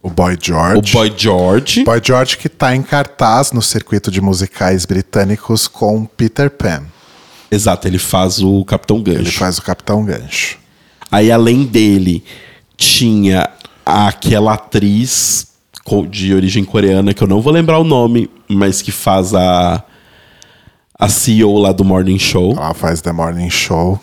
O 0.00 0.08
Boy 0.08 0.34
o 0.34 0.38
George. 0.40 0.92
Boy 0.92 1.12
George. 1.16 1.84
Boy 1.84 2.00
George 2.02 2.36
que 2.36 2.48
tá 2.48 2.74
em 2.74 2.82
cartaz 2.82 3.50
no 3.50 3.60
circuito 3.60 4.10
de 4.10 4.20
musicais 4.20 4.84
britânicos 4.84 5.66
com 5.66 6.04
Peter 6.04 6.48
Pan. 6.48 6.84
Exato, 7.50 7.88
ele 7.88 7.98
faz 7.98 8.40
o 8.40 8.64
Capitão 8.64 9.02
Gancho. 9.02 9.20
Ele 9.20 9.30
faz 9.30 9.58
o 9.58 9.62
Capitão 9.62 10.04
Gancho. 10.04 10.58
Aí, 11.10 11.32
além 11.32 11.64
dele, 11.64 12.22
tinha 12.76 13.48
aquela 13.84 14.52
atriz 14.52 15.48
de 16.10 16.34
origem 16.34 16.64
coreana, 16.64 17.14
que 17.14 17.22
eu 17.22 17.28
não 17.28 17.40
vou 17.40 17.52
lembrar 17.52 17.78
o 17.78 17.84
nome, 17.84 18.30
mas 18.48 18.82
que 18.82 18.90
faz 18.92 19.34
a, 19.34 19.82
a 20.98 21.08
CEO 21.08 21.58
lá 21.58 21.72
do 21.72 21.84
Morning 21.84 22.18
Show. 22.18 22.52
Ela 22.56 22.74
faz 22.74 23.00
The 23.00 23.12
Morning 23.12 23.50
Show. 23.50 24.00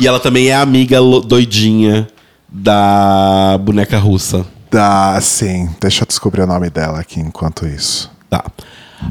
E 0.00 0.06
ela 0.06 0.18
também 0.18 0.48
é 0.48 0.54
amiga 0.54 0.98
doidinha 1.26 2.08
da 2.48 3.58
boneca 3.60 3.98
russa. 3.98 4.46
Da, 4.70 5.20
sim, 5.20 5.68
deixa 5.80 6.04
eu 6.04 6.06
descobrir 6.06 6.42
o 6.42 6.46
nome 6.46 6.70
dela 6.70 7.00
aqui 7.00 7.20
enquanto 7.20 7.66
isso. 7.66 8.10
Tá. 8.28 8.44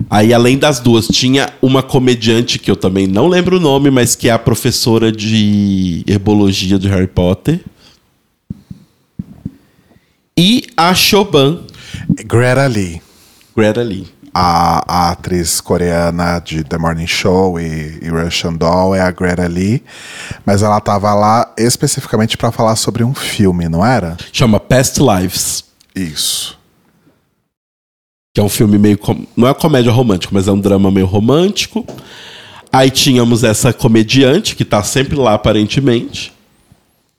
Aí, 0.09 0.33
além 0.33 0.57
das 0.57 0.79
duas, 0.79 1.07
tinha 1.07 1.49
uma 1.61 1.83
comediante 1.83 2.59
que 2.59 2.69
eu 2.69 2.75
também 2.75 3.07
não 3.07 3.27
lembro 3.27 3.57
o 3.57 3.59
nome, 3.59 3.89
mas 3.91 4.15
que 4.15 4.29
é 4.29 4.31
a 4.31 4.39
professora 4.39 5.11
de 5.11 6.03
herbologia 6.07 6.79
de 6.79 6.87
Harry 6.87 7.07
Potter. 7.07 7.59
E 10.39 10.67
a 10.77 10.93
Shoban, 10.93 11.63
Greta 12.25 12.65
Lee, 12.65 13.01
Greta 13.55 13.81
Lee. 13.81 14.07
a, 14.33 14.83
a 14.87 15.09
atriz 15.11 15.59
coreana 15.59 16.39
de 16.39 16.63
The 16.63 16.77
Morning 16.77 17.07
Show 17.07 17.59
e, 17.59 17.99
e 18.01 18.07
Russian 18.09 18.53
Doll 18.53 18.95
é 18.95 19.01
a 19.01 19.11
Greta 19.11 19.45
Lee, 19.47 19.83
mas 20.45 20.61
ela 20.63 20.79
tava 20.79 21.13
lá 21.13 21.53
especificamente 21.57 22.37
para 22.37 22.53
falar 22.53 22.77
sobre 22.77 23.03
um 23.03 23.13
filme, 23.13 23.67
não 23.67 23.85
era? 23.85 24.15
Chama 24.31 24.61
Past 24.61 24.99
Lives. 25.01 25.65
Isso. 25.93 26.57
Que 28.33 28.39
é 28.39 28.43
um 28.43 28.47
filme 28.49 28.77
meio. 28.77 28.97
com- 28.97 29.25
Não 29.35 29.45
é 29.47 29.53
comédia 29.53 29.91
romântica, 29.91 30.31
mas 30.33 30.47
é 30.47 30.51
um 30.53 30.59
drama 30.59 30.89
meio 30.89 31.05
romântico. 31.07 31.85
Aí 32.71 32.89
tínhamos 32.91 33.43
essa 33.43 33.73
comediante, 33.73 34.55
que 34.55 34.63
tá 34.63 34.83
sempre 34.83 35.17
lá 35.17 35.33
aparentemente. 35.33 36.31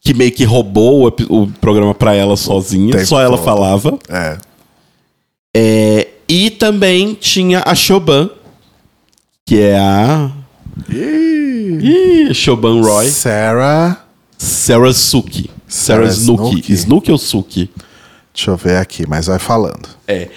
Que 0.01 0.15
meio 0.15 0.33
que 0.33 0.45
roubou 0.45 1.07
o, 1.07 1.43
o 1.43 1.47
programa 1.47 1.95
pra 1.95 2.15
ela 2.15 2.37
sozinha. 2.37 2.93
Tempo 2.93 3.07
Só 3.07 3.21
ela 3.21 3.37
todo. 3.37 3.45
falava. 3.45 3.99
É. 4.09 4.39
É, 5.57 6.09
e 6.29 6.49
também 6.51 7.15
tinha 7.15 7.63
a 7.67 7.75
Shoban, 7.75 8.31
que 9.45 9.61
é 9.61 9.79
a. 9.79 10.31
Ih, 10.89 12.33
Shoban 12.33 12.83
Roy. 12.83 13.09
Sarah. 13.09 14.05
Sarah 14.39 14.93
Suki. 14.93 15.51
Sarah, 15.69 16.11
Sarah. 16.11 16.65
Snooki 16.69 17.13
ou 17.13 17.19
Suki? 17.19 17.71
Deixa 18.33 18.51
eu 18.51 18.57
ver 18.57 18.77
aqui, 18.77 19.07
mas 19.07 19.27
vai 19.27 19.39
falando. 19.39 19.89
É. 20.09 20.29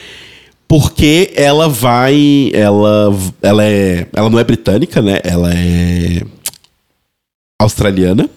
Porque 0.67 1.31
ela 1.35 1.69
vai. 1.69 2.51
Ela, 2.53 3.15
ela 3.41 3.63
é. 3.63 4.07
Ela 4.11 4.29
não 4.29 4.39
é 4.39 4.43
britânica, 4.43 5.01
né? 5.01 5.19
Ela 5.23 5.53
é. 5.53 6.23
australiana. 7.59 8.29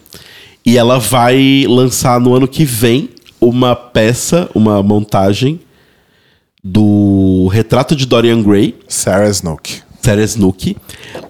E 0.67 0.77
ela 0.77 0.99
vai 0.99 1.63
lançar 1.65 2.19
no 2.19 2.35
ano 2.35 2.45
que 2.45 2.65
vem 2.65 3.09
uma 3.39 3.73
peça, 3.73 4.49
uma 4.53 4.83
montagem 4.83 5.61
do 6.61 7.47
retrato 7.47 7.95
de 7.95 8.05
Dorian 8.05 8.43
Gray, 8.43 8.75
Sarah 8.85 9.29
Snook. 9.29 9.79
Sarah 10.01 10.23
Snook, 10.23 10.75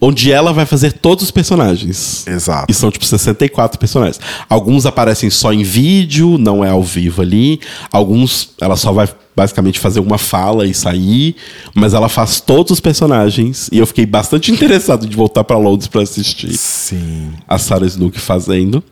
onde 0.01 0.31
ela 0.31 0.51
vai 0.51 0.65
fazer 0.65 0.93
todos 0.93 1.25
os 1.25 1.29
personagens. 1.29 2.25
Exato. 2.25 2.65
E 2.67 2.73
são, 2.73 2.89
tipo, 2.89 3.05
64 3.05 3.77
personagens. 3.79 4.19
Alguns 4.49 4.87
aparecem 4.87 5.29
só 5.29 5.53
em 5.53 5.61
vídeo, 5.61 6.39
não 6.39 6.65
é 6.65 6.71
ao 6.71 6.81
vivo 6.81 7.21
ali. 7.21 7.59
Alguns, 7.91 8.49
ela 8.59 8.75
só 8.75 8.91
vai 8.91 9.07
basicamente 9.35 9.79
fazer 9.79 9.99
uma 9.99 10.17
fala 10.17 10.65
e 10.65 10.73
sair. 10.73 11.35
Mas 11.75 11.93
ela 11.93 12.09
faz 12.09 12.41
todos 12.41 12.71
os 12.71 12.79
personagens. 12.79 13.69
E 13.71 13.77
eu 13.77 13.85
fiquei 13.85 14.07
bastante 14.07 14.49
interessado 14.53 15.05
de 15.05 15.15
voltar 15.15 15.43
pra 15.43 15.59
Londres 15.59 15.87
pra 15.87 16.01
assistir 16.01 16.57
Sim. 16.57 17.33
a 17.47 17.59
Sarah 17.59 17.85
Snook 17.85 18.19
fazendo. 18.19 18.83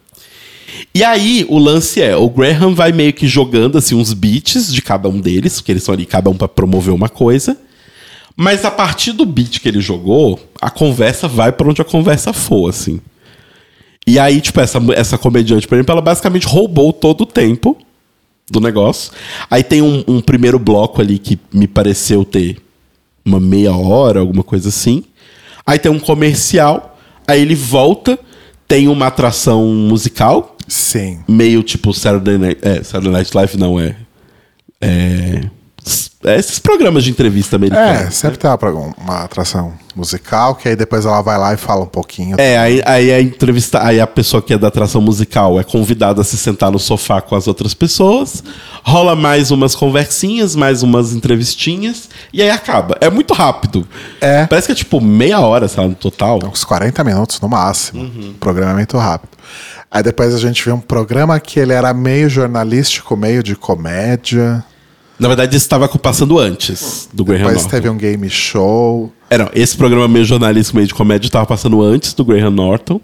E 0.94 1.04
aí, 1.04 1.46
o 1.50 1.58
lance 1.58 2.02
é, 2.02 2.16
o 2.16 2.30
Graham 2.30 2.74
vai 2.74 2.92
meio 2.92 3.14
que 3.14 3.28
jogando 3.28 3.78
assim 3.78 3.96
uns 3.96 4.14
beats 4.14 4.74
de 4.74 4.82
cada 4.82 5.10
um 5.10 5.20
deles, 5.20 5.56
porque 5.56 5.72
eles 5.72 5.84
estão 5.84 5.94
ali 5.94 6.06
cada 6.06 6.30
um 6.30 6.36
pra 6.36 6.48
promover 6.48 6.94
uma 6.94 7.10
coisa. 7.10 7.58
Mas 8.36 8.66
a 8.66 8.72
partir 8.72 9.14
do 9.14 9.26
beat 9.26 9.60
que 9.60 9.68
ele 9.68 9.80
jogou, 9.80 10.40
a 10.62 10.70
conversa 10.70 11.28
vai 11.28 11.52
pra 11.52 11.68
onde 11.68 11.82
a 11.82 11.86
conversa 11.86 12.34
for, 12.34 12.70
assim. 12.70 13.00
E 14.06 14.20
aí, 14.20 14.40
tipo, 14.42 14.60
essa, 14.60 14.80
essa 14.94 15.18
comediante, 15.18 15.68
por 15.68 15.76
exemplo, 15.76 15.94
ela 15.94 16.02
basicamente 16.02 16.46
roubou 16.46 16.94
todo 16.94 17.22
o 17.22 17.26
tempo 17.26 17.78
do 18.50 18.60
negócio. 18.60 19.12
Aí 19.50 19.64
tem 19.64 19.82
um, 19.82 20.04
um 20.08 20.22
primeiro 20.22 20.60
bloco 20.60 21.02
ali 21.02 21.18
que 21.18 21.40
me 21.52 21.68
pareceu 21.68 22.24
ter 22.24 22.58
uma 23.26 23.40
meia 23.40 23.76
hora, 23.76 24.20
alguma 24.20 24.44
coisa 24.44 24.70
assim. 24.70 25.04
Aí 25.66 25.80
tem 25.80 25.92
um 25.92 26.00
comercial, 26.00 27.00
aí 27.28 27.42
ele 27.42 27.56
volta, 27.56 28.20
tem 28.68 28.88
uma 28.88 29.08
atração 29.08 29.66
musical, 29.66 30.55
Sim. 30.68 31.20
meio 31.28 31.62
tipo 31.64 31.94
Saturday 31.94 32.38
Night, 32.38 32.60
é, 32.62 32.84
Saturday 32.84 33.12
Night 33.12 33.36
Live 33.36 33.58
não 33.58 33.80
é. 33.80 33.96
É. 34.82 35.42
é 36.26 36.40
esses 36.40 36.60
programas 36.60 37.04
de 37.04 37.12
entrevista 37.12 37.56
É, 37.56 37.58
americanos. 37.58 38.16
sempre 38.16 38.38
tem 38.38 38.50
uma, 38.50 38.94
uma 38.98 39.24
atração 39.24 39.74
musical, 39.96 40.56
que 40.56 40.68
aí 40.68 40.76
depois 40.76 41.06
ela 41.06 41.22
vai 41.22 41.38
lá 41.38 41.54
e 41.54 41.58
fala 41.58 41.84
um 41.84 41.88
pouquinho. 41.88 42.36
É, 42.40 42.58
aí, 42.58 42.82
aí 42.86 43.12
a 43.12 43.22
entrevista, 43.22 43.82
aí 43.82 44.00
a 44.02 44.08
pessoa 44.08 44.42
que 44.42 44.54
é 44.54 44.58
da 44.58 44.68
atração 44.68 45.02
musical 45.02 45.60
é 45.60 45.64
convidada 45.64 46.22
a 46.22 46.24
se 46.24 46.38
sentar 46.38 46.72
no 46.72 46.80
sofá 46.80 47.22
com 47.22 47.36
as 47.36 47.48
outras 47.48 47.74
pessoas, 47.74 48.44
rola 48.84 49.16
mais 49.16 49.52
umas 49.52 49.74
conversinhas, 49.74 50.56
mais 50.56 50.84
umas 50.84 51.14
entrevistinhas, 51.14 52.10
e 52.34 52.42
aí 52.42 52.50
acaba. 52.50 52.98
É 53.00 53.10
muito 53.10 53.34
rápido. 53.34 53.88
É. 54.20 54.46
Parece 54.48 54.68
que 54.68 54.72
é 54.74 54.76
tipo 54.76 55.00
meia 55.00 55.40
hora, 55.40 55.68
sabe, 55.68 55.90
no 55.90 55.96
total. 55.96 56.40
Uns 56.44 56.64
40 56.66 57.04
minutos 57.04 57.40
no 57.40 57.48
máximo. 57.48 58.02
Uhum. 58.02 58.32
O 58.32 58.34
programa 58.40 58.72
é 58.72 58.76
muito 58.76 58.98
rápido. 58.98 59.30
Aí 59.90 60.04
depois 60.04 60.34
a 60.34 60.40
gente 60.40 60.64
vê 60.64 60.72
um 60.72 60.80
programa 60.80 61.40
que 61.40 61.60
ele 61.60 61.74
era 61.74 61.94
meio 61.94 62.30
jornalístico, 62.30 63.16
meio 63.16 63.42
de 63.42 63.56
comédia. 63.56 64.64
Na 65.18 65.30
verdade, 65.30 65.56
isso 65.56 65.66
estava 65.66 65.88
passando 65.88 66.38
antes 66.38 67.08
do 67.14 67.24
Graham 67.24 67.40
Depois 67.40 67.56
Norton. 67.58 67.70
teve 67.70 67.90
um 67.90 67.98
game 67.98 68.30
show. 68.30 69.12
É, 69.30 69.38
não, 69.38 69.50
esse 69.54 69.76
programa 69.78 70.08
meio 70.08 70.26
jornalístico, 70.26 70.76
meio 70.76 70.88
de 70.88 70.94
comédia, 70.94 71.28
estava 71.28 71.46
passando 71.46 71.82
antes 71.82 72.14
do 72.14 72.26
Graham 72.26 72.52
Norton. 72.52 73.00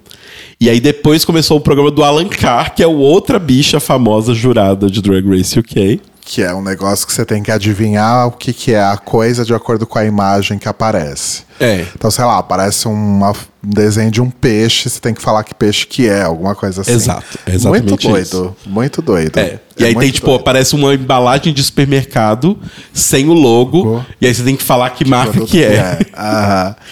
E 0.59 0.69
aí 0.69 0.81
depois 0.81 1.23
começou 1.23 1.57
o 1.57 1.61
programa 1.61 1.89
do 1.89 2.03
Alan 2.03 2.27
Carr, 2.27 2.75
que 2.75 2.83
é 2.83 2.87
outra 2.87 3.39
bicha 3.39 3.79
famosa 3.79 4.33
jurada 4.33 4.89
de 4.89 5.01
Drag 5.01 5.25
Race 5.25 5.57
UK. 5.57 6.01
Que 6.23 6.43
é 6.43 6.53
um 6.53 6.61
negócio 6.61 7.05
que 7.07 7.11
você 7.11 7.25
tem 7.25 7.41
que 7.41 7.51
adivinhar 7.51 8.27
o 8.27 8.31
que, 8.31 8.53
que 8.53 8.73
é 8.73 8.81
a 8.83 8.95
coisa 8.95 9.43
de 9.43 9.53
acordo 9.53 9.85
com 9.87 9.97
a 9.97 10.05
imagem 10.05 10.57
que 10.59 10.69
aparece. 10.69 11.41
É. 11.59 11.85
Então, 11.95 12.09
sei 12.11 12.23
lá, 12.23 12.37
aparece 12.37 12.87
uma- 12.87 13.31
um 13.31 13.69
desenho 13.69 14.09
de 14.11 14.21
um 14.21 14.29
peixe, 14.29 14.89
você 14.89 14.99
tem 14.99 15.13
que 15.13 15.21
falar 15.21 15.43
que 15.43 15.53
peixe 15.53 15.85
que 15.85 16.07
é, 16.07 16.21
alguma 16.23 16.55
coisa 16.55 16.81
assim. 16.81 16.91
Exato, 16.93 17.37
é 17.45 17.53
exatamente 17.53 17.89
Muito 17.89 18.07
doido, 18.07 18.21
isso. 18.23 18.55
muito 18.65 19.01
doido. 19.01 19.37
É. 19.39 19.59
E 19.77 19.83
aí 19.85 19.95
tem, 19.95 20.11
tipo, 20.11 20.27
doido. 20.27 20.41
aparece 20.41 20.75
uma 20.75 20.93
embalagem 20.93 21.53
de 21.53 21.61
supermercado 21.63 22.57
sem 22.93 23.27
o 23.27 23.33
logo. 23.33 24.03
E 24.19 24.27
aí 24.27 24.33
você 24.33 24.43
tem 24.43 24.55
que 24.55 24.63
falar 24.63 24.89
que 24.91 25.03
marca 25.03 25.31
Produto 25.33 25.49
que 25.51 25.63
é. 25.63 25.99
Aham. 26.17 26.75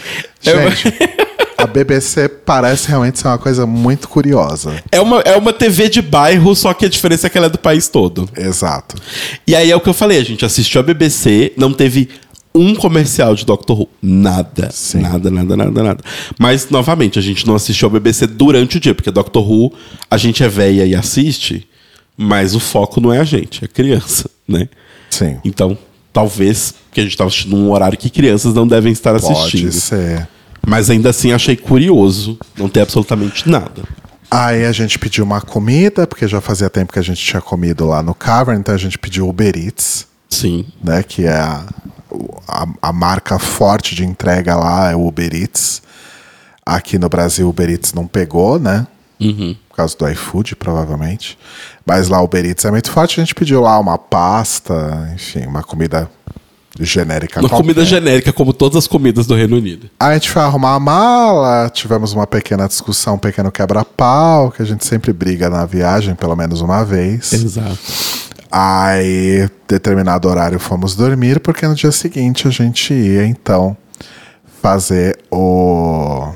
É, 0.45 0.51
Gente, 0.71 0.97
a 1.59 1.67
BBC 1.67 2.29
parece 2.29 2.87
realmente 2.87 3.19
ser 3.19 3.27
uma 3.27 3.37
coisa 3.37 3.65
muito 3.65 4.07
curiosa. 4.07 4.81
É 4.91 5.01
uma, 5.01 5.19
é 5.19 5.35
uma 5.35 5.51
TV 5.51 5.89
de 5.89 6.01
bairro, 6.01 6.55
só 6.55 6.73
que 6.73 6.85
a 6.85 6.89
diferença 6.89 7.27
é 7.27 7.29
que 7.29 7.37
ela 7.37 7.47
é 7.47 7.49
do 7.49 7.59
país 7.59 7.89
todo. 7.89 8.29
Exato. 8.35 8.95
E 9.45 9.55
aí 9.55 9.69
é 9.69 9.75
o 9.75 9.81
que 9.81 9.89
eu 9.89 9.93
falei, 9.93 10.19
a 10.19 10.23
gente 10.23 10.45
assistiu 10.45 10.79
a 10.79 10.83
BBC, 10.83 11.51
não 11.57 11.73
teve 11.73 12.09
um 12.55 12.73
comercial 12.73 13.35
de 13.35 13.45
Doctor 13.45 13.81
Who. 13.81 13.89
Nada. 14.01 14.69
Sim. 14.71 15.01
Nada, 15.01 15.29
nada, 15.29 15.57
nada, 15.57 15.83
nada. 15.83 16.03
Mas, 16.39 16.69
novamente, 16.69 17.19
a 17.19 17.21
gente 17.21 17.45
não 17.45 17.55
assistiu 17.55 17.89
a 17.89 17.91
BBC 17.91 18.25
durante 18.25 18.77
o 18.77 18.79
dia, 18.79 18.95
porque 18.95 19.11
Doctor 19.11 19.49
Who, 19.49 19.73
a 20.09 20.17
gente 20.17 20.43
é 20.43 20.47
velha 20.47 20.85
e 20.85 20.95
assiste, 20.95 21.67
mas 22.17 22.55
o 22.55 22.59
foco 22.59 23.01
não 23.01 23.13
é 23.13 23.19
a 23.19 23.23
gente, 23.23 23.65
é 23.65 23.67
criança, 23.67 24.29
né? 24.47 24.69
Sim. 25.09 25.37
Então, 25.43 25.77
talvez, 26.13 26.73
porque 26.87 27.01
a 27.01 27.03
gente 27.03 27.13
estava 27.13 27.27
assistindo 27.27 27.55
num 27.55 27.71
horário 27.71 27.97
que 27.97 28.09
crianças 28.09 28.53
não 28.53 28.67
devem 28.67 28.91
estar 28.91 29.15
assistindo. 29.15 29.63
Pode 29.63 29.81
ser. 29.81 30.27
Mas 30.65 30.89
ainda 30.89 31.09
assim 31.09 31.31
achei 31.31 31.55
curioso 31.55 32.37
não 32.57 32.69
ter 32.69 32.81
absolutamente 32.81 33.49
nada. 33.49 33.83
Aí 34.31 34.65
a 34.65 34.71
gente 34.71 34.99
pediu 34.99 35.23
uma 35.23 35.41
comida, 35.41 36.05
porque 36.05 36.27
já 36.27 36.39
fazia 36.39 36.69
tempo 36.69 36.93
que 36.93 36.99
a 36.99 37.03
gente 37.03 37.23
tinha 37.23 37.41
comido 37.41 37.87
lá 37.87 38.03
no 38.03 38.13
Cavern, 38.13 38.59
então 38.59 38.75
a 38.75 38.77
gente 38.77 38.99
pediu 38.99 39.27
Uber 39.27 39.57
Eats, 39.57 40.07
Sim. 40.29 40.65
né? 40.83 41.01
Que 41.01 41.25
é 41.25 41.33
a, 41.33 41.65
a, 42.47 42.67
a 42.81 42.93
marca 42.93 43.39
forte 43.39 43.95
de 43.95 44.05
entrega 44.05 44.55
lá, 44.55 44.91
é 44.91 44.95
o 44.95 45.07
Uber 45.07 45.33
Eats. 45.33 45.81
Aqui 46.63 46.99
no 46.99 47.09
Brasil 47.09 47.47
o 47.47 47.49
Uber 47.49 47.69
Eats 47.69 47.93
não 47.93 48.05
pegou, 48.05 48.59
né? 48.59 48.85
Por 49.67 49.75
causa 49.75 49.97
do 49.97 50.07
iFood, 50.07 50.55
provavelmente. 50.55 51.35
Mas 51.83 52.07
lá 52.07 52.21
o 52.21 52.25
Uber 52.25 52.45
Eats 52.45 52.65
é 52.65 52.71
muito 52.71 52.91
forte. 52.91 53.19
A 53.19 53.23
gente 53.23 53.33
pediu 53.33 53.61
lá 53.61 53.79
uma 53.79 53.97
pasta, 53.97 55.11
enfim, 55.15 55.47
uma 55.47 55.63
comida 55.63 56.09
genérica. 56.79 57.39
Uma 57.39 57.49
comida 57.49 57.83
genérica, 57.83 58.31
como 58.31 58.53
todas 58.53 58.77
as 58.77 58.87
comidas 58.87 59.25
do 59.25 59.35
Reino 59.35 59.57
Unido. 59.57 59.89
Aí 59.99 60.11
a 60.11 60.13
gente 60.13 60.29
foi 60.29 60.41
arrumar 60.41 60.75
a 60.75 60.79
mala, 60.79 61.69
tivemos 61.69 62.13
uma 62.13 62.27
pequena 62.27 62.67
discussão, 62.67 63.15
um 63.15 63.17
pequeno 63.17 63.51
quebra-pau, 63.51 64.51
que 64.51 64.61
a 64.61 64.65
gente 64.65 64.85
sempre 64.85 65.11
briga 65.11 65.49
na 65.49 65.65
viagem, 65.65 66.15
pelo 66.15 66.35
menos 66.35 66.61
uma 66.61 66.83
vez. 66.83 67.33
Exato. 67.33 67.77
Aí, 68.51 69.47
determinado 69.67 70.27
horário, 70.27 70.59
fomos 70.59 70.95
dormir, 70.95 71.39
porque 71.39 71.67
no 71.67 71.75
dia 71.75 71.91
seguinte 71.91 72.47
a 72.47 72.51
gente 72.51 72.93
ia, 72.93 73.25
então, 73.25 73.77
fazer 74.61 75.19
o... 75.31 76.33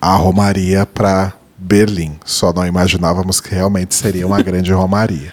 a 0.00 0.14
romaria 0.14 0.86
para 0.86 1.32
Berlim. 1.58 2.18
Só 2.24 2.52
não 2.52 2.66
imaginávamos 2.66 3.40
que 3.40 3.54
realmente 3.54 3.94
seria 3.94 4.26
uma 4.26 4.40
grande 4.42 4.72
romaria. 4.72 5.32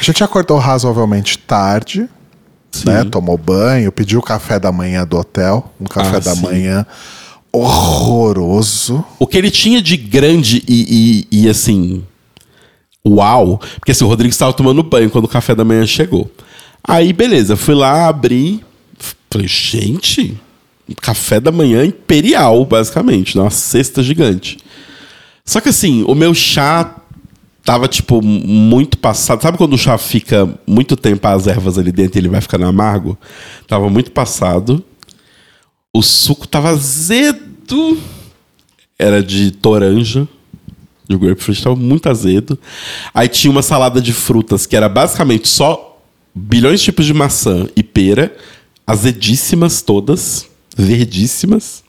A 0.00 0.02
gente 0.02 0.24
acordou 0.24 0.58
razoavelmente 0.58 1.38
tarde, 1.38 2.08
né? 2.84 3.04
Tomou 3.04 3.36
banho, 3.38 3.90
pediu 3.92 4.20
o 4.20 4.22
café 4.22 4.58
da 4.58 4.72
manhã 4.72 5.06
do 5.06 5.16
hotel. 5.18 5.72
Um 5.80 5.84
café 5.84 6.16
Ah, 6.16 6.20
da 6.20 6.34
sim. 6.34 6.42
manhã 6.42 6.86
horroroso. 7.52 9.04
O 9.18 9.26
que 9.26 9.36
ele 9.36 9.50
tinha 9.50 9.80
de 9.82 9.96
grande 9.96 10.62
e, 10.68 11.26
e- 11.30 11.42
e, 11.44 11.48
assim. 11.48 12.02
Uau! 13.06 13.60
Porque 13.78 13.92
assim, 13.92 14.04
o 14.04 14.08
Rodrigo 14.08 14.30
estava 14.30 14.52
tomando 14.52 14.82
banho 14.82 15.10
quando 15.10 15.24
o 15.24 15.28
café 15.28 15.54
da 15.54 15.64
manhã 15.64 15.84
chegou. 15.86 16.30
Aí, 16.86 17.12
beleza, 17.12 17.56
fui 17.56 17.74
lá, 17.74 18.08
abri. 18.08 18.64
Falei, 19.30 19.48
gente, 19.48 20.36
café 21.00 21.40
da 21.40 21.50
manhã 21.50 21.84
imperial, 21.84 22.64
basicamente, 22.64 23.36
né? 23.36 23.42
uma 23.42 23.50
cesta 23.50 24.02
gigante. 24.02 24.58
Só 25.44 25.60
que 25.60 25.68
assim, 25.70 26.04
o 26.06 26.14
meu 26.14 26.34
chá 26.34 26.96
tava, 27.64 27.88
tipo, 27.88 28.22
muito 28.22 28.98
passado. 28.98 29.42
Sabe 29.42 29.58
quando 29.58 29.74
o 29.74 29.78
chá 29.78 29.96
fica 29.98 30.48
muito 30.66 30.96
tempo 30.96 31.26
as 31.26 31.46
ervas 31.46 31.78
ali 31.78 31.92
dentro 31.92 32.18
e 32.18 32.20
ele 32.20 32.28
vai 32.28 32.40
ficando 32.40 32.66
amargo? 32.66 33.16
Tava 33.66 33.88
muito 33.88 34.10
passado. 34.10 34.84
O 35.92 36.02
suco 36.02 36.46
tava 36.46 36.70
azedo. 36.70 37.98
Era 38.98 39.22
de 39.22 39.50
toranja. 39.50 40.26
De 41.08 41.16
grapefruit, 41.16 41.62
tava 41.62 41.76
muito 41.76 42.08
azedo. 42.08 42.58
Aí 43.12 43.28
tinha 43.28 43.50
uma 43.50 43.62
salada 43.62 44.00
de 44.00 44.12
frutas 44.12 44.66
que 44.66 44.76
era 44.76 44.88
basicamente 44.88 45.48
só 45.48 46.00
bilhões 46.34 46.80
de 46.80 46.86
tipos 46.86 47.04
de 47.04 47.12
maçã 47.12 47.66
e 47.76 47.82
pera, 47.82 48.34
azedíssimas 48.86 49.82
todas, 49.82 50.48
verdíssimas. 50.76 51.82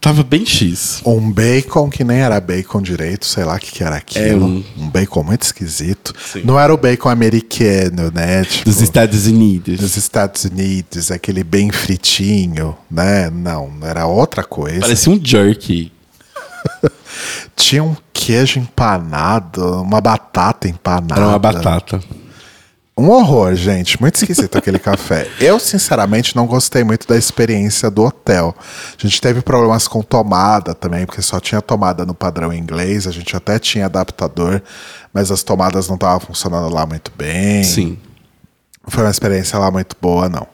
Tava 0.00 0.22
bem 0.24 0.46
X. 0.46 1.02
Um 1.04 1.30
bacon 1.30 1.90
que 1.90 2.02
nem 2.02 2.20
era 2.20 2.40
bacon 2.40 2.80
direito, 2.80 3.26
sei 3.26 3.44
lá 3.44 3.56
o 3.56 3.58
que, 3.58 3.70
que 3.70 3.84
era 3.84 3.96
aquilo. 3.96 4.24
É, 4.24 4.34
um... 4.34 4.64
um- 4.78 4.88
bacon 4.88 5.22
muito 5.22 5.42
esquisito. 5.42 6.14
Sim. 6.32 6.40
Não 6.42 6.58
era 6.58 6.72
o 6.72 6.76
bacon 6.78 7.10
americano, 7.10 8.10
né? 8.14 8.42
Tipo, 8.44 8.64
Dos 8.64 8.80
Estados 8.80 9.26
Unidos. 9.26 9.78
dos 9.78 9.96
Estados 9.98 10.44
Unidos, 10.44 11.10
aquele 11.10 11.44
bem 11.44 11.70
fritinho, 11.70 12.74
né? 12.90 13.28
Não, 13.28 13.70
era 13.82 14.06
outra 14.06 14.42
coisa. 14.42 14.80
Parecia 14.80 15.12
um 15.12 15.20
jerky. 15.22 15.92
Tinha 17.54 17.84
um 17.84 17.94
queijo 18.12 18.58
empanado, 18.58 19.82
uma 19.82 20.00
batata 20.00 20.66
empanada. 20.66 21.14
Era 21.20 21.28
uma 21.28 21.38
batata. 21.38 22.00
Um 23.00 23.08
horror, 23.08 23.54
gente. 23.54 23.98
Muito 23.98 24.16
esquisito 24.16 24.58
aquele 24.58 24.76
café. 24.78 25.26
Eu, 25.40 25.58
sinceramente, 25.58 26.36
não 26.36 26.46
gostei 26.46 26.84
muito 26.84 27.08
da 27.08 27.16
experiência 27.16 27.90
do 27.90 28.04
hotel. 28.04 28.54
A 28.58 29.06
gente 29.06 29.18
teve 29.22 29.40
problemas 29.40 29.88
com 29.88 30.02
tomada 30.02 30.74
também, 30.74 31.06
porque 31.06 31.22
só 31.22 31.40
tinha 31.40 31.62
tomada 31.62 32.04
no 32.04 32.12
padrão 32.12 32.52
inglês. 32.52 33.06
A 33.06 33.10
gente 33.10 33.34
até 33.34 33.58
tinha 33.58 33.86
adaptador, 33.86 34.60
mas 35.14 35.30
as 35.30 35.42
tomadas 35.42 35.88
não 35.88 35.94
estavam 35.94 36.20
funcionando 36.20 36.68
lá 36.68 36.84
muito 36.84 37.10
bem. 37.16 37.64
Sim. 37.64 37.96
Não 38.82 38.90
foi 38.90 39.02
uma 39.02 39.10
experiência 39.10 39.58
lá 39.58 39.70
muito 39.70 39.96
boa, 39.98 40.28
não. 40.28 40.46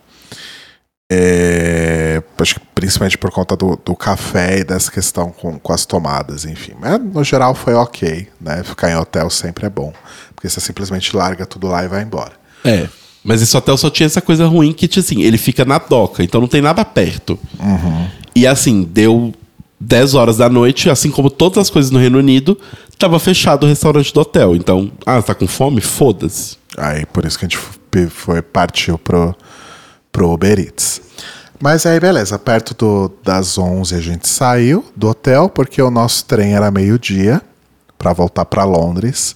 É, 1.10 2.20
acho 2.38 2.54
que 2.56 2.60
principalmente 2.74 3.16
por 3.16 3.30
conta 3.30 3.56
do, 3.56 3.78
do 3.84 3.94
café 3.94 4.58
e 4.58 4.64
dessa 4.64 4.90
questão 4.90 5.30
com, 5.30 5.58
com 5.58 5.72
as 5.72 5.86
tomadas, 5.86 6.44
enfim. 6.44 6.72
Mas 6.80 7.00
no 7.00 7.22
geral 7.22 7.54
foi 7.54 7.74
ok, 7.74 8.26
né? 8.40 8.62
Ficar 8.64 8.90
em 8.90 8.96
hotel 8.96 9.30
sempre 9.30 9.66
é 9.66 9.70
bom. 9.70 9.92
Porque 10.34 10.48
você 10.48 10.60
simplesmente 10.60 11.16
larga 11.16 11.46
tudo 11.46 11.68
lá 11.68 11.84
e 11.84 11.88
vai 11.88 12.02
embora. 12.02 12.32
É. 12.64 12.88
Mas 13.22 13.40
esse 13.40 13.56
hotel 13.56 13.76
só 13.76 13.88
tinha 13.90 14.06
essa 14.06 14.20
coisa 14.20 14.46
ruim 14.46 14.72
que, 14.72 14.86
tipo 14.86 15.04
assim, 15.04 15.22
ele 15.22 15.38
fica 15.38 15.64
na 15.64 15.78
doca, 15.78 16.22
então 16.22 16.40
não 16.40 16.48
tem 16.48 16.60
nada 16.60 16.84
perto. 16.84 17.38
E 18.34 18.46
assim, 18.46 18.82
deu 18.82 19.32
10 19.80 20.14
horas 20.14 20.36
da 20.36 20.48
noite, 20.48 20.88
assim 20.88 21.10
como 21.10 21.30
todas 21.30 21.58
as 21.58 21.70
coisas 21.70 21.90
no 21.90 21.98
Reino 21.98 22.18
Unido, 22.18 22.58
tava 22.98 23.18
fechado 23.18 23.64
o 23.64 23.68
restaurante 23.68 24.12
do 24.12 24.20
hotel. 24.20 24.54
Então, 24.54 24.90
ah, 25.04 25.20
tá 25.22 25.34
com 25.34 25.46
fome? 25.46 25.80
Foda-se. 25.80 26.56
Aí 26.76 27.06
por 27.06 27.24
isso 27.24 27.38
que 27.38 27.46
a 27.46 27.48
gente 27.48 27.58
foi, 28.10 28.42
partiu 28.42 28.98
pro, 28.98 29.34
pro 30.16 30.32
Uber 30.32 30.58
Eats. 30.58 31.02
Mas 31.60 31.84
aí 31.84 32.00
beleza, 32.00 32.38
perto 32.38 32.74
do, 32.74 33.12
das 33.22 33.58
11 33.58 33.94
a 33.94 34.00
gente 34.00 34.26
saiu 34.26 34.82
do 34.96 35.10
hotel, 35.10 35.50
porque 35.50 35.80
o 35.82 35.90
nosso 35.90 36.24
trem 36.24 36.54
era 36.54 36.70
meio-dia 36.70 37.42
para 37.98 38.14
voltar 38.14 38.46
para 38.46 38.64
Londres, 38.64 39.34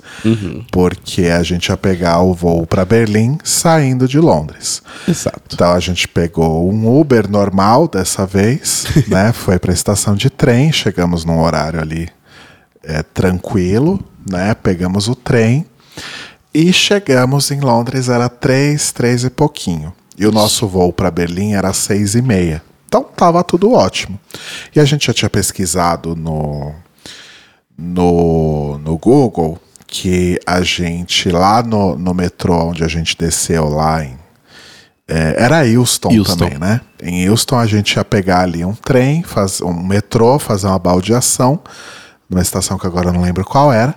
porque 0.73 1.27
a 1.27 1.43
gente 1.43 1.69
ia 1.69 1.77
pegar 1.77 2.21
o 2.21 2.33
voo 2.33 2.67
para 2.67 2.87
Berlim 2.87 3.37
saindo 3.45 4.09
de 4.09 4.19
Londres. 4.19 4.83
Exato. 5.07 5.43
Então 5.53 5.71
a 5.71 5.81
gente 5.81 6.09
pegou 6.09 6.71
um 6.71 6.99
Uber 6.99 7.29
normal 7.29 7.87
dessa 7.87 8.25
vez, 8.25 8.87
né? 9.07 9.33
Foi 9.35 9.59
para 9.59 9.73
a 9.73 9.75
estação 9.75 10.15
de 10.15 10.31
trem, 10.31 10.73
chegamos 10.73 11.27
num 11.27 11.41
horário 11.41 11.81
ali 11.81 12.09
é, 12.83 13.03
tranquilo, 13.03 14.03
né? 14.31 14.55
Pegamos 14.55 15.09
o 15.09 15.15
trem 15.15 15.67
E 16.55 16.73
chegamos 16.73 17.51
em 17.51 17.61
Londres, 17.61 18.09
era 18.09 18.31
três, 18.31 18.93
três 18.93 19.25
e 19.25 19.31
pouquinho. 19.31 19.93
E 20.21 20.27
o 20.27 20.31
nosso 20.31 20.69
voo 20.69 20.93
para 20.93 21.11
Berlim 21.11 21.55
era 21.55 21.73
seis 21.73 22.15
e 22.15 22.21
meia. 22.21 22.63
Então 22.87 23.03
tava 23.03 23.43
tudo 23.43 23.73
ótimo. 23.73 24.21
E 24.77 24.79
a 24.79 24.85
gente 24.85 25.07
já 25.07 25.15
tinha 25.15 25.31
pesquisado 25.31 26.15
no, 26.15 26.75
no, 27.79 28.77
no 28.77 28.99
Google 28.99 29.59
que 29.87 30.39
a 30.47 30.61
gente, 30.61 31.31
lá 31.31 31.63
no, 31.63 31.97
no 31.97 32.13
metrô 32.13 32.67
onde 32.67 32.85
a 32.85 32.89
gente 32.89 33.17
desceu 33.17 33.67
lá 33.71 34.05
em. 34.05 34.15
é, 35.09 35.37
era 35.39 35.63
Houston, 35.63 36.11
Houston. 36.11 36.37
também, 36.37 36.59
né? 36.59 36.83
Em 37.03 37.27
Houston 37.27 37.59
a 37.59 37.67
gente 37.67 37.95
ia 37.95 38.05
pegar 38.05 38.41
ali 38.41 38.63
um 38.63 38.75
trem, 38.75 39.23
faz, 39.23 39.63
um 39.63 39.73
metrô, 39.73 40.39
fazer 40.39 40.67
uma 40.67 40.79
baldeação, 40.79 41.59
numa 42.29 42.43
estação 42.43 42.79
que 42.79 42.87
agora 42.87 43.11
não 43.11 43.23
lembro 43.23 43.43
qual 43.43 43.73
era, 43.73 43.95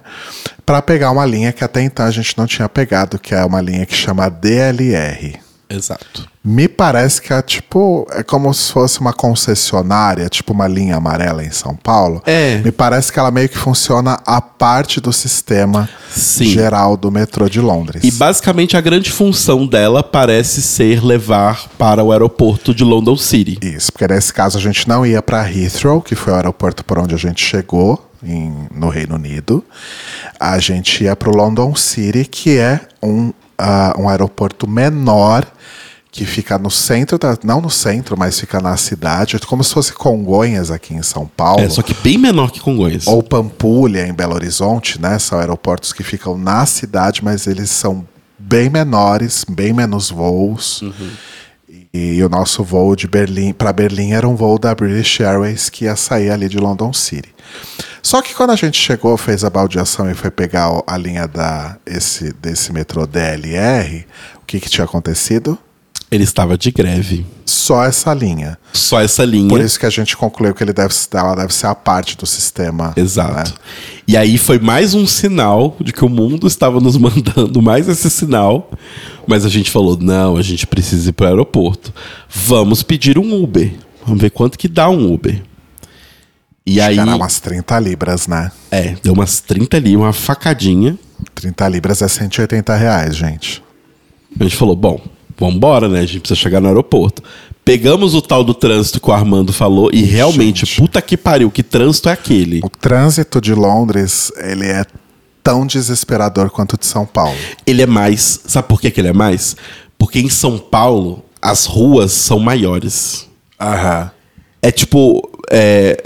para 0.65 0.81
pegar 0.81 1.11
uma 1.11 1.25
linha 1.25 1.51
que 1.51 1.65
até 1.65 1.81
então 1.81 2.05
a 2.05 2.11
gente 2.11 2.37
não 2.37 2.47
tinha 2.47 2.69
pegado, 2.69 3.19
que 3.19 3.35
é 3.35 3.43
uma 3.43 3.59
linha 3.59 3.85
que 3.85 3.93
chama 3.93 4.29
DLR. 4.29 5.42
Exato. 5.75 6.27
Me 6.43 6.67
parece 6.67 7.21
que 7.21 7.31
é 7.33 7.41
tipo. 7.41 8.05
É 8.11 8.21
como 8.21 8.53
se 8.53 8.71
fosse 8.71 8.99
uma 8.99 9.13
concessionária, 9.13 10.27
tipo 10.29 10.51
uma 10.53 10.67
linha 10.67 10.97
amarela 10.97 11.43
em 11.43 11.51
São 11.51 11.75
Paulo. 11.75 12.21
É. 12.25 12.57
Me 12.57 12.71
parece 12.71 13.11
que 13.11 13.19
ela 13.19 13.31
meio 13.31 13.47
que 13.47 13.57
funciona 13.57 14.19
a 14.25 14.41
parte 14.41 14.99
do 14.99 15.13
sistema 15.13 15.87
Sim. 16.09 16.45
geral 16.45 16.97
do 16.97 17.09
metrô 17.09 17.47
de 17.47 17.61
Londres. 17.61 18.03
E 18.03 18.11
basicamente 18.11 18.75
a 18.75 18.81
grande 18.81 19.09
função 19.11 19.65
dela 19.65 20.03
parece 20.03 20.61
ser 20.61 21.03
levar 21.03 21.67
para 21.77 22.03
o 22.03 22.11
aeroporto 22.11 22.73
de 22.75 22.83
London 22.83 23.15
City. 23.15 23.57
Isso, 23.61 23.91
porque 23.91 24.07
nesse 24.13 24.33
caso 24.33 24.57
a 24.57 24.61
gente 24.61 24.87
não 24.87 25.05
ia 25.05 25.21
para 25.21 25.49
Heathrow, 25.49 26.01
que 26.01 26.13
foi 26.15 26.33
o 26.33 26.35
aeroporto 26.35 26.83
por 26.83 26.99
onde 26.99 27.15
a 27.15 27.17
gente 27.17 27.43
chegou 27.43 28.09
em- 28.21 28.67
no 28.73 28.89
Reino 28.89 29.15
Unido. 29.15 29.63
A 30.39 30.59
gente 30.59 31.05
ia 31.05 31.15
para 31.15 31.29
o 31.29 31.35
London 31.35 31.73
City, 31.75 32.25
que 32.25 32.57
é 32.57 32.81
um, 33.01 33.31
ah, 33.57 33.93
um 33.97 34.09
aeroporto 34.09 34.67
menor 34.67 35.45
que 36.13 36.25
fica 36.25 36.59
no 36.59 36.69
centro, 36.69 37.17
da, 37.17 37.35
não 37.43 37.59
no 37.59 37.71
centro, 37.71 38.15
mas 38.15 38.39
fica 38.39 38.61
na 38.61 38.77
cidade, 38.77 39.39
como 39.39 39.63
se 39.63 39.73
fosse 39.73 39.91
Congonhas 39.91 40.69
aqui 40.69 40.93
em 40.93 41.01
São 41.01 41.25
Paulo. 41.25 41.61
É, 41.61 41.69
só 41.69 41.81
que 41.81 41.95
bem 41.95 42.19
menor 42.19 42.51
que 42.51 42.59
Congonhas. 42.59 43.07
Ou 43.07 43.23
Pampulha, 43.23 44.05
em 44.05 44.13
Belo 44.13 44.35
Horizonte, 44.35 45.01
né? 45.01 45.17
São 45.17 45.39
aeroportos 45.39 45.91
que 45.91 46.03
ficam 46.03 46.37
na 46.37 46.67
cidade, 46.67 47.23
mas 47.23 47.47
eles 47.47 47.71
são 47.71 48.05
bem 48.37 48.69
menores, 48.69 49.43
bem 49.49 49.73
menos 49.73 50.11
voos. 50.11 50.83
E, 51.91 52.23
o 52.23 52.29
nosso 52.29 52.63
voo 52.63 52.95
de 52.95 53.07
Berlim 53.07 53.51
para 53.51 53.73
Berlim 53.73 54.11
era 54.11 54.27
um 54.27 54.35
voo 54.35 54.59
da 54.59 54.75
British 54.75 55.19
Airways 55.19 55.69
que 55.69 55.85
ia 55.85 55.95
sair 55.95 56.29
ali 56.29 56.47
de 56.47 56.57
London 56.57 56.93
City. 56.93 57.33
Só 58.03 58.21
que 58.21 58.35
quando 58.35 58.49
a 58.49 58.55
gente 58.57 58.77
chegou, 58.77 59.15
fez 59.15 59.45
a 59.45 59.49
baldeação 59.49 60.11
e 60.11 60.13
foi 60.13 60.29
pegar 60.29 60.83
a 60.85 60.97
linha 60.97 61.25
da, 61.25 61.77
esse, 61.85 62.33
desse 62.33 62.73
metrô 62.73 63.07
DLR, 63.07 64.05
o 64.41 64.45
que, 64.45 64.59
que 64.59 64.69
tinha 64.69 64.83
acontecido? 64.83 65.57
Ele 66.11 66.25
estava 66.25 66.57
de 66.57 66.69
greve. 66.69 67.25
Só 67.45 67.83
essa 67.83 68.13
linha. 68.13 68.59
Só 68.73 69.01
essa 69.01 69.23
linha. 69.23 69.47
Por 69.47 69.61
isso 69.61 69.79
que 69.79 69.85
a 69.85 69.89
gente 69.89 70.17
concluiu 70.17 70.53
que 70.53 70.61
ele 70.61 70.73
deve, 70.73 70.93
ela 71.13 71.33
deve 71.33 71.53
ser 71.53 71.67
a 71.67 71.73
parte 71.73 72.17
do 72.17 72.25
sistema. 72.25 72.93
Exato. 72.95 73.51
né? 73.51 73.57
E 74.05 74.17
aí 74.17 74.37
foi 74.37 74.59
mais 74.59 74.93
um 74.93 75.07
sinal 75.07 75.75
de 75.79 75.91
que 75.93 76.03
o 76.03 76.09
mundo 76.09 76.45
estava 76.45 76.79
nos 76.79 76.97
mandando 76.99 77.61
mais 77.61 77.87
esse 77.87 78.09
sinal. 78.11 78.69
Mas 79.25 79.45
a 79.45 79.49
gente 79.49 79.71
falou: 79.71 79.97
não, 79.99 80.37
a 80.37 80.41
gente 80.43 80.67
precisa 80.67 81.09
ir 81.09 81.13
para 81.13 81.25
o 81.25 81.29
aeroporto. 81.29 81.91
Vamos 82.29 82.83
pedir 82.83 83.17
um 83.17 83.41
Uber. 83.41 83.73
Vamos 84.05 84.21
ver 84.21 84.29
quanto 84.29 84.59
que 84.59 84.67
dá 84.67 84.89
um 84.89 85.11
Uber. 85.11 85.41
E 86.65 86.79
aí, 86.79 86.97
Era 86.97 87.15
umas 87.15 87.39
30 87.39 87.77
libras, 87.79 88.27
né? 88.27 88.51
é, 88.71 88.95
deu 89.03 89.13
umas 89.13 89.39
30 89.41 89.77
ali, 89.77 89.97
uma 89.97 90.13
facadinha. 90.13 90.97
30 91.35 91.67
libras 91.67 92.01
é 92.01 92.07
180 92.07 92.75
reais, 92.75 93.15
gente. 93.15 93.61
A 94.39 94.43
gente 94.43 94.55
falou: 94.55 94.75
bom, 94.75 95.01
vambora, 95.37 95.87
né? 95.89 95.99
A 95.99 96.05
gente 96.05 96.21
precisa 96.21 96.39
chegar 96.39 96.61
no 96.61 96.67
aeroporto. 96.67 97.21
Pegamos 97.65 98.13
o 98.13 98.21
tal 98.21 98.43
do 98.43 98.53
trânsito 98.53 98.99
que 98.99 99.09
o 99.09 99.13
Armando 99.13 99.53
falou 99.53 99.89
e 99.93 100.03
realmente, 100.03 100.65
Gente. 100.65 100.81
puta 100.81 101.01
que 101.01 101.15
pariu, 101.15 101.49
que 101.49 101.63
trânsito 101.63 102.09
é 102.09 102.11
aquele? 102.11 102.59
O 102.63 102.69
trânsito 102.69 103.39
de 103.39 103.53
Londres, 103.53 104.31
ele 104.37 104.65
é 104.65 104.85
tão 105.41 105.65
desesperador 105.65 106.49
quanto 106.49 106.73
o 106.73 106.77
de 106.77 106.85
São 106.85 107.05
Paulo. 107.05 107.37
Ele 107.65 107.81
é 107.81 107.85
mais. 107.85 108.41
Sabe 108.45 108.67
por 108.67 108.79
que, 108.81 108.91
que 108.91 108.99
ele 108.99 109.09
é 109.09 109.13
mais? 109.13 109.55
Porque 109.97 110.19
em 110.19 110.29
São 110.29 110.57
Paulo 110.57 111.23
as 111.41 111.65
ruas 111.65 112.11
são 112.13 112.39
maiores. 112.39 113.27
Aham. 113.59 114.11
É 114.61 114.71
tipo. 114.71 115.29
é, 115.51 116.01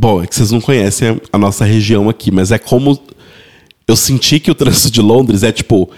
Bom, 0.00 0.22
é 0.22 0.28
que 0.28 0.36
vocês 0.36 0.52
não 0.52 0.60
conhecem 0.60 1.20
a 1.32 1.36
nossa 1.36 1.64
região 1.64 2.08
aqui, 2.08 2.30
mas 2.30 2.52
é 2.52 2.58
como. 2.58 2.96
Eu 3.84 3.96
senti 3.96 4.38
que 4.38 4.48
o 4.48 4.54
trânsito 4.54 4.92
de 4.92 5.02
Londres 5.02 5.42
é 5.42 5.50
tipo. 5.50 5.90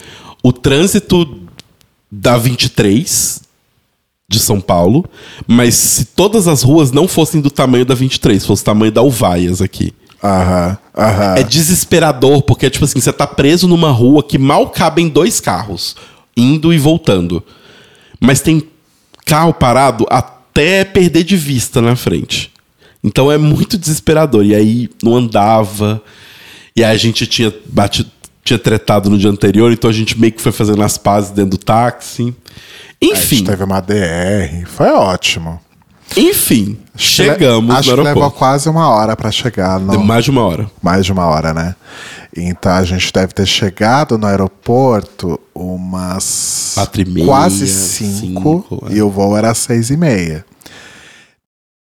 O 0.43 0.55
trânsito 0.55 1.39
da 2.11 2.39
23 2.39 3.43
de 4.27 4.39
São 4.39 4.59
Paulo, 4.59 5.05
mas 5.47 5.75
se 5.75 6.07
todas 6.07 6.49
as 6.49 6.63
ruas 6.63 6.91
não 6.93 7.07
fossem 7.07 7.43
do 7.43 7.51
tamanho 7.51 7.85
da 7.85 7.95
23, 7.95 8.47
fosse 8.47 8.63
o 8.63 8.65
tamanho 8.65 8.91
da 8.91 9.03
Uvaias 9.03 9.61
aqui. 9.61 9.93
Aham. 10.25 10.79
Aham. 10.97 11.35
É 11.37 11.43
desesperador, 11.43 12.41
porque, 12.41 12.71
tipo 12.71 12.87
assim, 12.87 13.03
você 13.03 13.13
tá 13.13 13.27
preso 13.27 13.69
numa 13.69 13.91
rua 13.91 14.23
que 14.23 14.39
mal 14.39 14.71
cabem 14.71 15.11
dois 15.11 15.41
carros, 15.41 15.95
indo 16.35 16.73
e 16.73 16.79
voltando. 16.79 17.45
Mas 18.19 18.41
tem 18.41 18.63
carro 19.27 19.53
parado 19.53 20.07
até 20.09 20.87
perder 20.87 21.23
de 21.23 21.37
vista 21.37 21.83
na 21.83 21.95
frente. 21.95 22.51
Então 23.03 23.31
é 23.33 23.39
muito 23.39 23.79
desesperador. 23.79 24.45
E 24.45 24.55
aí 24.55 24.89
não 25.03 25.17
andava. 25.17 26.03
E 26.77 26.85
aí 26.85 26.95
a 26.95 26.99
gente 26.99 27.27
tinha 27.27 27.53
batido, 27.67 28.11
tinha 28.45 28.59
tretado 28.59 29.09
no 29.11 29.19
dia 29.19 29.31
anterior, 29.31 29.73
então 29.73 29.91
a 29.91 29.93
gente 29.93 30.19
meio 30.19 30.33
que 30.33 30.41
foi 30.41 30.53
fazendo 30.53 30.83
as 30.83 30.97
pazes 30.99 31.31
dentro 31.31 31.53
do 31.53 31.59
táxi. 31.59 32.35
A 33.03 33.07
Enfim, 33.07 33.37
gente 33.39 33.47
teve 33.47 33.65
uma 33.65 33.81
DR. 33.81 34.67
Foi 34.67 34.89
ótimo. 34.91 35.61
enfim, 36.17 36.77
chegamos 36.97 37.75
Acho 37.75 37.91
no 37.91 37.97
que 37.97 38.03
levou 38.03 38.23
aeroporto. 38.23 38.39
quase 38.39 38.69
uma 38.69 38.89
hora 38.89 39.17
pra 39.17 39.31
chegar 39.31 39.79
no. 39.81 39.99
Mais 40.05 40.25
de 40.25 40.31
uma 40.31 40.43
hora. 40.43 40.71
Mais 40.83 41.05
de 41.07 41.13
uma 41.13 41.25
hora, 41.27 41.53
né? 41.55 41.75
Então 42.37 42.71
a 42.73 42.85
gente 42.85 43.13
deve 43.13 43.33
ter 43.33 43.47
chegado 43.47 44.17
no 44.19 44.27
aeroporto 44.27 45.39
umas 45.55 46.73
Quatro 46.75 47.01
e 47.03 47.05
meia, 47.05 47.27
quase 47.27 47.67
cinco, 47.67 48.65
cinco, 48.69 48.87
é. 48.91 48.95
e 48.95 49.03
o 49.03 49.11
voo 49.11 49.37
era 49.37 49.53
seis 49.55 49.91
e 49.91 49.97
meia. 49.97 50.45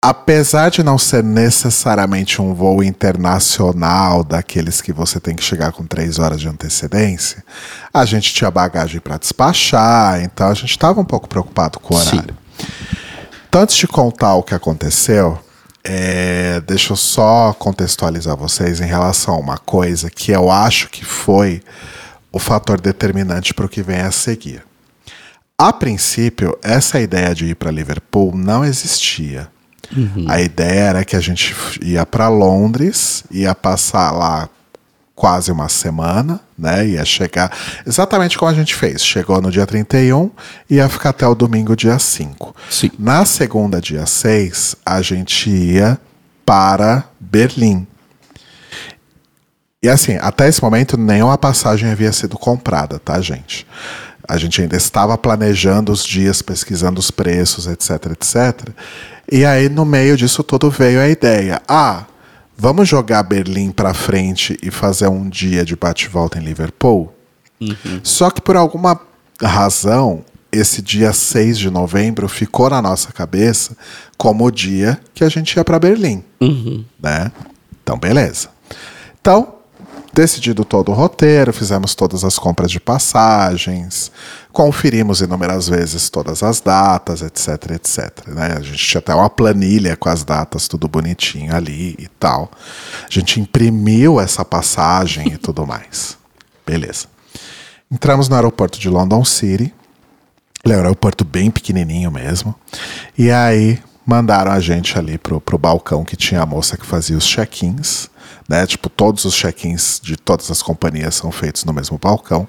Apesar 0.05 0.68
de 0.68 0.82
não 0.82 0.98
ser 0.98 1.22
necessariamente 1.22 2.42
um 2.42 2.53
voo 2.53 2.82
internacional, 2.82 4.24
daqueles 4.24 4.80
que 4.80 4.92
você 4.92 5.20
tem 5.20 5.36
que 5.36 5.44
chegar 5.44 5.70
com 5.70 5.86
três 5.86 6.18
horas 6.18 6.40
de 6.40 6.48
antecedência, 6.48 7.44
a 7.94 8.05
gente 8.05 8.34
tinha 8.34 8.50
bagagem 8.50 9.00
para 9.00 9.16
despachar, 9.16 10.20
então 10.20 10.48
a 10.48 10.55
gente 10.55 10.72
estava 10.72 11.00
um 11.00 11.05
pouco 11.05 11.28
preocupado 11.28 11.78
com 11.78 11.94
o 11.94 11.98
Sim. 11.98 12.16
horário. 12.16 12.36
Então, 13.48 13.62
antes 13.62 13.76
de 13.76 13.86
contar 13.86 14.34
o 14.34 14.42
que 14.42 14.57
aconteceu, 14.57 15.38
é, 15.84 16.61
deixa 16.66 16.94
eu 16.94 16.96
só 16.96 17.53
contextualizar 17.53 18.36
vocês 18.36 18.80
em 18.80 18.86
relação 18.86 19.34
a 19.34 19.38
uma 19.38 19.59
coisa 19.59 20.11
que 20.11 20.32
eu 20.32 20.50
acho 20.50 20.88
que 20.90 21.05
foi 21.05 21.62
o 22.32 22.40
fator 22.40 22.80
determinante 22.80 23.55
para 23.55 23.66
o 23.66 23.68
que 23.68 23.84
vem 23.84 24.00
a 24.00 24.11
seguir. 24.11 24.64
A 25.57 25.72
princípio, 25.72 26.59
essa 26.61 26.98
ideia 26.98 27.32
de 27.32 27.46
ir 27.46 27.55
para 27.55 27.70
Liverpool 27.70 28.34
não 28.34 28.64
existia. 28.64 29.48
A 30.28 30.40
ideia 30.40 30.80
era 30.80 31.05
que 31.05 31.16
a 31.16 31.20
gente 31.20 31.55
ia 31.82 32.07
para 32.07 32.28
Londres, 32.28 33.24
ia 33.30 33.55
passar 33.55 34.11
lá 34.11 34.49
quase 35.14 35.53
uma 35.53 35.68
semana, 35.68 36.40
né? 36.59 36.86
Ia 36.86 37.05
chegar 37.05 37.53
exatamente 37.86 38.36
como 38.36 38.51
a 38.51 38.55
gente 38.55 38.74
fez. 38.74 39.05
Chegou 39.05 39.40
no 39.40 39.51
dia 39.51 39.66
31 39.66 40.30
e 40.68 40.76
ia 40.76 40.88
ficar 40.88 41.11
até 41.11 41.26
o 41.26 41.34
domingo, 41.34 41.76
dia 41.76 41.99
5. 41.99 42.57
Sim. 42.70 42.90
Na 42.99 43.24
segunda, 43.24 43.80
dia 43.80 44.07
6, 44.07 44.76
a 44.84 45.03
gente 45.03 45.51
ia 45.51 45.99
para 46.45 47.05
Berlim. 47.20 47.86
E 49.82 49.88
assim, 49.88 50.16
até 50.20 50.49
esse 50.49 50.62
momento 50.62 50.97
nenhuma 50.97 51.36
passagem 51.36 51.90
havia 51.90 52.12
sido 52.12 52.38
comprada, 52.38 52.99
tá, 52.99 53.20
gente? 53.20 53.66
A 54.28 54.36
gente 54.36 54.62
ainda 54.62 54.76
estava 54.76 55.18
planejando 55.18 55.90
os 55.90 56.05
dias, 56.05 56.40
pesquisando 56.40 57.01
os 57.01 57.11
preços, 57.11 57.66
etc, 57.66 58.12
etc. 58.12 58.70
E 59.35 59.47
aí, 59.47 59.70
no 59.70 59.87
meio 59.87 60.14
disso 60.14 60.43
tudo, 60.43 60.68
veio 60.70 61.01
a 61.01 61.09
ideia: 61.09 61.62
ah, 61.66 62.05
vamos 62.55 62.87
jogar 62.87 63.22
Berlim 63.22 63.70
para 63.70 63.95
frente 63.95 64.59
e 64.62 64.70
fazer 64.70 65.09
um 65.09 65.26
dia 65.26 65.64
de 65.64 65.74
bate-volta 65.74 66.39
em 66.39 66.45
Liverpool? 66.45 67.11
Só 68.03 68.30
que 68.30 68.43
por 68.43 68.57
alguma 68.57 69.01
razão, 69.41 70.22
esse 70.53 70.83
dia 70.83 71.14
6 71.14 71.57
de 71.59 71.70
novembro 71.70 72.28
ficou 72.28 72.68
na 72.68 72.83
nossa 72.83 73.11
cabeça 73.11 73.74
como 74.18 74.45
o 74.45 74.51
dia 74.51 75.01
que 75.14 75.24
a 75.24 75.30
gente 75.30 75.57
ia 75.57 75.64
para 75.64 75.78
Berlim, 75.78 76.22
né? 77.03 77.33
Então, 77.83 77.99
beleza. 77.99 78.51
Então, 79.18 79.55
decidido 80.12 80.62
todo 80.62 80.91
o 80.91 80.95
roteiro, 80.95 81.55
fizemos 81.55 81.95
todas 81.95 82.22
as 82.22 82.39
compras 82.39 82.70
de 82.70 82.78
passagens, 82.78 84.12
conferimos 84.53 85.20
inúmeras 85.20 85.68
vezes 85.68 86.11
todas 86.11 86.42
as 86.42 86.61
datas, 86.61 87.22
etc, 87.22 87.72
etc. 87.72 88.26
Né? 88.28 88.55
A 88.59 88.61
gente 88.61 88.76
tinha 88.76 88.98
até 88.98 89.14
uma 89.14 89.30
planilha 89.30 89.96
com 89.96 90.09
as 90.09 90.22
datas, 90.22 90.68
tudo 90.68 90.86
bonitinho 90.86 91.55
ali 91.55 91.96
e 91.98 92.07
tal. 92.18 92.50
A 93.05 93.11
gente 93.11 93.40
imprimiu 93.40 94.20
essa 94.20 94.44
passagem 94.44 95.28
e 95.28 95.38
tudo 95.38 95.66
mais. 95.66 96.18
Beleza. 96.66 97.07
Entramos 97.90 98.28
no 98.28 98.36
aeroporto 98.36 98.78
de 98.78 98.88
London 98.88 99.24
City. 99.24 99.72
Ele 100.64 100.74
é 100.74 100.76
um 100.76 100.80
aeroporto 100.80 101.24
bem 101.24 101.50
pequenininho 101.50 102.11
mesmo. 102.11 102.55
E 103.16 103.30
aí 103.30 103.82
mandaram 104.07 104.53
a 104.53 104.61
gente 104.61 104.98
ali 104.98 105.16
pro, 105.16 105.40
pro 105.40 105.59
balcão 105.59 106.05
que 106.05 106.16
tinha 106.16 106.42
a 106.42 106.46
moça 106.46 106.76
que 106.76 106.84
fazia 106.84 107.16
os 107.16 107.26
check-ins. 107.26 108.09
Né? 108.48 108.66
Tipo, 108.66 108.90
todos 108.90 109.24
os 109.24 109.34
check-ins 109.34 109.98
de 110.03 110.16
todas 110.16 110.50
as 110.50 110.62
companhias 110.62 111.14
são 111.14 111.32
feitos 111.32 111.64
no 111.64 111.72
mesmo 111.72 111.98
balcão. 111.98 112.46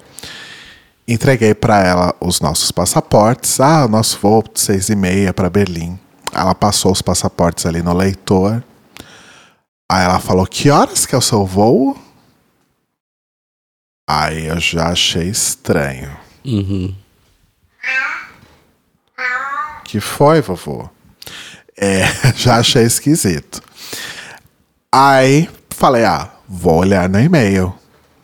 Entreguei 1.06 1.54
para 1.54 1.84
ela 1.84 2.14
os 2.18 2.40
nossos 2.40 2.70
passaportes. 2.70 3.60
Ah, 3.60 3.84
o 3.84 3.88
nosso 3.88 4.18
voo 4.18 4.42
de 4.42 4.60
seis 4.60 4.88
e 4.88 4.96
meia 4.96 5.34
para 5.34 5.50
Berlim. 5.50 5.98
Ela 6.32 6.54
passou 6.54 6.92
os 6.92 7.02
passaportes 7.02 7.66
ali 7.66 7.82
no 7.82 7.92
leitor. 7.92 8.64
Aí 9.90 10.04
ela 10.04 10.18
falou: 10.18 10.46
Que 10.46 10.70
horas 10.70 11.04
que 11.04 11.14
é 11.14 11.18
o 11.18 11.22
seu 11.22 11.44
voo? 11.44 11.96
Aí 14.08 14.46
eu 14.46 14.58
já 14.58 14.88
achei 14.88 15.28
estranho. 15.28 16.16
Uhum. 16.44 16.94
Que 19.84 20.00
foi, 20.00 20.40
vovô? 20.40 20.88
É, 21.76 22.04
já 22.34 22.56
achei 22.56 22.84
esquisito. 22.84 23.62
Aí 24.90 25.48
falei: 25.70 26.04
Ah, 26.04 26.30
vou 26.48 26.78
olhar 26.78 27.08
no 27.08 27.20
e-mail. 27.20 27.74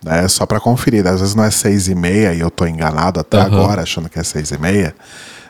Né, 0.05 0.27
só 0.29 0.47
para 0.47 0.59
conferir. 0.61 1.07
Às 1.07 1.21
vezes 1.21 1.35
não 1.35 1.45
é 1.45 1.51
seis 1.51 1.89
e 1.89 1.95
meia 1.95 2.33
e 2.33 2.41
eu 2.41 2.51
tô 2.51 2.67
enganado 2.67 3.21
até 3.21 3.39
Uhum. 3.39 3.45
agora, 3.45 3.83
achando 3.83 4.09
que 4.09 4.19
é 4.19 4.25
seis 4.25 4.51
e 4.51 4.59
meia. 4.59 4.95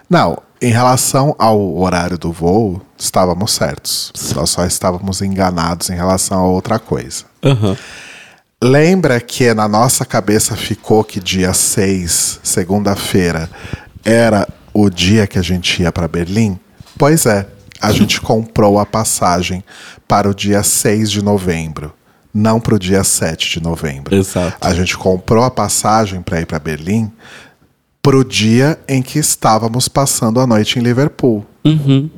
Não, 0.09 0.39
em 0.61 0.73
relação 0.73 1.35
ao 1.39 1.77
horário 1.79 2.19
do 2.19 2.33
voo, 2.33 2.83
estávamos 2.99 3.53
certos. 3.53 4.13
Nós 4.35 4.51
só 4.51 4.67
estávamos 4.67 5.23
enganados 5.23 5.89
em 5.89 5.95
relação 5.95 6.41
a 6.41 6.47
outra 6.47 6.79
coisa. 6.81 7.25
Aham. 7.45 7.77
Lembra 8.63 9.19
que 9.21 9.55
na 9.55 9.67
nossa 9.67 10.05
cabeça 10.05 10.55
ficou 10.55 11.03
que 11.03 11.19
dia 11.19 11.55
6, 11.55 12.41
segunda-feira, 12.43 13.49
era 14.05 14.47
o 14.75 14.91
dia 14.91 15.27
que 15.27 15.39
a 15.39 15.43
gente 15.43 15.81
ia 15.83 15.91
para 15.91 16.07
Berlim? 16.07 16.59
Pois 16.99 17.25
é, 17.25 17.47
a 17.81 17.91
gente 17.93 18.21
comprou 18.21 18.79
a 18.79 18.85
passagem 18.85 19.65
para 20.07 20.29
o 20.29 20.35
dia 20.35 20.63
6 20.63 21.11
de 21.11 21.23
novembro, 21.23 21.95
não 22.33 22.61
para 22.61 22.75
o 22.75 22.79
dia 22.79 23.03
7 23.03 23.59
de 23.59 23.63
novembro. 23.63 24.15
Exato. 24.15 24.57
A 24.61 24.73
gente 24.75 24.97
comprou 24.97 25.45
a 25.45 25.51
passagem 25.51 26.23
para 26.23 26.41
ir 26.41 26.47
para 26.47 26.59
Berlim 26.59 27.11
para 28.03 28.17
o 28.17 28.25
dia 28.25 28.79
em 28.89 29.03
que 29.03 29.19
estávamos 29.19 29.89
passando 29.89 30.41
a 30.41 30.47
noite 30.47 30.79
em 30.79 30.83
Liverpool. 30.83 31.45
Uhum. 31.65 32.09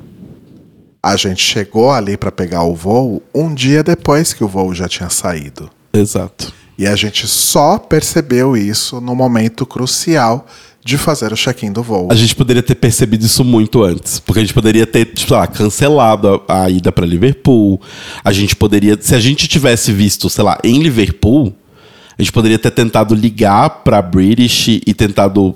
A 1.02 1.16
gente 1.16 1.42
chegou 1.42 1.90
ali 1.90 2.16
para 2.16 2.30
pegar 2.30 2.62
o 2.62 2.74
voo 2.74 3.22
um 3.34 3.52
dia 3.52 3.82
depois 3.82 4.32
que 4.32 4.44
o 4.44 4.48
voo 4.48 4.72
já 4.72 4.88
tinha 4.88 5.10
saído. 5.10 5.68
Exato. 5.92 6.52
E 6.78 6.86
a 6.86 6.94
gente 6.94 7.26
só 7.26 7.78
percebeu 7.78 8.56
isso 8.56 9.00
no 9.00 9.14
momento 9.14 9.66
crucial 9.66 10.46
de 10.85 10.99
fazer 10.99 11.33
o 11.33 11.37
check-in 11.37 11.72
do 11.72 11.83
voo. 11.83 12.09
A 12.11 12.14
gente 12.14 12.35
poderia 12.35 12.62
ter 12.62 12.74
percebido 12.74 13.24
isso 13.24 13.45
muito 13.45 13.85
antes. 13.85 14.18
Porque 14.18 14.41
a 14.41 14.43
gente 14.43 14.55
poderia 14.55 14.87
ter, 14.87 15.07
tipo, 15.07 15.28
sei 15.28 15.37
lá, 15.37 15.47
cancelado 15.47 16.43
a, 16.49 16.64
a 16.64 16.70
ida 16.70 16.91
pra 16.91 17.07
Liverpool. 17.07 17.80
A 18.24 18.33
gente 18.33 18.57
poderia. 18.57 18.99
Se 19.01 19.14
a 19.14 19.20
gente 19.20 19.47
tivesse 19.47 19.93
visto, 19.93 20.28
sei 20.28 20.43
lá, 20.43 20.59
em 20.64 20.83
Liverpool, 20.83 21.55
a 22.18 22.22
gente 22.22 22.33
poderia 22.33 22.59
ter 22.59 22.70
tentado 22.72 23.14
ligar 23.14 23.70
pra 23.85 24.03
British 24.03 24.68
e 24.68 24.95
tentado 24.95 25.55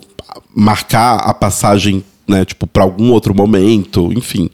marcar 0.54 1.16
a 1.16 1.34
passagem, 1.34 2.04
né, 2.26 2.44
tipo, 2.44 2.66
pra 2.66 2.84
algum 2.84 3.10
outro 3.10 3.34
momento, 3.34 4.12
enfim. 4.12 4.48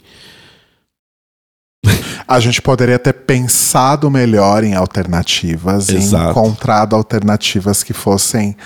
A 2.26 2.40
gente 2.40 2.62
poderia 2.62 2.98
ter 2.98 3.12
pensado 3.12 4.10
melhor 4.10 4.64
em 4.64 4.74
alternativas 4.74 5.88
e 5.88 5.96
Exato. 5.96 6.30
encontrado 6.30 6.96
alternativas 6.96 7.82
que 7.82 7.92
fossem, 7.92 8.56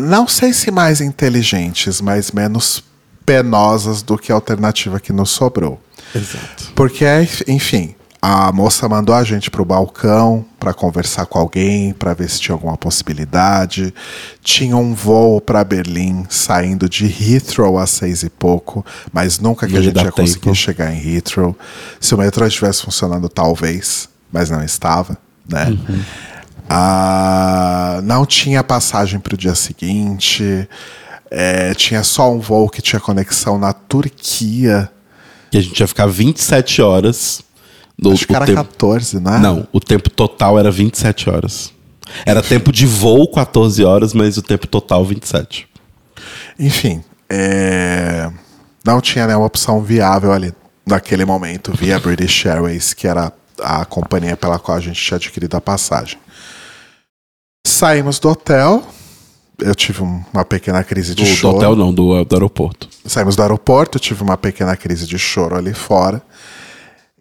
não 0.00 0.26
sei 0.28 0.52
se 0.52 0.70
mais 0.70 1.00
inteligentes, 1.00 2.00
mas 2.00 2.32
menos 2.32 2.82
penosas 3.26 4.02
do 4.02 4.16
que 4.16 4.32
a 4.32 4.34
alternativa 4.34 4.98
que 4.98 5.12
nos 5.12 5.30
sobrou. 5.30 5.80
Exato. 6.14 6.72
Porque, 6.74 7.04
enfim, 7.46 7.94
a 8.20 8.50
moça 8.50 8.88
mandou 8.88 9.14
a 9.14 9.22
gente 9.22 9.50
pro 9.50 9.64
balcão 9.64 10.44
para 10.58 10.72
conversar 10.74 11.26
com 11.26 11.38
alguém, 11.38 11.92
para 11.92 12.14
ver 12.14 12.28
se 12.28 12.40
tinha 12.40 12.54
alguma 12.54 12.76
possibilidade. 12.76 13.94
Tinha 14.42 14.76
um 14.76 14.94
voo 14.94 15.40
para 15.40 15.62
Berlim 15.62 16.24
saindo 16.28 16.88
de 16.88 17.04
Heathrow 17.06 17.78
às 17.78 17.90
seis 17.90 18.22
e 18.22 18.30
pouco, 18.30 18.84
mas 19.12 19.38
nunca 19.38 19.66
que 19.66 19.74
Não 19.74 19.80
a 19.80 19.82
gente 19.82 20.02
ia 20.02 20.10
conseguir 20.10 20.40
tempo. 20.40 20.54
chegar 20.56 20.92
em 20.92 21.14
Heathrow. 21.14 21.56
Se 22.00 22.14
o 22.14 22.18
metrô 22.18 22.46
estivesse 22.46 22.82
funcionando, 22.82 23.28
talvez, 23.28 24.08
mas 24.32 24.50
não 24.50 24.64
estava, 24.64 25.16
né? 25.48 25.66
Uhum. 25.66 26.02
Ah, 26.68 28.00
não 28.04 28.24
tinha 28.26 28.62
passagem 28.62 29.18
para 29.18 29.34
o 29.34 29.38
dia 29.38 29.54
seguinte. 29.54 30.68
é, 31.30 31.74
tinha 31.74 32.02
só 32.02 32.32
um 32.32 32.38
voo 32.40 32.68
que 32.70 32.80
tinha 32.80 32.98
conexão 33.00 33.58
na 33.58 33.72
Turquia. 33.72 34.90
Que 35.50 35.58
a 35.58 35.60
gente 35.60 35.78
ia 35.80 35.86
ficar 35.86 36.06
27 36.06 36.80
horas. 36.82 37.42
Do, 37.98 38.12
Acho 38.12 38.26
que 38.26 38.34
era 38.36 38.46
tempo- 38.46 38.56
14, 38.64 39.18
né? 39.20 39.38
Não, 39.38 39.66
o 39.72 39.80
tempo 39.80 40.08
total 40.08 40.58
era 40.58 40.70
27 40.70 41.28
horas. 41.28 41.72
Era 42.24 42.40
tempo 42.42 42.70
de 42.72 42.86
voo 42.86 43.30
14 43.30 43.84
horas, 43.84 44.14
mas 44.14 44.36
o 44.38 44.42
tempo 44.42 44.66
total 44.66 45.04
27. 45.04 45.68
Enfim, 46.58 47.02
é, 47.28 48.30
não 48.84 49.00
tinha 49.00 49.26
nenhuma 49.26 49.46
opção 49.46 49.82
viável 49.82 50.32
ali 50.32 50.52
naquele 50.86 51.24
momento 51.24 51.72
via 51.76 51.98
British 51.98 52.46
Airways, 52.46 52.94
que 52.94 53.06
era 53.06 53.30
a 53.62 53.84
companhia 53.84 54.36
pela 54.36 54.58
qual 54.58 54.78
a 54.78 54.80
gente 54.80 55.02
tinha 55.02 55.16
adquirido 55.16 55.54
a 55.56 55.60
passagem. 55.60 56.18
Saímos 57.68 58.18
do 58.18 58.28
hotel. 58.30 58.82
Eu 59.58 59.74
tive 59.74 60.02
um- 60.02 60.22
uma 60.32 60.44
pequena 60.44 60.84
crise 60.84 61.14
de 61.14 61.24
Do, 61.24 61.28
do 61.30 61.34
choro. 61.36 61.56
hotel 61.56 61.76
não, 61.76 61.92
do, 61.92 62.24
do 62.24 62.34
aeroporto. 62.36 62.88
Saímos 63.04 63.34
do 63.34 63.42
aeroporto, 63.42 63.96
eu 63.98 64.00
tive 64.00 64.22
uma 64.22 64.36
pequena 64.36 64.76
crise 64.76 65.06
de 65.06 65.18
choro 65.18 65.56
ali 65.56 65.74
fora. 65.74 66.22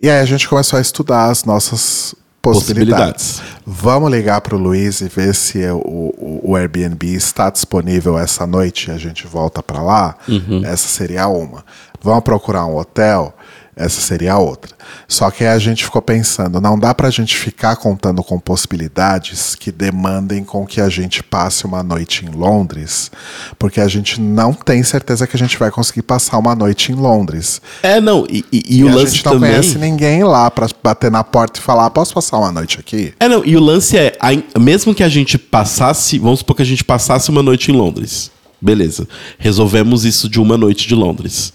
E 0.01 0.09
aí 0.09 0.19
a 0.19 0.25
gente 0.25 0.47
começou 0.47 0.77
a 0.77 0.81
estudar 0.81 1.31
as 1.31 1.43
nossas 1.43 2.13
possibilidades. 2.41 3.37
Possibilidades. 3.39 3.41
Vamos 3.65 4.11
ligar 4.11 4.39
para 4.41 4.55
o 4.55 4.59
Luiz 4.59 5.01
e 5.01 5.07
ver 5.09 5.33
se 5.33 5.65
o, 5.69 5.77
o, 5.79 6.41
o 6.51 6.55
Airbnb 6.55 7.07
está 7.13 7.49
disponível 7.49 8.17
essa 8.17 8.45
noite 8.45 8.89
e 8.89 8.93
a 8.93 8.97
gente 8.97 9.25
volta 9.25 9.63
para 9.63 9.81
lá. 9.81 10.15
Essa 10.63 10.87
seria 10.87 11.27
uma. 11.27 11.65
Vamos 12.01 12.23
procurar 12.23 12.65
um 12.67 12.77
hotel. 12.77 13.35
Essa 13.77 14.01
seria 14.01 14.33
a 14.33 14.39
outra. 14.39 14.75
Só 15.07 15.29
que 15.29 15.43
aí 15.43 15.51
a 15.51 15.59
gente 15.59 15.83
ficou 15.85 16.01
pensando, 16.01 16.59
não 16.59 16.79
dá 16.79 16.95
pra 16.95 17.11
gente 17.11 17.37
ficar 17.37 17.75
contando 17.75 18.23
com 18.23 18.39
possibilidades 18.39 19.53
que 19.53 19.71
demandem 19.71 20.43
com 20.43 20.65
que 20.65 20.81
a 20.81 20.89
gente 20.89 21.21
passe 21.21 21.65
uma 21.65 21.83
noite 21.83 22.25
em 22.25 22.29
Londres, 22.29 23.11
porque 23.59 23.79
a 23.79 23.87
gente 23.87 24.19
não 24.19 24.51
tem 24.53 24.81
certeza 24.83 25.27
que 25.27 25.35
a 25.35 25.39
gente 25.39 25.57
vai 25.59 25.69
conseguir 25.69 26.01
passar 26.01 26.37
uma 26.39 26.55
noite 26.55 26.91
em 26.91 26.95
Londres. 26.95 27.61
É, 27.83 28.01
não, 28.01 28.25
e, 28.29 28.43
e- 28.51 28.63
e 28.67 28.77
E, 28.79 28.83
o 28.83 28.89
a 28.89 28.95
lance 28.95 29.11
gente 29.15 29.25
não 29.25 29.33
também. 29.33 29.51
conhece 29.51 29.77
ninguém 29.77 30.23
lá 30.23 30.49
pra 30.49 30.67
bater 30.83 31.11
na 31.11 31.23
porta 31.23 31.59
e 31.59 31.63
falar, 31.63 31.89
posso 31.91 32.13
passar 32.13 32.37
uma 32.39 32.51
noite 32.51 32.79
aqui? 32.79 33.13
É, 33.19 33.27
não, 33.27 33.45
e 33.45 33.55
o 33.55 33.59
lance 33.59 33.95
é, 33.97 34.17
a- 34.19 34.59
mesmo 34.59 34.95
que 34.95 35.03
a 35.03 35.09
gente 35.09 35.37
passasse, 35.37 36.17
vamos 36.17 36.39
supor 36.39 36.55
que 36.55 36.61
a 36.63 36.65
gente 36.65 36.83
passasse 36.83 37.29
uma 37.29 37.43
noite 37.43 37.71
em 37.71 37.75
Londres. 37.75 38.31
Beleza. 38.59 39.07
Resolvemos 39.37 40.03
isso 40.03 40.27
de 40.27 40.39
uma 40.39 40.57
noite 40.57 40.87
de 40.87 40.95
Londres. 40.95 41.53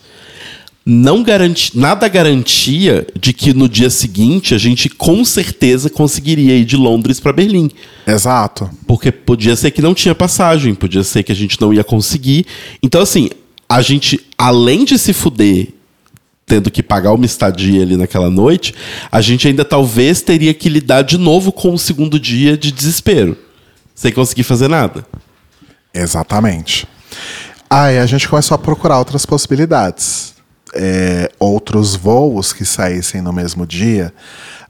Não 0.84 1.22
garanti, 1.22 1.78
nada 1.78 2.08
garantia 2.08 3.06
de 3.18 3.32
que 3.32 3.54
no 3.54 3.68
dia 3.68 3.88
seguinte 3.88 4.52
a 4.52 4.58
gente 4.58 4.88
com 4.88 5.24
certeza 5.24 5.88
conseguiria 5.88 6.56
ir 6.56 6.64
de 6.64 6.76
Londres 6.76 7.20
para 7.20 7.32
Berlim. 7.32 7.70
Exato. 8.06 8.68
Porque 8.86 9.12
podia 9.12 9.54
ser 9.54 9.70
que 9.70 9.80
não 9.80 9.94
tinha 9.94 10.14
passagem, 10.14 10.74
podia 10.74 11.04
ser 11.04 11.22
que 11.22 11.30
a 11.30 11.36
gente 11.36 11.60
não 11.60 11.72
ia 11.72 11.84
conseguir. 11.84 12.46
Então, 12.82 13.00
assim, 13.00 13.30
a 13.68 13.80
gente, 13.80 14.20
além 14.36 14.84
de 14.84 14.98
se 14.98 15.12
fuder 15.12 15.68
tendo 16.44 16.70
que 16.70 16.82
pagar 16.82 17.12
uma 17.12 17.24
estadia 17.24 17.82
ali 17.82 17.96
naquela 17.96 18.28
noite, 18.28 18.74
a 19.10 19.20
gente 19.20 19.48
ainda 19.48 19.64
talvez 19.64 20.20
teria 20.20 20.52
que 20.52 20.68
lidar 20.68 21.02
de 21.02 21.16
novo 21.16 21.50
com 21.52 21.72
o 21.72 21.78
segundo 21.78 22.18
dia 22.18 22.58
de 22.58 22.70
desespero. 22.70 23.38
Sem 23.94 24.12
conseguir 24.12 24.42
fazer 24.42 24.68
nada. 24.68 25.06
Exatamente. 25.94 26.86
Aí 27.70 27.98
a 27.98 28.04
gente 28.04 28.28
começou 28.28 28.54
a 28.54 28.58
procurar 28.58 28.98
outras 28.98 29.24
possibilidades. 29.24 30.34
É, 30.74 31.30
outros 31.38 31.94
voos 31.94 32.52
que 32.52 32.64
saíssem 32.64 33.20
no 33.20 33.32
mesmo 33.32 33.66
dia. 33.66 34.12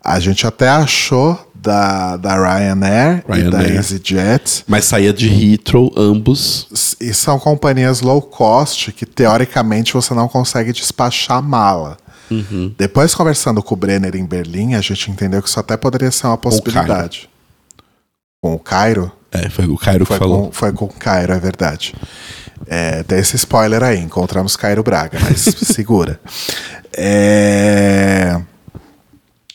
A 0.03 0.19
gente 0.19 0.47
até 0.47 0.69
achou 0.69 1.39
da, 1.55 2.17
da 2.17 2.35
Ryanair, 2.35 3.25
e 3.29 3.43
da 3.43 3.59
Ryanair. 3.59 3.77
EasyJet. 3.77 4.65
Mas 4.67 4.85
saía 4.85 5.13
de 5.13 5.29
Heathrow, 5.29 5.93
ambos. 5.97 6.97
E 7.01 7.15
são 7.15 7.39
companhias 7.39 8.01
low 8.01 8.21
cost 8.21 8.91
que, 8.91 9.07
teoricamente, 9.07 9.95
você 9.95 10.13
não 10.13 10.27
consegue 10.27 10.73
despachar 10.73 11.41
mala. 11.43 11.97
Depois, 12.79 13.15
conversando 13.15 13.63
com 13.63 13.75
o 13.75 13.77
Brenner 13.77 14.17
em 14.17 14.25
Berlim, 14.25 14.75
a 14.75 14.81
gente 14.81 15.11
entendeu 15.11 15.43
que 15.43 15.49
isso 15.51 15.61
até 15.61 15.77
poderia 15.77 16.11
ser 16.11 16.27
uma 16.27 16.39
possibilidade. 16.39 17.29
Com 18.41 18.55
o 18.55 18.59
Cairo? 18.59 19.13
É, 19.31 19.49
foi 19.49 19.67
o 19.67 19.77
Cairo 19.77 20.05
que 20.05 20.09
Foi 20.09 20.19
falou. 20.19 20.47
com, 20.47 20.53
foi 20.53 20.73
com 20.73 20.89
Cairo, 20.89 21.33
é 21.33 21.39
verdade. 21.39 21.95
É, 22.67 23.05
esse 23.17 23.37
spoiler 23.37 23.83
aí, 23.83 23.99
encontramos 23.99 24.57
Cairo 24.57 24.83
Braga, 24.83 25.19
mas 25.21 25.41
segura. 25.63 26.21
É, 26.97 28.41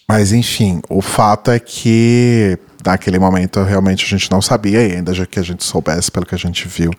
mas 0.08 0.32
enfim, 0.32 0.82
o 0.90 1.02
fato 1.02 1.52
é 1.52 1.60
que 1.60 2.58
naquele 2.86 3.20
momento 3.20 3.62
realmente 3.64 4.06
a 4.06 4.08
gente 4.08 4.32
não 4.32 4.42
sabia, 4.42 4.82
e 4.88 4.94
ainda 4.94 5.14
já 5.14 5.26
que 5.26 5.40
a 5.40 5.44
gente 5.44 5.64
soubesse, 5.64 6.10
pelo 6.10 6.26
que 6.26 6.34
a 6.34 6.38
gente 6.38 6.68
viu, 6.68 6.92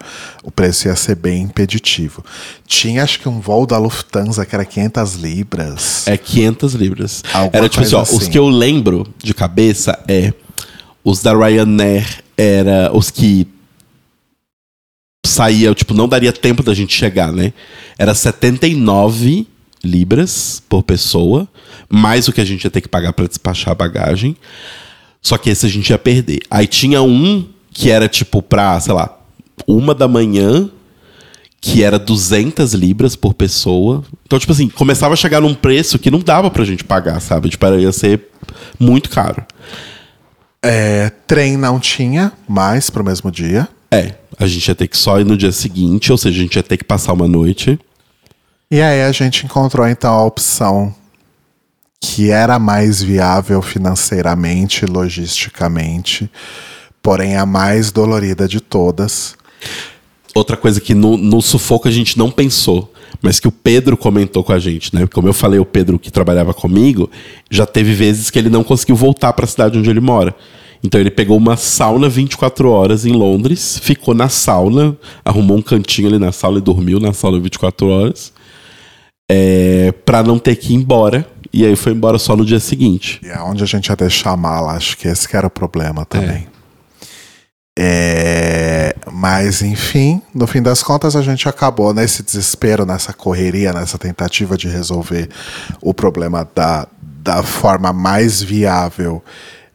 o 0.44 0.50
preço 0.50 0.88
ia 0.88 0.94
ser 0.94 1.14
bem 1.14 1.42
impeditivo. 1.42 2.22
Tinha 2.66 3.02
acho 3.02 3.18
que 3.18 3.28
um 3.28 3.40
voo 3.40 3.66
da 3.66 3.78
Lufthansa 3.78 4.44
que 4.44 4.54
era 4.54 4.64
500 4.64 5.14
libras. 5.14 6.06
É 6.06 6.16
500 6.16 6.74
libras. 6.74 7.24
Alguma 7.32 7.56
era 7.56 7.68
tipo 7.68 7.82
assim, 7.82 7.94
ó, 7.94 7.98
coisa 7.98 8.12
os 8.12 8.22
assim. 8.22 8.30
que 8.30 8.38
eu 8.38 8.48
lembro 8.48 9.06
de 9.16 9.32
cabeça 9.32 9.98
é 10.06 10.32
os 11.02 11.22
da 11.22 11.32
Ryanair 11.32 12.22
era 12.36 12.90
os 12.92 13.10
que 13.10 13.48
saía, 15.38 15.72
tipo, 15.72 15.94
não 15.94 16.08
daria 16.08 16.32
tempo 16.32 16.64
da 16.64 16.74
gente 16.74 16.92
chegar, 16.92 17.32
né? 17.32 17.52
Era 17.96 18.12
79 18.12 19.46
libras 19.84 20.60
por 20.68 20.82
pessoa, 20.82 21.46
mais 21.88 22.26
o 22.26 22.32
que 22.32 22.40
a 22.40 22.44
gente 22.44 22.64
ia 22.64 22.70
ter 22.70 22.80
que 22.80 22.88
pagar 22.88 23.12
pra 23.12 23.28
despachar 23.28 23.70
a 23.70 23.74
bagagem. 23.74 24.36
Só 25.22 25.38
que 25.38 25.48
esse 25.48 25.64
a 25.64 25.68
gente 25.68 25.90
ia 25.90 25.98
perder. 25.98 26.40
Aí 26.50 26.66
tinha 26.66 27.02
um 27.02 27.46
que 27.70 27.88
era 27.88 28.08
tipo 28.08 28.42
pra, 28.42 28.80
sei 28.80 28.92
lá, 28.92 29.16
uma 29.64 29.94
da 29.94 30.08
manhã, 30.08 30.68
que 31.60 31.84
era 31.84 32.00
200 32.00 32.74
libras 32.74 33.14
por 33.14 33.32
pessoa. 33.32 34.02
Então, 34.26 34.40
tipo 34.40 34.52
assim, 34.52 34.68
começava 34.68 35.14
a 35.14 35.16
chegar 35.16 35.40
num 35.40 35.54
preço 35.54 36.00
que 36.00 36.10
não 36.10 36.18
dava 36.18 36.50
pra 36.50 36.64
gente 36.64 36.82
pagar, 36.82 37.20
sabe? 37.20 37.48
Tipo, 37.48 37.64
ia 37.76 37.92
ser 37.92 38.22
muito 38.76 39.08
caro. 39.08 39.44
É, 40.60 41.10
trem 41.28 41.56
não 41.56 41.78
tinha 41.78 42.32
mais 42.48 42.90
pro 42.90 43.04
mesmo 43.04 43.30
dia. 43.30 43.68
É, 43.90 44.14
a 44.38 44.46
gente 44.46 44.68
ia 44.68 44.74
ter 44.74 44.88
que 44.88 44.96
só 44.96 45.20
ir 45.20 45.24
no 45.24 45.36
dia 45.36 45.52
seguinte, 45.52 46.12
ou 46.12 46.18
seja, 46.18 46.38
a 46.38 46.42
gente 46.42 46.56
ia 46.56 46.62
ter 46.62 46.76
que 46.76 46.84
passar 46.84 47.12
uma 47.12 47.26
noite. 47.26 47.78
E 48.70 48.82
aí 48.82 49.02
a 49.02 49.12
gente 49.12 49.46
encontrou 49.46 49.88
então 49.88 50.12
a 50.12 50.24
opção 50.24 50.94
que 52.00 52.30
era 52.30 52.58
mais 52.58 53.02
viável 53.02 53.60
financeiramente, 53.60 54.86
logisticamente, 54.86 56.30
porém 57.02 57.36
a 57.36 57.44
mais 57.44 57.90
dolorida 57.90 58.46
de 58.46 58.60
todas. 58.60 59.36
Outra 60.34 60.56
coisa 60.56 60.80
que 60.80 60.94
no, 60.94 61.16
no 61.16 61.42
sufoco 61.42 61.88
a 61.88 61.90
gente 61.90 62.16
não 62.16 62.30
pensou, 62.30 62.92
mas 63.20 63.40
que 63.40 63.48
o 63.48 63.52
Pedro 63.52 63.96
comentou 63.96 64.44
com 64.44 64.52
a 64.52 64.58
gente, 64.58 64.94
né? 64.94 65.06
Como 65.06 65.26
eu 65.26 65.32
falei, 65.32 65.58
o 65.58 65.64
Pedro 65.64 65.98
que 65.98 66.10
trabalhava 66.10 66.54
comigo, 66.54 67.10
já 67.50 67.66
teve 67.66 67.92
vezes 67.94 68.30
que 68.30 68.38
ele 68.38 68.50
não 68.50 68.62
conseguiu 68.62 68.94
voltar 68.94 69.32
para 69.32 69.44
a 69.44 69.48
cidade 69.48 69.78
onde 69.78 69.90
ele 69.90 70.00
mora. 70.00 70.34
Então 70.82 71.00
ele 71.00 71.10
pegou 71.10 71.36
uma 71.36 71.56
sauna 71.56 72.08
24 72.08 72.70
horas 72.70 73.04
em 73.04 73.12
Londres, 73.12 73.78
ficou 73.82 74.14
na 74.14 74.28
sauna, 74.28 74.96
arrumou 75.24 75.58
um 75.58 75.62
cantinho 75.62 76.08
ali 76.08 76.18
na 76.18 76.32
sauna 76.32 76.58
e 76.58 76.62
dormiu 76.62 77.00
na 77.00 77.12
sauna 77.12 77.40
24 77.40 77.88
horas, 77.88 78.32
é, 79.30 79.92
para 80.04 80.22
não 80.22 80.38
ter 80.38 80.56
que 80.56 80.72
ir 80.72 80.76
embora. 80.76 81.26
E 81.52 81.64
aí 81.64 81.74
foi 81.74 81.92
embora 81.92 82.18
só 82.18 82.36
no 82.36 82.44
dia 82.44 82.60
seguinte. 82.60 83.20
E 83.22 83.30
aonde 83.30 83.62
a 83.62 83.66
gente 83.66 83.88
ia 83.88 83.96
deixar 83.96 84.32
a 84.32 84.36
mala, 84.36 84.72
acho 84.72 84.96
que 84.96 85.08
esse 85.08 85.26
que 85.26 85.36
era 85.36 85.46
o 85.46 85.50
problema 85.50 86.04
também. 86.04 86.46
É, 87.80 88.94
mas 89.12 89.62
enfim, 89.62 90.20
no 90.34 90.48
fim 90.48 90.60
das 90.60 90.82
contas 90.82 91.14
a 91.14 91.22
gente 91.22 91.48
acabou 91.48 91.94
nesse 91.94 92.24
desespero, 92.24 92.84
nessa 92.84 93.12
correria, 93.12 93.72
nessa 93.72 93.96
tentativa 93.96 94.56
de 94.56 94.66
resolver 94.68 95.28
o 95.80 95.94
problema 95.94 96.48
da, 96.52 96.88
da 97.00 97.42
forma 97.44 97.92
mais 97.92 98.42
viável 98.42 99.22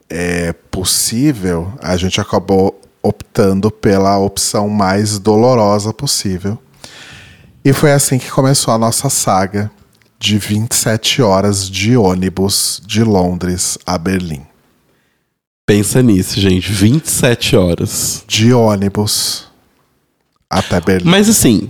é, 0.10 0.54
possível, 0.54 1.74
a 1.82 1.98
gente 1.98 2.20
acabou 2.20 2.80
optando 3.02 3.70
pela 3.70 4.18
opção 4.18 4.70
mais 4.70 5.20
dolorosa 5.20 5.94
possível. 5.94 6.58
E 7.64 7.74
foi 7.74 7.92
assim 7.92 8.18
que 8.18 8.30
começou 8.30 8.74
a 8.74 8.78
nossa 8.78 9.10
saga 9.10 9.72
de 10.20 10.38
27 10.38 11.22
horas 11.22 11.70
de 11.70 11.98
ônibus 11.98 12.82
de 12.86 13.04
Londres 13.04 13.78
a 13.86 13.98
Berlim. 13.98 14.46
Pensa 15.66 16.02
nisso, 16.02 16.40
gente. 16.40 16.72
27 16.72 17.56
horas. 17.56 18.24
De 18.28 18.54
ônibus 18.54 19.48
até 20.50 20.80
Berlim. 20.80 21.10
Mas 21.10 21.30
assim, 21.30 21.70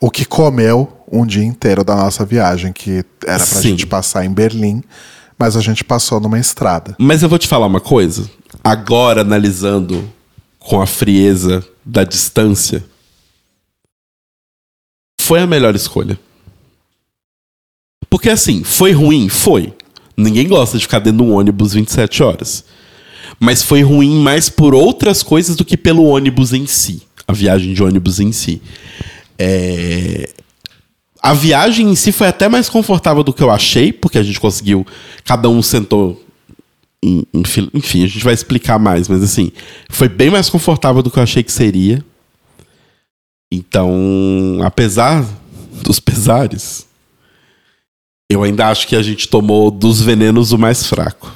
O 0.00 0.10
que 0.10 0.24
comeu 0.24 0.92
um 1.10 1.24
dia 1.26 1.44
inteiro 1.44 1.84
da 1.84 1.94
nossa 1.94 2.24
viagem, 2.24 2.72
que 2.72 3.04
era 3.24 3.44
pra 3.44 3.60
Sim. 3.60 3.70
gente 3.70 3.86
passar 3.86 4.24
em 4.24 4.32
Berlim, 4.32 4.82
mas 5.38 5.56
a 5.56 5.60
gente 5.60 5.84
passou 5.84 6.20
numa 6.20 6.38
estrada. 6.38 6.96
Mas 6.98 7.22
eu 7.22 7.28
vou 7.28 7.38
te 7.38 7.46
falar 7.46 7.66
uma 7.66 7.80
coisa. 7.80 8.30
Agora, 8.64 9.20
analisando 9.20 10.10
com 10.58 10.80
a 10.80 10.86
frieza 10.86 11.66
da 11.84 12.04
distância, 12.04 12.84
foi 15.20 15.40
a 15.40 15.46
melhor 15.46 15.74
escolha. 15.74 16.18
Porque 18.08 18.30
assim, 18.30 18.64
foi 18.64 18.92
ruim? 18.92 19.28
Foi. 19.28 19.74
Ninguém 20.16 20.48
gosta 20.48 20.78
de 20.78 20.84
ficar 20.84 21.00
dentro 21.00 21.24
de 21.24 21.30
um 21.30 21.34
ônibus 21.34 21.74
27 21.74 22.22
horas. 22.22 22.64
Mas 23.38 23.62
foi 23.62 23.82
ruim 23.82 24.22
mais 24.22 24.48
por 24.48 24.74
outras 24.74 25.22
coisas 25.22 25.56
do 25.56 25.64
que 25.64 25.76
pelo 25.76 26.04
ônibus 26.04 26.52
em 26.52 26.66
si. 26.66 27.02
A 27.28 27.32
viagem 27.32 27.74
de 27.74 27.82
ônibus 27.82 28.18
em 28.20 28.32
si. 28.32 28.62
É, 29.38 30.30
A 31.26 31.34
viagem 31.34 31.90
em 31.90 31.94
si 31.96 32.12
foi 32.12 32.28
até 32.28 32.48
mais 32.48 32.68
confortável 32.68 33.22
do 33.24 33.32
que 33.32 33.42
eu 33.42 33.50
achei, 33.50 33.92
porque 33.92 34.16
a 34.18 34.22
gente 34.22 34.38
conseguiu. 34.38 34.86
Cada 35.24 35.48
um 35.48 35.60
sentou. 35.62 36.22
em- 37.02 37.24
em 37.34 37.42
Enfim, 37.74 38.04
a 38.04 38.06
gente 38.06 38.24
vai 38.24 38.32
explicar 38.34 38.78
mais, 38.78 39.08
mas 39.08 39.22
assim, 39.22 39.52
foi 39.88 40.08
bem 40.08 40.30
mais 40.30 40.48
confortável 40.48 41.02
do 41.02 41.10
que 41.10 41.18
eu 41.18 41.22
achei 41.22 41.42
que 41.42 41.52
seria. 41.52 42.02
Então, 43.52 44.58
apesar 44.64 45.24
dos 45.82 46.00
pesares, 46.00 46.86
eu 48.30 48.42
ainda 48.42 48.68
acho 48.68 48.86
que 48.88 48.96
a 48.96 49.02
gente 49.02 49.28
tomou 49.28 49.70
dos 49.70 50.00
venenos 50.00 50.52
o 50.52 50.58
mais 50.58 50.84
fraco. 50.86 51.32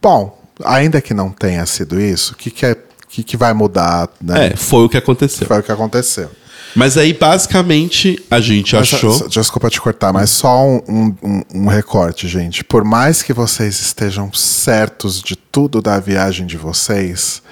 Bom, 0.00 0.36
ainda 0.64 1.00
que 1.00 1.14
não 1.14 1.30
tenha 1.30 1.64
sido 1.66 2.00
isso, 2.00 2.32
o 2.32 2.36
que, 2.36 2.50
que, 2.50 2.66
é, 2.66 2.76
que, 3.08 3.22
que 3.22 3.36
vai 3.36 3.52
mudar? 3.52 4.08
Né? 4.20 4.48
É, 4.48 4.56
foi 4.56 4.84
o 4.84 4.88
que 4.88 4.96
aconteceu. 4.96 5.46
Foi 5.46 5.60
o 5.60 5.62
que 5.62 5.70
aconteceu. 5.70 6.30
Mas 6.74 6.96
aí, 6.96 7.12
basicamente, 7.12 8.18
a 8.30 8.40
gente 8.40 8.74
Mas, 8.74 8.94
achou. 8.94 9.12
só- 9.12 9.26
Desculpa 9.26 9.68
te 9.68 9.80
cortar, 9.80 10.12
mas 10.12 10.30
só 10.30 10.64
um, 10.66 11.14
um- 11.22 11.42
um- 11.54 11.66
recorte, 11.68 12.26
gente. 12.26 12.64
Por 12.64 12.82
mais 12.84 13.22
que 13.22 13.32
vocês 13.32 13.78
estejam 13.80 14.32
certos 14.32 15.20
de 15.20 15.36
tudo 15.36 15.82
da 15.82 16.00
viagem 16.00 16.46
de 16.46 16.56
vocês, 16.56 17.42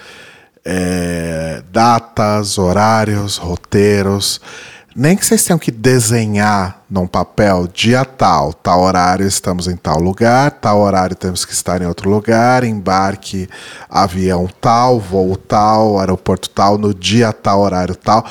é, 0.64 1.62
datas, 1.72 2.58
horários, 2.58 3.36
roteiros, 3.36 4.40
nem 4.94 5.16
que 5.16 5.24
vocês 5.24 5.44
tenham 5.44 5.58
que 5.58 5.70
desenhar 5.70 6.82
num 6.90 7.06
papel 7.06 7.68
dia 7.72 8.04
tal, 8.04 8.52
tal 8.52 8.80
horário 8.80 9.24
estamos 9.24 9.68
em 9.68 9.76
tal 9.76 10.00
lugar, 10.00 10.50
tal 10.50 10.80
horário 10.80 11.14
temos 11.14 11.44
que 11.44 11.52
estar 11.52 11.80
em 11.80 11.86
outro 11.86 12.10
lugar, 12.10 12.64
embarque 12.64 13.48
avião 13.88 14.48
tal, 14.60 14.98
voo 14.98 15.36
tal, 15.36 16.00
aeroporto 16.00 16.50
tal, 16.50 16.76
no 16.76 16.92
dia 16.92 17.32
tal, 17.32 17.60
horário 17.60 17.94
tal. 17.94 18.26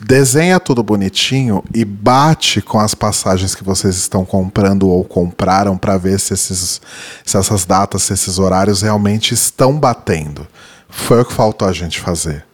Desenha 0.00 0.58
tudo 0.58 0.82
bonitinho 0.82 1.62
e 1.72 1.84
bate 1.84 2.60
com 2.60 2.80
as 2.80 2.94
passagens 2.94 3.54
que 3.54 3.62
vocês 3.62 3.96
estão 3.96 4.24
comprando 4.24 4.88
ou 4.88 5.04
compraram 5.04 5.78
para 5.78 5.96
ver 5.96 6.18
se, 6.18 6.34
esses, 6.34 6.80
se 7.24 7.36
essas 7.36 7.64
datas, 7.64 8.02
se 8.02 8.12
esses 8.12 8.38
horários 8.38 8.82
realmente 8.82 9.32
estão 9.32 9.78
batendo. 9.78 10.46
Foi 10.88 11.22
o 11.22 11.24
que 11.24 11.32
faltou 11.32 11.68
a 11.68 11.72
gente 11.72 12.00
fazer. 12.00 12.44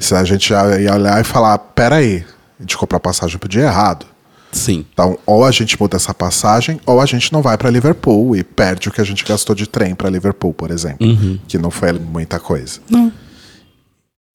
Se 0.00 0.14
a 0.14 0.22
gente 0.24 0.52
ia 0.52 0.94
olhar 0.94 1.20
e 1.20 1.24
falar, 1.24 1.58
peraí, 1.58 2.24
a 2.58 2.62
gente 2.62 2.76
comprou 2.76 2.96
a 2.96 3.00
passagem 3.00 3.38
pro 3.38 3.48
dia 3.48 3.62
errado. 3.62 4.06
Sim. 4.52 4.86
Então, 4.92 5.18
ou 5.26 5.44
a 5.44 5.50
gente 5.50 5.78
muda 5.80 5.96
essa 5.96 6.14
passagem, 6.14 6.80
ou 6.86 7.00
a 7.00 7.06
gente 7.06 7.32
não 7.32 7.42
vai 7.42 7.58
para 7.58 7.68
Liverpool 7.68 8.36
e 8.36 8.44
perde 8.44 8.88
o 8.88 8.92
que 8.92 9.00
a 9.00 9.04
gente 9.04 9.24
gastou 9.24 9.54
de 9.54 9.66
trem 9.66 9.94
para 9.94 10.08
Liverpool, 10.08 10.54
por 10.54 10.70
exemplo. 10.70 11.06
Que 11.48 11.58
não 11.58 11.70
foi 11.70 11.92
muita 11.92 12.38
coisa. 12.38 12.80
Não. 12.88 13.12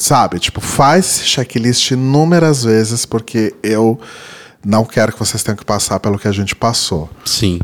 Sabe? 0.02 0.40
Tipo, 0.40 0.60
faz 0.62 1.22
checklist 1.24 1.92
inúmeras 1.92 2.64
vezes, 2.64 3.06
porque 3.06 3.56
eu 3.64 4.00
não 4.66 4.84
quero 4.84 5.14
que 5.14 5.20
vocês 5.20 5.42
tenham 5.42 5.56
que 5.58 5.66
passar 5.66 6.00
pelo 6.00 6.20
que 6.20 6.28
a 6.28 6.32
gente 6.32 6.56
passou. 6.56 7.10
Sim. 7.26 7.60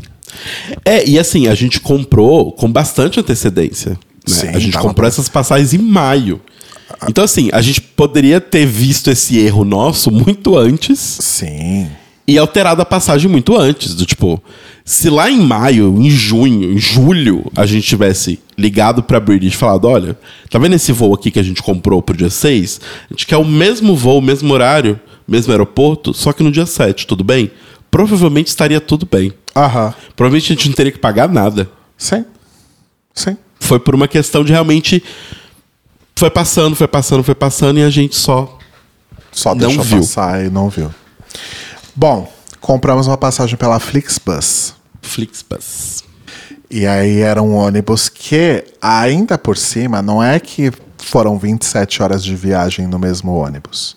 É, 0.84 1.06
e 1.06 1.18
assim, 1.18 1.48
a 1.48 1.54
gente 1.54 1.80
comprou 1.80 2.52
com 2.52 2.70
bastante 2.70 3.20
antecedência. 3.20 3.90
né? 3.92 3.98
Sim, 4.26 4.48
a 4.48 4.58
gente 4.58 4.78
comprou 4.78 5.06
essas 5.06 5.28
passagens 5.28 5.72
em 5.74 5.78
maio. 5.78 6.40
Então, 7.08 7.24
assim, 7.24 7.48
a 7.52 7.60
gente 7.60 7.80
poderia 7.80 8.40
ter 8.40 8.66
visto 8.66 9.10
esse 9.10 9.38
erro 9.38 9.64
nosso 9.64 10.10
muito 10.10 10.56
antes 10.56 10.98
Sim. 10.98 11.88
e 12.26 12.38
alterado 12.38 12.80
a 12.80 12.84
passagem 12.84 13.30
muito 13.30 13.56
antes. 13.56 13.94
Do 13.94 14.06
tipo, 14.06 14.42
se 14.84 15.10
lá 15.10 15.30
em 15.30 15.40
maio, 15.40 16.00
em 16.00 16.08
junho, 16.08 16.72
em 16.72 16.78
julho, 16.78 17.50
a 17.56 17.66
gente 17.66 17.86
tivesse 17.86 18.38
ligado 18.56 19.02
pra 19.02 19.20
British 19.20 19.54
e 19.54 19.56
falado: 19.56 19.86
olha, 19.86 20.16
tá 20.48 20.58
vendo 20.58 20.74
esse 20.74 20.92
voo 20.92 21.14
aqui 21.14 21.30
que 21.30 21.40
a 21.40 21.42
gente 21.42 21.62
comprou 21.62 22.00
pro 22.00 22.16
dia 22.16 22.30
6? 22.30 22.80
A 23.10 23.14
gente 23.14 23.26
quer 23.26 23.36
o 23.36 23.44
mesmo 23.44 23.96
voo, 23.96 24.18
o 24.18 24.22
mesmo 24.22 24.52
horário, 24.54 24.98
mesmo 25.26 25.52
aeroporto, 25.52 26.14
só 26.14 26.32
que 26.32 26.42
no 26.42 26.52
dia 26.52 26.66
7, 26.66 27.06
tudo 27.06 27.24
bem? 27.24 27.50
Provavelmente 27.90 28.48
estaria 28.48 28.80
tudo 28.80 29.08
bem. 29.10 29.32
Aham. 29.54 29.94
Provavelmente 30.14 30.52
a 30.52 30.54
gente 30.54 30.68
não 30.68 30.76
teria 30.76 30.92
que 30.92 30.98
pagar 30.98 31.28
nada. 31.28 31.68
Sim. 31.96 32.24
Sim. 33.14 33.36
Foi 33.58 33.80
por 33.80 33.94
uma 33.94 34.06
questão 34.06 34.44
de 34.44 34.52
realmente. 34.52 35.02
Foi 36.18 36.30
passando, 36.30 36.74
foi 36.74 36.88
passando, 36.88 37.22
foi 37.22 37.34
passando 37.34 37.78
e 37.78 37.82
a 37.82 37.90
gente 37.90 38.16
só. 38.16 38.58
Só 39.30 39.50
Não 39.54 39.66
deixou 39.68 39.84
viu. 39.84 39.98
passar 39.98 40.44
e 40.44 40.48
não 40.48 40.70
viu. 40.70 40.90
Bom, 41.94 42.32
compramos 42.60 43.06
uma 43.06 43.18
passagem 43.18 43.56
pela 43.56 43.78
Flixbus. 43.78 44.74
Flixbus. 45.02 46.04
E 46.70 46.86
aí 46.86 47.20
era 47.20 47.42
um 47.42 47.54
ônibus 47.54 48.08
que, 48.08 48.64
ainda 48.80 49.36
por 49.36 49.58
cima, 49.58 50.00
não 50.00 50.22
é 50.22 50.40
que 50.40 50.72
foram 50.96 51.38
27 51.38 52.02
horas 52.02 52.24
de 52.24 52.34
viagem 52.34 52.86
no 52.86 52.98
mesmo 52.98 53.34
ônibus. 53.34 53.96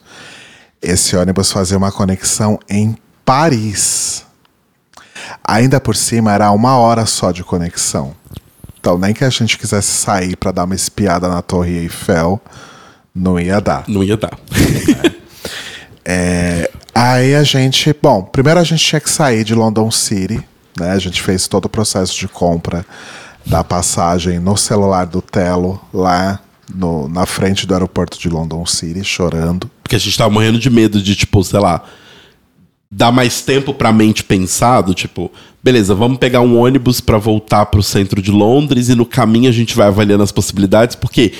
Esse 0.81 1.15
ônibus 1.15 1.51
fazia 1.51 1.77
uma 1.77 1.91
conexão 1.91 2.59
em 2.69 2.97
Paris. 3.23 4.25
Ainda 5.43 5.79
por 5.79 5.95
cima 5.95 6.33
era 6.33 6.51
uma 6.51 6.77
hora 6.77 7.05
só 7.05 7.31
de 7.31 7.43
conexão. 7.43 8.13
Então, 8.79 8.97
nem 8.97 9.13
que 9.13 9.23
a 9.23 9.29
gente 9.29 9.57
quisesse 9.57 9.91
sair 9.91 10.35
para 10.35 10.51
dar 10.51 10.63
uma 10.63 10.75
espiada 10.75 11.27
na 11.27 11.41
Torre 11.41 11.79
Eiffel, 11.79 12.41
não 13.13 13.39
ia 13.39 13.59
dar. 13.59 13.83
Não 13.87 14.03
ia 14.03 14.17
dar. 14.17 14.37
É, 16.11 16.71
aí 16.95 17.35
a 17.35 17.43
gente, 17.43 17.95
bom, 18.01 18.23
primeiro 18.23 18.59
a 18.59 18.63
gente 18.63 18.83
tinha 18.83 18.99
que 18.99 19.11
sair 19.11 19.43
de 19.43 19.53
London 19.53 19.91
City, 19.91 20.43
né? 20.79 20.91
A 20.91 20.97
gente 20.97 21.21
fez 21.21 21.47
todo 21.47 21.65
o 21.65 21.69
processo 21.69 22.17
de 22.17 22.27
compra 22.27 22.83
da 23.45 23.63
passagem 23.63 24.39
no 24.39 24.57
celular 24.57 25.05
do 25.05 25.21
Telo, 25.21 25.79
lá 25.93 26.39
no, 26.73 27.07
na 27.07 27.27
frente 27.27 27.67
do 27.67 27.73
aeroporto 27.73 28.19
de 28.19 28.27
London 28.27 28.65
City, 28.65 29.03
chorando. 29.03 29.69
Porque 29.83 29.95
a 29.95 29.99
gente 29.99 30.17
tava 30.17 30.31
morrendo 30.31 30.57
de 30.57 30.69
medo 30.69 30.99
de, 30.99 31.15
tipo, 31.15 31.43
sei 31.43 31.59
lá, 31.59 31.83
dar 32.91 33.11
mais 33.11 33.41
tempo 33.41 33.73
pra 33.73 33.93
mente 33.93 34.23
pensado, 34.23 34.93
tipo, 34.93 35.31
beleza, 35.63 35.93
vamos 35.93 36.17
pegar 36.17 36.41
um 36.41 36.57
ônibus 36.57 36.99
para 36.99 37.17
voltar 37.17 37.67
pro 37.67 37.83
centro 37.83 38.21
de 38.21 38.31
Londres 38.31 38.89
e 38.89 38.95
no 38.95 39.05
caminho 39.05 39.49
a 39.49 39.53
gente 39.53 39.75
vai 39.75 39.87
avaliando 39.87 40.23
as 40.23 40.31
possibilidades, 40.31 40.95
porque 40.95 41.33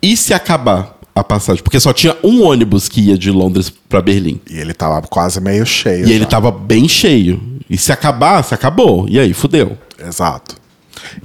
e 0.00 0.16
se 0.16 0.32
acabar 0.32 0.98
a 1.14 1.22
passagem? 1.22 1.62
Porque 1.62 1.78
só 1.78 1.92
tinha 1.92 2.16
um 2.22 2.42
ônibus 2.42 2.88
que 2.88 3.00
ia 3.00 3.18
de 3.18 3.30
Londres 3.30 3.70
para 3.70 4.00
Berlim. 4.00 4.40
E 4.48 4.58
ele 4.58 4.72
tava 4.72 5.02
quase 5.02 5.40
meio 5.40 5.66
cheio. 5.66 6.04
E 6.04 6.08
já. 6.08 6.14
ele 6.14 6.26
tava 6.26 6.50
bem 6.50 6.88
cheio. 6.88 7.40
E 7.68 7.76
se 7.76 7.92
acabasse, 7.92 8.54
acabou. 8.54 9.06
E 9.08 9.18
aí, 9.18 9.32
fudeu. 9.32 9.76
Exato. 9.98 10.56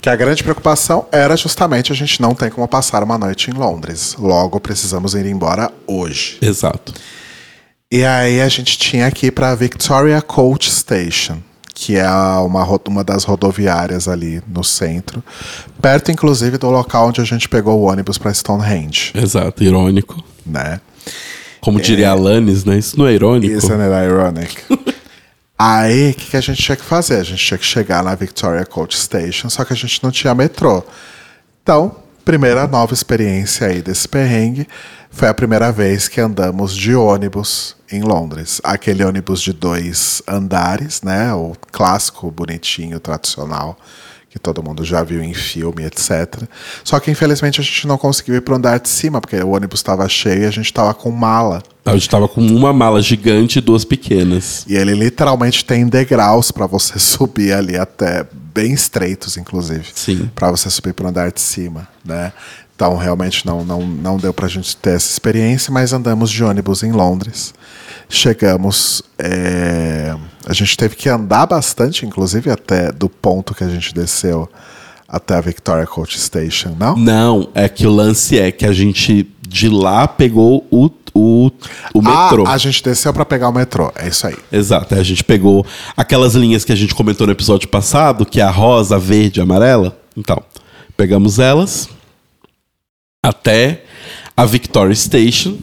Que 0.02 0.10
a 0.10 0.16
grande 0.16 0.44
preocupação 0.44 1.06
era 1.12 1.36
justamente 1.38 1.92
a 1.92 1.96
gente 1.96 2.22
não 2.22 2.34
tem 2.34 2.50
como 2.50 2.68
passar 2.68 3.04
uma 3.04 3.18
noite 3.18 3.50
em 3.50 3.54
Londres. 3.54 4.16
Logo, 4.20 4.60
precisamos 4.60 5.14
ir 5.14 5.26
embora 5.26 5.72
hoje. 5.86 6.38
Exato. 6.42 6.94
E 7.90 8.04
aí 8.04 8.42
a 8.42 8.50
gente 8.50 8.78
tinha 8.78 9.10
que 9.10 9.28
ir 9.28 9.32
para 9.32 9.56
Victoria 9.56 10.22
Coach 10.22 10.70
Station, 10.70 11.38
que 11.74 11.96
é 11.96 12.10
uma, 12.10 12.66
uma 12.86 13.02
das 13.02 13.24
rodoviárias 13.24 14.10
ali 14.10 14.42
no 14.46 14.62
centro, 14.62 15.24
perto 15.82 16.12
inclusive 16.12 16.58
do 16.58 16.70
local 16.70 17.08
onde 17.08 17.22
a 17.22 17.24
gente 17.24 17.48
pegou 17.48 17.80
o 17.80 17.84
ônibus 17.84 18.18
para 18.18 18.34
Stonehenge, 18.34 19.14
Exato. 19.16 19.64
Irônico. 19.64 20.22
né? 20.46 20.82
Como 21.62 21.80
diria 21.80 22.12
Alanis, 22.12 22.66
né? 22.66 22.78
Isso 22.78 23.00
não 23.00 23.08
é 23.08 23.14
irônico. 23.14 23.54
Isn't 23.54 23.82
it 23.82 24.06
ironic? 24.06 24.64
Aí, 25.58 26.12
o 26.12 26.14
que, 26.14 26.32
que 26.32 26.38
a 26.38 26.42
gente 26.42 26.62
tinha 26.62 26.76
que 26.76 26.84
fazer? 26.84 27.22
A 27.22 27.24
gente 27.24 27.44
tinha 27.44 27.58
que 27.58 27.66
chegar 27.66 28.04
na 28.04 28.14
Victoria 28.16 28.66
Coach 28.66 28.98
Station, 28.98 29.50
só 29.50 29.64
que 29.64 29.72
a 29.72 29.76
gente 29.76 30.04
não 30.04 30.12
tinha 30.12 30.36
metrô. 30.36 30.84
Então, 31.64 31.96
primeira 32.24 32.68
nova 32.68 32.94
experiência 32.94 33.68
aí 33.68 33.82
desse 33.82 34.08
perrengue 34.08 34.68
foi 35.18 35.28
a 35.28 35.34
primeira 35.34 35.72
vez 35.72 36.08
que 36.08 36.22
andamos 36.22 36.76
de 36.76 36.94
ônibus 36.94 37.76
em 37.92 38.04
Londres. 38.04 38.62
Aquele 38.64 39.04
ônibus 39.04 39.42
de 39.42 39.52
dois 39.52 40.22
andares, 40.28 41.02
né? 41.02 41.34
O 41.34 41.54
clássico, 41.72 42.30
bonitinho, 42.30 43.00
tradicional, 43.00 43.80
que 44.30 44.38
todo 44.38 44.62
mundo 44.62 44.86
já 44.86 45.02
viu 45.02 45.24
em 45.24 45.34
filme, 45.34 45.86
etc. 45.86 46.44
Só 46.84 47.00
que 47.00 47.10
infelizmente 47.10 47.60
a 47.60 47.64
gente 47.64 47.88
não 47.88 47.98
conseguiu 47.98 48.36
ir 48.36 48.42
para 48.42 48.54
o 48.54 48.58
andar 48.58 48.80
de 48.80 48.90
cima, 48.90 49.20
porque 49.20 49.38
o 49.38 49.56
ônibus 49.56 49.80
estava 49.80 50.08
cheio 50.08 50.44
e 50.44 50.46
a 50.46 50.52
gente 50.52 50.68
estava 50.68 50.94
com 50.94 51.10
mala. 51.10 51.64
A 51.84 51.94
gente 51.94 52.10
tava 52.10 52.28
com 52.28 52.42
uma 52.42 52.72
mala 52.72 53.02
gigante 53.02 53.58
e 53.58 53.62
duas 53.62 53.84
pequenas. 53.84 54.66
E 54.68 54.76
ele 54.76 54.94
literalmente 54.94 55.66
tem 55.66 55.88
degraus 55.88 56.52
para 56.52 56.68
você 56.68 57.00
subir 57.02 57.54
ali 57.54 57.76
até 57.76 58.24
bem 58.54 58.72
estreitos, 58.72 59.36
inclusive. 59.36 59.88
Sim. 59.96 60.30
Para 60.36 60.52
você 60.52 60.70
subir 60.70 60.94
para 60.94 61.08
o 61.08 61.10
andar 61.10 61.32
de 61.32 61.42
cima, 61.42 61.88
né? 62.06 62.32
Então 62.78 62.96
realmente 62.96 63.44
não, 63.44 63.66
não, 63.66 63.82
não 63.82 64.18
deu 64.18 64.32
pra 64.32 64.48
gente 64.48 64.78
ter 64.78 64.92
essa 64.92 65.12
experiência, 65.12 65.74
mas 65.74 65.94
andamos 65.94 66.30
de 66.30 66.44
ônibus 66.44 66.84
em 66.84 66.92
Londres. 66.92 67.52
Chegamos. 68.08 69.02
é, 69.18 70.16
A 70.46 70.54
gente 70.54 70.78
teve 70.78 70.96
que 70.96 71.10
andar 71.10 71.48
bastante, 71.48 72.06
inclusive, 72.06 72.52
até 72.52 72.92
do 72.92 73.10
ponto 73.10 73.56
que 73.56 73.64
a 73.64 73.68
gente 73.68 73.96
desceu 73.96 74.48
até 75.10 75.34
a 75.34 75.42
Victoria 75.42 75.88
Coach 75.88 76.20
Station, 76.20 76.76
não? 76.80 76.96
Não, 76.96 77.50
é 77.56 77.68
que 77.68 77.88
o 77.88 77.90
lance 77.90 78.38
é 78.38 78.52
que 78.52 78.64
a 78.64 78.72
gente 78.72 79.28
de 79.50 79.70
lá 79.70 80.08
pegou 80.08 80.68
o, 80.70 80.88
o, 81.16 81.50
o 81.96 82.02
metrô. 82.02 82.44
Ah, 82.46 82.54
a 82.54 82.58
gente 82.60 82.84
desceu 82.84 83.12
para 83.12 83.26
pegar 83.26 83.50
o 83.50 83.54
metrô. 83.54 83.92
É 83.96 84.08
isso 84.08 84.28
aí. 84.28 84.36
Exato, 84.52 84.94
a 84.94 85.02
gente 85.02 85.24
pegou 85.24 85.66
aquelas 85.96 86.36
linhas 86.36 86.64
que 86.64 86.72
a 86.72 86.76
gente 86.76 86.94
comentou 86.94 87.26
no 87.26 87.34
episódio 87.34 87.68
passado, 87.70 88.24
que 88.24 88.40
é 88.40 88.44
a 88.44 88.52
rosa, 88.52 88.98
a 88.98 89.00
verde, 89.00 89.40
a 89.40 89.44
amarela. 89.44 89.98
Então, 90.16 90.40
pegamos 90.96 91.40
elas 91.40 91.90
até 93.28 93.84
a 94.36 94.46
Victoria 94.46 94.96
Station. 94.96 95.58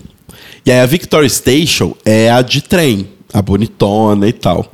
E 0.67 0.71
aí 0.71 0.81
a 0.81 0.87
Victoria 0.87 1.29
Station 1.29 1.95
é 2.05 2.31
a 2.31 2.43
de 2.43 2.63
trem, 2.63 3.09
a 3.33 3.41
bonitona 3.41 4.29
e 4.29 4.33
tal. 4.33 4.71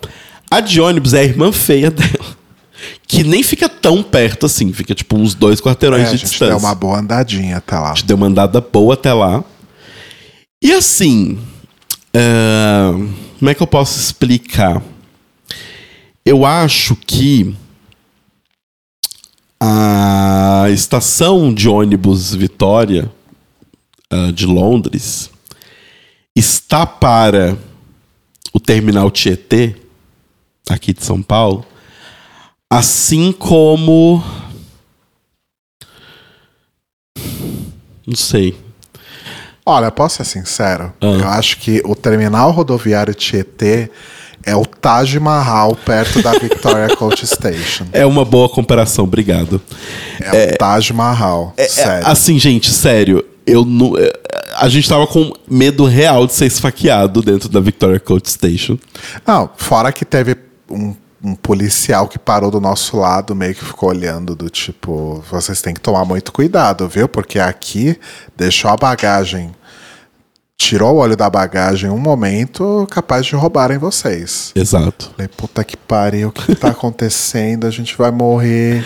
A 0.51 0.61
de 0.61 0.81
ônibus 0.81 1.15
é 1.15 1.21
a 1.21 1.25
irmã 1.25 1.53
feia 1.53 1.91
dela. 1.91 2.41
Que 3.07 3.23
nem 3.23 3.43
fica 3.43 3.69
tão 3.69 4.03
perto 4.03 4.47
assim, 4.47 4.73
fica 4.73 4.95
tipo 4.95 5.17
uns 5.17 5.35
dois 5.35 5.61
quarteirões 5.61 6.03
É, 6.03 6.07
a 6.07 6.11
de 6.11 6.17
gente 6.17 6.31
distância 6.31 6.55
deu 6.55 6.59
uma 6.59 6.75
boa 6.75 6.99
andadinha 6.99 7.59
até 7.59 7.79
lá. 7.79 7.93
a 7.93 7.95
gente 7.95 8.07
deu 8.07 8.17
uma 8.17 8.27
andada 8.27 8.61
boa 8.61 8.95
até 8.95 9.13
lá. 9.13 9.45
E 10.63 10.73
assim, 10.73 11.39
ah, 12.15 12.93
como 13.39 13.51
é 13.51 13.55
que 13.55 13.63
eu 13.63 13.67
posso 13.67 13.99
explicar? 13.99 14.83
Eu 16.25 16.45
acho 16.45 16.97
que 16.97 17.55
a 19.61 20.67
estação 20.71 21.53
de 21.53 21.69
ônibus 21.69 22.35
Vitória 22.35 23.11
ah, 24.11 24.33
de 24.33 24.47
Londres 24.47 25.31
está 26.35 26.87
para 26.87 27.57
o 28.53 28.59
terminal 28.59 29.11
Tietê, 29.11 29.77
aqui 30.69 30.93
de 30.93 31.05
São 31.05 31.23
Paulo, 31.23 31.65
assim 32.71 33.33
como 33.33 34.25
não 38.07 38.17
sei. 38.17 38.59
Olha, 39.65 39.91
posso 39.91 40.17
ser 40.17 40.25
sincero? 40.25 40.93
Ah. 41.01 41.07
Eu 41.07 41.29
acho 41.29 41.59
que 41.59 41.81
o 41.85 41.95
terminal 41.95 42.51
rodoviário 42.51 43.15
Tietê 43.15 43.91
é 44.45 44.57
o 44.57 44.65
Taj 44.65 45.19
Mahal 45.19 45.77
perto 45.77 46.23
da 46.23 46.33
Victoria 46.33 46.95
Coach 46.97 47.27
Station. 47.27 47.87
É 47.93 48.07
uma 48.07 48.25
boa 48.25 48.49
comparação, 48.49 49.05
obrigado. 49.05 49.61
É, 50.21 50.55
o 50.55 50.59
Taj 50.59 50.93
Mahal. 50.93 51.53
É, 51.57 51.69
sério. 51.69 52.07
assim, 52.07 52.39
gente, 52.39 52.71
sério, 52.71 53.25
eu 53.47 53.65
não. 53.65 53.97
é, 53.99 54.13
A 54.57 54.69
gente 54.69 54.89
tava 54.89 55.07
com 55.07 55.33
medo 55.49 55.85
real 55.85 56.27
de 56.27 56.33
ser 56.33 56.47
esfaqueado 56.47 57.23
dentro 57.23 57.49
da 57.49 57.61
Victoria 57.61 58.01
Coach 58.01 58.31
Station. 58.31 58.79
Não, 59.27 59.51
fora 59.57 59.93
que 59.93 60.05
teve 60.05 60.37
um, 60.71 60.95
um 61.23 61.35
policial 61.35 62.09
que 62.09 62.19
parou 62.19 62.51
do 62.51 62.61
nosso 62.61 62.97
lado, 62.97 63.35
meio 63.35 63.55
que 63.55 63.65
ficou 63.65 63.91
olhando 63.91 64.35
do 64.35 64.49
tipo, 64.49 65.23
vocês 65.31 65.61
têm 65.61 65.75
que 65.75 65.81
tomar 65.81 66.05
muito 66.05 66.33
cuidado, 66.33 66.89
viu? 66.89 67.09
Porque 67.09 67.39
aqui 67.39 67.99
deixou 68.37 68.71
a 68.71 68.77
bagagem, 68.77 69.51
tirou 70.61 70.97
o 70.97 70.99
olho 70.99 71.17
da 71.17 71.31
bagagem 71.31 71.89
um 71.89 71.99
momento, 71.99 72.87
capaz 72.91 73.25
de 73.25 73.35
roubarem 73.35 73.79
vocês. 73.79 74.53
Exato. 74.55 75.11
Falei, 75.17 75.27
puta 75.35 75.65
que 75.65 75.75
pariu, 75.75 76.29
o 76.29 76.33
que, 76.33 76.45
que 76.45 76.55
tá 76.55 76.69
acontecendo? 76.71 77.67
A 77.67 77.71
gente 77.71 77.97
vai 77.97 78.11
morrer. 78.11 78.85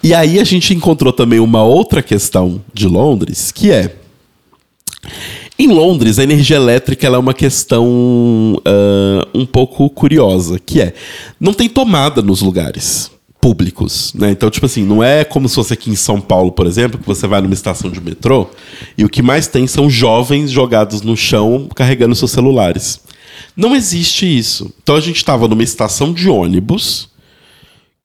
E 0.00 0.14
aí 0.14 0.38
a 0.38 0.44
gente 0.44 0.72
encontrou 0.72 1.12
também 1.12 1.40
uma 1.40 1.64
outra 1.64 2.02
questão 2.02 2.62
de 2.72 2.86
Londres, 2.86 3.50
que 3.50 3.72
é. 3.72 3.96
Em 5.58 5.66
Londres, 5.66 6.20
a 6.20 6.22
energia 6.22 6.56
elétrica 6.56 7.08
é 7.08 7.18
uma 7.18 7.34
questão 7.34 8.62
ah, 8.64 9.26
um 9.34 9.44
pouco 9.44 9.90
curiosa, 9.90 10.56
que 10.64 10.80
é 10.80 10.94
não 11.40 11.52
tem 11.52 11.68
tomada 11.68 12.22
nos 12.22 12.40
lugares 12.40 13.10
públicos, 13.40 14.12
né? 14.14 14.30
Então, 14.30 14.50
tipo 14.50 14.66
assim, 14.66 14.84
não 14.84 15.02
é 15.02 15.24
como 15.24 15.48
se 15.48 15.54
fosse 15.54 15.72
aqui 15.72 15.90
em 15.90 15.96
São 15.96 16.20
Paulo, 16.20 16.50
por 16.52 16.66
exemplo, 16.66 16.98
que 16.98 17.06
você 17.06 17.26
vai 17.26 17.40
numa 17.40 17.54
estação 17.54 17.90
de 17.90 18.00
metrô 18.00 18.48
e 18.96 19.04
o 19.04 19.08
que 19.08 19.22
mais 19.22 19.46
tem 19.46 19.66
são 19.66 19.88
jovens 19.88 20.50
jogados 20.50 21.02
no 21.02 21.16
chão 21.16 21.68
carregando 21.74 22.14
seus 22.14 22.32
celulares. 22.32 23.00
Não 23.56 23.74
existe 23.74 24.26
isso. 24.26 24.72
Então 24.82 24.96
a 24.96 25.00
gente 25.00 25.16
estava 25.16 25.46
numa 25.46 25.62
estação 25.62 26.12
de 26.12 26.28
ônibus 26.28 27.08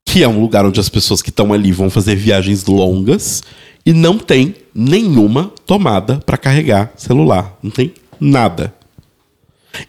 que 0.06 0.22
é 0.22 0.28
um 0.28 0.40
lugar 0.40 0.66
onde 0.66 0.80
as 0.80 0.90
pessoas 0.90 1.22
que 1.22 1.30
estão 1.30 1.54
ali 1.54 1.72
vão 1.72 1.90
fazer 1.90 2.16
viagens 2.16 2.66
longas 2.66 3.42
e 3.86 3.94
não 3.94 4.18
tem 4.18 4.54
nenhuma 4.74 5.52
tomada 5.66 6.18
para 6.26 6.38
carregar 6.38 6.92
celular. 6.96 7.58
Não 7.64 7.72
tem 7.72 7.94
nada. 8.20 8.74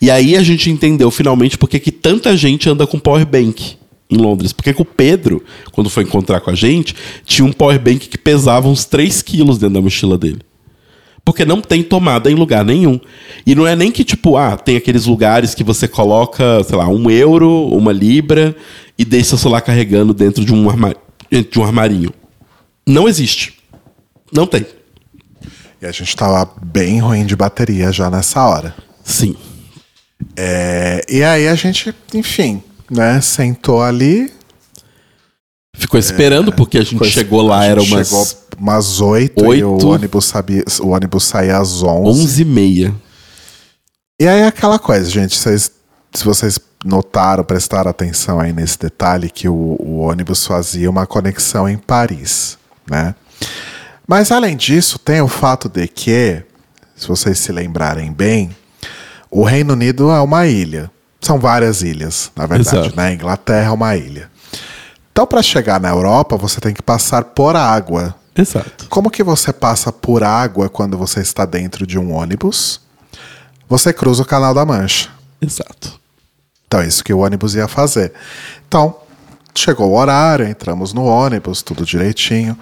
E 0.00 0.10
aí 0.10 0.36
a 0.36 0.42
gente 0.42 0.70
entendeu 0.70 1.10
finalmente 1.10 1.58
por 1.58 1.68
que 1.68 1.78
que 1.78 1.92
tanta 1.92 2.36
gente 2.36 2.68
anda 2.70 2.86
com 2.86 2.98
power 2.98 3.26
bank 3.26 3.76
em 4.10 4.16
Londres. 4.16 4.52
Porque 4.52 4.72
que 4.72 4.82
o 4.82 4.84
Pedro, 4.84 5.42
quando 5.72 5.90
foi 5.90 6.04
encontrar 6.04 6.40
com 6.40 6.50
a 6.50 6.54
gente, 6.54 6.94
tinha 7.24 7.44
um 7.44 7.52
power 7.52 7.78
bank 7.78 8.08
que 8.08 8.18
pesava 8.18 8.68
uns 8.68 8.84
3 8.84 9.22
quilos 9.22 9.58
dentro 9.58 9.74
da 9.74 9.82
mochila 9.82 10.18
dele. 10.18 10.40
Porque 11.24 11.44
não 11.44 11.60
tem 11.60 11.82
tomada 11.82 12.30
em 12.30 12.34
lugar 12.34 12.64
nenhum. 12.64 13.00
E 13.46 13.54
não 13.54 13.66
é 13.66 13.74
nem 13.74 13.90
que, 13.90 14.04
tipo, 14.04 14.36
ah, 14.36 14.56
tem 14.56 14.76
aqueles 14.76 15.06
lugares 15.06 15.54
que 15.54 15.64
você 15.64 15.88
coloca, 15.88 16.62
sei 16.64 16.76
lá, 16.76 16.86
um 16.86 17.10
euro, 17.10 17.68
uma 17.68 17.92
libra 17.92 18.54
e 18.98 19.04
deixa 19.04 19.30
seu 19.30 19.38
celular 19.38 19.62
carregando 19.62 20.12
dentro 20.12 20.44
de 20.44 20.52
um 20.52 20.68
armário. 20.68 20.98
dentro 21.30 21.50
de 21.50 21.58
um 21.58 21.64
armarinho. 21.64 22.12
Não 22.86 23.08
existe. 23.08 23.54
Não 24.30 24.46
tem. 24.46 24.66
E 25.80 25.86
a 25.86 25.92
gente 25.92 26.14
tava 26.14 26.50
bem 26.62 27.00
ruim 27.00 27.24
de 27.24 27.34
bateria 27.34 27.90
já 27.90 28.10
nessa 28.10 28.46
hora. 28.46 28.74
Sim. 29.02 29.34
É, 30.36 31.04
e 31.08 31.22
aí 31.22 31.48
a 31.48 31.54
gente, 31.54 31.94
enfim, 32.12 32.62
né, 32.90 33.20
sentou 33.20 33.82
ali. 33.82 34.32
Ficou 35.76 35.98
esperando, 35.98 36.52
porque 36.52 36.78
a 36.78 36.84
gente 36.84 37.04
chegou 37.06 37.42
lá, 37.42 37.60
a 37.60 37.64
era 37.64 37.80
gente 37.80 37.92
umas 37.94 38.08
Chegou 38.08 38.44
umas 38.58 39.00
8, 39.00 39.54
e 39.54 39.64
o 39.64 39.72
Oito. 39.72 39.88
ônibus, 39.88 40.24
sabia, 40.26 40.64
o 40.80 40.88
ônibus 40.88 41.24
saía 41.24 41.58
às 41.58 41.82
11. 41.82 42.22
11 42.22 42.42
e 42.42 42.44
meia. 42.44 42.94
E 44.20 44.26
aí 44.26 44.44
aquela 44.44 44.78
coisa, 44.78 45.10
gente, 45.10 45.36
vocês, 45.36 45.72
se 46.12 46.24
vocês 46.24 46.58
notaram, 46.84 47.42
prestaram 47.44 47.90
atenção 47.90 48.38
aí 48.38 48.52
nesse 48.52 48.78
detalhe, 48.78 49.30
que 49.30 49.48
o, 49.48 49.76
o 49.80 49.98
ônibus 49.98 50.46
fazia 50.46 50.88
uma 50.88 51.06
conexão 51.06 51.68
em 51.68 51.76
Paris, 51.76 52.58
né? 52.88 53.14
Mas 54.06 54.30
além 54.30 54.56
disso, 54.56 54.98
tem 54.98 55.20
o 55.20 55.28
fato 55.28 55.68
de 55.68 55.88
que, 55.88 56.42
se 56.94 57.08
vocês 57.08 57.38
se 57.38 57.50
lembrarem 57.50 58.12
bem, 58.12 58.54
o 59.30 59.42
Reino 59.42 59.72
Unido 59.72 60.10
é 60.10 60.20
uma 60.20 60.46
ilha. 60.46 60.90
São 61.24 61.38
várias 61.38 61.80
ilhas, 61.80 62.30
na 62.36 62.44
verdade, 62.44 62.76
Exato. 62.76 62.96
né? 62.96 63.06
A 63.06 63.12
Inglaterra 63.12 63.68
é 63.68 63.70
uma 63.70 63.96
ilha. 63.96 64.30
Então, 65.10 65.26
para 65.26 65.42
chegar 65.42 65.80
na 65.80 65.88
Europa, 65.88 66.36
você 66.36 66.60
tem 66.60 66.74
que 66.74 66.82
passar 66.82 67.24
por 67.24 67.56
água. 67.56 68.14
Exato. 68.36 68.86
Como 68.90 69.10
que 69.10 69.22
você 69.22 69.52
passa 69.52 69.90
por 69.90 70.22
água 70.22 70.68
quando 70.68 70.98
você 70.98 71.20
está 71.20 71.46
dentro 71.46 71.86
de 71.86 71.98
um 71.98 72.12
ônibus? 72.12 72.80
Você 73.68 73.90
cruza 73.90 74.22
o 74.22 74.26
Canal 74.26 74.52
da 74.52 74.66
Mancha. 74.66 75.08
Exato. 75.40 75.98
Então, 76.66 76.80
é 76.80 76.86
isso 76.86 77.02
que 77.02 77.14
o 77.14 77.20
ônibus 77.20 77.54
ia 77.54 77.68
fazer. 77.68 78.12
Então, 78.68 78.96
chegou 79.54 79.92
o 79.92 79.96
horário, 79.96 80.46
entramos 80.46 80.92
no 80.92 81.06
ônibus, 81.06 81.62
tudo 81.62 81.86
direitinho. 81.86 82.58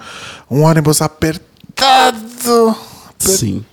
Um 0.49 0.61
ônibus 0.61 1.01
apertado. 1.01 2.77
Sim. 3.19 3.65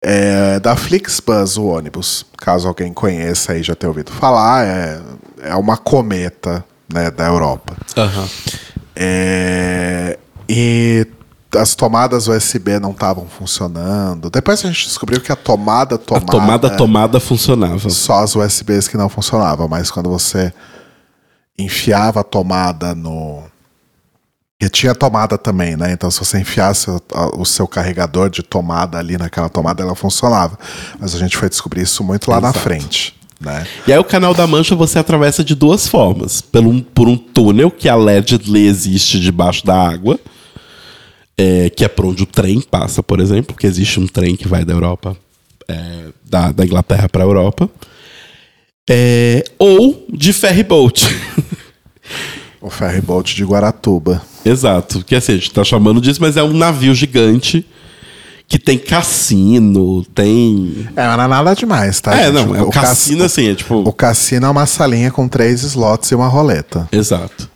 É, 0.00 0.60
da 0.60 0.76
Flixbus, 0.76 1.56
o 1.56 1.64
ônibus. 1.66 2.24
Caso 2.36 2.68
alguém 2.68 2.92
conheça 2.92 3.52
aí, 3.52 3.62
já 3.62 3.74
tenha 3.74 3.90
ouvido 3.90 4.12
falar, 4.12 4.64
é, 4.66 5.00
é 5.42 5.54
uma 5.56 5.76
cometa 5.76 6.64
né, 6.92 7.10
da 7.10 7.26
Europa. 7.26 7.76
Aham. 7.96 8.28
É, 8.94 10.18
e 10.48 11.06
as 11.56 11.74
tomadas 11.74 12.28
USB 12.28 12.78
não 12.78 12.90
estavam 12.90 13.26
funcionando. 13.26 14.30
Depois 14.30 14.64
a 14.64 14.68
gente 14.68 14.86
descobriu 14.86 15.20
que 15.20 15.32
a 15.32 15.36
tomada 15.36 15.94
A 15.94 15.98
tomada, 15.98 16.26
tomada, 16.30 16.76
tomada 16.76 17.20
funcionava. 17.20 17.88
só 17.90 18.22
as 18.22 18.36
USBs 18.36 18.88
que 18.88 18.96
não 18.96 19.08
funcionavam, 19.08 19.66
mas 19.68 19.90
quando 19.90 20.10
você 20.10 20.52
enfiava 21.58 22.20
a 22.20 22.24
tomada 22.24 22.94
no 22.94 23.42
e 24.60 24.68
tinha 24.68 24.94
tomada 24.94 25.38
também, 25.38 25.76
né? 25.76 25.92
Então, 25.92 26.10
se 26.10 26.18
você 26.18 26.38
enfiasse 26.40 26.86
o, 27.36 27.44
seu 27.44 27.66
carregador 27.68 28.28
de 28.28 28.42
tomada 28.42 28.98
ali 28.98 29.16
naquela 29.16 29.48
tomada, 29.48 29.82
ela 29.82 29.94
funcionava. 29.94 30.58
Mas 30.98 31.14
a 31.14 31.18
gente 31.18 31.36
foi 31.36 31.48
descobrir 31.48 31.82
isso 31.82 32.02
muito 32.02 32.28
lá 32.30 32.40
na 32.40 32.48
Exato. 32.48 32.58
frente, 32.64 33.14
né? 33.40 33.64
E 33.86 33.92
aí 33.92 33.98
o 33.98 34.04
canal 34.04 34.34
da 34.34 34.46
Mancha 34.48 34.74
você 34.74 34.98
atravessa 34.98 35.44
de 35.44 35.54
duas 35.54 35.86
formas. 35.86 36.40
Pelo, 36.40 36.70
um- 36.70 36.80
por 36.80 37.06
um 37.08 37.16
túnel 37.16 37.70
que 37.70 37.88
allegedly 37.88 38.66
existe 38.66 39.20
debaixo 39.20 39.64
da 39.64 39.76
água. 39.76 40.18
é, 41.40 41.70
que 41.70 41.84
é 41.84 41.88
por 41.88 42.04
onde 42.06 42.24
o 42.24 42.26
trem 42.26 42.60
passa, 42.60 43.00
por 43.00 43.20
exemplo. 43.20 43.54
Porque 43.54 43.66
existe 43.68 44.00
um 44.00 44.08
trem 44.08 44.34
que 44.34 44.48
vai 44.48 44.64
da 44.64 44.72
Europa. 44.72 45.16
é, 45.68 46.06
da, 46.24 46.50
da 46.50 46.64
Inglaterra 46.64 47.08
para 47.08 47.22
a 47.22 47.26
Europa. 47.26 47.70
É, 48.90 49.44
ou 49.58 50.04
de 50.12 50.32
ferry 50.32 50.64
boat. 50.64 51.06
O 52.60 52.68
ferry 52.70 53.00
boat 53.00 53.34
de 53.36 53.44
Guaratuba. 53.44 54.20
Exato. 54.44 55.04
Que 55.04 55.14
assim, 55.14 55.32
a 55.32 55.36
gente 55.36 55.52
tá 55.52 55.62
chamando 55.62 56.00
disso, 56.00 56.20
mas 56.20 56.36
é 56.36 56.42
um 56.42 56.52
navio 56.52 56.94
gigante 56.94 57.64
que 58.48 58.58
tem 58.58 58.78
cassino, 58.78 60.04
tem. 60.06 60.88
É, 60.96 61.06
mas 61.06 61.16
não 61.18 61.24
é 61.24 61.28
nada 61.28 61.54
demais, 61.54 62.00
tá? 62.00 62.14
é, 62.18 62.24
gente? 62.32 62.34
não, 62.34 62.56
é 62.56 62.62
o 62.62 62.70
cass- 62.70 62.88
cassino 62.88 63.24
assim, 63.24 63.50
é 63.50 63.54
tipo. 63.54 63.74
O 63.76 63.92
cassino 63.92 64.46
é 64.46 64.48
uma 64.48 64.66
salinha 64.66 65.10
com 65.10 65.28
três 65.28 65.62
slots 65.62 66.10
e 66.10 66.14
uma 66.14 66.26
roleta. 66.28 66.88
Exato. 66.90 67.48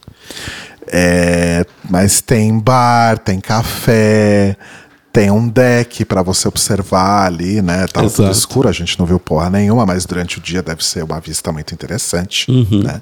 É, 0.86 1.64
mas 1.88 2.20
tem 2.20 2.58
bar, 2.58 3.18
tem 3.18 3.40
café, 3.40 4.56
tem 5.12 5.30
um 5.30 5.48
deck 5.48 6.04
pra 6.04 6.22
você 6.22 6.46
observar 6.46 7.26
ali, 7.26 7.62
né? 7.62 7.86
Tudo 7.86 8.04
Exato. 8.06 8.30
escuro, 8.30 8.68
a 8.68 8.72
gente 8.72 8.98
não 8.98 9.06
viu 9.06 9.18
porra 9.18 9.48
nenhuma, 9.48 9.86
mas 9.86 10.04
durante 10.04 10.38
o 10.38 10.40
dia 10.40 10.62
deve 10.62 10.84
ser 10.84 11.02
uma 11.02 11.18
vista 11.20 11.50
muito 11.50 11.72
interessante, 11.72 12.50
Uhum. 12.50 12.82
né? 12.84 13.00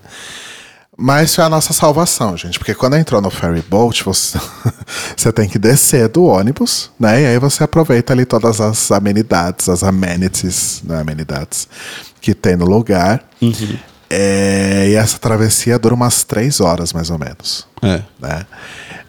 Mas 1.02 1.34
foi 1.34 1.42
a 1.42 1.48
nossa 1.48 1.72
salvação, 1.72 2.36
gente, 2.36 2.58
porque 2.58 2.74
quando 2.74 2.94
entrou 2.94 3.22
no 3.22 3.30
ferry 3.30 3.62
boat, 3.62 4.04
você, 4.04 4.38
você 5.16 5.32
tem 5.32 5.48
que 5.48 5.58
descer 5.58 6.08
do 6.08 6.24
ônibus, 6.24 6.90
né? 7.00 7.22
E 7.22 7.26
aí 7.26 7.38
você 7.38 7.64
aproveita 7.64 8.12
ali 8.12 8.26
todas 8.26 8.60
as 8.60 8.92
amenidades, 8.92 9.70
as 9.70 9.82
amenities, 9.82 10.82
né? 10.84 11.00
Amenidades 11.00 11.66
que 12.20 12.34
tem 12.34 12.54
no 12.54 12.66
lugar. 12.66 13.24
Uhum. 13.40 13.78
É, 14.10 14.88
e 14.90 14.94
essa 14.94 15.18
travessia 15.18 15.78
dura 15.78 15.94
umas 15.94 16.22
três 16.22 16.60
horas, 16.60 16.92
mais 16.92 17.08
ou 17.10 17.18
menos 17.18 17.66
É. 17.80 18.02
né? 18.20 18.44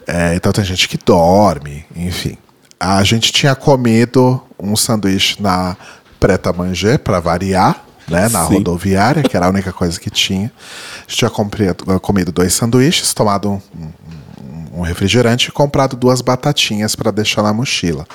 É, 0.06 0.34
então 0.34 0.50
tem 0.50 0.64
gente 0.64 0.88
que 0.88 0.96
dorme, 0.96 1.84
enfim. 1.94 2.38
A 2.80 3.04
gente 3.04 3.32
tinha 3.32 3.54
comido 3.54 4.40
um 4.58 4.74
sanduíche 4.76 5.42
na 5.42 5.76
Preta 6.18 6.52
Manger 6.52 6.98
para 7.00 7.20
variar, 7.20 7.84
né? 8.08 8.28
Na 8.28 8.46
Sim. 8.46 8.54
rodoviária, 8.54 9.22
que 9.22 9.36
era 9.36 9.46
a 9.46 9.48
única 9.48 9.72
coisa 9.72 9.98
que 9.98 10.10
tinha. 10.10 10.50
A 10.98 11.00
gente 11.02 11.16
tinha 11.18 11.30
comprido- 11.30 12.00
comido 12.00 12.30
dois 12.32 12.52
sanduíches, 12.54 13.12
tomado 13.14 13.50
um, 13.50 13.60
um- 13.78 14.80
um 14.80 14.80
refrigerante 14.82 15.48
e 15.48 15.52
comprado 15.52 15.96
duas 15.96 16.20
batatinhas 16.20 16.94
para 16.96 17.10
deixar 17.10 17.42
na 17.42 17.52
mochila. 17.52 18.06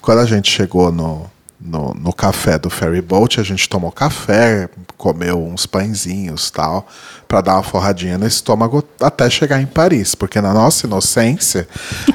Quando 0.00 0.18
a 0.18 0.26
gente 0.26 0.50
chegou 0.50 0.90
no, 0.90 1.30
no, 1.60 1.94
no 1.94 2.12
café 2.12 2.58
do 2.58 2.68
ferry 2.68 3.00
boat, 3.00 3.38
a 3.40 3.44
gente 3.44 3.68
tomou 3.68 3.92
café, 3.92 4.68
comeu 4.96 5.40
uns 5.46 5.64
pãezinhos 5.64 6.50
tal, 6.50 6.86
para 7.28 7.40
dar 7.40 7.54
uma 7.54 7.62
forradinha 7.62 8.18
no 8.18 8.26
estômago 8.26 8.84
até 9.00 9.30
chegar 9.30 9.60
em 9.62 9.66
Paris, 9.66 10.14
porque 10.14 10.40
na 10.40 10.52
nossa 10.52 10.86
inocência 10.86 11.68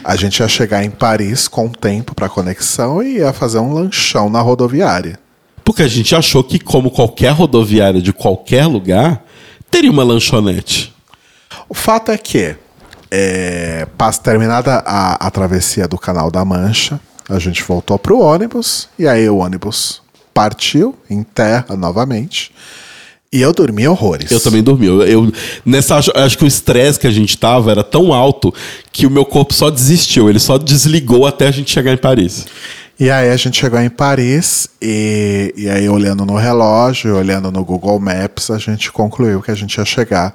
a 0.03 0.15
gente 0.17 0.39
ia 0.41 0.47
chegar 0.49 0.83
em 0.83 0.89
Paris 0.91 1.47
com 1.47 1.69
tempo 1.69 2.13
para 2.13 2.27
conexão 2.29 3.01
e 3.01 3.17
ia 3.19 3.31
fazer 3.33 3.59
um 3.59 3.73
lanchão 3.73 4.29
na 4.29 4.41
rodoviária. 4.41 5.17
Porque 5.67 5.83
a 5.83 5.87
gente 5.89 6.15
achou 6.15 6.41
que, 6.41 6.57
como 6.59 6.89
qualquer 6.89 7.31
rodoviária 7.33 8.01
de 8.01 8.13
qualquer 8.13 8.65
lugar, 8.67 9.21
teria 9.69 9.91
uma 9.91 10.01
lanchonete. 10.01 10.93
O 11.67 11.73
fato 11.73 12.09
é 12.09 12.17
que, 12.17 12.55
é, 13.11 13.85
terminada 14.23 14.75
a, 14.85 15.27
a 15.27 15.29
travessia 15.29 15.85
do 15.85 15.97
Canal 15.97 16.31
da 16.31 16.45
Mancha, 16.45 17.01
a 17.27 17.37
gente 17.37 17.61
voltou 17.63 17.99
pro 17.99 18.17
ônibus, 18.17 18.87
e 18.97 19.05
aí 19.05 19.27
o 19.29 19.39
ônibus 19.39 20.01
partiu 20.33 20.95
em 21.09 21.21
terra 21.21 21.75
novamente, 21.75 22.53
e 23.29 23.41
eu 23.41 23.51
dormi 23.51 23.85
horrores. 23.89 24.31
Eu 24.31 24.39
também 24.39 24.63
dormi. 24.63 24.87
Eu, 24.87 25.01
eu- 25.01 25.33
nessa, 25.65 25.97
acho, 25.97 26.13
acho 26.15 26.37
que 26.37 26.45
o 26.45 26.47
estresse 26.47 26.97
que 26.97 27.07
a 27.07 27.11
gente 27.11 27.37
tava 27.37 27.71
era 27.71 27.83
tão 27.83 28.13
alto 28.13 28.53
que 28.89 29.05
o 29.05 29.11
meu 29.11 29.25
corpo 29.25 29.53
só 29.53 29.69
desistiu. 29.69 30.29
Ele 30.29 30.39
só 30.39 30.57
desligou 30.57 31.27
até 31.27 31.45
a 31.49 31.51
gente 31.51 31.69
chegar 31.69 31.91
em 31.91 31.97
Paris. 31.97 32.45
E 32.99 33.11
aí 33.11 33.29
a 33.29 33.37
gente 33.37 33.59
chegou 33.59 33.79
em 33.79 33.91
Paris, 33.91 34.67
e, 34.81 35.53
e 35.55 35.69
aí 35.69 35.87
olhando 35.87 36.25
no 36.25 36.35
relógio, 36.35 37.15
olhando 37.15 37.51
no 37.51 37.63
Google 37.63 37.99
Maps, 37.99 38.49
a 38.49 38.57
gente 38.57 38.91
concluiu 38.91 39.39
que 39.39 39.51
a 39.51 39.55
gente 39.55 39.75
ia 39.75 39.85
chegar 39.85 40.33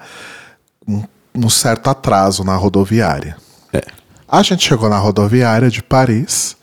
um, 0.87 1.03
um 1.35 1.51
certo 1.51 1.91
atraso 1.91 2.45
na 2.45 2.55
rodoviária. 2.55 3.37
É. 3.73 3.83
A 4.29 4.45
gente 4.45 4.63
chegou 4.65 4.89
na 4.89 4.97
rodoviária 4.97 5.69
de 5.69 5.83
Paris 5.83 6.57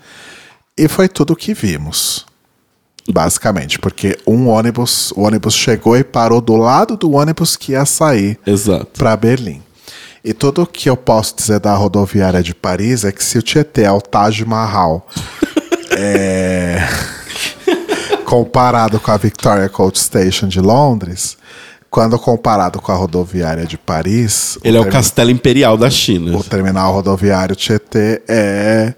e 0.77 0.87
foi 0.87 1.09
tudo 1.09 1.33
o 1.33 1.35
que 1.35 1.53
vimos. 1.53 2.25
Basicamente, 3.11 3.77
porque 3.77 4.17
um 4.25 4.47
ônibus, 4.47 5.11
o 5.11 5.21
ônibus 5.21 5.53
chegou 5.53 5.97
e 5.97 6.03
parou 6.03 6.39
do 6.39 6.55
lado 6.55 6.95
do 6.95 7.11
ônibus 7.11 7.57
que 7.57 7.73
ia 7.73 7.83
sair 7.83 8.39
para 8.97 9.17
Berlim. 9.17 9.61
E 10.23 10.33
tudo 10.33 10.65
que 10.65 10.89
eu 10.89 10.95
posso 10.95 11.35
dizer 11.35 11.59
da 11.59 11.73
rodoviária 11.73 12.41
de 12.41 12.53
Paris 12.53 13.03
é 13.03 13.11
que 13.11 13.23
se 13.23 13.37
o 13.37 13.41
Tietê 13.41 13.83
é 13.83 13.91
o 13.91 13.99
Taj 13.99 14.45
Mahal 14.45 15.05
é, 15.91 16.87
comparado 18.25 18.99
com 18.99 19.11
a 19.11 19.17
Victoria 19.17 19.69
Coach 19.69 19.99
Station 19.99 20.47
de 20.47 20.59
Londres, 20.59 21.37
quando 21.89 22.17
comparado 22.19 22.79
com 22.81 22.91
a 22.91 22.95
rodoviária 22.95 23.65
de 23.65 23.77
Paris, 23.77 24.57
Ele 24.63 24.77
é 24.77 24.79
o 24.81 24.85
castelo 24.89 25.31
imperial 25.31 25.75
da 25.77 25.89
China. 25.89 26.37
o 26.37 26.43
terminal 26.43 26.93
rodoviário 26.93 27.55
Tietê 27.55 28.21
é 28.27 28.93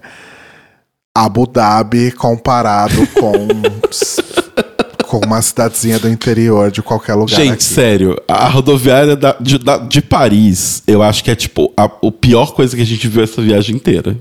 Abu 1.14 1.46
Dhabi 1.46 2.10
comparado 2.12 3.06
com 3.08 3.48
com 5.12 5.18
uma 5.26 5.42
cidadezinha 5.42 5.98
do 5.98 6.08
interior 6.08 6.70
de 6.70 6.80
qualquer 6.80 7.12
lugar 7.14 7.36
Gente, 7.36 7.52
aqui. 7.52 7.62
sério, 7.64 8.16
a 8.26 8.48
rodoviária 8.48 9.14
da- 9.14 9.36
de, 9.38 9.58
da- 9.58 9.76
de 9.76 10.00
Paris, 10.00 10.82
eu 10.86 11.02
acho 11.02 11.22
que 11.22 11.30
é 11.30 11.34
tipo 11.34 11.70
a, 11.76 11.84
a 11.84 12.10
pior 12.18 12.54
coisa 12.54 12.74
que 12.74 12.80
a 12.80 12.86
gente 12.86 13.06
viu 13.08 13.22
essa 13.22 13.42
viagem 13.42 13.76
inteira. 13.76 14.16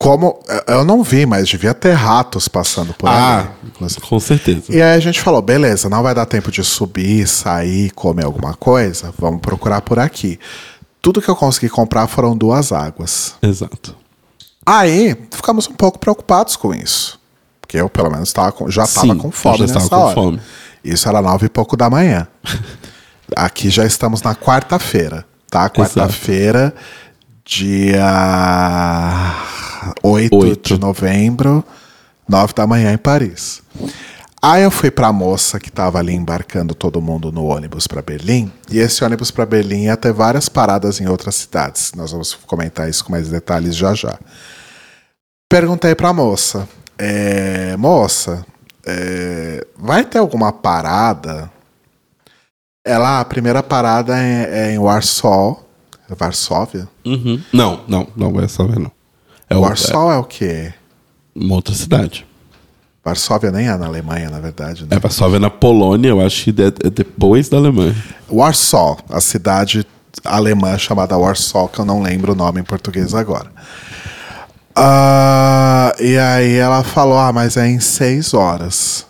Como 0.00 0.38
eu 0.68 0.84
não 0.84 1.02
vi, 1.02 1.26
mas 1.26 1.48
devia 1.48 1.74
ter 1.74 1.92
ratos 1.92 2.46
passando 2.46 2.94
por 2.94 3.08
Ah, 3.08 3.38
ali. 3.40 3.48
inclusive. 3.66 4.00
com 4.02 4.20
certeza. 4.20 4.62
E 4.68 4.80
aí 4.80 4.94
a 4.96 5.00
gente 5.00 5.20
falou, 5.20 5.42
beleza, 5.42 5.88
não 5.88 6.02
vai 6.04 6.14
dar 6.14 6.24
tempo 6.24 6.52
de 6.52 6.62
subir, 6.62 7.26
sair, 7.26 7.90
comer 7.90 8.24
alguma 8.24 8.54
coisa, 8.54 9.12
vamos 9.18 9.40
procurar 9.40 9.80
por 9.80 9.98
aqui. 9.98 10.38
Tudo 11.02 11.20
que 11.20 11.28
eu 11.28 11.34
consegui 11.34 11.68
comprar 11.68 12.06
foram 12.06 12.36
duas 12.36 12.70
águas. 12.70 13.34
Exato. 13.42 13.96
Aí, 14.64 15.16
ficamos 15.32 15.66
um 15.68 15.72
pouco 15.74 15.98
preocupados 15.98 16.54
com 16.54 16.72
isso. 16.72 17.18
Porque 17.60 17.76
eu, 17.76 17.88
pelo 17.88 18.10
menos, 18.10 18.32
tava 18.32 18.52
com- 18.52 18.70
já 18.70 18.84
estava 18.84 19.16
com 19.16 19.30
fome 19.32 19.66
já 19.66 19.74
nessa 19.74 19.88
com 19.88 19.96
hora. 19.96 20.14
fome. 20.14 20.40
Isso 20.84 21.08
era 21.08 21.20
nove 21.20 21.46
e 21.46 21.48
pouco 21.48 21.76
da 21.76 21.90
manhã. 21.90 22.28
Aqui 23.34 23.68
já 23.68 23.84
estamos 23.84 24.22
na 24.22 24.34
quarta-feira, 24.34 25.24
tá? 25.50 25.68
Quarta-feira, 25.68 26.74
dia 27.48 29.34
8, 30.02 30.36
Oito. 30.36 30.74
de 30.74 30.78
novembro, 30.78 31.64
nove 32.28 32.52
da 32.52 32.66
manhã 32.66 32.92
em 32.92 32.98
Paris. 32.98 33.62
Aí 34.40 34.62
eu 34.62 34.70
fui 34.70 34.90
pra 34.90 35.10
moça 35.12 35.58
que 35.58 35.70
tava 35.70 35.98
ali 35.98 36.12
embarcando 36.12 36.74
todo 36.74 37.00
mundo 37.00 37.32
no 37.32 37.46
ônibus 37.46 37.86
pra 37.86 38.02
Berlim. 38.02 38.52
E 38.70 38.78
esse 38.78 39.02
ônibus 39.02 39.30
pra 39.30 39.46
Berlim 39.46 39.84
ia 39.84 39.96
ter 39.96 40.12
várias 40.12 40.46
paradas 40.48 41.00
em 41.00 41.08
outras 41.08 41.36
cidades. 41.36 41.92
Nós 41.96 42.12
vamos 42.12 42.34
comentar 42.34 42.88
isso 42.88 43.02
com 43.02 43.12
mais 43.12 43.28
detalhes 43.28 43.74
já 43.74 43.94
já. 43.94 44.18
Perguntei 45.48 45.94
pra 45.94 46.12
moça: 46.12 46.68
é, 46.98 47.74
Moça, 47.78 48.44
é, 48.86 49.66
vai 49.74 50.04
ter 50.04 50.18
alguma 50.18 50.52
parada? 50.52 51.50
Ela, 52.84 53.20
a 53.20 53.24
primeira 53.24 53.62
parada 53.62 54.18
é, 54.18 54.66
é 54.68 54.72
em 54.72 54.78
Warsaw. 54.78 55.67
É 56.10 56.14
Varsóvia? 56.14 56.88
Uhum. 57.04 57.40
Não, 57.52 57.80
não, 57.86 58.06
não 58.16 58.32
vai 58.32 58.48
saber, 58.48 58.78
não. 58.78 58.90
É, 59.50 59.56
o- 59.56 59.60
Warsaw 59.60 60.10
é 60.12 60.16
o 60.18 60.24
quê? 60.24 60.72
é 60.72 60.74
uma 61.34 61.54
outra 61.54 61.74
cidade. 61.74 62.26
Varsóvia 63.04 63.50
nem 63.50 63.68
é 63.68 63.76
na 63.76 63.86
Alemanha, 63.86 64.28
na 64.28 64.38
verdade. 64.40 64.82
Né? 64.82 64.88
É 64.90 64.98
Varsóvia 64.98 65.38
na 65.38 65.48
Polônia, 65.50 66.08
eu 66.08 66.20
acho 66.20 66.44
que 66.52 66.62
é 66.62 66.66
é 66.86 66.90
depois 66.90 67.48
da 67.48 67.56
Alemanha. 67.56 67.94
Warsaw, 68.30 68.98
a 69.08 69.20
cidade 69.20 69.86
alemã 70.24 70.76
chamada 70.76 71.16
Warsaw, 71.16 71.68
que 71.68 71.78
eu 71.78 71.84
não 71.84 72.02
lembro 72.02 72.32
o 72.32 72.34
nome 72.34 72.60
em 72.60 72.64
português 72.64 73.14
agora. 73.14 73.50
Ah, 74.74 75.92
e 75.98 76.16
aí 76.18 76.54
ela 76.54 76.82
falou: 76.84 77.18
Ah, 77.18 77.32
mas 77.32 77.56
é 77.56 77.66
em 77.68 77.80
seis 77.80 78.32
horas. 78.34 79.06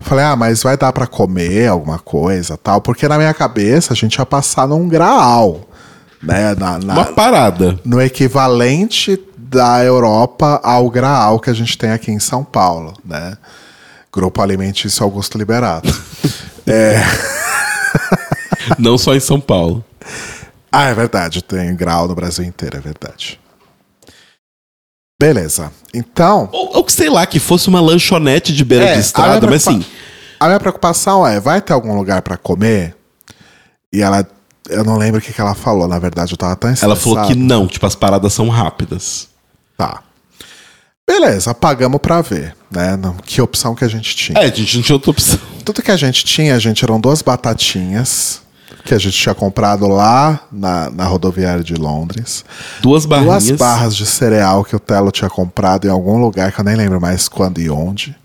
Falei, 0.00 0.24
ah, 0.24 0.36
mas 0.36 0.62
vai 0.62 0.76
dar 0.76 0.92
pra 0.92 1.06
comer 1.06 1.68
alguma 1.68 1.98
coisa 1.98 2.56
tal? 2.56 2.80
Porque 2.80 3.08
na 3.08 3.18
minha 3.18 3.34
cabeça 3.34 3.92
a 3.92 3.96
gente 3.96 4.14
ia 4.16 4.26
passar 4.26 4.66
num 4.68 4.88
graal, 4.88 5.60
né? 6.22 6.54
Na, 6.54 6.78
na- 6.78 6.94
Uma 6.94 7.04
parada. 7.06 7.78
no 7.84 8.00
equivalente 8.00 9.20
da 9.36 9.82
Europa 9.84 10.60
ao 10.62 10.88
graal 10.90 11.38
que 11.40 11.50
a 11.50 11.54
gente 11.54 11.76
tem 11.78 11.90
aqui 11.92 12.10
em 12.12 12.18
São 12.20 12.44
Paulo, 12.44 12.94
né? 13.04 13.36
Grupo 14.12 14.40
Alimentício 14.42 15.02
Augusto 15.04 15.36
Liberato. 15.38 15.88
Não 18.78 18.98
só 18.98 19.14
em 19.14 19.20
São 19.20 19.40
Paulo. 19.40 19.84
Ah, 20.70 20.84
é 20.84 20.94
verdade, 20.94 21.42
tem 21.42 21.74
grau 21.74 22.06
no 22.08 22.14
Brasil 22.14 22.44
inteiro, 22.44 22.76
é 22.76 22.80
verdade. 22.80 23.38
Beleza. 25.20 25.72
Então, 25.94 26.48
Ou, 26.52 26.76
ou 26.76 26.84
que 26.84 26.92
sei 26.92 27.08
lá, 27.08 27.24
que 27.26 27.38
fosse 27.38 27.68
uma 27.68 27.80
lanchonete 27.80 28.52
de 28.54 28.64
beira 28.64 28.84
É, 28.84 28.92
de 28.92 28.98
a 28.98 29.00
estrada, 29.00 29.46
mas 29.46 29.66
assim. 29.66 29.84
a 30.38 30.46
minha 30.46 30.60
preocupação 30.60 31.26
é, 31.26 31.40
vai 31.40 31.60
ter 31.62 31.72
algum 31.72 31.94
lugar 31.96 32.20
pra 32.22 32.36
comer? 32.36 32.94
E 33.92 34.02
ela, 34.02 34.26
eu 34.68 34.84
não 34.84 34.98
lembro 34.98 35.18
o 35.18 35.22
que, 35.22 35.32
que 35.32 35.40
ela 35.40 35.54
falou, 35.54 35.88
na 35.88 35.98
verdade, 35.98 36.32
eu 36.34 36.36
tava 36.36 36.54
tão 36.56 36.68
Ela 36.70 36.94
falou 36.96 37.16
que 37.18 37.22
estressado. 37.32 37.40
não, 37.40 37.66
tipo, 37.66 37.86
as 37.86 37.94
paradas 37.94 38.32
são 38.34 38.48
rápidas. 38.50 39.28
Tá. 39.76 40.02
Beleza, 41.08 41.54
pagamos 41.54 42.00
pra 42.00 42.20
ver, 42.20 42.54
né? 42.70 42.96
Não- 42.96 43.14
Que 43.14 43.40
opção 43.40 43.74
que 43.74 43.84
a 43.84 43.88
gente 43.88 44.14
tinha. 44.14 44.38
É, 44.38 44.44
a 44.46 44.54
gente 44.54 44.76
não 44.76 44.82
tinha 44.82 44.96
outra 44.96 45.10
opção. 45.12 45.38
Tudo 45.64 45.80
que 45.82 45.90
a 45.90 45.96
gente 45.96 46.24
tinha, 46.24 46.58
gente, 46.60 46.84
eram 46.84 47.00
duas 47.00 47.22
batatinhas 47.22 48.42
que 48.84 48.94
a 48.94 48.98
gente 48.98 49.16
tinha 49.16 49.34
comprado 49.34 49.86
lá 49.86 50.40
na, 50.50 50.90
na 50.90 51.04
rodoviária 51.04 51.62
de 51.62 51.74
Londres. 51.74 52.44
Duas 52.80 53.06
barrinhas. 53.06 53.46
Duas 53.46 53.58
barras 53.58 53.96
de 53.96 54.06
cereal 54.06 54.64
que 54.64 54.74
o 54.74 54.80
Telo 54.80 55.10
tinha 55.10 55.30
comprado 55.30 55.86
em 55.86 55.90
algum 55.90 56.18
lugar 56.18 56.52
que 56.52 56.60
eu 56.60 56.64
nem 56.64 56.76
lembro 56.76 57.00
mais 57.00 57.28
quando 57.28 57.60
e 57.60 57.70
onde. 57.70 58.16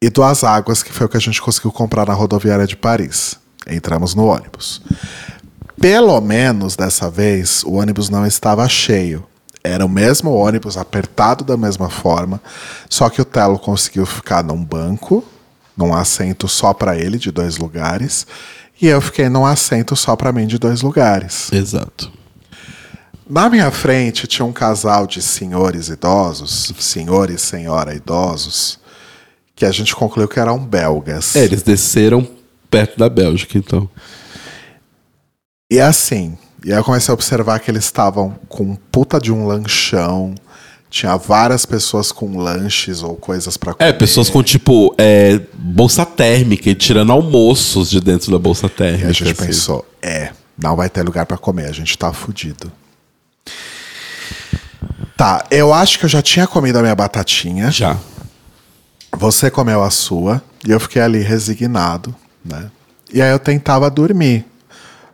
E 0.00 0.08
duas 0.08 0.44
águas, 0.44 0.82
que 0.82 0.92
foi 0.92 1.06
o 1.06 1.08
que 1.08 1.16
a 1.16 1.20
gente 1.20 1.42
conseguiu 1.42 1.72
comprar 1.72 2.06
na 2.06 2.14
rodoviária 2.14 2.66
de 2.66 2.76
Paris. 2.76 3.36
Entramos 3.66 4.14
no 4.14 4.26
ônibus. 4.26 4.80
Pelo 5.80 6.20
menos 6.20 6.76
dessa 6.76 7.10
vez, 7.10 7.62
o 7.64 7.74
ônibus 7.74 8.08
não 8.08 8.26
estava 8.26 8.68
cheio. 8.68 9.24
Era 9.62 9.84
o 9.84 9.88
mesmo 9.88 10.32
ônibus, 10.32 10.76
apertado 10.76 11.44
da 11.44 11.56
mesma 11.56 11.90
forma, 11.90 12.40
só 12.88 13.08
que 13.08 13.20
o 13.20 13.24
Telo 13.24 13.58
conseguiu 13.58 14.06
ficar 14.06 14.42
num 14.42 14.64
banco, 14.64 15.22
num 15.76 15.92
assento 15.92 16.48
só 16.48 16.72
para 16.72 16.96
ele, 16.96 17.18
de 17.18 17.30
dois 17.30 17.58
lugares, 17.58 18.26
e 18.80 18.86
eu 18.86 19.00
fiquei 19.00 19.28
num 19.28 19.44
assento 19.44 19.96
só 19.96 20.14
para 20.14 20.32
mim, 20.32 20.46
de 20.46 20.58
dois 20.58 20.82
lugares. 20.82 21.52
Exato. 21.52 22.12
Na 23.28 23.50
minha 23.50 23.70
frente 23.70 24.26
tinha 24.26 24.46
um 24.46 24.52
casal 24.52 25.06
de 25.06 25.20
senhores 25.20 25.88
idosos, 25.88 26.72
senhor 26.78 27.28
e 27.28 27.38
senhora 27.38 27.94
idosos, 27.94 28.78
que 29.54 29.66
a 29.66 29.70
gente 29.70 29.94
concluiu 29.94 30.28
que 30.28 30.40
eram 30.40 30.58
belgas. 30.58 31.36
É, 31.36 31.44
eles 31.44 31.62
desceram 31.62 32.26
perto 32.70 32.98
da 32.98 33.08
Bélgica, 33.08 33.58
então. 33.58 33.88
E 35.70 35.78
assim, 35.78 36.38
e 36.64 36.72
aí 36.72 36.78
eu 36.78 36.84
comecei 36.84 37.12
a 37.12 37.14
observar 37.14 37.60
que 37.60 37.70
eles 37.70 37.84
estavam 37.84 38.38
com 38.48 38.74
puta 38.74 39.20
de 39.20 39.30
um 39.30 39.46
lanchão, 39.46 40.34
tinha 40.90 41.16
várias 41.16 41.66
pessoas 41.66 42.10
com 42.10 42.38
lanches 42.38 43.02
ou 43.02 43.14
coisas 43.16 43.56
pra 43.56 43.74
comer. 43.74 43.88
É, 43.90 43.92
pessoas 43.92 44.30
com, 44.30 44.42
tipo, 44.42 44.94
é, 44.96 45.40
bolsa 45.54 46.06
térmica 46.06 46.70
e 46.70 46.74
tirando 46.74 47.12
almoços 47.12 47.90
de 47.90 48.00
dentro 48.00 48.30
da 48.32 48.38
bolsa 48.38 48.66
E 48.66 48.70
térmica. 48.70 49.08
a 49.08 49.12
gente 49.12 49.32
assim. 49.32 49.46
pensou, 49.46 49.86
é, 50.00 50.30
não 50.56 50.74
vai 50.76 50.88
ter 50.88 51.02
lugar 51.02 51.26
pra 51.26 51.36
comer, 51.36 51.66
a 51.66 51.72
gente 51.72 51.96
tá 51.98 52.12
fudido. 52.12 52.72
Tá, 55.16 55.44
eu 55.50 55.74
acho 55.74 55.98
que 55.98 56.04
eu 56.04 56.08
já 56.08 56.22
tinha 56.22 56.46
comido 56.46 56.78
a 56.78 56.82
minha 56.82 56.94
batatinha. 56.94 57.70
Já. 57.70 57.96
Você 59.16 59.50
comeu 59.50 59.82
a 59.82 59.90
sua 59.90 60.40
e 60.66 60.70
eu 60.70 60.78
fiquei 60.78 61.02
ali 61.02 61.18
resignado, 61.20 62.14
né? 62.44 62.70
E 63.12 63.20
aí 63.20 63.30
eu 63.30 63.38
tentava 63.38 63.90
dormir. 63.90 64.44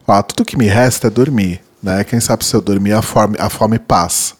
Ó, 0.07 0.23
tudo 0.23 0.45
que 0.45 0.57
me 0.59 0.67
resta 0.67 1.07
é 1.07 1.11
dormir, 1.11 1.61
né? 1.83 2.05
Quem 2.05 2.21
sabe 2.21 2.45
se 2.45 2.55
eu 2.55 2.61
dormir 2.61 2.93
a 2.93 3.01
fome, 3.01 3.37
a 3.39 3.49
fome 3.49 3.79
passa. 3.79 4.35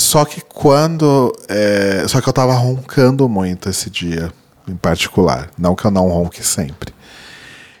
Só 0.00 0.24
que 0.24 0.40
quando. 0.40 1.32
é, 1.48 2.04
Só 2.08 2.20
que 2.20 2.28
eu 2.28 2.32
tava 2.32 2.54
roncando 2.54 3.28
muito 3.28 3.68
esse 3.68 3.90
dia, 3.90 4.32
em 4.66 4.74
particular. 4.74 5.50
Não 5.58 5.74
que 5.74 5.84
eu 5.84 5.90
não 5.90 6.08
ronque 6.08 6.42
sempre. 6.42 6.92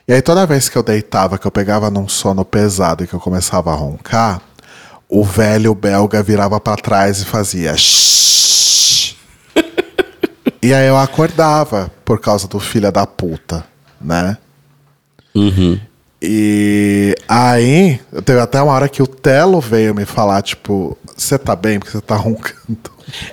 E 0.06 0.12
aí 0.12 0.20
toda 0.20 0.46
vez 0.46 0.68
que 0.68 0.76
eu 0.76 0.82
deitava, 0.82 1.38
que 1.38 1.46
eu 1.46 1.50
pegava 1.50 1.90
num 1.90 2.08
sono 2.08 2.44
pesado 2.44 3.02
e 3.02 3.06
que 3.06 3.14
eu 3.14 3.20
começava 3.20 3.70
a 3.72 3.74
roncar, 3.74 4.40
o 5.08 5.24
velho 5.24 5.74
belga 5.74 6.22
virava 6.22 6.60
pra 6.60 6.76
trás 6.76 7.20
e 7.20 7.24
fazia. 7.24 7.74
E 10.62 10.74
aí 10.74 10.86
eu 10.86 10.96
acordava 10.98 11.90
por 12.04 12.20
causa 12.20 12.46
do 12.46 12.60
filho 12.60 12.92
da 12.92 13.06
puta, 13.06 13.64
né? 13.98 14.36
E 16.22 17.16
aí, 17.26 17.98
teve 18.24 18.40
até 18.40 18.60
uma 18.60 18.72
hora 18.72 18.88
que 18.88 19.02
o 19.02 19.06
Telo 19.06 19.58
veio 19.60 19.94
me 19.94 20.04
falar, 20.04 20.42
tipo, 20.42 20.96
você 21.16 21.38
tá 21.38 21.56
bem 21.56 21.78
porque 21.78 21.92
você 21.92 22.00
tá 22.00 22.16
roncando. 22.16 22.78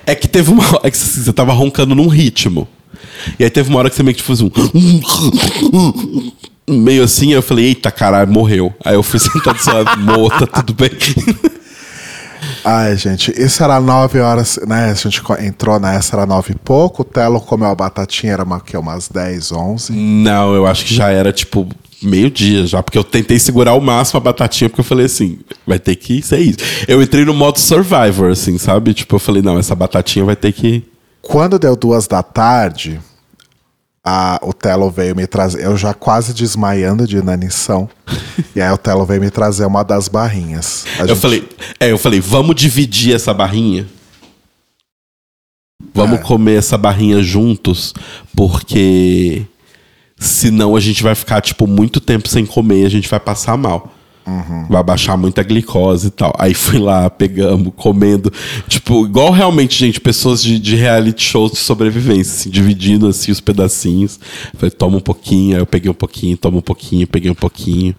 É 0.06 0.16
que 0.16 0.28
teve 0.28 0.52
uma 0.52 0.64
hora 0.64 0.90
que 0.90 0.98
assim, 0.98 1.22
você 1.24 1.34
tava 1.34 1.52
roncando 1.52 1.94
num 1.94 2.08
ritmo. 2.08 2.68
E 3.38 3.44
aí 3.44 3.50
teve 3.50 3.70
uma 3.70 3.80
hora 3.80 3.90
que 3.90 3.96
você 3.96 4.04
meio 4.04 4.16
que 4.16 4.24
tipo, 4.24 4.36
fez 4.36 4.42
um. 4.42 4.50
Meio 6.70 7.04
assim, 7.04 7.32
eu 7.32 7.42
falei, 7.42 7.68
eita 7.68 7.90
caralho, 7.90 8.30
morreu. 8.30 8.74
Aí 8.84 8.94
eu 8.94 9.04
fui 9.04 9.20
sentado 9.20 9.58
lado, 9.66 10.02
morta, 10.02 10.46
tudo 10.46 10.74
bem. 10.74 10.90
Ai, 12.64 12.98
gente, 12.98 13.32
isso 13.42 13.64
era 13.64 13.80
nove 13.80 14.20
horas, 14.20 14.60
né? 14.68 14.92
A 14.92 14.94
gente 14.94 15.22
entrou 15.40 15.80
nessa, 15.80 16.18
era 16.18 16.26
nove 16.26 16.52
e 16.52 16.56
pouco. 16.58 17.04
O 17.04 17.06
Telo 17.06 17.40
comeu 17.40 17.70
a 17.70 17.76
batatinha, 17.76 18.34
era 18.34 18.44
uma, 18.44 18.60
que, 18.60 18.76
umas 18.76 19.08
10, 19.08 19.54
11. 19.54 19.94
Não, 19.94 20.54
eu 20.54 20.68
acho 20.68 20.84
que 20.84 20.94
já 20.94 21.10
era 21.10 21.32
tipo 21.32 21.70
meio-dia 22.02 22.66
já, 22.68 22.82
porque 22.84 22.98
eu 22.98 23.04
tentei 23.04 23.40
segurar 23.40 23.72
ao 23.72 23.82
máximo 23.82 24.18
a 24.18 24.22
batatinha, 24.22 24.70
porque 24.70 24.82
eu 24.82 24.86
falei 24.86 25.06
assim, 25.08 25.40
vai 25.66 25.80
ter 25.80 25.96
que 25.96 26.22
ser 26.22 26.40
isso. 26.40 26.60
Eu 26.88 27.02
entrei 27.02 27.26
no 27.26 27.34
modo 27.34 27.60
Survivor, 27.60 28.32
assim, 28.32 28.58
sabe? 28.58 28.94
Tipo, 28.94 29.16
eu 29.16 29.20
falei, 29.20 29.42
não, 29.42 29.58
essa 29.58 29.76
batatinha 29.76 30.24
vai 30.26 30.36
ter 30.36 30.52
que. 30.54 30.84
Quando 31.22 31.58
deu 31.60 31.76
duas 31.76 32.08
da 32.08 32.22
tarde, 32.24 33.00
a- 34.06 34.40
o 34.44 34.54
Telo 34.54 34.90
veio 34.92 35.16
me 35.16 35.26
trazer. 35.28 35.64
Eu 35.66 35.76
já 35.76 35.94
quase 35.94 36.34
desmaiando 36.34 37.06
de 37.08 37.18
inanição. 37.18 37.90
e 38.56 38.62
aí 38.62 38.72
o 38.72 38.78
Telo 38.78 39.06
veio 39.06 39.20
me 39.20 39.30
trazer 39.30 39.66
uma 39.66 39.84
das 39.84 40.08
barrinhas. 40.08 40.86
A 40.98 41.02
Eu 41.02 41.08
gente- 41.10 41.20
falei, 41.20 41.50
é, 41.80 41.92
eu 41.92 41.98
falei, 41.98 42.20
vamos 42.22 42.56
dividir 42.56 43.14
essa 43.16 43.34
barrinha. 43.34 43.88
Vamos 45.94 46.20
É. 46.20 46.22
comer 46.22 46.58
essa 46.60 46.78
barrinha 46.78 47.22
juntos, 47.24 47.94
porque 48.36 49.46
senão 50.18 50.76
a 50.76 50.80
gente 50.80 51.04
vai 51.04 51.16
ficar 51.16 51.42
tipo 51.42 51.68
muito 51.68 52.00
tempo 52.00 52.28
sem 52.28 52.46
comer, 52.46 52.84
e 52.84 52.86
a 52.86 52.90
gente 52.90 53.10
vai 53.10 53.20
passar 53.20 53.58
mal. 53.58 53.94
Vai 54.70 54.84
baixar 54.84 55.16
muita 55.16 55.42
glicose 55.42 56.08
e 56.08 56.10
tal. 56.10 56.34
Aí 56.38 56.54
fui 56.54 56.78
lá, 56.78 57.10
pegamos, 57.10 57.72
comendo. 57.78 58.32
Tipo, 58.68 59.06
igual 59.06 59.32
realmente, 59.32 59.80
gente, 59.80 60.02
pessoas 60.02 60.44
de, 60.44 60.60
de 60.60 60.76
reality 60.76 61.24
shows 61.24 61.54
de 61.54 61.58
sobrevivência, 61.60 62.34
assim, 62.34 62.50
dividindo 62.50 63.08
assim 63.08 63.32
os 63.32 63.40
pedacinhos. 63.40 64.20
Falei, 64.58 64.70
toma 64.70 64.98
um 64.98 65.02
pouquinho, 65.02 65.56
aí 65.56 65.62
eu 65.62 65.66
peguei 65.66 65.90
um 65.90 65.94
pouquinho, 65.94 66.36
toma 66.36 66.58
um 66.58 66.62
pouquinho, 66.62 67.08
peguei 67.08 67.32
um 67.32 67.36
pouquinho. 67.36 67.96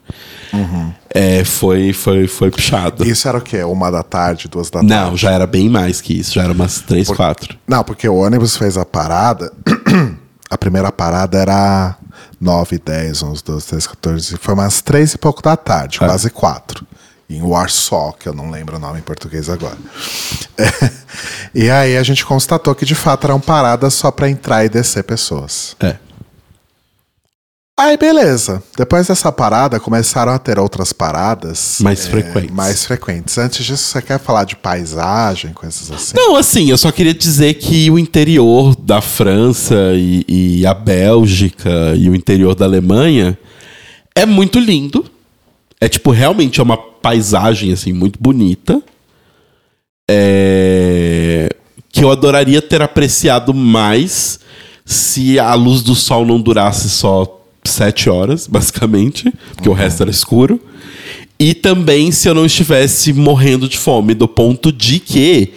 É, 1.14 1.42
foi, 1.44 1.94
foi, 1.94 2.26
foi 2.26 2.50
puxado. 2.50 3.08
Isso 3.08 3.26
era 3.26 3.38
o 3.38 3.40
quê? 3.40 3.62
Uma 3.64 3.90
da 3.90 4.02
tarde, 4.02 4.48
duas 4.48 4.68
da 4.68 4.80
tarde? 4.80 4.86
Não, 4.86 5.16
já 5.16 5.32
era 5.32 5.46
bem 5.46 5.70
mais 5.70 6.02
que 6.02 6.12
isso, 6.12 6.34
já 6.34 6.42
era 6.42 6.52
umas 6.52 6.82
três, 6.82 7.08
quatro. 7.08 7.56
Não, 7.66 7.82
porque 7.82 8.06
o 8.06 8.16
ônibus 8.16 8.54
fez 8.54 8.76
a 8.76 8.84
parada. 8.84 9.50
a 10.50 10.56
primeira 10.56 10.90
parada 10.90 11.38
era 11.38 11.96
9, 12.40 12.78
10, 12.78 13.22
11, 13.22 13.44
12, 13.44 13.66
13, 13.66 13.88
14. 13.88 14.36
Foi 14.38 14.54
umas 14.54 14.80
3 14.80 15.14
e 15.14 15.18
pouco 15.18 15.42
da 15.42 15.56
tarde, 15.56 15.98
quase 15.98 16.30
4. 16.30 16.86
Em 17.28 17.42
Warsaw, 17.42 18.14
que 18.14 18.26
eu 18.26 18.32
não 18.32 18.50
lembro 18.50 18.76
o 18.76 18.78
nome 18.78 19.00
em 19.00 19.02
português 19.02 19.50
agora. 19.50 19.76
e 21.54 21.70
aí 21.70 21.96
a 21.96 22.02
gente 22.02 22.24
constatou 22.24 22.74
que 22.74 22.86
de 22.86 22.94
fato 22.94 23.26
eram 23.26 23.38
paradas 23.38 23.92
só 23.92 24.10
para 24.10 24.30
entrar 24.30 24.64
e 24.64 24.68
descer 24.70 25.04
pessoas. 25.04 25.76
É. 25.80 25.96
Aí 27.78 27.96
beleza. 27.96 28.60
Depois 28.76 29.06
dessa 29.06 29.30
parada, 29.30 29.78
começaram 29.78 30.32
a 30.32 30.38
ter 30.40 30.58
outras 30.58 30.92
paradas. 30.92 31.78
Mais 31.80 32.04
é, 32.04 32.10
frequentes. 32.10 32.50
Mais 32.50 32.84
frequentes. 32.84 33.38
Antes 33.38 33.64
disso, 33.64 33.84
você 33.84 34.02
quer 34.02 34.18
falar 34.18 34.42
de 34.42 34.56
paisagem, 34.56 35.52
coisas 35.52 35.88
assim? 35.92 36.12
Não, 36.16 36.34
assim, 36.34 36.68
eu 36.68 36.76
só 36.76 36.90
queria 36.90 37.14
dizer 37.14 37.54
que 37.54 37.88
o 37.88 37.96
interior 37.96 38.74
da 38.74 39.00
França 39.00 39.92
e, 39.94 40.24
e 40.26 40.66
a 40.66 40.74
Bélgica 40.74 41.94
e 41.96 42.10
o 42.10 42.16
interior 42.16 42.56
da 42.56 42.64
Alemanha 42.64 43.38
é 44.12 44.26
muito 44.26 44.58
lindo. 44.58 45.04
É 45.80 45.88
tipo, 45.88 46.10
realmente 46.10 46.58
é 46.58 46.62
uma 46.64 46.76
paisagem, 46.76 47.72
assim, 47.72 47.92
muito 47.92 48.18
bonita. 48.20 48.82
É... 50.10 51.48
Que 51.92 52.02
eu 52.02 52.10
adoraria 52.10 52.60
ter 52.60 52.82
apreciado 52.82 53.54
mais 53.54 54.40
se 54.84 55.38
a 55.38 55.54
luz 55.54 55.80
do 55.82 55.94
sol 55.94 56.26
não 56.26 56.40
durasse 56.40 56.90
só 56.90 57.37
sete 57.78 58.10
horas, 58.10 58.46
basicamente, 58.46 59.32
porque 59.54 59.68
o 59.68 59.72
resto 59.72 60.02
era 60.02 60.10
escuro. 60.10 60.60
E 61.38 61.54
também 61.54 62.10
se 62.10 62.28
eu 62.28 62.34
não 62.34 62.44
estivesse 62.44 63.12
morrendo 63.12 63.68
de 63.68 63.78
fome, 63.78 64.12
do 64.12 64.26
ponto 64.26 64.72
de 64.72 64.98
que 64.98 65.52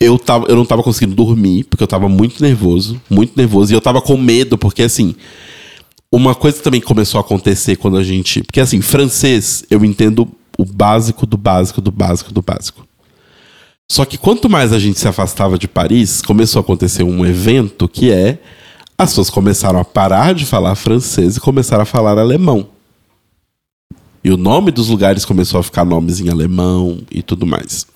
eu, 0.00 0.18
tava, 0.18 0.46
eu 0.48 0.56
não 0.56 0.64
tava 0.64 0.82
conseguindo 0.82 1.14
dormir, 1.14 1.64
porque 1.64 1.82
eu 1.82 1.86
tava 1.86 2.08
muito 2.08 2.42
nervoso, 2.42 3.00
muito 3.08 3.34
nervoso, 3.36 3.72
e 3.72 3.76
eu 3.76 3.80
tava 3.80 4.02
com 4.02 4.16
medo, 4.16 4.58
porque 4.58 4.82
assim. 4.82 5.14
Uma 6.12 6.34
coisa 6.34 6.60
também 6.60 6.80
começou 6.80 7.18
a 7.18 7.20
acontecer 7.20 7.76
quando 7.76 7.96
a 7.96 8.02
gente. 8.02 8.42
Porque 8.42 8.58
assim, 8.58 8.80
francês, 8.80 9.64
eu 9.70 9.84
entendo 9.84 10.26
o 10.58 10.64
básico 10.64 11.24
do 11.24 11.36
básico 11.36 11.80
do 11.80 11.92
básico 11.92 12.32
do 12.32 12.42
básico. 12.42 12.84
Só 13.88 14.04
que 14.04 14.18
quanto 14.18 14.50
mais 14.50 14.72
a 14.72 14.78
gente 14.80 14.98
se 14.98 15.06
afastava 15.06 15.56
de 15.56 15.68
Paris, 15.68 16.20
começou 16.20 16.58
a 16.58 16.62
acontecer 16.62 17.04
um 17.04 17.24
evento 17.24 17.88
que 17.88 18.10
é 18.10 18.40
as 19.02 19.12
pessoas 19.12 19.30
começaram 19.30 19.80
a 19.80 19.84
parar 19.84 20.34
de 20.34 20.44
falar 20.44 20.74
francês 20.74 21.38
e 21.38 21.40
começaram 21.40 21.82
a 21.82 21.86
falar 21.86 22.18
alemão. 22.18 22.68
E 24.22 24.30
o 24.30 24.36
nome 24.36 24.70
dos 24.70 24.88
lugares 24.88 25.24
começou 25.24 25.58
a 25.58 25.62
ficar 25.62 25.82
nomes 25.82 26.20
em 26.20 26.28
alemão 26.28 26.98
e 27.10 27.22
tudo 27.22 27.46
mais. 27.46 27.86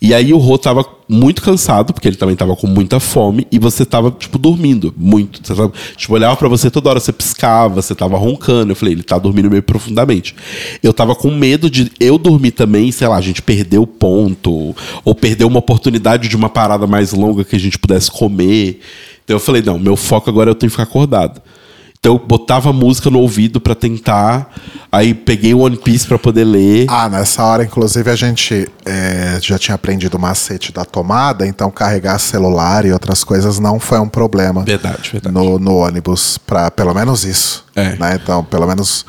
E 0.00 0.14
aí 0.14 0.32
o 0.32 0.38
Rô 0.38 0.56
tava 0.56 0.82
muito 1.06 1.42
cansado, 1.42 1.92
porque 1.92 2.08
ele 2.08 2.16
também 2.16 2.34
tava 2.34 2.56
com 2.56 2.66
muita 2.66 2.98
fome, 2.98 3.46
e 3.52 3.58
você 3.58 3.84
tava, 3.84 4.10
tipo, 4.10 4.38
dormindo 4.38 4.94
muito. 4.96 5.46
Você 5.46 5.54
tava, 5.54 5.70
tipo, 5.94 6.14
olhava 6.14 6.36
pra 6.36 6.48
você 6.48 6.70
toda 6.70 6.88
hora, 6.88 7.00
você 7.00 7.12
piscava, 7.12 7.82
você 7.82 7.94
tava 7.94 8.16
roncando. 8.16 8.72
Eu 8.72 8.76
falei, 8.76 8.94
ele 8.94 9.02
tá 9.02 9.18
dormindo 9.18 9.50
meio 9.50 9.62
profundamente. 9.62 10.34
Eu 10.82 10.94
tava 10.94 11.14
com 11.14 11.30
medo 11.30 11.70
de 11.70 11.92
eu 12.00 12.16
dormir 12.16 12.52
também, 12.52 12.90
sei 12.90 13.06
lá, 13.06 13.16
a 13.16 13.22
gente 13.22 13.42
perder 13.42 13.78
o 13.78 13.86
ponto, 13.86 14.74
ou 15.04 15.14
perder 15.14 15.44
uma 15.44 15.58
oportunidade 15.58 16.28
de 16.28 16.36
uma 16.36 16.48
parada 16.48 16.86
mais 16.86 17.12
longa 17.12 17.44
que 17.44 17.56
a 17.56 17.60
gente 17.60 17.78
pudesse 17.78 18.10
comer. 18.10 18.80
Então 19.28 19.36
eu 19.36 19.40
falei, 19.40 19.60
não, 19.60 19.78
meu 19.78 19.94
foco 19.94 20.30
agora 20.30 20.48
é 20.48 20.52
eu 20.52 20.54
tenho 20.54 20.70
que 20.70 20.78
ficar 20.78 20.84
acordado. 20.84 21.42
Então 22.00 22.14
eu 22.14 22.18
botava 22.18 22.72
música 22.72 23.10
no 23.10 23.18
ouvido 23.18 23.60
pra 23.60 23.74
tentar. 23.74 24.50
Aí 24.90 25.12
peguei 25.12 25.52
o 25.52 25.58
One 25.58 25.76
Piece 25.76 26.06
pra 26.06 26.18
poder 26.18 26.44
ler. 26.44 26.86
Ah, 26.88 27.10
nessa 27.10 27.44
hora, 27.44 27.62
inclusive, 27.62 28.10
a 28.10 28.16
gente 28.16 28.66
é, 28.86 29.38
já 29.42 29.58
tinha 29.58 29.74
aprendido 29.74 30.16
o 30.16 30.18
macete 30.18 30.72
da 30.72 30.82
tomada, 30.82 31.46
então 31.46 31.70
carregar 31.70 32.18
celular 32.18 32.86
e 32.86 32.92
outras 32.92 33.22
coisas 33.22 33.58
não 33.58 33.78
foi 33.78 33.98
um 33.98 34.08
problema. 34.08 34.64
Verdade, 34.64 35.10
verdade. 35.12 35.34
No, 35.34 35.58
no 35.58 35.76
ônibus, 35.76 36.38
pra 36.38 36.70
pelo 36.70 36.94
menos 36.94 37.26
isso. 37.26 37.66
É. 37.76 37.96
Né? 37.96 38.18
Então, 38.22 38.42
pelo 38.42 38.66
menos 38.66 39.04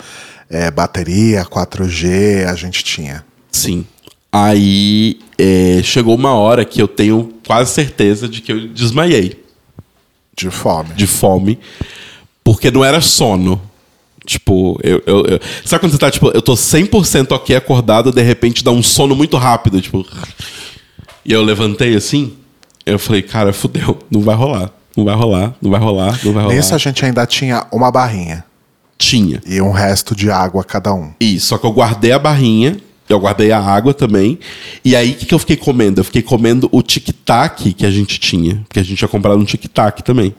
é, 0.50 0.70
bateria, 0.70 1.46
4G, 1.46 2.46
a 2.46 2.56
gente 2.56 2.84
tinha. 2.84 3.24
Sim. 3.50 3.86
Aí 4.30 5.18
é, 5.38 5.80
chegou 5.82 6.14
uma 6.14 6.34
hora 6.34 6.66
que 6.66 6.82
eu 6.82 6.90
tenho 6.90 7.32
quase 7.48 7.72
certeza 7.72 8.28
de 8.28 8.42
que 8.42 8.52
eu 8.52 8.68
desmaiei 8.68 9.48
De 10.40 10.50
fome. 10.50 10.94
de 10.96 11.06
fome. 11.08 11.60
Porque 12.44 12.72
não 12.72 12.84
era 12.84 13.02
sono. 13.02 13.62
Tipo, 14.26 14.80
eu, 14.84 15.02
eu, 15.06 15.26
eu- 15.26 15.40
Sabe 15.66 15.82
quando 15.82 15.92
você 15.94 15.98
tá, 15.98 16.12
tipo, 16.12 16.30
eu 16.30 16.42
tô 16.42 16.54
100% 16.54 17.32
ok 17.32 17.56
acordado, 17.56 18.12
de 18.12 18.22
repente 18.22 18.64
dá 18.64 18.72
um 18.72 18.84
sono 18.84 19.16
muito 19.16 19.38
rápido, 19.38 19.82
tipo. 19.82 20.06
E 21.26 21.32
eu 21.32 21.44
levantei 21.44 21.96
assim, 21.96 22.34
eu 22.86 22.98
falei, 23.00 23.22
cara, 23.22 23.52
fudeu, 23.54 23.98
não 24.10 24.22
vai 24.22 24.36
rolar. 24.36 24.72
Não 24.98 25.06
vai 25.06 25.16
rolar, 25.16 25.54
não 25.62 25.72
vai 25.72 25.80
rolar, 25.80 26.20
não 26.24 26.34
vai 26.34 26.44
rolar. 26.44 26.56
Nisso 26.56 26.76
a 26.76 26.78
gente 26.78 27.06
ainda 27.06 27.26
tinha 27.26 27.66
uma 27.72 27.90
barrinha 27.92 28.44
Tinha. 28.98 29.42
e 29.48 29.62
um 29.62 29.72
resto 29.72 30.16
de 30.16 30.30
água 30.30 30.64
cada 30.64 30.94
um. 30.94 31.12
Isso, 31.20 31.48
só 31.48 31.58
que 31.58 31.66
eu 31.66 31.72
guardei 31.72 32.12
a 32.12 32.20
barrinha, 32.20 32.78
eu 33.14 33.20
guardei 33.20 33.52
a 33.52 33.60
água 33.60 33.94
também. 33.94 34.40
E 34.84 34.96
aí, 34.96 35.12
o 35.12 35.16
que, 35.16 35.26
que 35.26 35.34
eu 35.34 35.40
fiquei 35.40 35.56
comendo? 35.56 36.00
Eu 36.00 36.06
fiquei 36.06 36.22
comendo 36.22 36.70
o 36.72 36.82
tic-tac 36.82 37.74
que 37.74 37.86
a 37.86 37.92
gente 37.92 38.20
tinha. 38.20 38.64
Porque 38.68 38.80
a 38.80 38.84
gente 38.84 38.98
tinha 38.98 39.08
comprado 39.08 39.40
um 39.40 39.46
tic-tac 39.46 40.04
também. 40.04 40.34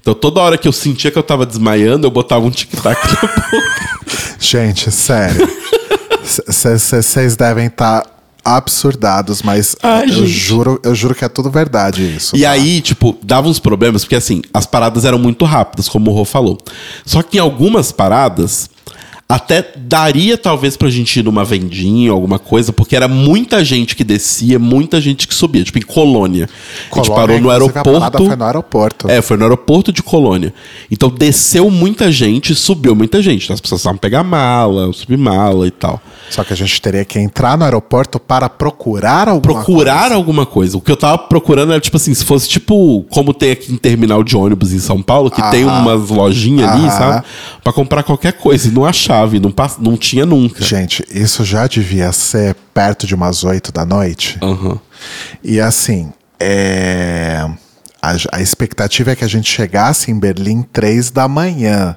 Então, 0.00 0.14
toda 0.14 0.40
hora 0.40 0.56
que 0.56 0.68
eu 0.68 0.72
sentia 0.72 1.10
que 1.10 1.18
eu 1.18 1.22
tava 1.22 1.44
desmaiando, 1.44 2.06
eu 2.06 2.10
botava 2.10 2.44
um 2.44 2.50
tic-tac 2.50 3.00
na 3.06 3.20
boca. 3.50 3.92
Gente, 4.38 4.90
sério. 4.90 5.48
Vocês 6.22 7.36
devem 7.36 7.66
estar 7.66 8.06
absurdados, 8.44 9.42
mas 9.42 9.76
Ai, 9.82 10.04
eu 10.04 10.08
gente. 10.08 10.26
juro, 10.26 10.80
eu 10.82 10.94
juro 10.94 11.14
que 11.14 11.24
é 11.24 11.28
tudo 11.28 11.50
verdade 11.50 12.02
isso. 12.16 12.36
E 12.36 12.42
tá? 12.42 12.50
aí, 12.50 12.80
tipo, 12.80 13.16
dava 13.22 13.48
uns 13.48 13.58
problemas, 13.58 14.02
porque 14.02 14.16
assim, 14.16 14.42
as 14.52 14.66
paradas 14.66 15.04
eram 15.04 15.18
muito 15.18 15.44
rápidas, 15.44 15.88
como 15.88 16.10
o 16.10 16.14
Rô 16.14 16.24
falou. 16.24 16.58
Só 17.06 17.22
que 17.22 17.36
em 17.36 17.40
algumas 17.40 17.92
paradas, 17.92 18.68
até 19.34 19.64
daria 19.76 20.36
talvez 20.36 20.76
pra 20.76 20.90
gente 20.90 21.18
ir 21.18 21.22
numa 21.22 21.44
vendinha, 21.44 22.10
alguma 22.12 22.38
coisa, 22.38 22.72
porque 22.72 22.94
era 22.94 23.08
muita 23.08 23.64
gente 23.64 23.96
que 23.96 24.04
descia, 24.04 24.58
muita 24.58 25.00
gente 25.00 25.26
que 25.26 25.34
subia. 25.34 25.64
Tipo, 25.64 25.78
em 25.78 25.82
Colônia. 25.82 26.44
a 26.44 26.94
gente 26.96 27.08
Colônia, 27.08 27.14
parou 27.14 27.40
no 27.40 27.50
aeroporto. 27.50 28.24
foi 28.26 28.36
no 28.36 28.44
aeroporto. 28.44 29.10
É, 29.10 29.22
foi 29.22 29.36
no 29.36 29.44
aeroporto 29.44 29.92
de 29.92 30.02
Colônia. 30.02 30.52
Então 30.90 31.08
desceu 31.08 31.70
muita 31.70 32.10
gente, 32.12 32.54
subiu 32.54 32.94
muita 32.94 33.22
gente. 33.22 33.52
As 33.52 33.60
pessoas 33.60 33.80
precisavam 33.80 33.98
pegar 33.98 34.22
mala, 34.22 34.92
subir 34.92 35.16
mala 35.16 35.66
e 35.66 35.70
tal. 35.70 36.00
Só 36.30 36.44
que 36.44 36.52
a 36.52 36.56
gente 36.56 36.80
teria 36.80 37.04
que 37.04 37.18
entrar 37.18 37.56
no 37.56 37.64
aeroporto 37.64 38.18
para 38.18 38.48
procurar 38.48 39.28
alguma 39.28 39.62
procurar 39.62 40.00
coisa. 40.00 40.14
alguma 40.14 40.46
coisa. 40.46 40.76
O 40.76 40.80
que 40.80 40.90
eu 40.90 40.96
tava 40.96 41.18
procurando 41.18 41.72
era, 41.72 41.80
tipo 41.80 41.96
assim, 41.96 42.14
se 42.14 42.24
fosse 42.24 42.48
tipo 42.48 43.04
como 43.10 43.34
tem 43.34 43.52
aqui 43.52 43.72
em 43.72 43.76
terminal 43.76 44.22
de 44.24 44.36
ônibus 44.36 44.72
em 44.72 44.78
São 44.78 45.02
Paulo, 45.02 45.30
que 45.30 45.42
tem 45.50 45.64
Aham. 45.64 45.80
umas 45.82 46.10
lojinhas 46.10 46.70
ali, 46.70 46.86
Aham. 46.86 46.90
sabe? 46.90 47.24
Pra 47.62 47.72
comprar 47.72 48.02
qualquer 48.02 48.32
coisa. 48.34 48.68
E 48.68 48.70
não 48.70 48.84
achava, 48.84 49.21
e 49.36 49.40
não, 49.40 49.52
não 49.78 49.96
tinha 49.96 50.24
nunca. 50.26 50.62
Gente, 50.64 51.04
isso 51.10 51.44
já 51.44 51.66
devia 51.66 52.12
ser 52.12 52.54
perto 52.74 53.06
de 53.06 53.14
umas 53.14 53.44
8 53.44 53.72
da 53.72 53.84
noite. 53.84 54.38
Aham. 54.42 54.78
E 55.42 55.60
assim, 55.60 56.12
é... 56.40 57.46
a, 58.00 58.14
a 58.32 58.40
expectativa 58.40 59.12
é 59.12 59.16
que 59.16 59.24
a 59.24 59.28
gente 59.28 59.50
chegasse 59.50 60.10
em 60.10 60.18
Berlim 60.18 60.62
3 60.62 61.10
da 61.10 61.26
manhã. 61.28 61.96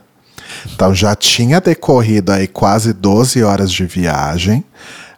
Então 0.73 0.93
já 0.93 1.15
tinha 1.15 1.59
decorrido 1.59 2.31
aí 2.31 2.47
quase 2.47 2.93
12 2.93 3.43
horas 3.43 3.71
de 3.71 3.85
viagem, 3.85 4.63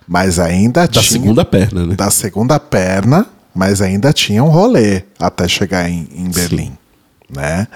mas 0.07 0.39
ainda 0.39 0.81
Da 0.81 0.87
tinha. 0.87 1.03
segunda 1.03 1.43
perna, 1.45 1.85
né? 1.85 1.95
Da 1.95 2.09
segunda 2.09 2.59
perna, 2.59 3.25
mas 3.53 3.81
ainda 3.81 4.13
tinha 4.13 4.43
um 4.43 4.49
rolê 4.49 5.03
até 5.19 5.47
chegar 5.47 5.89
em, 5.89 6.07
em 6.15 6.29
Berlim. 6.29 6.77
Né? 7.29 7.67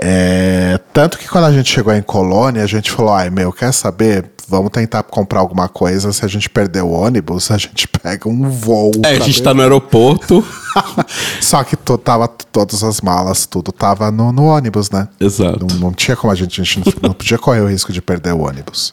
É, 0.00 0.78
tanto 0.92 1.18
que 1.18 1.28
quando 1.28 1.44
a 1.44 1.52
gente 1.52 1.70
chegou 1.70 1.92
em 1.94 2.02
Colônia, 2.02 2.62
a 2.62 2.66
gente 2.66 2.90
falou: 2.90 3.14
ai 3.14 3.30
meu, 3.30 3.52
quer 3.52 3.72
saber? 3.72 4.30
Vamos 4.46 4.70
tentar 4.70 5.02
comprar 5.04 5.40
alguma 5.40 5.68
coisa. 5.70 6.12
Se 6.12 6.22
a 6.22 6.28
gente 6.28 6.50
perder 6.50 6.82
o 6.82 6.90
ônibus, 6.90 7.50
a 7.50 7.56
gente 7.56 7.88
pega 8.02 8.28
um 8.28 8.50
voo. 8.50 8.90
É, 9.02 9.10
a 9.10 9.12
gente 9.14 9.20
Berlim." 9.26 9.42
tá 9.42 9.54
no 9.54 9.62
aeroporto. 9.62 10.44
Só 11.40 11.64
que 11.64 11.76
to- 11.76 11.96
tava, 11.96 12.28
todas 12.28 12.82
as 12.84 13.00
malas, 13.00 13.46
tudo 13.46 13.72
tava 13.72 14.10
no, 14.10 14.32
no 14.32 14.44
ônibus, 14.44 14.90
né? 14.90 15.08
Exato. 15.18 15.66
Não, 15.66 15.76
não 15.76 15.92
tinha 15.92 16.16
como 16.16 16.30
a 16.32 16.36
gente, 16.36 16.60
a 16.60 16.64
gente 16.64 16.78
não, 17.00 17.08
não 17.08 17.14
podia 17.14 17.38
correr 17.38 17.60
o 17.60 17.68
risco 17.68 17.90
de 17.92 18.02
perder 18.02 18.34
o 18.34 18.40
ônibus. 18.46 18.92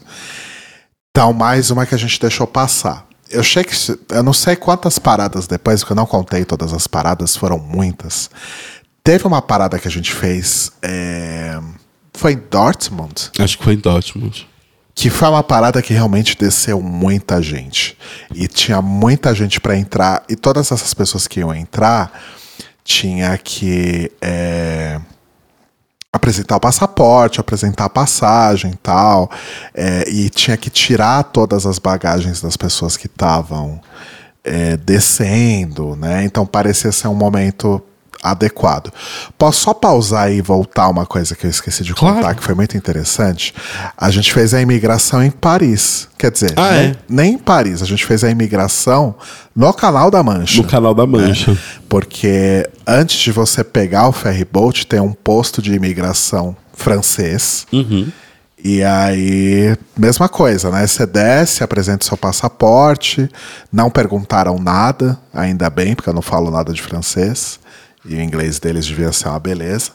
Então, 1.10 1.34
mais 1.34 1.70
uma 1.70 1.86
que 1.86 1.94
a 1.94 1.98
gente 1.98 2.18
deixou 2.20 2.48
passar. 2.48 3.06
Eu, 3.30 3.42
achei 3.42 3.64
que, 3.64 3.74
eu 4.10 4.24
não 4.24 4.34
sei 4.34 4.56
quantas 4.56 4.98
paradas 5.00 5.48
depois, 5.48 5.82
porque 5.82 5.92
eu 5.92 5.98
não 5.98 6.06
contei 6.06 6.46
todas 6.46 6.72
as 6.74 6.88
paradas, 6.88 7.36
foram 7.36 7.58
muitas. 7.58 8.30
Teve 9.04 9.26
uma 9.26 9.42
parada 9.42 9.80
que 9.80 9.88
a 9.88 9.92
gente 9.92 10.12
fez. 10.12 10.72
é, 10.82 11.60
foi 12.14 12.34
em 12.34 12.42
Dortmund. 12.50 13.32
Acho 13.40 13.58
que 13.58 13.64
foi 13.64 13.74
em 13.74 13.80
Dortmund. 13.80 14.48
Que 14.94 15.10
foi 15.10 15.30
uma 15.30 15.42
parada 15.42 15.82
que 15.82 15.94
realmente 15.94 16.38
desceu 16.38 16.82
muita 16.82 17.42
gente. 17.42 17.98
E 18.36 18.48
tinha 18.48 18.82
muita 18.82 19.34
gente 19.34 19.60
para 19.60 19.76
entrar. 19.76 20.24
E 20.30 20.36
todas 20.36 20.72
essas 20.72 20.94
pessoas 20.94 21.28
que 21.28 21.40
iam 21.40 21.54
entrar 21.54 22.12
tinha 22.84 23.36
que 23.38 24.12
é, 24.22 25.00
apresentar 26.14 26.58
o 26.58 26.60
passaporte, 26.60 27.40
apresentar 27.40 27.86
a 27.86 27.90
passagem 27.90 28.74
tal, 28.84 29.32
é, 29.74 30.08
e 30.10 30.30
tinha 30.30 30.58
que 30.58 30.70
tirar 30.70 31.24
todas 31.24 31.66
as 31.66 31.80
bagagens 31.80 32.42
das 32.42 32.58
pessoas 32.58 32.98
que 32.98 33.08
estavam 33.08 33.82
é, 34.44 34.76
descendo, 34.78 35.96
né? 35.96 36.24
Então 36.26 36.46
parecia 36.46 36.92
ser 36.92 37.08
um 37.08 37.16
momento 37.16 37.82
adequado. 38.24 38.92
Posso 39.38 39.62
só 39.62 39.74
pausar 39.74 40.32
e 40.32 40.42
voltar 40.42 40.88
uma 40.90 41.06
coisa 41.06 41.36
que 41.36 41.46
eu 41.46 41.50
esqueci 41.50 41.84
de 41.84 41.94
contar, 41.94 42.20
Claro. 42.22 42.36
que 42.38 42.44
foi 42.44 42.54
muito 42.56 42.78
interessante? 42.78 43.54
A 43.98 44.10
gente 44.12 44.32
fez 44.34 44.54
a 44.54 44.62
imigração 44.62 45.24
em 45.24 45.32
Paris. 45.32 46.08
Quer 46.18 46.32
dizer, 46.32 46.54
Ah, 46.56 46.72
nem, 46.72 46.82
é? 46.90 46.96
nem 47.10 47.34
em 47.34 47.38
Paris, 47.38 47.82
a 47.82 47.86
gente 47.86 48.06
fez 48.06 48.24
a 48.24 48.30
imigração 48.30 49.16
no 49.56 49.74
Canal 49.74 50.12
da 50.12 50.22
Mancha. 50.22 50.62
No 50.62 50.68
canal 50.68 50.94
da 50.94 51.06
Mancha. 51.08 51.58
Porque 51.90 52.70
antes 52.86 53.18
de 53.20 53.32
você 53.32 53.64
pegar 53.64 54.08
o 54.08 54.12
ferry 54.12 54.46
boat, 54.46 54.86
tem 54.88 55.00
um 55.00 55.14
posto 55.14 55.62
de 55.62 55.74
imigração 55.74 56.56
francês. 56.74 57.66
E 58.64 58.84
aí, 58.84 59.76
mesma 59.98 60.30
coisa, 60.30 60.70
né? 60.70 60.86
Você 60.86 61.06
desce, 61.08 61.64
apresenta 61.64 62.04
o 62.04 62.08
seu 62.08 62.16
passaporte. 62.16 63.28
Não 63.74 63.90
perguntaram 63.90 64.60
nada, 64.60 65.18
ainda 65.34 65.68
bem, 65.70 65.96
porque 65.96 66.08
eu 66.10 66.14
não 66.14 66.22
falo 66.22 66.52
nada 66.52 66.72
de 66.72 66.80
francês. 66.82 67.60
E 68.06 68.16
o 68.16 68.22
inglês 68.22 68.60
deles 68.60 68.86
devia 68.86 69.12
ser 69.12 69.28
uma 69.30 69.40
beleza. 69.40 69.92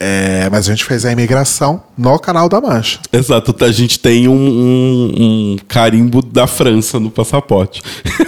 É, 0.00 0.48
mas 0.50 0.66
a 0.68 0.72
gente 0.72 0.84
fez 0.84 1.04
a 1.04 1.12
imigração 1.12 1.80
no 1.96 2.18
Canal 2.18 2.48
da 2.48 2.60
Mancha. 2.60 2.98
Exato, 3.12 3.54
a 3.64 3.70
gente 3.70 4.00
tem 4.00 4.26
um, 4.26 4.32
um- 4.34 5.12
um 5.54 5.56
carimbo 5.68 6.20
da 6.20 6.46
França 6.48 6.98
no 6.98 7.08
passaporte. 7.10 7.80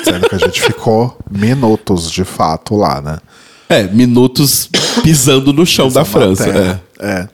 Sendo 0.05 0.29
que 0.29 0.35
a 0.37 0.39
gente 0.39 0.63
ficou 0.63 1.19
minutos 1.29 2.11
de 2.13 2.23
fato 2.25 2.77
lá, 2.77 3.01
né? 3.01 3.19
É, 3.69 3.83
minutos 3.85 4.69
pisando 5.03 5.53
no 5.53 5.67
chão 5.67 5.89
da 5.89 6.05
França. 6.05 6.45
Terra. 6.45 6.83
É. 7.01 7.07
É. 7.11 7.29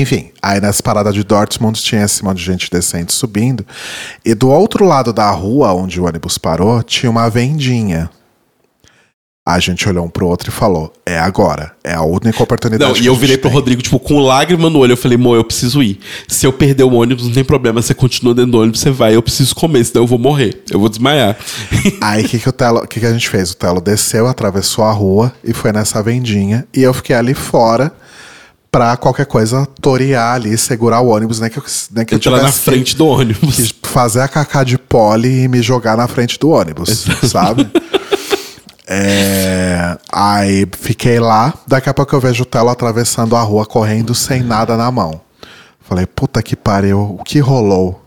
Enfim, 0.00 0.30
aí 0.42 0.60
nessa 0.60 0.82
parada 0.82 1.12
de 1.12 1.22
Dortmund 1.22 1.80
tinha 1.82 2.02
esse 2.04 2.24
monte 2.24 2.38
de 2.38 2.44
gente 2.44 2.70
descendo 2.70 3.10
e 3.10 3.12
subindo. 3.14 3.64
E 4.24 4.34
do 4.34 4.48
outro 4.48 4.86
lado 4.86 5.12
da 5.12 5.30
rua 5.30 5.72
onde 5.74 6.00
o 6.00 6.06
ônibus 6.06 6.38
parou, 6.38 6.82
tinha 6.82 7.10
uma 7.10 7.28
vendinha. 7.28 8.10
A 9.46 9.58
gente 9.60 9.86
olhou 9.86 10.06
um 10.06 10.08
pro 10.08 10.26
outro 10.26 10.48
e 10.48 10.52
falou: 10.52 10.90
é 11.04 11.18
agora. 11.18 11.72
É 11.84 11.92
a 11.92 12.02
única 12.02 12.42
oportunidade. 12.42 12.88
Não, 12.90 12.96
que 12.98 13.04
e 13.04 13.06
eu 13.06 13.14
virei 13.14 13.36
pro 13.36 13.50
tem." 13.50 13.58
Rodrigo, 13.58 13.82
tipo, 13.82 13.98
com 13.98 14.18
lágrima 14.20 14.70
no 14.70 14.78
olho. 14.78 14.92
Eu 14.92 14.96
falei, 14.96 15.18
amor, 15.18 15.36
eu 15.36 15.44
preciso 15.44 15.82
ir. 15.82 16.00
Se 16.26 16.46
eu 16.46 16.52
perder 16.52 16.84
o 16.84 16.94
ônibus, 16.94 17.26
não 17.26 17.32
tem 17.32 17.44
problema. 17.44 17.82
Você 17.82 17.92
continua 17.92 18.34
dentro 18.34 18.52
do 18.52 18.60
ônibus, 18.60 18.80
você 18.80 18.90
vai. 18.90 19.14
Eu 19.14 19.22
preciso 19.22 19.54
comer, 19.54 19.84
senão 19.84 20.04
eu 20.04 20.06
vou 20.06 20.18
morrer. 20.18 20.62
Eu 20.70 20.80
vou 20.80 20.88
desmaiar. 20.88 21.36
Aí 22.00 22.24
o 22.24 22.28
que, 22.28 22.38
que, 22.38 22.48
o 22.48 22.52
Telo- 22.52 22.86
que, 22.86 23.00
que 23.00 23.04
a 23.04 23.12
gente 23.12 23.28
fez? 23.28 23.50
O 23.50 23.56
Telo 23.56 23.82
desceu, 23.82 24.26
atravessou 24.26 24.82
a 24.82 24.92
rua 24.92 25.30
e 25.44 25.52
foi 25.52 25.72
nessa 25.72 26.02
vendinha. 26.02 26.66
E 26.72 26.82
eu 26.82 26.94
fiquei 26.94 27.14
ali 27.14 27.34
fora 27.34 27.92
pra 28.72 28.96
qualquer 28.96 29.26
coisa 29.26 29.66
torear 29.80 30.34
ali, 30.36 30.56
segurar 30.56 31.00
o 31.02 31.08
ônibus, 31.08 31.38
nem 31.38 31.50
que 31.50 31.58
eu, 31.58 31.64
nem 31.94 32.04
que 32.06 32.14
eu 32.14 32.16
Entrar 32.16 32.30
na 32.32 32.38
tivesse 32.38 32.58
que- 32.60 32.64
frente 32.64 32.96
do 32.96 33.06
ônibus. 33.06 33.56
que 33.72 33.88
fazer 33.90 34.20
a 34.22 34.26
cacá 34.28 34.64
de 34.64 34.78
pole 34.78 35.28
e 35.44 35.48
me 35.48 35.60
jogar 35.60 35.98
na 35.98 36.08
frente 36.08 36.38
do 36.38 36.48
ônibus, 36.48 37.04
sabe? 37.30 37.68
É, 38.86 39.96
aí 40.12 40.66
fiquei 40.78 41.18
lá, 41.18 41.54
daqui 41.66 41.88
a 41.88 41.94
pouco 41.94 42.14
eu 42.14 42.20
vejo 42.20 42.42
o 42.42 42.46
Telo 42.46 42.68
atravessando 42.68 43.34
a 43.34 43.40
rua, 43.40 43.64
correndo 43.64 44.14
sem 44.14 44.42
nada 44.42 44.76
na 44.76 44.90
mão. 44.90 45.20
Falei, 45.80 46.06
puta 46.06 46.42
que 46.42 46.54
pariu, 46.56 47.16
o 47.18 47.24
que 47.24 47.38
rolou? 47.38 48.00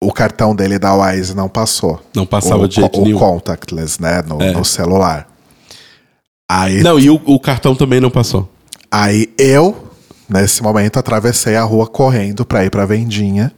O 0.00 0.12
cartão 0.12 0.54
dele 0.54 0.78
da 0.78 0.94
Wise 0.94 1.34
não 1.34 1.48
passou. 1.48 2.00
Não 2.14 2.24
passava 2.26 2.62
o, 2.62 2.68
de 2.68 2.76
jeito 2.76 3.00
o 3.00 3.04
nenhum. 3.04 3.18
contactless, 3.18 4.00
né? 4.00 4.22
No, 4.26 4.40
É. 4.40 4.52
no 4.52 4.64
celular. 4.64 5.26
Aí, 6.50 6.82
Não, 6.82 6.98
e 6.98 7.10
o, 7.10 7.20
o 7.26 7.38
cartão 7.40 7.74
também 7.74 8.00
não 8.00 8.10
passou. 8.10 8.48
aí 8.90 9.32
eu, 9.36 9.90
nesse 10.28 10.62
momento, 10.62 10.98
atravessei 10.98 11.56
a 11.56 11.62
rua 11.64 11.86
correndo 11.86 12.44
pra 12.46 12.64
ir 12.64 12.70
pra 12.70 12.86
vendinha. 12.86 13.52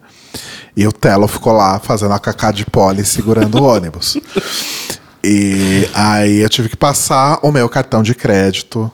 E 0.76 0.86
o 0.86 0.92
Telo 0.92 1.28
ficou 1.28 1.52
lá 1.52 1.78
fazendo 1.78 2.14
a 2.14 2.18
cacá 2.18 2.50
de 2.50 2.64
pole 2.64 3.04
segurando 3.04 3.58
o 3.60 3.64
ônibus. 3.68 4.16
E 5.22 5.88
aí 5.94 6.38
eu 6.38 6.48
tive 6.48 6.68
que 6.68 6.76
passar 6.76 7.38
o 7.42 7.52
meu 7.52 7.68
cartão 7.68 8.02
de 8.02 8.14
crédito 8.14 8.90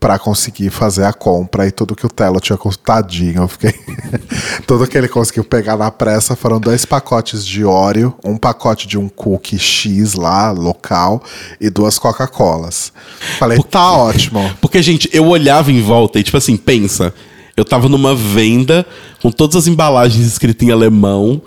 pra 0.00 0.18
conseguir 0.18 0.70
fazer 0.70 1.04
a 1.04 1.12
compra 1.12 1.66
e 1.66 1.70
tudo 1.70 1.94
que 1.94 2.06
o 2.06 2.08
Telo 2.08 2.40
tinha 2.40 2.58
tadinho, 2.82 3.42
eu 3.42 3.48
fiquei 3.48 3.74
tudo 4.66 4.86
que 4.86 4.96
ele 4.96 5.08
conseguiu 5.08 5.44
pegar 5.44 5.76
na 5.76 5.90
pressa 5.90 6.34
foram 6.34 6.58
dois 6.58 6.86
pacotes 6.86 7.44
de 7.44 7.66
Oreo, 7.66 8.14
um 8.24 8.38
pacote 8.38 8.88
de 8.88 8.96
um 8.96 9.10
cookie 9.10 9.58
X 9.58 10.14
lá 10.14 10.50
local 10.52 11.22
e 11.60 11.68
duas 11.68 11.98
Coca-Colas. 11.98 12.94
Falei, 13.38 13.62
tá 13.62 13.92
ótimo. 13.92 14.50
Porque, 14.58 14.82
gente, 14.82 15.08
eu 15.12 15.26
olhava 15.26 15.70
em 15.70 15.82
volta 15.82 16.18
e, 16.18 16.22
tipo 16.22 16.38
assim, 16.38 16.56
pensa. 16.56 17.12
Eu 17.54 17.64
tava 17.64 17.86
numa 17.88 18.14
venda 18.14 18.86
com 19.20 19.30
todas 19.30 19.54
as 19.54 19.66
embalagens 19.66 20.26
escritas 20.26 20.66
em 20.66 20.72
alemão. 20.72 21.42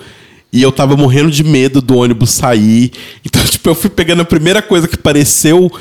E 0.54 0.62
eu 0.62 0.72
tava 0.72 0.96
morrendo 0.96 1.32
de 1.32 1.44
medo 1.44 1.82
do 1.82 1.98
ônibus 1.98 2.30
sair. 2.30 2.92
Então, 3.26 3.44
tipo, 3.50 3.68
eu 3.68 3.76
fui 3.76 3.90
pegando 3.90 4.22
a 4.22 4.26
primeira 4.26 4.62
coisa 4.62 4.88
que 4.88 4.96
pareceu 4.96 5.72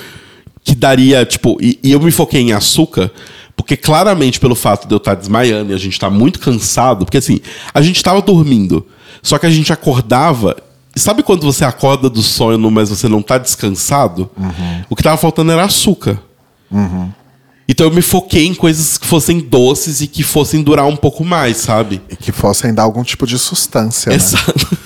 que 0.65 0.75
daria, 0.75 1.25
tipo, 1.27 1.59
e, 1.61 1.79
e 1.83 1.93
eu 1.93 2.01
me 2.01 2.11
foquei 2.11 2.41
em 2.41 2.53
açúcar, 2.53 3.11
porque 3.57 3.77
claramente 3.77 4.39
pelo 4.39 4.55
fato 4.55 4.87
de 4.87 4.95
eu 4.95 4.99
estar 4.99 5.15
desmaiando 5.15 5.73
e 5.73 5.75
a 5.75 5.79
gente 5.79 5.99
tá 5.99 6.09
muito 6.09 6.39
cansado, 6.39 7.05
porque 7.05 7.19
assim, 7.19 7.41
a 7.75 7.83
gente 7.83 8.03
tava 8.03 8.23
dormindo, 8.23 8.87
só 9.23 9.39
que 9.39 9.47
a 9.47 9.51
gente 9.51 9.73
acordava. 9.73 10.57
Sabe 10.95 11.23
quando 11.23 11.43
você 11.43 11.65
acorda 11.65 12.09
do 12.09 12.23
sono, 12.23 12.71
mas 12.71 12.91
você 12.91 13.09
não 13.09 13.23
tá 13.23 13.39
descansado? 13.39 14.31
O 14.89 14.95
que 14.95 15.03
tava 15.03 15.17
faltando 15.17 15.51
era 15.51 15.65
açúcar. 15.65 16.19
Então 17.69 17.87
eu 17.87 17.93
me 17.93 18.03
foquei 18.03 18.47
em 18.47 18.55
coisas 18.55 18.99
que 18.99 19.07
fossem 19.07 19.39
doces 19.41 20.01
e 20.01 20.07
que 20.07 20.23
fossem 20.23 20.63
durar 20.63 20.87
um 20.87 20.97
pouco 20.97 21.25
mais, 21.25 21.59
sabe? 21.59 22.03
E 22.11 22.17
que 22.17 22.33
fossem 22.33 22.75
dar 22.75 22.83
algum 22.83 23.03
tipo 23.05 23.27
de 23.27 23.39
sustância, 23.39 24.11
né? 24.11 24.17
Exato. 24.17 24.79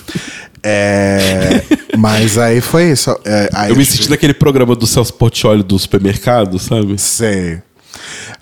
É, 0.63 1.63
mas 1.97 2.37
aí 2.39 2.61
foi 2.61 2.91
isso. 2.91 3.11
É, 3.25 3.49
aí 3.55 3.71
Eu 3.71 3.77
me 3.77 3.85
tive- 3.85 3.97
senti 3.99 4.11
naquele 4.11 4.35
programa 4.35 4.75
do 4.75 4.87
Celso 4.87 5.15
Portioli 5.15 5.63
do 5.63 5.79
supermercado, 5.79 6.59
sabe? 6.59 6.99
Sei. 6.99 7.63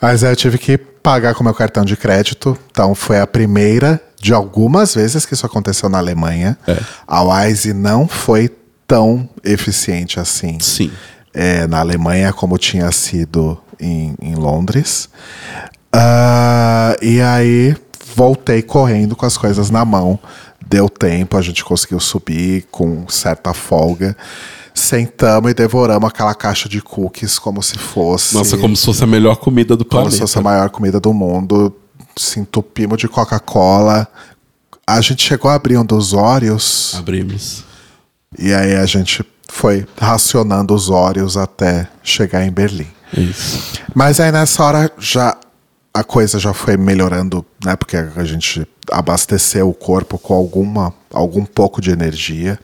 Mas 0.01 0.25
aí 0.25 0.33
eu 0.33 0.37
tive 0.37 0.59
que 0.59 0.77
pagar 0.79 1.35
com 1.35 1.45
meu 1.45 1.55
cartão 1.55 1.85
de 1.85 1.97
crédito. 1.97 2.57
Então 2.71 2.95
foi 2.95 3.21
a 3.21 3.27
primeira 3.27 4.01
de 4.21 4.33
algumas 4.33 4.95
vezes 4.95 5.27
que 5.27 5.35
isso 5.35 5.45
aconteceu 5.45 5.89
na 5.89 5.99
Alemanha. 5.99 6.57
É. 6.67 6.77
A 7.07 7.23
Wise 7.23 7.73
não 7.75 8.09
foi 8.09 8.51
tão 8.87 9.29
eficiente 9.43 10.19
assim 10.21 10.59
Sim. 10.61 10.91
é, 11.33 11.67
na 11.67 11.81
Alemanha 11.81 12.33
como 12.33 12.57
tinha 12.59 12.91
sido 12.93 13.59
em, 13.81 14.15
em 14.21 14.35
Londres. 14.35 15.09
Ah, 15.93 16.97
e 17.01 17.21
aí 17.21 17.77
voltei 18.15 18.63
correndo 18.63 19.15
com 19.15 19.27
as 19.27 19.37
coisas 19.37 19.71
na 19.71 19.85
mão. 19.85 20.19
Deu 20.67 20.89
tempo, 20.89 21.37
a 21.37 21.43
gente 21.43 21.65
conseguiu 21.65 22.01
subir 22.01 22.67
com 22.71 23.07
certa 23.09 23.53
folga. 23.53 24.17
Sentamos 24.75 25.51
e 25.51 25.55
devoramos 25.55 26.09
aquela 26.09 26.35
caixa 26.35 26.69
de 26.69 26.81
cookies 26.81 27.39
como 27.39 27.63
se 27.63 27.79
fosse. 27.79 28.35
Nossa, 28.35 28.57
como 28.57 28.77
se 28.77 28.85
fosse 28.85 29.05
a 29.05 29.07
melhor 29.07 29.37
comida 29.37 29.77
do 29.77 29.85
como 29.85 30.03
planeta. 30.03 30.15
se 30.15 30.21
fosse 30.21 30.39
a 30.39 30.43
maior 30.43 30.71
comida 30.71 30.99
do 30.99 31.13
mundo. 31.13 31.75
Se 32.17 32.41
entupimos 32.41 32.99
de 32.99 33.07
Coca-Cola. 33.07 34.09
A 34.87 35.01
gente 35.01 35.27
chegou 35.27 35.51
a 35.51 35.55
abrir 35.55 35.79
um 35.79 35.85
dos 35.85 36.13
Oreos. 36.13 36.95
Abrimos. 36.97 37.65
E 38.37 38.53
aí 38.53 38.75
a 38.75 38.85
gente 38.85 39.25
foi 39.49 39.87
racionando 39.97 40.75
os 40.75 40.91
Oreos 40.91 41.37
até 41.37 41.89
chegar 42.03 42.45
em 42.45 42.51
Berlim. 42.51 42.94
Isso. 43.13 43.83
Mas 43.95 44.21
aí 44.21 44.33
nessa 44.33 44.63
hora 44.63 44.91
já 44.99 45.37
a 45.93 46.03
coisa 46.03 46.41
já 46.41 46.53
foi 46.53 46.77
melhorando, 46.77 47.47
né? 47.65 47.77
Porque 47.77 47.97
a 47.97 48.25
gente 48.25 48.67
abasteceu 48.91 49.69
o 49.69 49.75
corpo 49.75 50.19
com 50.19 50.35
alguma, 50.35 50.93
algum 51.13 51.45
pouco 51.45 51.81
de 51.81 51.93
energia. 51.93 52.59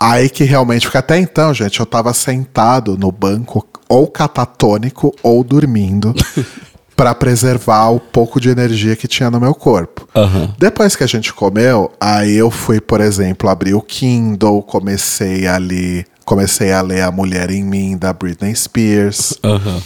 Aí 0.00 0.30
que 0.30 0.42
realmente, 0.44 0.86
porque 0.86 0.96
até 0.96 1.18
então, 1.18 1.52
gente, 1.52 1.80
eu 1.80 1.86
tava 1.86 2.14
sentado 2.14 2.96
no 2.96 3.12
banco 3.12 3.66
ou 3.88 4.08
catatônico 4.08 5.14
ou 5.22 5.44
dormindo 5.44 6.14
para 6.96 7.14
preservar 7.14 7.90
o 7.90 8.00
pouco 8.00 8.40
de 8.40 8.48
energia 8.48 8.96
que 8.96 9.06
tinha 9.06 9.30
no 9.30 9.38
meu 9.38 9.54
corpo. 9.54 10.08
Aham. 10.14 10.54
Depois 10.58 10.96
que 10.96 11.04
a 11.04 11.06
gente 11.06 11.34
comeu, 11.34 11.92
aí 12.00 12.34
eu 12.34 12.50
fui, 12.50 12.80
por 12.80 13.02
exemplo, 13.02 13.50
abrir 13.50 13.74
o 13.74 13.82
Kindle, 13.82 14.62
comecei 14.62 15.46
ali, 15.46 16.06
comecei 16.26 16.72
a 16.72 16.82
ler 16.82 17.00
A 17.00 17.10
Mulher 17.10 17.50
em 17.50 17.64
Mim 17.64 17.96
da 17.96 18.12
Britney 18.12 18.54
Spears. 18.54 19.32
Aham. 19.42 19.80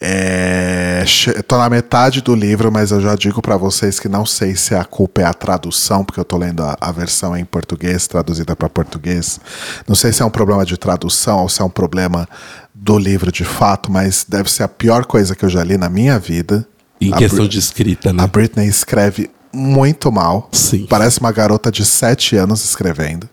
É, 0.00 1.04
tô 1.46 1.58
na 1.58 1.68
metade 1.68 2.20
do 2.22 2.32
livro, 2.34 2.70
mas 2.70 2.92
eu 2.92 3.00
já 3.00 3.16
digo 3.16 3.42
pra 3.42 3.56
vocês 3.56 3.98
que 3.98 4.08
não 4.08 4.24
sei 4.24 4.54
se 4.54 4.72
a 4.74 4.84
culpa 4.84 5.22
é 5.22 5.24
a 5.24 5.34
tradução, 5.34 6.04
porque 6.04 6.20
eu 6.20 6.24
tô 6.24 6.36
lendo 6.36 6.62
a, 6.62 6.76
a 6.80 6.92
versão 6.92 7.36
em 7.36 7.44
português, 7.44 8.06
traduzida 8.06 8.54
para 8.54 8.68
português. 8.68 9.40
Não 9.88 9.96
sei 9.96 10.12
se 10.12 10.22
é 10.22 10.24
um 10.24 10.30
problema 10.30 10.64
de 10.64 10.76
tradução 10.76 11.40
ou 11.40 11.48
se 11.48 11.60
é 11.60 11.64
um 11.64 11.68
problema 11.70 12.28
do 12.72 12.96
livro 12.96 13.32
de 13.32 13.44
fato, 13.44 13.90
mas 13.90 14.24
deve 14.28 14.48
ser 14.50 14.62
a 14.62 14.68
pior 14.68 15.04
coisa 15.04 15.34
que 15.34 15.44
eu 15.44 15.48
já 15.50 15.64
li 15.64 15.76
na 15.76 15.88
minha 15.88 16.16
vida. 16.18 16.66
Em 17.00 17.12
A 17.12 17.16
questão 17.16 17.40
Bri- 17.40 17.48
de 17.48 17.58
escrita, 17.58 18.10
a 18.10 18.12
né? 18.12 18.26
Britney 18.26 18.68
escreve 18.68 19.28
muito 19.52 20.12
mal. 20.12 20.48
Sim. 20.52 20.86
Parece 20.88 21.18
uma 21.18 21.32
garota 21.32 21.72
de 21.72 21.84
7 21.84 22.36
anos 22.36 22.64
escrevendo. 22.64 23.28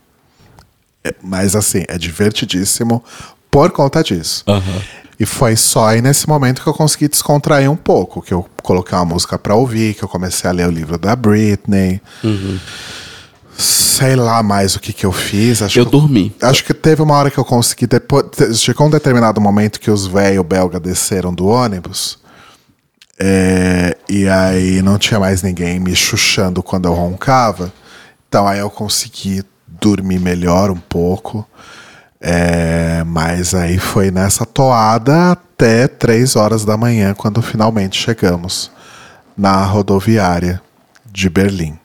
É, 1.06 1.14
mas 1.22 1.56
assim, 1.56 1.84
é 1.88 1.98
divertidíssimo 1.98 3.04
por 3.52 3.70
conta 3.72 4.04
disso. 4.04 4.44
Aham. 4.48 4.82
E 5.18 5.26
foi 5.26 5.56
só 5.56 5.88
aí 5.88 6.02
nesse 6.02 6.28
momento 6.28 6.62
que 6.62 6.68
eu 6.68 6.74
consegui 6.74 7.08
descontrair 7.08 7.72
um 7.72 7.76
pouco, 7.78 8.22
que 8.22 8.34
eu 8.34 8.46
coloquei 8.62 8.98
uma 8.98 9.06
música 9.06 9.38
pra 9.40 9.56
ouvir, 9.56 9.94
que 9.94 10.04
eu 10.04 10.10
comecei 10.10 10.50
a 10.50 10.52
ler 10.52 10.68
o 10.68 10.72
livro 10.72 10.98
da 10.98 11.16
Britney. 11.16 12.02
Sei 13.58 14.18
lá 14.18 14.44
mais 14.44 14.76
o 14.76 14.80
que 14.82 14.92
que 14.92 15.06
eu 15.06 15.14
fiz. 15.14 15.62
Acho 15.62 15.80
Eu 15.80 15.86
que 15.86 15.92
dormi. 15.92 16.36
Acho 16.42 16.66
que 16.66 16.74
teve 16.74 17.02
uma 17.02 17.16
hora 17.16 17.32
que 17.32 17.38
eu 17.38 17.46
consegui. 17.46 17.88
Depois, 17.88 18.26
chegou 18.60 18.88
um 18.88 18.90
determinado 18.90 19.40
momento 19.40 19.80
que 19.80 19.90
os 19.90 20.06
velhos 20.06 20.46
belga 20.46 20.78
desceram 20.82 21.34
do 21.34 21.46
ônibus. 21.48 22.20
é, 23.18 23.96
e 24.10 24.28
aí 24.28 24.82
não 24.82 24.98
tinha 24.98 25.18
mais 25.18 25.42
ninguém 25.42 25.80
me 25.80 25.96
chuchando 25.96 26.62
quando 26.62 26.90
eu 26.90 26.94
roncava. 26.94 27.72
Então 28.28 28.46
aí 28.46 28.60
eu 28.60 28.70
consegui 28.70 29.42
dormir 29.80 30.20
melhor 30.20 30.72
um 30.72 30.78
pouco. 30.78 31.48
É, 32.20 33.04
mas 33.06 33.54
aí 33.54 33.78
foi 33.78 34.10
nessa 34.10 34.46
toada 34.46 35.32
até 35.32 35.88
três 35.88 36.36
horas 36.36 36.66
da 36.66 36.76
manhã, 36.76 37.14
quando 37.14 37.42
finalmente 37.42 38.02
chegamos 38.02 38.72
na 39.38 39.64
rodoviária 39.64 40.62
de 41.12 41.30
Berlim. 41.30 41.78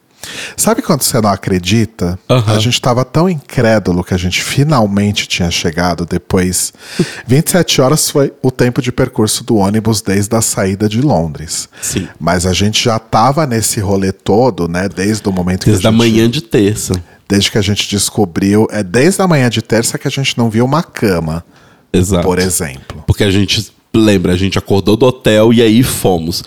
Sabe 0.56 0.82
quando 0.82 1.02
você 1.02 1.20
não 1.20 1.30
acredita? 1.30 2.18
Aham. 2.28 2.54
A 2.54 2.58
gente 2.58 2.74
estava 2.74 3.04
tão 3.04 3.28
incrédulo 3.28 4.04
que 4.04 4.12
a 4.12 4.18
gente 4.18 4.42
finalmente 4.42 5.26
tinha 5.26 5.50
chegado 5.50 6.04
depois. 6.04 6.72
27 7.26 7.80
horas 7.80 8.10
foi 8.10 8.32
o 8.42 8.50
tempo 8.50 8.82
de 8.82 8.92
percurso 8.92 9.42
do 9.44 9.56
ônibus 9.56 10.02
desde 10.02 10.34
a 10.36 10.42
saída 10.42 10.88
de 10.88 11.00
Londres. 11.00 11.68
Sim. 11.80 12.06
Mas 12.18 12.44
a 12.46 12.52
gente 12.52 12.84
já 12.84 12.96
estava 12.96 13.46
nesse 13.46 13.80
rolê 13.80 14.12
todo, 14.12 14.68
né? 14.68 14.88
Desde 14.88 15.26
o 15.28 15.32
momento 15.32 15.64
Desde 15.66 15.80
que 15.80 15.86
a 15.86 15.90
a 15.90 15.92
gente 15.92 15.98
manhã 15.98 16.28
de 16.30 16.42
terça. 16.42 16.92
Desde 17.30 17.48
que 17.48 17.58
a 17.58 17.62
gente 17.62 17.88
descobriu, 17.88 18.66
é 18.72 18.82
desde 18.82 19.22
a 19.22 19.28
manhã 19.28 19.48
de 19.48 19.62
terça 19.62 19.96
que 19.96 20.08
a 20.08 20.10
gente 20.10 20.36
não 20.36 20.50
viu 20.50 20.64
uma 20.64 20.82
cama, 20.82 21.44
Exato. 21.92 22.26
por 22.26 22.40
exemplo. 22.40 23.04
Porque 23.06 23.22
a 23.22 23.30
gente, 23.30 23.72
lembra, 23.94 24.32
a 24.32 24.36
gente 24.36 24.58
acordou 24.58 24.96
do 24.96 25.06
hotel 25.06 25.52
e 25.52 25.62
aí 25.62 25.84
fomos. 25.84 26.42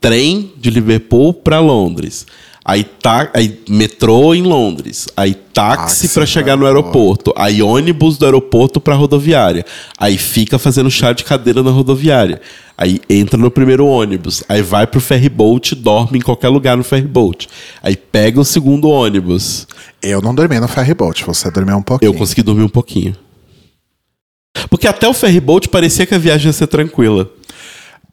Trem 0.00 0.50
de 0.56 0.70
Liverpool 0.70 1.34
pra 1.34 1.60
Londres. 1.60 2.26
Aí, 2.64 2.84
tá, 2.84 3.28
aí 3.34 3.60
metrô 3.68 4.34
em 4.34 4.42
Londres. 4.42 5.08
Aí 5.16 5.34
táxi 5.34 6.02
Táxi 6.02 6.08
pra 6.10 6.24
chegar 6.24 6.56
no 6.56 6.64
aeroporto. 6.64 7.32
Aí 7.36 7.60
ônibus 7.60 8.16
do 8.16 8.24
aeroporto 8.24 8.80
pra 8.80 8.94
rodoviária. 8.94 9.64
Aí 9.98 10.16
fica 10.16 10.58
fazendo 10.58 10.90
chá 10.90 11.12
de 11.12 11.24
cadeira 11.24 11.62
na 11.62 11.70
rodoviária. 11.70 12.40
Aí 12.78 13.00
entra 13.10 13.36
no 13.36 13.50
primeiro 13.50 13.86
ônibus. 13.86 14.44
Aí 14.48 14.62
vai 14.62 14.86
pro 14.86 15.00
ferryboat, 15.00 15.74
dorme 15.74 16.18
em 16.18 16.22
qualquer 16.22 16.48
lugar 16.48 16.76
no 16.76 16.84
ferryboat. 16.84 17.48
Aí 17.82 17.96
pega 17.96 18.40
o 18.40 18.44
segundo 18.44 18.88
ônibus. 18.88 19.66
Eu 20.00 20.22
não 20.22 20.34
dormi 20.34 20.58
no 20.60 20.68
ferryboat, 20.68 21.24
você 21.24 21.50
dormiu 21.50 21.76
um 21.76 21.82
pouquinho. 21.82 22.08
Eu 22.08 22.14
consegui 22.14 22.42
dormir 22.42 22.62
um 22.62 22.68
pouquinho. 22.68 23.16
Porque 24.70 24.86
até 24.86 25.08
o 25.08 25.14
ferryboat 25.14 25.68
parecia 25.68 26.06
que 26.06 26.14
a 26.14 26.18
viagem 26.18 26.46
ia 26.46 26.52
ser 26.52 26.66
tranquila. 26.66 27.28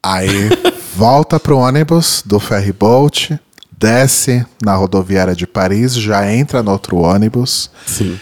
Aí 0.02 0.50
volta 0.96 1.40
pro 1.40 1.58
ônibus 1.58 2.24
do 2.26 2.40
ferryboat, 2.40 3.40
desce 3.80 4.46
na 4.62 4.76
rodoviária 4.76 5.36
de 5.36 5.48
Paris, 5.48 5.94
já 5.94 6.32
entra 6.32 6.62
no 6.62 6.72
outro 6.72 6.98
ônibus, 6.98 7.72
Sim. 7.86 8.20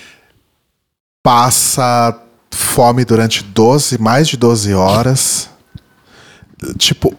passa 1.23 2.21
fome 2.51 3.03
durante 3.03 3.43
12, 3.43 3.97
mais 3.97 4.27
de 4.27 4.37
12 4.37 4.73
horas. 4.73 5.49
Tipo, 6.77 7.13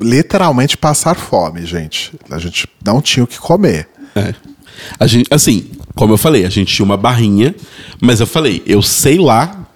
literalmente 0.00 0.76
passar 0.76 1.14
fome, 1.14 1.64
gente. 1.64 2.12
A 2.30 2.38
gente 2.38 2.68
não 2.84 3.00
tinha 3.00 3.24
o 3.24 3.26
que 3.26 3.38
comer. 3.38 3.88
É. 4.14 4.34
A 4.98 5.06
gente, 5.06 5.32
assim, 5.32 5.70
como 5.94 6.12
eu 6.12 6.18
falei, 6.18 6.44
a 6.44 6.50
gente 6.50 6.74
tinha 6.74 6.84
uma 6.84 6.96
barrinha, 6.96 7.54
mas 8.00 8.20
eu 8.20 8.26
falei, 8.26 8.62
eu 8.66 8.82
sei 8.82 9.18
lá 9.18 9.66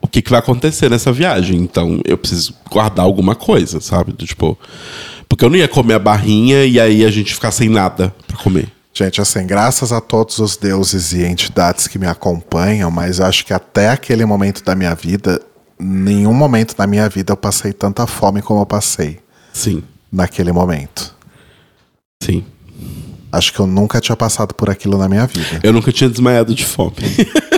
o 0.00 0.08
que, 0.08 0.22
que 0.22 0.30
vai 0.30 0.38
acontecer 0.40 0.88
nessa 0.88 1.12
viagem, 1.12 1.58
então 1.58 2.00
eu 2.04 2.16
preciso 2.16 2.54
guardar 2.70 3.04
alguma 3.04 3.34
coisa, 3.34 3.80
sabe? 3.80 4.12
Tipo, 4.12 4.58
porque 5.30 5.44
eu 5.44 5.48
não 5.48 5.56
ia 5.56 5.68
comer 5.68 5.94
a 5.94 5.98
barrinha 6.00 6.64
e 6.66 6.78
aí 6.80 7.04
a 7.04 7.10
gente 7.10 7.32
ficar 7.32 7.52
sem 7.52 7.68
nada 7.68 8.12
pra 8.26 8.36
comer. 8.36 8.68
Gente, 8.92 9.20
assim, 9.20 9.46
graças 9.46 9.92
a 9.92 10.00
todos 10.00 10.40
os 10.40 10.56
deuses 10.56 11.12
e 11.12 11.22
entidades 11.22 11.86
que 11.86 11.96
me 11.98 12.06
acompanham, 12.08 12.90
mas 12.90 13.20
eu 13.20 13.24
acho 13.26 13.46
que 13.46 13.54
até 13.54 13.88
aquele 13.88 14.24
momento 14.26 14.64
da 14.64 14.74
minha 14.74 14.92
vida, 14.96 15.40
nenhum 15.78 16.34
momento 16.34 16.76
da 16.76 16.84
minha 16.86 17.08
vida 17.08 17.32
eu 17.32 17.36
passei 17.36 17.72
tanta 17.72 18.04
fome 18.08 18.42
como 18.42 18.60
eu 18.60 18.66
passei 18.66 19.20
Sim, 19.52 19.84
naquele 20.12 20.50
momento. 20.52 21.14
sim. 22.22 22.44
Acho 23.32 23.52
que 23.52 23.60
eu 23.60 23.66
nunca 23.68 24.00
tinha 24.00 24.16
passado 24.16 24.52
por 24.52 24.68
aquilo 24.68 24.98
na 24.98 25.08
minha 25.08 25.24
vida. 25.24 25.60
Eu 25.62 25.72
nunca 25.72 25.92
tinha 25.92 26.10
desmaiado 26.10 26.52
de 26.52 26.64
fome. 26.66 26.96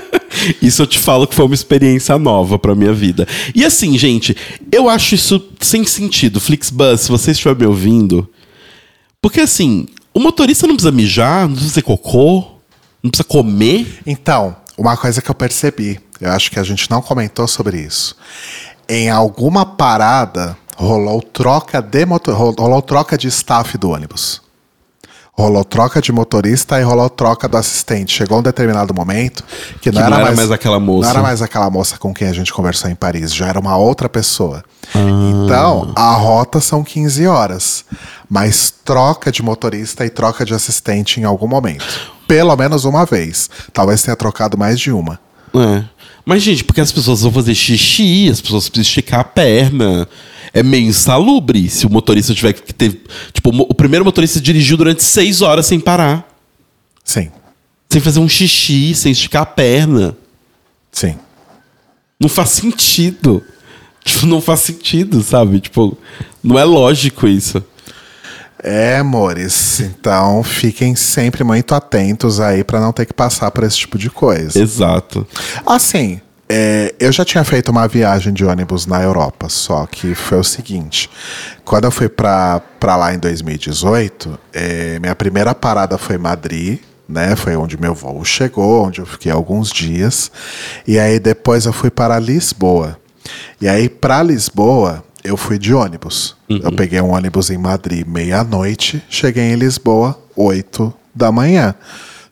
isso 0.60 0.82
eu 0.82 0.86
te 0.86 0.98
falo 0.98 1.26
que 1.26 1.34
foi 1.34 1.44
uma 1.44 1.54
experiência 1.54 2.18
nova 2.18 2.58
pra 2.58 2.74
minha 2.74 2.92
vida. 2.92 3.26
E 3.54 3.64
assim, 3.64 3.96
gente, 3.96 4.36
eu 4.70 4.88
acho 4.88 5.14
isso 5.14 5.42
sem 5.60 5.84
sentido. 5.84 6.40
Flixbus, 6.40 7.02
se 7.02 7.10
você 7.10 7.30
estiver 7.30 7.56
me 7.56 7.66
ouvindo. 7.66 8.28
Porque 9.20 9.40
assim, 9.40 9.86
o 10.12 10.20
motorista 10.20 10.66
não 10.66 10.74
precisa 10.74 10.92
mijar, 10.92 11.42
não 11.42 11.54
precisa 11.54 11.74
fazer 11.74 11.82
cocô, 11.82 12.44
não 13.02 13.10
precisa 13.10 13.24
comer. 13.24 14.00
Então, 14.06 14.56
uma 14.76 14.96
coisa 14.96 15.22
que 15.22 15.30
eu 15.30 15.34
percebi, 15.34 16.00
eu 16.20 16.30
acho 16.30 16.50
que 16.50 16.58
a 16.58 16.64
gente 16.64 16.90
não 16.90 17.00
comentou 17.00 17.46
sobre 17.46 17.80
isso. 17.80 18.16
Em 18.88 19.08
alguma 19.08 19.64
parada 19.64 20.56
rolou 20.76 21.22
troca 21.22 21.80
de 21.80 22.04
motor, 22.04 22.34
rolou 22.34 22.82
troca 22.82 23.16
de 23.16 23.28
staff 23.28 23.78
do 23.78 23.90
ônibus. 23.90 24.41
Rolou 25.34 25.64
troca 25.64 26.00
de 26.02 26.12
motorista 26.12 26.78
e 26.78 26.82
rolou 26.82 27.08
troca 27.08 27.48
do 27.48 27.56
assistente. 27.56 28.14
Chegou 28.14 28.38
um 28.38 28.42
determinado 28.42 28.92
momento 28.92 29.42
que 29.80 29.90
não, 29.90 30.00
Que 30.00 30.06
era, 30.06 30.10
não 30.10 30.16
era 30.16 30.24
mais, 30.26 30.36
mais 30.36 30.50
aquela 30.50 30.78
moça. 30.78 31.08
Não 31.08 31.10
era 31.10 31.22
mais 31.22 31.42
aquela 31.42 31.70
moça 31.70 31.96
com 31.96 32.12
quem 32.12 32.28
a 32.28 32.32
gente 32.34 32.52
conversou 32.52 32.90
em 32.90 32.94
Paris, 32.94 33.34
já 33.34 33.48
era 33.48 33.58
uma 33.58 33.76
outra 33.76 34.08
pessoa. 34.10 34.62
Ah. 34.94 34.98
Então, 34.98 35.92
a 35.96 36.12
rota 36.12 36.60
são 36.60 36.84
15 36.84 37.26
horas, 37.26 37.84
mas 38.28 38.72
troca 38.84 39.32
de 39.32 39.42
motorista 39.42 40.04
e 40.04 40.10
troca 40.10 40.44
de 40.44 40.52
assistente 40.52 41.18
em 41.18 41.24
algum 41.24 41.48
momento. 41.48 41.84
Pelo 42.28 42.54
menos 42.54 42.84
uma 42.84 43.06
vez. 43.06 43.48
Talvez 43.72 44.02
tenha 44.02 44.16
trocado 44.16 44.58
mais 44.58 44.78
de 44.78 44.92
uma. 44.92 45.18
É. 45.54 45.82
Mas, 46.24 46.42
gente, 46.42 46.62
porque 46.62 46.80
as 46.80 46.92
pessoas 46.92 47.22
vão 47.22 47.32
fazer 47.32 47.54
xixi, 47.54 48.28
as 48.30 48.40
pessoas 48.40 48.68
precisam 48.68 48.88
esticar 48.88 49.20
a 49.20 49.24
perna. 49.24 50.08
É 50.54 50.62
meio 50.62 50.86
insalubre 50.86 51.68
se 51.70 51.86
o 51.86 51.90
motorista 51.90 52.34
tiver 52.34 52.52
que 52.52 52.72
ter. 52.74 53.00
Tipo, 53.32 53.50
o 53.50 53.74
primeiro 53.74 54.04
motorista 54.04 54.40
dirigiu 54.40 54.76
durante 54.76 55.02
seis 55.02 55.40
horas 55.40 55.66
sem 55.66 55.80
parar. 55.80 56.28
Sim, 57.04 57.30
Sem 57.90 58.00
fazer 58.00 58.20
um 58.20 58.28
xixi, 58.28 58.94
sem 58.94 59.12
esticar 59.12 59.42
a 59.42 59.46
perna. 59.46 60.16
sim. 60.92 61.16
Não 62.20 62.28
faz 62.28 62.50
sentido. 62.50 63.42
Tipo, 64.04 64.26
não 64.26 64.40
faz 64.40 64.60
sentido, 64.60 65.22
sabe? 65.22 65.58
Tipo, 65.60 65.96
não 66.42 66.58
é 66.58 66.64
lógico 66.64 67.26
isso. 67.26 67.62
É, 68.62 68.98
amores. 68.98 69.80
Então, 69.80 70.42
fiquem 70.44 70.94
sempre 70.94 71.42
muito 71.42 71.74
atentos 71.74 72.38
aí 72.38 72.62
pra 72.62 72.80
não 72.80 72.92
ter 72.92 73.06
que 73.06 73.12
passar 73.12 73.50
por 73.50 73.64
esse 73.64 73.76
tipo 73.78 73.98
de 73.98 74.08
coisa. 74.10 74.56
Exato. 74.60 75.26
Assim, 75.66 76.20
é, 76.48 76.94
eu 77.00 77.10
já 77.10 77.24
tinha 77.24 77.44
feito 77.44 77.70
uma 77.70 77.88
viagem 77.88 78.32
de 78.32 78.44
ônibus 78.44 78.86
na 78.86 79.02
Europa, 79.02 79.48
só 79.48 79.86
que 79.86 80.14
foi 80.14 80.38
o 80.38 80.44
seguinte: 80.44 81.08
quando 81.64 81.84
eu 81.84 81.90
fui 81.90 82.08
pra, 82.08 82.60
pra 82.78 82.96
lá 82.96 83.14
em 83.14 83.18
2018, 83.18 84.38
é, 84.52 84.98
minha 84.98 85.14
primeira 85.14 85.54
parada 85.54 85.96
foi 85.98 86.18
Madrid. 86.18 86.80
Né, 87.08 87.36
foi 87.36 87.54
onde 87.56 87.78
meu 87.78 87.94
voo 87.94 88.24
chegou, 88.24 88.86
onde 88.86 89.00
eu 89.00 89.04
fiquei 89.04 89.30
alguns 89.30 89.70
dias. 89.70 90.30
E 90.86 90.98
aí 90.98 91.18
depois 91.18 91.66
eu 91.66 91.72
fui 91.72 91.90
para 91.90 92.18
Lisboa. 92.18 92.96
E 93.60 93.68
aí 93.68 93.86
para 93.86 94.22
Lisboa 94.22 95.04
eu 95.22 95.36
fui 95.36 95.58
de 95.58 95.74
ônibus. 95.74 96.36
Eu 96.48 96.72
peguei 96.72 97.00
um 97.02 97.10
ônibus 97.10 97.50
em 97.50 97.58
Madrid 97.58 98.06
meia-noite, 98.06 99.02
cheguei 99.10 99.52
em 99.52 99.56
Lisboa 99.56 100.18
8 100.34 100.92
da 101.14 101.30
manhã. 101.30 101.74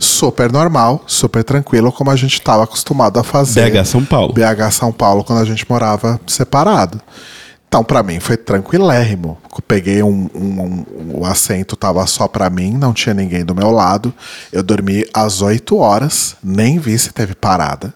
Super 0.03 0.51
normal, 0.51 1.05
super 1.07 1.45
tranquilo, 1.45 1.93
como 1.93 2.11
a 2.11 2.17
gente 2.17 2.33
estava 2.33 2.65
acostumado 2.65 3.19
a 3.21 3.23
fazer. 3.23 3.71
BH 3.71 3.85
São 3.87 4.03
Paulo. 4.05 4.33
BH 4.33 4.71
São 4.73 4.91
Paulo, 4.93 5.23
quando 5.23 5.41
a 5.41 5.45
gente 5.45 5.69
morava 5.69 6.19
separado. 6.27 6.99
Então, 7.69 7.85
pra 7.85 8.03
mim, 8.03 8.19
foi 8.19 8.37
tranquilérrimo. 8.37 9.39
Eu 9.55 9.63
peguei 9.63 10.03
um, 10.03 10.29
um, 10.35 10.63
um- 10.63 11.19
O 11.21 11.27
assento 11.27 11.77
tava 11.77 12.05
só 12.07 12.27
pra 12.27 12.49
mim, 12.51 12.73
não 12.73 12.93
tinha 12.95 13.15
ninguém 13.15 13.45
do 13.45 13.55
meu 13.55 13.71
lado. 13.71 14.13
Eu 14.51 14.63
dormi 14.63 15.05
às 15.15 15.43
8 15.43 15.77
horas, 15.77 16.35
nem 16.43 16.79
vi 16.79 16.99
se 16.99 17.13
teve 17.13 17.35
parada. 17.35 17.93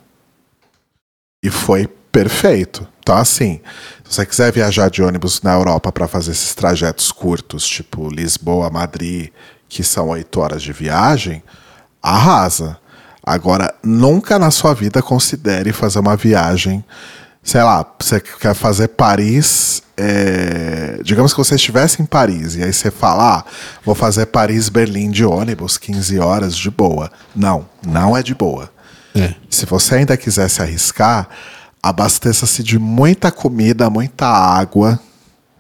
E 1.43 1.51
foi 1.51 1.89
perfeito. 2.13 2.87
Então, 3.01 3.17
assim, 3.17 3.61
se 4.05 4.15
você 4.15 4.27
quiser 4.27 4.53
viajar 4.53 4.89
de 4.91 5.03
ônibus 5.03 5.43
na 5.43 5.55
Europa 5.55 5.91
para 5.91 6.07
fazer 6.07 6.31
esses 6.33 6.55
trajetos 6.55 7.11
curtos, 7.11 7.67
tipo 7.67 8.09
Lisboa, 8.09 8.71
Madrid, 8.71 9.31
que 9.69 9.83
são 9.83 10.09
oito 10.11 10.41
horas 10.41 10.63
de 10.63 10.73
viagem, 10.73 11.43
arrasa. 12.13 12.79
Agora, 13.25 13.75
nunca 13.83 14.39
na 14.39 14.51
sua 14.51 14.75
vida 14.75 15.03
considere 15.03 15.73
fazer 15.73 15.99
uma 15.99 16.17
viagem 16.17 16.85
sei 17.45 17.63
lá, 17.63 17.87
você 18.01 18.19
quer 18.21 18.55
fazer 18.55 18.89
Paris. 18.89 19.83
é, 19.97 20.99
digamos 21.05 21.33
que 21.33 21.39
você 21.39 21.55
estivesse 21.55 22.03
em 22.03 22.07
Paris 22.07 22.57
e 22.57 22.65
aí 22.65 22.73
você 22.73 22.91
fala, 22.91 23.39
ah, 23.39 23.45
vou 23.85 23.95
fazer 23.95 24.27
Paris-Berlim 24.27 25.11
de 25.11 25.25
ônibus, 25.25 25.77
15 25.77 26.19
horas 26.19 26.57
de 26.57 26.71
boa. 26.71 27.13
Não, 27.37 27.67
não 27.87 28.17
é 28.17 28.23
de 28.23 28.35
boa. 28.35 28.71
É. 29.15 29.35
Se 29.49 29.67
você 29.67 29.97
ainda 29.97 30.17
quiser 30.17 30.49
se 30.49 30.61
arriscar, 30.61 31.29
abasteça-se 31.81 32.63
de 32.63 32.79
muita 32.79 33.31
comida, 33.31 33.89
muita 33.89 34.27
água. 34.27 34.99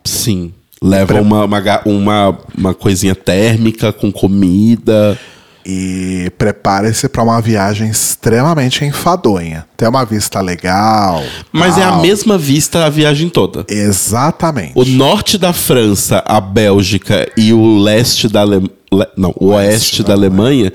Sim. 0.05 0.53
Leva 0.83 1.21
uma, 1.21 1.45
uma, 1.45 1.83
uma, 1.85 2.39
uma 2.59 2.75
coisinha 2.75 3.15
térmica 3.15 3.93
com 3.93 4.11
comida. 4.11 5.19
E 5.67 6.31
prepare-se 6.37 7.09
para 7.09 7.23
uma 7.23 7.41
viagem 7.41 7.89
extremamente 7.89 8.85
enfadonha. 8.85 9.65
Tem 9.77 9.89
uma 9.89 10.05
vista 10.05 10.41
legal. 10.41 11.23
Mas 11.51 11.79
é 11.79 11.83
a 11.85 11.91
tal. 11.93 12.03
mesma 12.03 12.37
vista 12.37 12.85
a 12.85 12.91
viagem 12.91 13.29
toda. 13.31 13.65
Exatamente. 13.69 14.73
O 14.75 14.85
norte 14.85 15.39
da 15.39 15.53
França, 15.53 16.23
a 16.27 16.41
Bélgica 16.41 17.27
e 17.37 17.53
o 17.53 17.79
leste 17.79 18.29
da 18.29 18.43
Ale... 18.43 18.71
le- 18.93 19.09
não, 19.17 19.33
o 19.37 19.47
oeste 19.53 20.03
da 20.03 20.13
Alemanha 20.13 20.73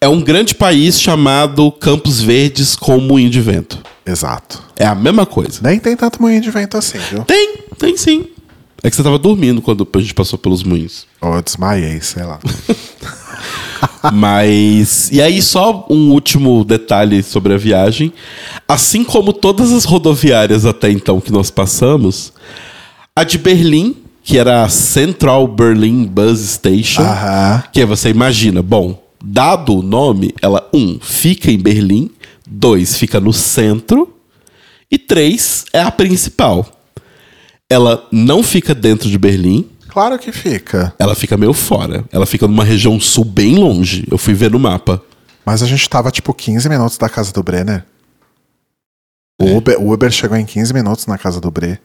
é 0.00 0.08
um 0.08 0.20
grande 0.20 0.54
país 0.54 1.00
chamado 1.00 1.72
Campos 1.72 2.20
Verdes 2.20 2.76
com 2.76 2.98
moinho 2.98 3.30
de 3.30 3.40
vento. 3.40 3.78
Exato. 4.06 4.62
É 4.76 4.84
a 4.86 4.94
mesma 4.94 5.24
coisa. 5.24 5.60
Nem 5.62 5.78
tem 5.78 5.96
tanto 5.96 6.20
moinho 6.20 6.40
de 6.40 6.50
vento 6.50 6.76
assim, 6.76 6.98
viu? 7.10 7.24
Tem, 7.24 7.56
tem 7.78 7.96
sim. 7.96 8.26
É 8.84 8.90
que 8.90 8.96
você 8.96 9.02
tava 9.02 9.18
dormindo 9.18 9.62
quando 9.62 9.88
a 9.90 9.98
gente 9.98 10.12
passou 10.12 10.38
pelos 10.38 10.62
moinhos. 10.62 11.06
Ou 11.22 11.36
eu 11.36 11.42
desmaiei, 11.42 12.02
sei 12.02 12.22
lá. 12.22 12.38
Mas. 14.12 15.10
E 15.10 15.22
aí, 15.22 15.40
só 15.40 15.86
um 15.88 16.10
último 16.10 16.62
detalhe 16.66 17.22
sobre 17.22 17.54
a 17.54 17.56
viagem. 17.56 18.12
Assim 18.68 19.02
como 19.02 19.32
todas 19.32 19.72
as 19.72 19.86
rodoviárias 19.86 20.66
até 20.66 20.90
então 20.90 21.18
que 21.18 21.32
nós 21.32 21.50
passamos, 21.50 22.34
a 23.16 23.24
de 23.24 23.38
Berlim, 23.38 23.96
que 24.22 24.36
era 24.36 24.64
a 24.64 24.68
Central 24.68 25.48
Berlin 25.48 26.04
Bus 26.04 26.40
Station, 26.40 27.00
Aham. 27.00 27.64
que 27.72 27.82
você 27.86 28.10
imagina, 28.10 28.60
bom, 28.60 29.02
dado 29.24 29.78
o 29.78 29.82
nome, 29.82 30.34
ela, 30.42 30.68
um, 30.74 30.98
fica 31.00 31.50
em 31.50 31.58
Berlim, 31.58 32.10
dois, 32.46 32.98
fica 32.98 33.18
no 33.18 33.32
centro, 33.32 34.14
e 34.90 34.98
três, 34.98 35.64
é 35.72 35.80
a 35.80 35.90
principal. 35.90 36.73
Ela 37.70 38.06
não 38.12 38.42
fica 38.42 38.74
dentro 38.74 39.08
de 39.08 39.18
Berlim, 39.18 39.68
Claro 39.88 40.18
que 40.18 40.32
fica. 40.32 40.92
ela 40.98 41.14
fica 41.14 41.36
meio 41.36 41.52
fora. 41.52 42.04
Ela 42.10 42.26
fica 42.26 42.48
numa 42.48 42.64
região 42.64 42.98
sul 42.98 43.24
bem 43.24 43.54
longe. 43.56 44.04
Eu 44.10 44.18
fui 44.18 44.34
ver 44.34 44.50
no 44.50 44.58
mapa. 44.58 45.00
Mas 45.46 45.62
a 45.62 45.66
gente 45.66 45.88
tava 45.88 46.10
tipo 46.10 46.34
15 46.34 46.68
minutos 46.68 46.98
da 46.98 47.08
casa 47.08 47.32
do 47.32 47.42
Brenner. 47.44 47.84
O 49.40 49.56
Uber, 49.56 49.80
o 49.80 49.92
Uber 49.92 50.10
chegou 50.10 50.36
em 50.36 50.44
15 50.44 50.72
minutos 50.72 51.06
na 51.06 51.18
casa 51.18 51.40
do 51.40 51.50
Bre. 51.50 51.78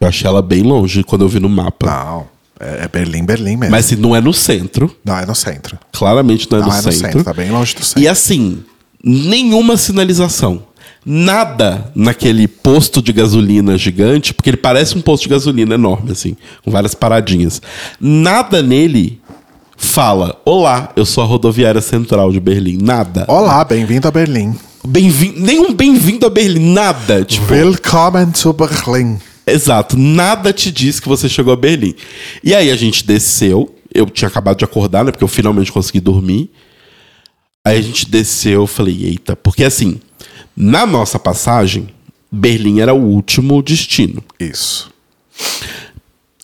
Eu 0.00 0.08
achei 0.08 0.26
ela 0.28 0.42
bem 0.42 0.62
longe 0.62 1.02
quando 1.02 1.22
eu 1.24 1.28
vi 1.28 1.40
no 1.40 1.48
mapa. 1.48 1.86
Não. 1.86 2.28
É, 2.60 2.84
é 2.84 2.88
Berlim, 2.88 3.24
Berlim 3.24 3.56
mesmo. 3.56 3.70
Mas 3.70 3.90
não 3.92 4.14
é 4.14 4.20
no 4.20 4.32
centro. 4.32 4.94
Não, 5.04 5.16
é 5.18 5.24
no 5.26 5.34
centro. 5.34 5.78
Claramente 5.92 6.50
não 6.50 6.58
é 6.58 6.60
Não 6.60 6.68
no 6.68 6.74
é 6.74 6.76
no 6.76 6.82
centro. 6.82 6.98
centro, 7.00 7.24
tá 7.24 7.32
bem 7.32 7.50
longe 7.50 7.74
do 7.74 7.84
centro. 7.84 8.02
E 8.02 8.08
assim, 8.08 8.62
nenhuma 9.02 9.76
sinalização. 9.76 10.65
Nada 11.08 11.92
naquele 11.94 12.48
posto 12.48 13.00
de 13.00 13.12
gasolina 13.12 13.78
gigante, 13.78 14.34
porque 14.34 14.50
ele 14.50 14.56
parece 14.56 14.98
um 14.98 15.00
posto 15.00 15.22
de 15.22 15.28
gasolina 15.28 15.76
enorme, 15.76 16.10
assim, 16.10 16.36
com 16.64 16.70
várias 16.72 16.96
paradinhas. 16.96 17.62
Nada 18.00 18.60
nele 18.60 19.20
fala: 19.76 20.40
Olá, 20.44 20.90
eu 20.96 21.06
sou 21.06 21.22
a 21.22 21.26
rodoviária 21.26 21.80
central 21.80 22.32
de 22.32 22.40
Berlim. 22.40 22.78
Nada. 22.82 23.24
Olá, 23.28 23.64
bem-vindo 23.64 24.08
a 24.08 24.10
Berlim. 24.10 24.56
Bem-vindo. 24.84 25.40
Nenhum 25.40 25.72
bem-vindo 25.72 26.26
a 26.26 26.30
Berlim. 26.30 26.72
Nada. 26.72 27.24
Tipo, 27.24 27.54
Willkommen 27.54 28.34
zu 28.34 28.52
Berlin. 28.52 29.18
Exato, 29.46 29.96
nada 29.96 30.52
te 30.52 30.72
diz 30.72 30.98
que 30.98 31.08
você 31.08 31.28
chegou 31.28 31.52
a 31.52 31.56
Berlim. 31.56 31.94
E 32.42 32.52
aí 32.52 32.68
a 32.68 32.74
gente 32.74 33.06
desceu, 33.06 33.72
eu 33.94 34.06
tinha 34.06 34.26
acabado 34.26 34.58
de 34.58 34.64
acordar, 34.64 35.04
né? 35.04 35.12
Porque 35.12 35.22
eu 35.22 35.28
finalmente 35.28 35.70
consegui 35.70 36.00
dormir. 36.00 36.50
Aí 37.64 37.78
a 37.78 37.82
gente 37.82 38.10
desceu, 38.10 38.62
eu 38.62 38.66
falei, 38.66 39.04
eita, 39.04 39.36
porque 39.36 39.62
assim, 39.62 40.00
na 40.56 40.86
nossa 40.86 41.18
passagem, 41.18 41.88
Berlim 42.32 42.80
era 42.80 42.94
o 42.94 43.00
último 43.02 43.62
destino. 43.62 44.22
Isso. 44.40 44.90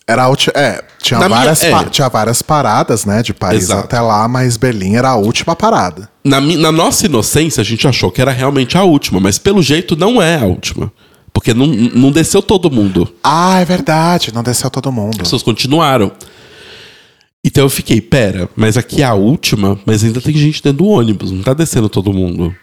Era 0.05 0.23
a 0.23 0.27
última. 0.29 0.53
É, 0.55 0.83
tinha 1.01 1.19
Na 1.19 1.27
minha- 1.27 1.39
várias, 1.39 1.63
é. 1.63 1.71
pa- 1.71 1.85
tinha 1.85 2.09
várias 2.09 2.41
paradas, 2.41 3.05
né? 3.05 3.23
De 3.23 3.33
Paris 3.33 3.63
Exato. 3.63 3.85
até 3.85 3.99
lá, 4.01 4.27
mas 4.27 4.57
Berlim 4.57 4.95
era 4.95 5.09
a 5.09 5.15
última 5.15 5.55
parada. 5.55 6.09
Na, 6.23 6.41
na 6.41 6.71
nossa 6.71 7.05
inocência, 7.05 7.61
a 7.61 7.63
gente 7.63 7.87
achou 7.87 8.11
que 8.11 8.21
era 8.21 8.31
realmente 8.31 8.77
a 8.77 8.83
última, 8.83 9.19
mas 9.19 9.37
pelo 9.37 9.61
jeito 9.61 9.95
não 9.95 10.21
é 10.21 10.37
a 10.37 10.45
última. 10.45 10.91
Porque 11.31 11.53
não, 11.53 11.65
não 11.65 12.11
desceu 12.11 12.41
todo 12.43 12.69
mundo. 12.69 13.11
Ah, 13.23 13.59
é 13.59 13.65
verdade. 13.65 14.33
Não 14.33 14.43
desceu 14.43 14.69
todo 14.69 14.91
mundo. 14.91 15.13
As 15.13 15.17
pessoas 15.19 15.41
continuaram. 15.41 16.11
Então 17.43 17.63
eu 17.63 17.69
fiquei, 17.69 17.99
pera, 17.99 18.47
mas 18.55 18.77
aqui 18.77 19.01
é 19.01 19.05
a 19.05 19.13
última, 19.15 19.79
mas 19.85 20.03
ainda 20.03 20.21
tem 20.21 20.33
gente 20.35 20.61
dentro 20.61 20.79
do 20.79 20.85
ônibus, 20.87 21.31
não 21.31 21.41
tá 21.41 21.53
descendo 21.53 21.89
todo 21.89 22.13
mundo. 22.13 22.55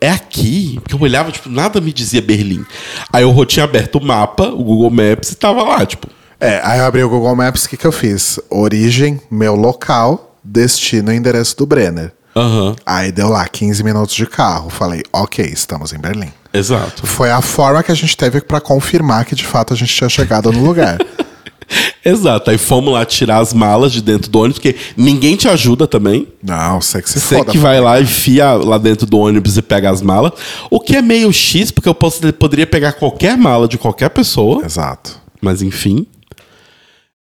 É 0.00 0.10
aqui? 0.10 0.78
Porque 0.82 0.94
eu 0.94 1.00
olhava, 1.00 1.30
tipo, 1.32 1.48
nada 1.48 1.80
me 1.80 1.92
dizia 1.92 2.20
Berlim. 2.22 2.64
Aí 3.12 3.22
eu 3.22 3.44
tinha 3.46 3.64
aberto 3.64 3.96
o 3.96 4.04
mapa, 4.04 4.44
o 4.48 4.62
Google 4.62 4.90
Maps, 4.90 5.32
e 5.32 5.36
tava 5.36 5.62
lá, 5.62 5.84
tipo, 5.86 6.08
É, 6.40 6.60
aí 6.64 6.78
eu 6.78 6.84
abri 6.86 7.02
o 7.02 7.08
Google 7.08 7.34
Maps, 7.36 7.64
o 7.64 7.68
que, 7.68 7.76
que 7.76 7.86
eu 7.86 7.92
fiz? 7.92 8.38
Origem, 8.50 9.20
meu 9.30 9.54
local, 9.54 10.36
destino 10.42 11.12
e 11.12 11.16
endereço 11.16 11.56
do 11.56 11.66
Brenner. 11.66 12.12
aham, 12.36 12.74
Aí 12.84 13.10
deu 13.12 13.28
lá 13.28 13.46
15 13.48 13.82
minutos 13.84 14.14
de 14.14 14.26
carro. 14.26 14.68
Falei, 14.70 15.02
ok, 15.12 15.44
estamos 15.44 15.92
em 15.92 15.98
Berlim. 15.98 16.32
exato. 16.52 17.06
Foi 17.06 17.30
a 17.30 17.40
forma 17.40 17.82
que 17.82 17.92
a 17.92 17.94
gente 17.94 18.16
teve 18.16 18.40
pra 18.40 18.60
confirmar 18.60 19.24
que 19.24 19.34
de 19.34 19.44
fato 19.46 19.72
a 19.72 19.76
gente 19.76 19.94
tinha 19.94 20.08
chegado 20.10 20.50
no 20.52 20.64
lugar. 20.64 20.98
Exato. 22.04 22.50
Aí 22.50 22.58
fomos 22.58 22.92
lá 22.92 23.04
tirar 23.04 23.38
as 23.38 23.52
malas 23.52 23.92
de 23.92 24.02
dentro 24.02 24.30
do 24.30 24.38
ônibus, 24.38 24.58
porque 24.58 24.76
ninguém 24.96 25.36
te 25.36 25.48
ajuda 25.48 25.86
também. 25.86 26.28
Não, 26.42 26.80
sei 26.80 27.02
que 27.02 27.10
se 27.10 27.20
Você 27.20 27.38
foda. 27.38 27.50
que 27.50 27.58
vai 27.58 27.80
lá 27.80 27.98
e 27.98 28.02
enfia 28.02 28.52
lá 28.52 28.78
dentro 28.78 29.06
do 29.06 29.18
ônibus 29.18 29.56
e 29.56 29.62
pega 29.62 29.90
as 29.90 30.02
malas. 30.02 30.32
O 30.70 30.80
que 30.80 30.96
é 30.96 31.02
meio 31.02 31.32
X, 31.32 31.70
porque 31.70 31.88
eu 31.88 31.94
posso, 31.94 32.20
poderia 32.34 32.66
pegar 32.66 32.92
qualquer 32.92 33.36
mala 33.36 33.66
de 33.66 33.78
qualquer 33.78 34.10
pessoa. 34.10 34.64
Exato. 34.64 35.18
Mas 35.40 35.62
enfim. 35.62 36.06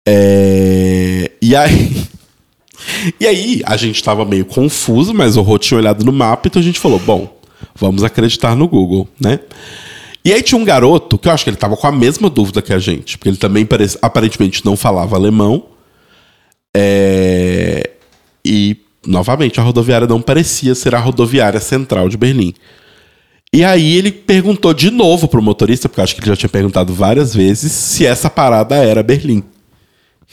É, 0.06 1.30
E 1.40 1.54
aí. 1.54 2.06
E 3.20 3.26
aí, 3.26 3.62
a 3.66 3.76
gente 3.76 4.02
tava 4.02 4.24
meio 4.24 4.46
confuso, 4.46 5.12
mas 5.12 5.36
o 5.36 5.42
Rô 5.42 5.58
tinha 5.58 5.78
olhado 5.78 6.02
no 6.02 6.10
mapa, 6.10 6.48
então 6.48 6.60
a 6.60 6.64
gente 6.64 6.80
falou: 6.80 6.98
bom, 6.98 7.38
vamos 7.74 8.02
acreditar 8.02 8.56
no 8.56 8.66
Google, 8.66 9.06
né? 9.20 9.38
E 10.24 10.32
aí 10.32 10.42
tinha 10.42 10.60
um 10.60 10.64
garoto 10.64 11.16
que 11.18 11.28
eu 11.28 11.32
acho 11.32 11.44
que 11.44 11.50
ele 11.50 11.56
tava 11.56 11.76
com 11.76 11.86
a 11.86 11.92
mesma 11.92 12.28
dúvida 12.28 12.60
que 12.60 12.72
a 12.72 12.78
gente, 12.78 13.16
porque 13.16 13.28
ele 13.30 13.36
também 13.38 13.64
parece- 13.64 13.98
aparentemente 14.02 14.64
não 14.64 14.76
falava 14.76 15.16
alemão. 15.16 15.64
É, 16.76 17.90
E, 18.44 18.76
novamente, 19.06 19.60
a 19.60 19.62
rodoviária 19.62 20.06
não 20.06 20.20
parecia 20.22 20.74
ser 20.74 20.94
a 20.94 20.98
rodoviária 20.98 21.60
central 21.60 22.08
de 22.08 22.16
Berlim. 22.16 22.54
E 23.52 23.62
aí 23.64 23.96
ele 23.96 24.10
perguntou 24.12 24.72
de 24.72 24.90
novo 24.90 25.28
pro 25.28 25.42
motorista, 25.42 25.88
porque 25.88 26.00
eu 26.00 26.04
acho 26.04 26.14
que 26.14 26.20
ele 26.20 26.28
já 26.30 26.36
tinha 26.36 26.48
perguntado 26.48 26.94
várias 26.94 27.34
vezes, 27.34 27.70
se 27.72 28.06
essa 28.06 28.30
parada 28.30 28.76
era 28.76 29.02
Berlim. 29.02 29.42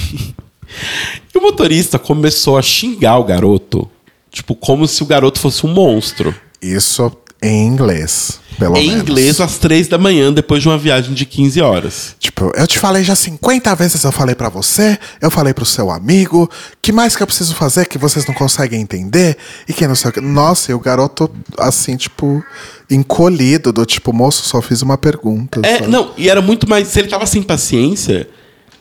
e 1.34 1.38
o 1.38 1.42
motorista 1.42 1.98
começou 2.00 2.58
a 2.58 2.62
xingar 2.62 3.18
o 3.18 3.24
garoto, 3.24 3.90
tipo, 4.32 4.56
como 4.56 4.88
se 4.88 5.02
o 5.04 5.06
garoto 5.06 5.40
fosse 5.40 5.66
um 5.66 5.74
monstro. 5.74 6.34
Isso 6.62 7.12
em 7.42 7.68
inglês, 7.68 8.40
pelo 8.58 8.76
em 8.78 8.88
menos. 8.90 9.02
inglês, 9.02 9.40
às 9.40 9.58
três 9.58 9.88
da 9.88 9.98
manhã, 9.98 10.34
depois 10.34 10.62
de 10.62 10.68
uma 10.68 10.78
viagem 10.78 11.14
de 11.14 11.26
15 11.26 11.62
horas. 11.62 12.16
Tipo, 12.20 12.52
eu 12.56 12.66
te 12.66 12.80
falei 12.80 13.04
já 13.04 13.16
50 13.16 13.76
vezes, 13.76 14.04
eu 14.04 14.12
falei 14.12 14.34
pra 14.34 14.50
você, 14.50 14.98
eu 15.22 15.30
falei 15.30 15.54
pro 15.54 15.66
seu 15.66 15.92
amigo, 15.92 16.50
que 16.82 16.92
mais 16.92 17.16
que 17.16 17.22
eu 17.22 17.28
preciso 17.28 17.54
fazer 17.56 17.86
que 17.88 17.98
vocês 17.98 18.26
não 18.26 18.34
conseguem 18.34 18.82
entender? 18.82 19.38
E 19.68 19.74
que 19.74 19.88
não 19.88 19.96
sei 19.96 20.10
o 20.10 20.14
que. 20.14 20.22
Nossa, 20.22 20.72
e 20.72 20.74
o 20.74 20.80
garoto, 20.80 21.30
assim, 21.58 21.96
tipo, 21.96 22.44
encolhido, 22.90 23.72
do 23.72 23.86
tipo, 23.86 24.12
moço, 24.12 24.48
só 24.48 24.62
fiz 24.62 24.82
uma 24.82 24.98
pergunta. 24.98 25.62
É, 25.64 25.80
sabe? 25.80 25.88
não, 25.88 26.12
e 26.18 26.30
era 26.30 26.42
muito 26.42 26.68
mais. 26.68 26.88
Se 26.88 27.00
ele 27.00 27.08
tava 27.08 27.26
sem 27.26 27.44
paciência, 27.44 28.28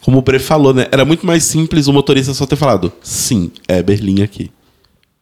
como 0.01 0.19
o 0.19 0.23
Bre 0.23 0.39
falou, 0.39 0.73
né? 0.73 0.87
Era 0.91 1.05
muito 1.05 1.27
mais 1.27 1.45
simples 1.45 1.89
o 1.89 1.93
motorista 1.93 2.33
só 2.33 2.47
ter 2.47 2.57
falado: 2.57 2.93
sim, 3.03 3.51
é 3.69 3.83
Berlim 3.83 4.23
aqui. 4.23 4.51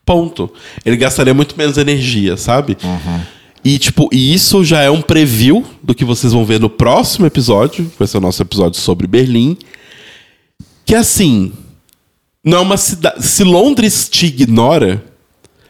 Ponto. 0.05 0.51
Ele 0.85 0.97
gastaria 0.97 1.33
muito 1.33 1.57
menos 1.57 1.79
energia, 1.79 2.37
sabe? 2.37 2.77
E, 3.65 3.79
tipo, 3.79 4.09
e 4.13 4.35
isso 4.35 4.63
já 4.63 4.83
é 4.83 4.91
um 4.91 5.01
preview 5.01 5.65
do 5.83 5.95
que 5.95 6.05
vocês 6.05 6.33
vão 6.33 6.45
ver 6.45 6.61
no 6.61 6.69
próximo 6.69 7.25
episódio. 7.25 7.87
que 7.87 7.99
Vai 7.99 8.07
ser 8.07 8.19
o 8.19 8.21
nosso 8.21 8.43
episódio 8.43 8.81
sobre 8.81 9.07
Berlim. 9.07 9.57
Que 10.85 10.95
assim. 10.95 11.53
Não 12.45 12.59
é 12.59 12.61
uma 12.61 12.77
cidade. 12.77 13.25
Se 13.25 13.43
Londres 13.43 14.09
te 14.11 14.27
ignora, 14.27 15.03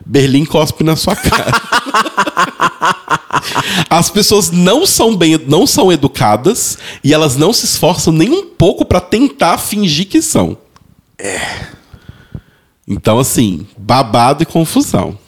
Berlim 0.04 0.44
cospe 0.44 0.82
na 0.82 0.96
sua 0.96 1.14
cara. 1.14 1.52
As 3.88 4.10
pessoas 4.10 4.50
não 4.50 4.86
são 4.86 5.16
bem, 5.16 5.38
não 5.46 5.66
são 5.66 5.92
educadas 5.92 6.78
e 7.02 7.14
elas 7.14 7.36
não 7.36 7.52
se 7.52 7.64
esforçam 7.64 8.12
nem 8.12 8.30
um 8.30 8.46
pouco 8.46 8.84
pra 8.84 9.00
tentar 9.00 9.58
fingir 9.58 10.08
que 10.08 10.20
são. 10.20 10.58
É. 11.16 11.68
Então 12.86 13.18
assim, 13.18 13.66
babado 13.76 14.42
e 14.42 14.46
confusão. 14.46 15.18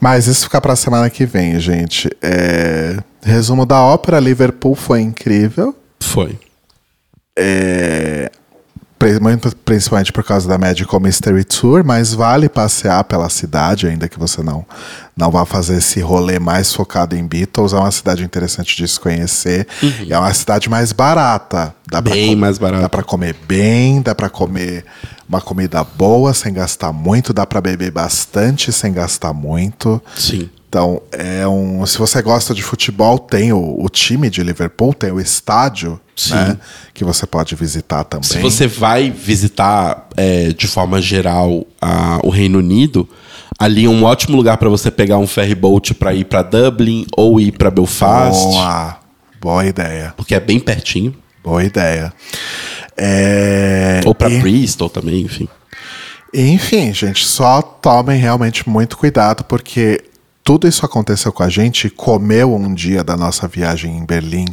Mas 0.00 0.26
isso 0.26 0.44
fica 0.44 0.60
pra 0.60 0.76
semana 0.76 1.08
que 1.10 1.24
vem, 1.24 1.58
gente. 1.58 2.08
É, 2.22 2.98
resumo 3.22 3.64
da 3.64 3.80
ópera: 3.82 4.20
Liverpool 4.20 4.74
foi 4.74 5.00
incrível. 5.00 5.74
Foi. 6.00 6.38
É, 7.38 8.30
muito, 9.20 9.54
principalmente 9.56 10.10
por 10.12 10.24
causa 10.24 10.48
da 10.48 10.56
Magical 10.56 10.98
Mystery 11.00 11.44
Tour, 11.44 11.84
mas 11.84 12.14
vale 12.14 12.48
passear 12.48 13.04
pela 13.04 13.28
cidade, 13.28 13.86
ainda 13.86 14.08
que 14.08 14.18
você 14.18 14.42
não, 14.42 14.64
não 15.16 15.30
vá 15.30 15.44
fazer 15.44 15.76
esse 15.78 16.00
rolê 16.00 16.38
mais 16.38 16.72
focado 16.72 17.14
em 17.14 17.24
Beatles. 17.26 17.72
É 17.72 17.76
uma 17.76 17.90
cidade 17.90 18.24
interessante 18.24 18.74
de 18.76 18.88
se 18.88 18.98
conhecer. 18.98 19.66
E 20.06 20.12
é 20.12 20.18
uma 20.18 20.32
cidade 20.32 20.68
mais 20.70 20.92
barata. 20.92 21.74
Dá 21.90 22.00
pra 22.00 22.12
Bem 22.12 22.34
com- 22.34 22.40
mais 22.40 22.58
barata. 22.58 22.82
Dá 22.82 22.88
pra 22.88 23.02
comer 23.02 23.36
bem, 23.46 24.00
dá 24.00 24.14
pra 24.14 24.30
comer 24.30 24.84
uma 25.28 25.40
comida 25.40 25.84
boa 25.84 26.32
sem 26.32 26.52
gastar 26.54 26.92
muito, 26.92 27.32
dá 27.32 27.44
pra 27.46 27.60
beber 27.60 27.90
bastante 27.90 28.72
sem 28.72 28.92
gastar 28.92 29.32
muito. 29.32 30.02
Sim. 30.16 30.48
Então, 30.76 31.00
é 31.10 31.48
um. 31.48 31.86
Se 31.86 31.96
você 31.96 32.20
gosta 32.20 32.52
de 32.52 32.62
futebol, 32.62 33.18
tem 33.18 33.50
o, 33.50 33.82
o 33.82 33.88
time 33.88 34.28
de 34.28 34.42
Liverpool, 34.42 34.92
tem 34.92 35.10
o 35.10 35.18
estádio, 35.18 35.98
né? 36.28 36.58
Que 36.92 37.02
você 37.02 37.24
pode 37.26 37.54
visitar 37.54 38.04
também. 38.04 38.28
Se 38.28 38.36
você 38.38 38.66
vai 38.66 39.10
visitar 39.10 40.06
é, 40.18 40.48
de 40.48 40.66
forma 40.68 41.00
geral 41.00 41.64
a- 41.80 42.20
o 42.22 42.28
Reino 42.28 42.58
Unido, 42.58 43.08
ali 43.58 43.86
é 43.86 43.88
um 43.88 44.04
ótimo 44.04 44.36
lugar 44.36 44.58
para 44.58 44.68
você 44.68 44.90
pegar 44.90 45.16
um 45.16 45.26
ferry 45.26 45.54
boat 45.54 45.94
para 45.94 46.12
ir 46.12 46.26
para 46.26 46.42
Dublin 46.42 47.06
ou 47.16 47.40
ir 47.40 47.52
para 47.52 47.70
Belfast, 47.70 48.38
Boa, 48.44 48.98
boa 49.40 49.64
ideia. 49.64 50.12
porque 50.14 50.34
é 50.34 50.40
bem 50.40 50.60
pertinho. 50.60 51.14
Boa 51.42 51.64
ideia. 51.64 52.12
É, 52.98 54.02
Ou 54.04 54.14
para 54.14 54.28
e- 54.28 54.40
Bristol 54.40 54.90
também, 54.90 55.22
enfim. 55.22 55.48
Enfim, 56.34 56.92
gente, 56.92 57.24
só 57.24 57.62
tomem 57.62 58.20
realmente 58.20 58.68
muito 58.68 58.98
cuidado, 58.98 59.42
porque 59.44 60.04
tudo 60.46 60.68
isso 60.68 60.86
aconteceu 60.86 61.32
com 61.32 61.42
a 61.42 61.48
gente, 61.48 61.90
comeu 61.90 62.54
um 62.54 62.72
dia 62.72 63.02
da 63.02 63.16
nossa 63.16 63.48
viagem 63.48 63.98
em 63.98 64.06
Berlim 64.06 64.46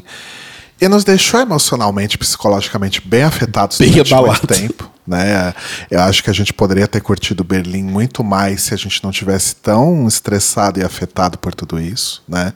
e 0.82 0.88
nos 0.88 1.03
deixou 1.03 1.40
emocionalmente, 1.40 2.18
psicologicamente 2.18 2.99
bem 2.99 3.22
afetados 3.22 3.78
Bem 3.78 3.91
durante 3.91 4.11
muito 4.11 4.26
abalado. 4.26 4.48
tempo. 4.48 4.91
Né? 5.06 5.53
Eu 5.91 6.02
acho 6.02 6.24
que 6.24 6.32
a 6.32 6.34
gente 6.34 6.52
poderia 6.52 6.88
ter 6.88 6.99
curtido 6.99 7.44
Berlim 7.44 7.84
muito 7.84 8.24
mais 8.24 8.64
se 8.64 8.74
a 8.74 8.78
gente 8.78 9.03
não 9.03 9.11
tivesse 9.11 9.56
tão 9.57 10.07
estressado 10.07 10.80
e 10.80 10.84
afetado 10.84 11.38
por 11.38 11.53
tudo 11.53 11.80
isso, 11.80 12.24
né? 12.28 12.53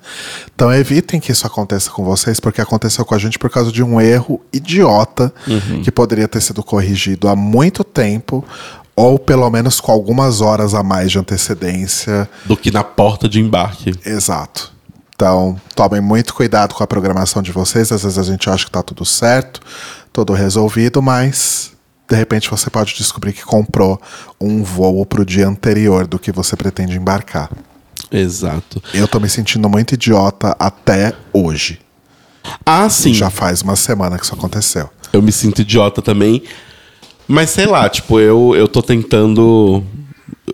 Então 0.56 0.74
evitem 0.74 1.20
que 1.20 1.32
isso 1.32 1.46
aconteça 1.46 1.92
com 1.92 2.04
vocês, 2.04 2.40
porque 2.40 2.60
aconteceu 2.60 3.06
com 3.06 3.14
a 3.14 3.20
gente 3.20 3.38
por 3.38 3.52
causa 3.52 3.72
de 3.72 3.84
um 3.84 4.02
erro 4.02 4.42
idiota 4.52 5.32
que 5.84 5.92
poderia 5.92 6.28
ter 6.28 6.42
sido 6.42 6.64
corrigido 6.64 7.28
há 7.28 7.36
muito 7.36 7.84
tempo, 7.84 8.44
ou 8.98 9.19
pelo 9.19 9.48
menos 9.52 9.80
com 9.80 9.91
algumas 9.91 10.41
horas 10.41 10.74
a 10.74 10.82
mais 10.82 11.11
de 11.11 11.19
antecedência. 11.19 12.28
Do 12.45 12.57
que 12.57 12.72
na 12.72 12.84
porta 12.84 13.30
de 13.30 13.40
embarque. 13.40 13.94
Exato. 14.03 14.74
Então, 15.15 15.56
tomem 15.76 16.02
muito 16.02 16.34
cuidado 16.34 16.74
com 16.74 16.84
a 16.84 16.88
programação 16.88 17.44
de 17.44 17.52
vocês. 17.52 17.91
Às 17.91 18.02
vezes 18.02 18.18
a 18.18 18.24
gente 18.24 18.49
acha 18.49 18.65
que 18.65 18.72
tá 18.72 18.82
tudo 18.82 19.06
certo, 19.06 19.61
tudo 20.11 20.34
resolvido, 20.34 20.99
mas 20.99 21.74
de 22.10 22.15
repente 22.15 22.49
você 22.49 22.72
pode 22.72 22.95
descobrir 22.95 23.34
que 23.34 23.44
comprou 23.44 24.02
um 24.41 24.64
voo 24.64 25.06
pro 25.06 25.24
dia 25.24 25.48
anterior 25.48 26.07
do 26.07 26.18
que 26.18 26.32
você 26.32 26.56
pretende 26.56 26.98
embarcar. 26.98 27.52
Exato. 28.11 28.82
Eu 28.95 29.07
tô 29.07 29.19
me 29.19 29.30
sentindo 29.30 29.69
muito 29.69 29.94
idiota 29.94 30.56
até 30.57 31.14
hoje. 31.32 31.80
Ah, 32.65 32.90
sim. 32.90 33.14
Já 33.14 33.30
faz 33.30 33.61
uma 33.61 33.76
semana 33.76 34.18
que 34.18 34.26
isso 34.26 34.34
aconteceu. 34.34 34.90
Eu 35.14 35.22
me 35.22 35.32
sinto 35.32 35.61
idiota 35.61 36.02
também. 36.02 36.41
Mas 37.28 37.49
sei 37.49 37.66
lá, 37.66 37.90
tipo, 37.90 38.20
eu, 38.20 38.54
eu 38.56 38.68
tô 38.68 38.82
tentando. 38.82 39.84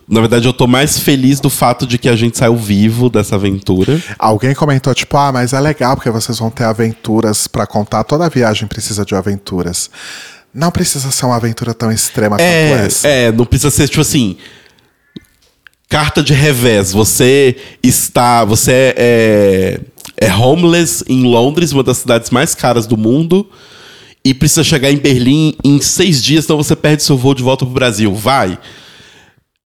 Na 0.08 0.20
verdade, 0.20 0.46
eu 0.46 0.52
tô 0.52 0.66
mais 0.66 0.98
feliz 0.98 1.40
do 1.40 1.48
fato 1.48 1.86
de 1.86 1.96
que 1.98 2.08
a 2.08 2.16
gente 2.16 2.36
saiu 2.36 2.56
vivo 2.56 3.08
dessa 3.08 3.36
aventura. 3.36 4.02
Alguém 4.18 4.54
comentou, 4.54 4.92
tipo, 4.94 5.16
ah, 5.16 5.32
mas 5.32 5.52
é 5.52 5.60
legal 5.60 5.94
porque 5.96 6.10
vocês 6.10 6.38
vão 6.38 6.50
ter 6.50 6.64
aventuras 6.64 7.46
pra 7.46 7.66
contar. 7.66 8.04
Toda 8.04 8.28
viagem 8.28 8.66
precisa 8.68 9.04
de 9.04 9.14
aventuras. 9.14 9.88
Não 10.52 10.70
precisa 10.70 11.10
ser 11.10 11.26
uma 11.26 11.36
aventura 11.36 11.72
tão 11.72 11.90
extrema 11.90 12.36
quanto 12.36 12.42
É, 12.42 12.86
essa. 12.86 13.08
é, 13.08 13.32
não 13.32 13.44
precisa 13.44 13.70
ser 13.70 13.88
tipo 13.88 14.00
assim. 14.02 14.36
Carta 15.88 16.22
de 16.22 16.32
revés. 16.34 16.92
Você 16.92 17.56
está. 17.82 18.44
Você 18.44 18.94
é, 18.96 19.80
é 20.16 20.34
homeless 20.34 21.04
em 21.08 21.22
Londres, 21.24 21.72
uma 21.72 21.82
das 21.82 21.98
cidades 21.98 22.30
mais 22.30 22.54
caras 22.54 22.86
do 22.86 22.96
mundo. 22.96 23.48
E 24.24 24.32
precisa 24.32 24.64
chegar 24.64 24.90
em 24.90 24.96
Berlim 24.96 25.54
em 25.62 25.80
seis 25.80 26.22
dias, 26.22 26.44
então 26.44 26.56
você 26.56 26.74
perde 26.74 27.02
seu 27.02 27.16
voo 27.16 27.34
de 27.34 27.42
volta 27.42 27.64
pro 27.64 27.74
Brasil. 27.74 28.14
Vai. 28.14 28.58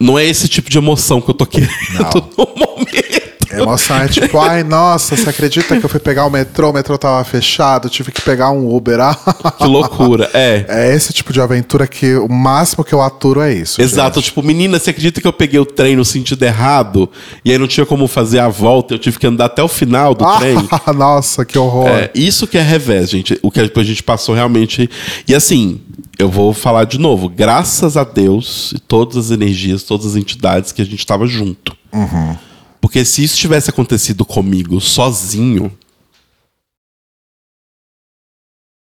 Não 0.02 0.18
é 0.18 0.24
esse 0.24 0.48
tipo 0.48 0.68
de 0.68 0.78
emoção 0.78 1.20
que 1.20 1.31
eu 1.31 1.35
tô 1.35 1.47
querendo 1.47 1.70
no 2.36 2.48
momento. 2.56 3.30
Emoção 3.62 3.97
é 3.97 4.09
tipo, 4.09 4.39
ai, 4.39 4.62
nossa, 4.62 5.16
você 5.16 5.28
acredita 5.31 5.78
que 5.78 5.85
eu 5.85 5.89
fui 5.89 6.01
pegar 6.01 6.27
o 6.27 6.31
metrô, 6.31 6.70
o 6.70 6.73
metrô 6.73 6.97
tava 6.99 7.23
fechado, 7.24 7.89
tive 7.89 8.12
que 8.12 8.20
pegar 8.23 8.51
um 8.51 8.74
Uber. 8.74 9.01
Ah, 9.01 9.16
Que 9.59 9.66
loucura. 9.66 10.31
É. 10.35 10.65
É 10.69 10.95
esse 10.95 11.12
tipo 11.12 11.32
de 11.32 11.41
aventura 11.41 11.87
que 11.87 12.16
o 12.16 12.28
máximo 12.28 12.85
que 12.85 12.93
eu 12.93 13.01
aturo 13.01 13.41
é 13.41 13.53
isso. 13.53 13.81
Exato, 13.81 14.20
tipo, 14.23 14.43
menina, 14.43 14.78
você 14.78 14.91
acredita 14.91 15.20
que 15.20 15.27
eu 15.27 15.32
peguei 15.32 15.59
o 15.59 15.66
trem 15.66 15.97
no 15.97 16.05
sentido 16.05 16.43
errado 16.43 17.09
e 17.45 17.53
aí 17.53 17.59
não 17.59 17.66
tinha 17.66 17.87
como 17.87 18.07
fazer 18.07 18.39
a 18.39 18.49
volta, 18.49 18.95
eu 18.95 18.99
tive 18.99 19.19
que 19.19 19.27
andar 19.27 19.47
até 19.47 19.62
o 19.62 19.69
final 19.69 20.15
do 20.15 20.24
trem? 20.39 20.57
Ah, 20.70 20.93
nossa, 20.95 21.45
que 21.45 21.59
horror. 21.59 21.89
É, 21.89 22.11
isso 22.15 22.47
que 22.47 22.59
é 22.59 22.62
revés, 22.62 23.11
gente. 23.11 23.39
O 23.43 23.51
que 23.51 23.61
a 23.61 23.82
gente 23.82 24.03
passou 24.03 24.35
realmente. 24.35 24.89
E 25.27 25.35
assim, 25.35 25.81
eu 26.19 26.28
vou 26.28 26.53
falar 26.53 26.85
de 26.85 26.99
novo. 26.99 27.28
Graças 27.28 27.97
a 27.97 28.05
Deus 28.05 28.73
e 28.74 28.78
todas 28.78 29.16
as 29.16 29.31
energias, 29.31 29.82
todas 29.82 30.07
as 30.07 30.16
entidades 30.16 30.73
que 30.73 30.82
a 30.82 30.85
gente 30.85 30.99
estava 30.99 31.27
junto. 31.27 31.77
Porque 32.81 33.05
se 33.05 33.23
isso 33.23 33.36
tivesse 33.36 33.70
acontecido 33.70 34.24
comigo 34.24 34.81
sozinho. 34.81 35.70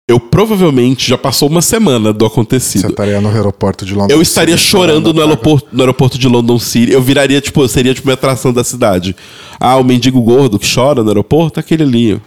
Eu 0.10 0.22
provavelmente 0.22 1.10
já 1.10 1.18
passou 1.18 1.50
uma 1.50 1.62
semana 1.62 2.14
do 2.14 2.26
Você 2.26 2.32
acontecido. 2.32 2.90
estaria 2.90 3.20
no 3.20 3.28
aeroporto 3.28 3.86
de 3.86 3.94
Londres. 3.94 4.16
Eu 4.16 4.22
estaria 4.22 4.56
chorando 4.56 5.14
no 5.14 5.22
aeroporto, 5.22 5.68
no 5.74 5.82
aeroporto 5.82 6.18
de 6.18 6.30
London 6.30 6.58
City. 6.60 6.94
Eu 6.94 7.02
viraria, 7.02 7.42
tipo, 7.42 7.62
eu 7.62 7.68
seria 7.68 7.94
tipo 7.94 8.08
uma 8.08 8.14
atração 8.14 8.54
da 8.54 8.64
cidade. 8.64 9.14
Ah, 9.60 9.76
o 9.76 9.84
mendigo 9.84 10.22
gordo 10.22 10.58
que 10.58 10.74
chora 10.74 11.04
no 11.04 11.10
aeroporto, 11.10 11.60
aquele 11.60 11.84
ali. 11.84 12.22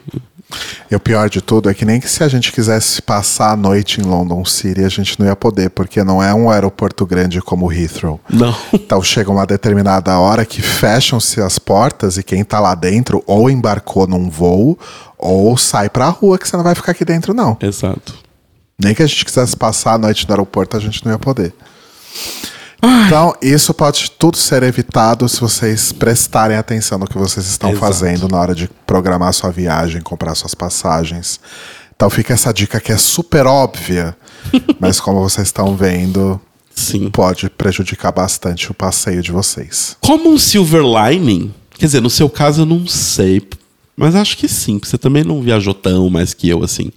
E 0.91 0.97
o 0.97 1.01
pior 1.01 1.31
de 1.31 1.41
tudo 1.41 1.71
é 1.71 1.75
que 1.75 1.85
nem 1.85 2.01
que 2.01 2.09
se 2.09 2.23
a 2.25 2.29
gente 2.29 2.53
quisesse 2.53 3.01
passar 3.01 3.53
a 3.53 3.57
noite 3.57 4.01
em 4.01 4.05
London 4.05 4.45
City, 4.45 4.83
a 4.85 4.89
gente 4.89 5.19
não 5.19 5.27
ia 5.27 5.37
poder, 5.37 5.71
porque 5.71 6.03
não 6.03 6.23
é 6.23 6.35
um 6.35 6.51
aeroporto 6.51 7.07
grande 7.07 7.41
como 7.41 7.73
Heathrow. 7.73 8.21
Não. 8.29 8.55
Então 8.73 9.03
chega 9.03 9.31
uma 9.31 9.47
determinada 9.47 10.19
hora 10.19 10.45
que 10.45 10.61
fecham-se 10.61 11.41
as 11.41 11.59
portas 11.59 12.17
e 12.17 12.23
quem 12.23 12.45
tá 12.45 12.59
lá 12.59 12.75
dentro 12.75 13.23
ou 13.27 13.49
embarcou 13.49 14.07
num 14.07 14.29
voo 14.29 14.79
ou 15.17 15.57
sai 15.57 15.89
pra 15.89 16.09
rua 16.09 16.39
que 16.39 16.49
você 16.49 16.57
não 16.57 16.65
vai 16.65 16.75
ficar 16.75 16.93
aqui 16.93 17.05
dentro, 17.05 17.33
não. 17.33 17.57
Exato. 17.61 18.15
Nem 18.83 18.95
que 18.95 19.03
a 19.03 19.07
gente 19.07 19.25
quisesse 19.25 19.57
passar 19.57 19.95
a 19.95 19.99
noite 19.99 20.27
no 20.27 20.33
aeroporto, 20.33 20.77
a 20.77 20.81
gente 20.81 21.05
não 21.05 21.13
ia 21.13 21.19
poder. 21.19 21.55
Então, 22.83 23.35
isso 23.43 23.75
pode 23.75 24.11
tudo 24.13 24.37
ser 24.37 24.63
evitado 24.63 25.29
se 25.29 25.41
vocês 25.41 25.93
prestarem 25.93 26.57
atenção 26.57 26.99
no 26.99 27.07
que 27.07 27.19
vocês 27.19 27.47
estão 27.47 27.71
Exato. 27.71 27.85
fazendo 27.85 28.29
na 28.29 28.39
hora 28.39 28.55
de 28.55 28.69
programar 28.87 29.33
sua 29.33 29.51
viagem, 29.51 30.01
comprar 30.01 30.35
suas 30.35 30.55
passagens. 30.55 31.41
Então 31.95 32.09
fica 32.09 32.33
essa 32.33 32.53
dica 32.53 32.81
que 32.81 32.93
é 32.93 32.97
super 32.97 33.47
óbvia, 33.47 34.17
mas 34.81 34.99
como 35.01 35.21
vocês 35.21 35.49
estão 35.49 35.77
vendo, 35.77 36.41
Sim. 36.75 37.11
pode 37.11 37.51
prejudicar 37.51 38.11
bastante 38.11 38.71
o 38.71 38.75
passeio 38.75 39.21
de 39.21 39.31
vocês. 39.31 39.97
Como 40.01 40.31
um 40.31 40.39
silver 40.39 40.83
lining, 40.83 41.53
quer 41.79 41.87
dizer, 41.87 42.01
no 42.01 42.09
seu 42.09 42.31
caso 42.31 42.63
eu 42.63 42.67
não 42.67 42.87
sei, 42.87 43.47
mas 43.95 44.15
acho 44.15 44.37
que 44.39 44.49
sim, 44.49 44.79
porque 44.79 44.89
você 44.89 44.97
também 44.97 45.23
não 45.23 45.43
viajou 45.43 45.75
tão 45.75 46.09
mais 46.09 46.33
que 46.33 46.49
eu 46.49 46.65
assim. 46.65 46.91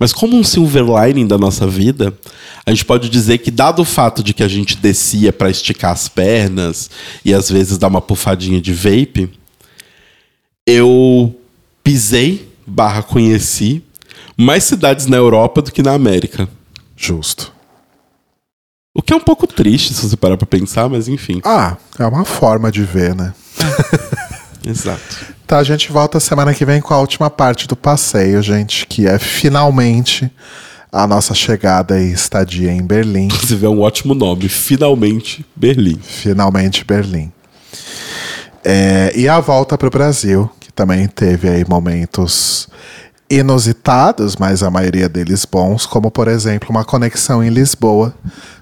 Mas 0.00 0.14
como 0.14 0.34
um 0.34 0.42
silver 0.42 0.82
lining 0.82 1.26
da 1.26 1.36
nossa 1.36 1.66
vida, 1.66 2.18
a 2.64 2.70
gente 2.70 2.86
pode 2.86 3.10
dizer 3.10 3.36
que 3.36 3.50
dado 3.50 3.82
o 3.82 3.84
fato 3.84 4.22
de 4.22 4.32
que 4.32 4.42
a 4.42 4.48
gente 4.48 4.74
descia 4.78 5.30
para 5.30 5.50
esticar 5.50 5.92
as 5.92 6.08
pernas 6.08 6.90
e 7.22 7.34
às 7.34 7.50
vezes 7.50 7.76
dar 7.76 7.88
uma 7.88 8.00
pufadinha 8.00 8.62
de 8.62 8.72
vape, 8.72 9.30
eu 10.66 11.38
pisei, 11.84 12.48
barra 12.66 13.02
conheci, 13.02 13.84
mais 14.38 14.64
cidades 14.64 15.04
na 15.04 15.18
Europa 15.18 15.60
do 15.60 15.70
que 15.70 15.82
na 15.82 15.92
América. 15.92 16.48
Justo. 16.96 17.52
O 18.94 19.02
que 19.02 19.12
é 19.12 19.16
um 19.16 19.20
pouco 19.20 19.46
triste 19.46 19.92
se 19.92 20.08
você 20.08 20.16
parar 20.16 20.38
pra 20.38 20.46
pensar, 20.46 20.88
mas 20.88 21.08
enfim. 21.08 21.42
Ah, 21.44 21.76
é 21.98 22.06
uma 22.06 22.24
forma 22.24 22.72
de 22.72 22.82
ver, 22.82 23.14
né? 23.14 23.34
Exato. 24.66 25.34
Tá, 25.50 25.58
a 25.58 25.64
gente 25.64 25.90
volta 25.90 26.20
semana 26.20 26.54
que 26.54 26.64
vem 26.64 26.80
com 26.80 26.94
a 26.94 27.00
última 27.00 27.28
parte 27.28 27.66
do 27.66 27.74
passeio, 27.74 28.40
gente, 28.40 28.86
que 28.86 29.08
é 29.08 29.18
finalmente 29.18 30.30
a 30.92 31.08
nossa 31.08 31.34
chegada 31.34 32.00
e 32.00 32.12
estadia 32.12 32.70
em 32.70 32.80
Berlim. 32.80 33.24
Inclusive 33.34 33.66
é 33.66 33.68
um 33.68 33.80
ótimo 33.80 34.14
nome. 34.14 34.48
Finalmente, 34.48 35.44
Berlim. 35.56 35.98
Finalmente 36.00 36.84
Berlim. 36.84 37.32
É, 38.62 39.10
e 39.16 39.28
a 39.28 39.40
volta 39.40 39.76
para 39.76 39.88
o 39.88 39.90
Brasil, 39.90 40.48
que 40.60 40.72
também 40.72 41.08
teve 41.08 41.48
aí 41.48 41.64
momentos 41.68 42.68
inusitados, 43.28 44.36
mas 44.36 44.62
a 44.62 44.70
maioria 44.70 45.08
deles 45.08 45.44
bons, 45.44 45.84
como 45.84 46.12
por 46.12 46.28
exemplo 46.28 46.70
uma 46.70 46.84
conexão 46.84 47.42
em 47.42 47.50
Lisboa, 47.50 48.14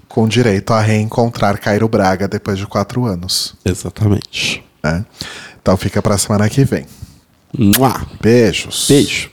com 0.09 0.27
direito 0.27 0.73
a 0.73 0.81
reencontrar 0.81 1.61
Cairo 1.61 1.87
Braga 1.87 2.27
depois 2.27 2.57
de 2.57 2.67
quatro 2.67 3.05
anos. 3.05 3.55
Exatamente. 3.63 4.65
né? 4.83 5.05
Então 5.69 5.77
fica 5.77 6.01
para 6.01 6.17
semana 6.17 6.49
que 6.49 6.65
vem. 6.65 6.87
Mua. 7.53 8.01
Beijos. 8.23 8.87
Beijo. 8.89 9.31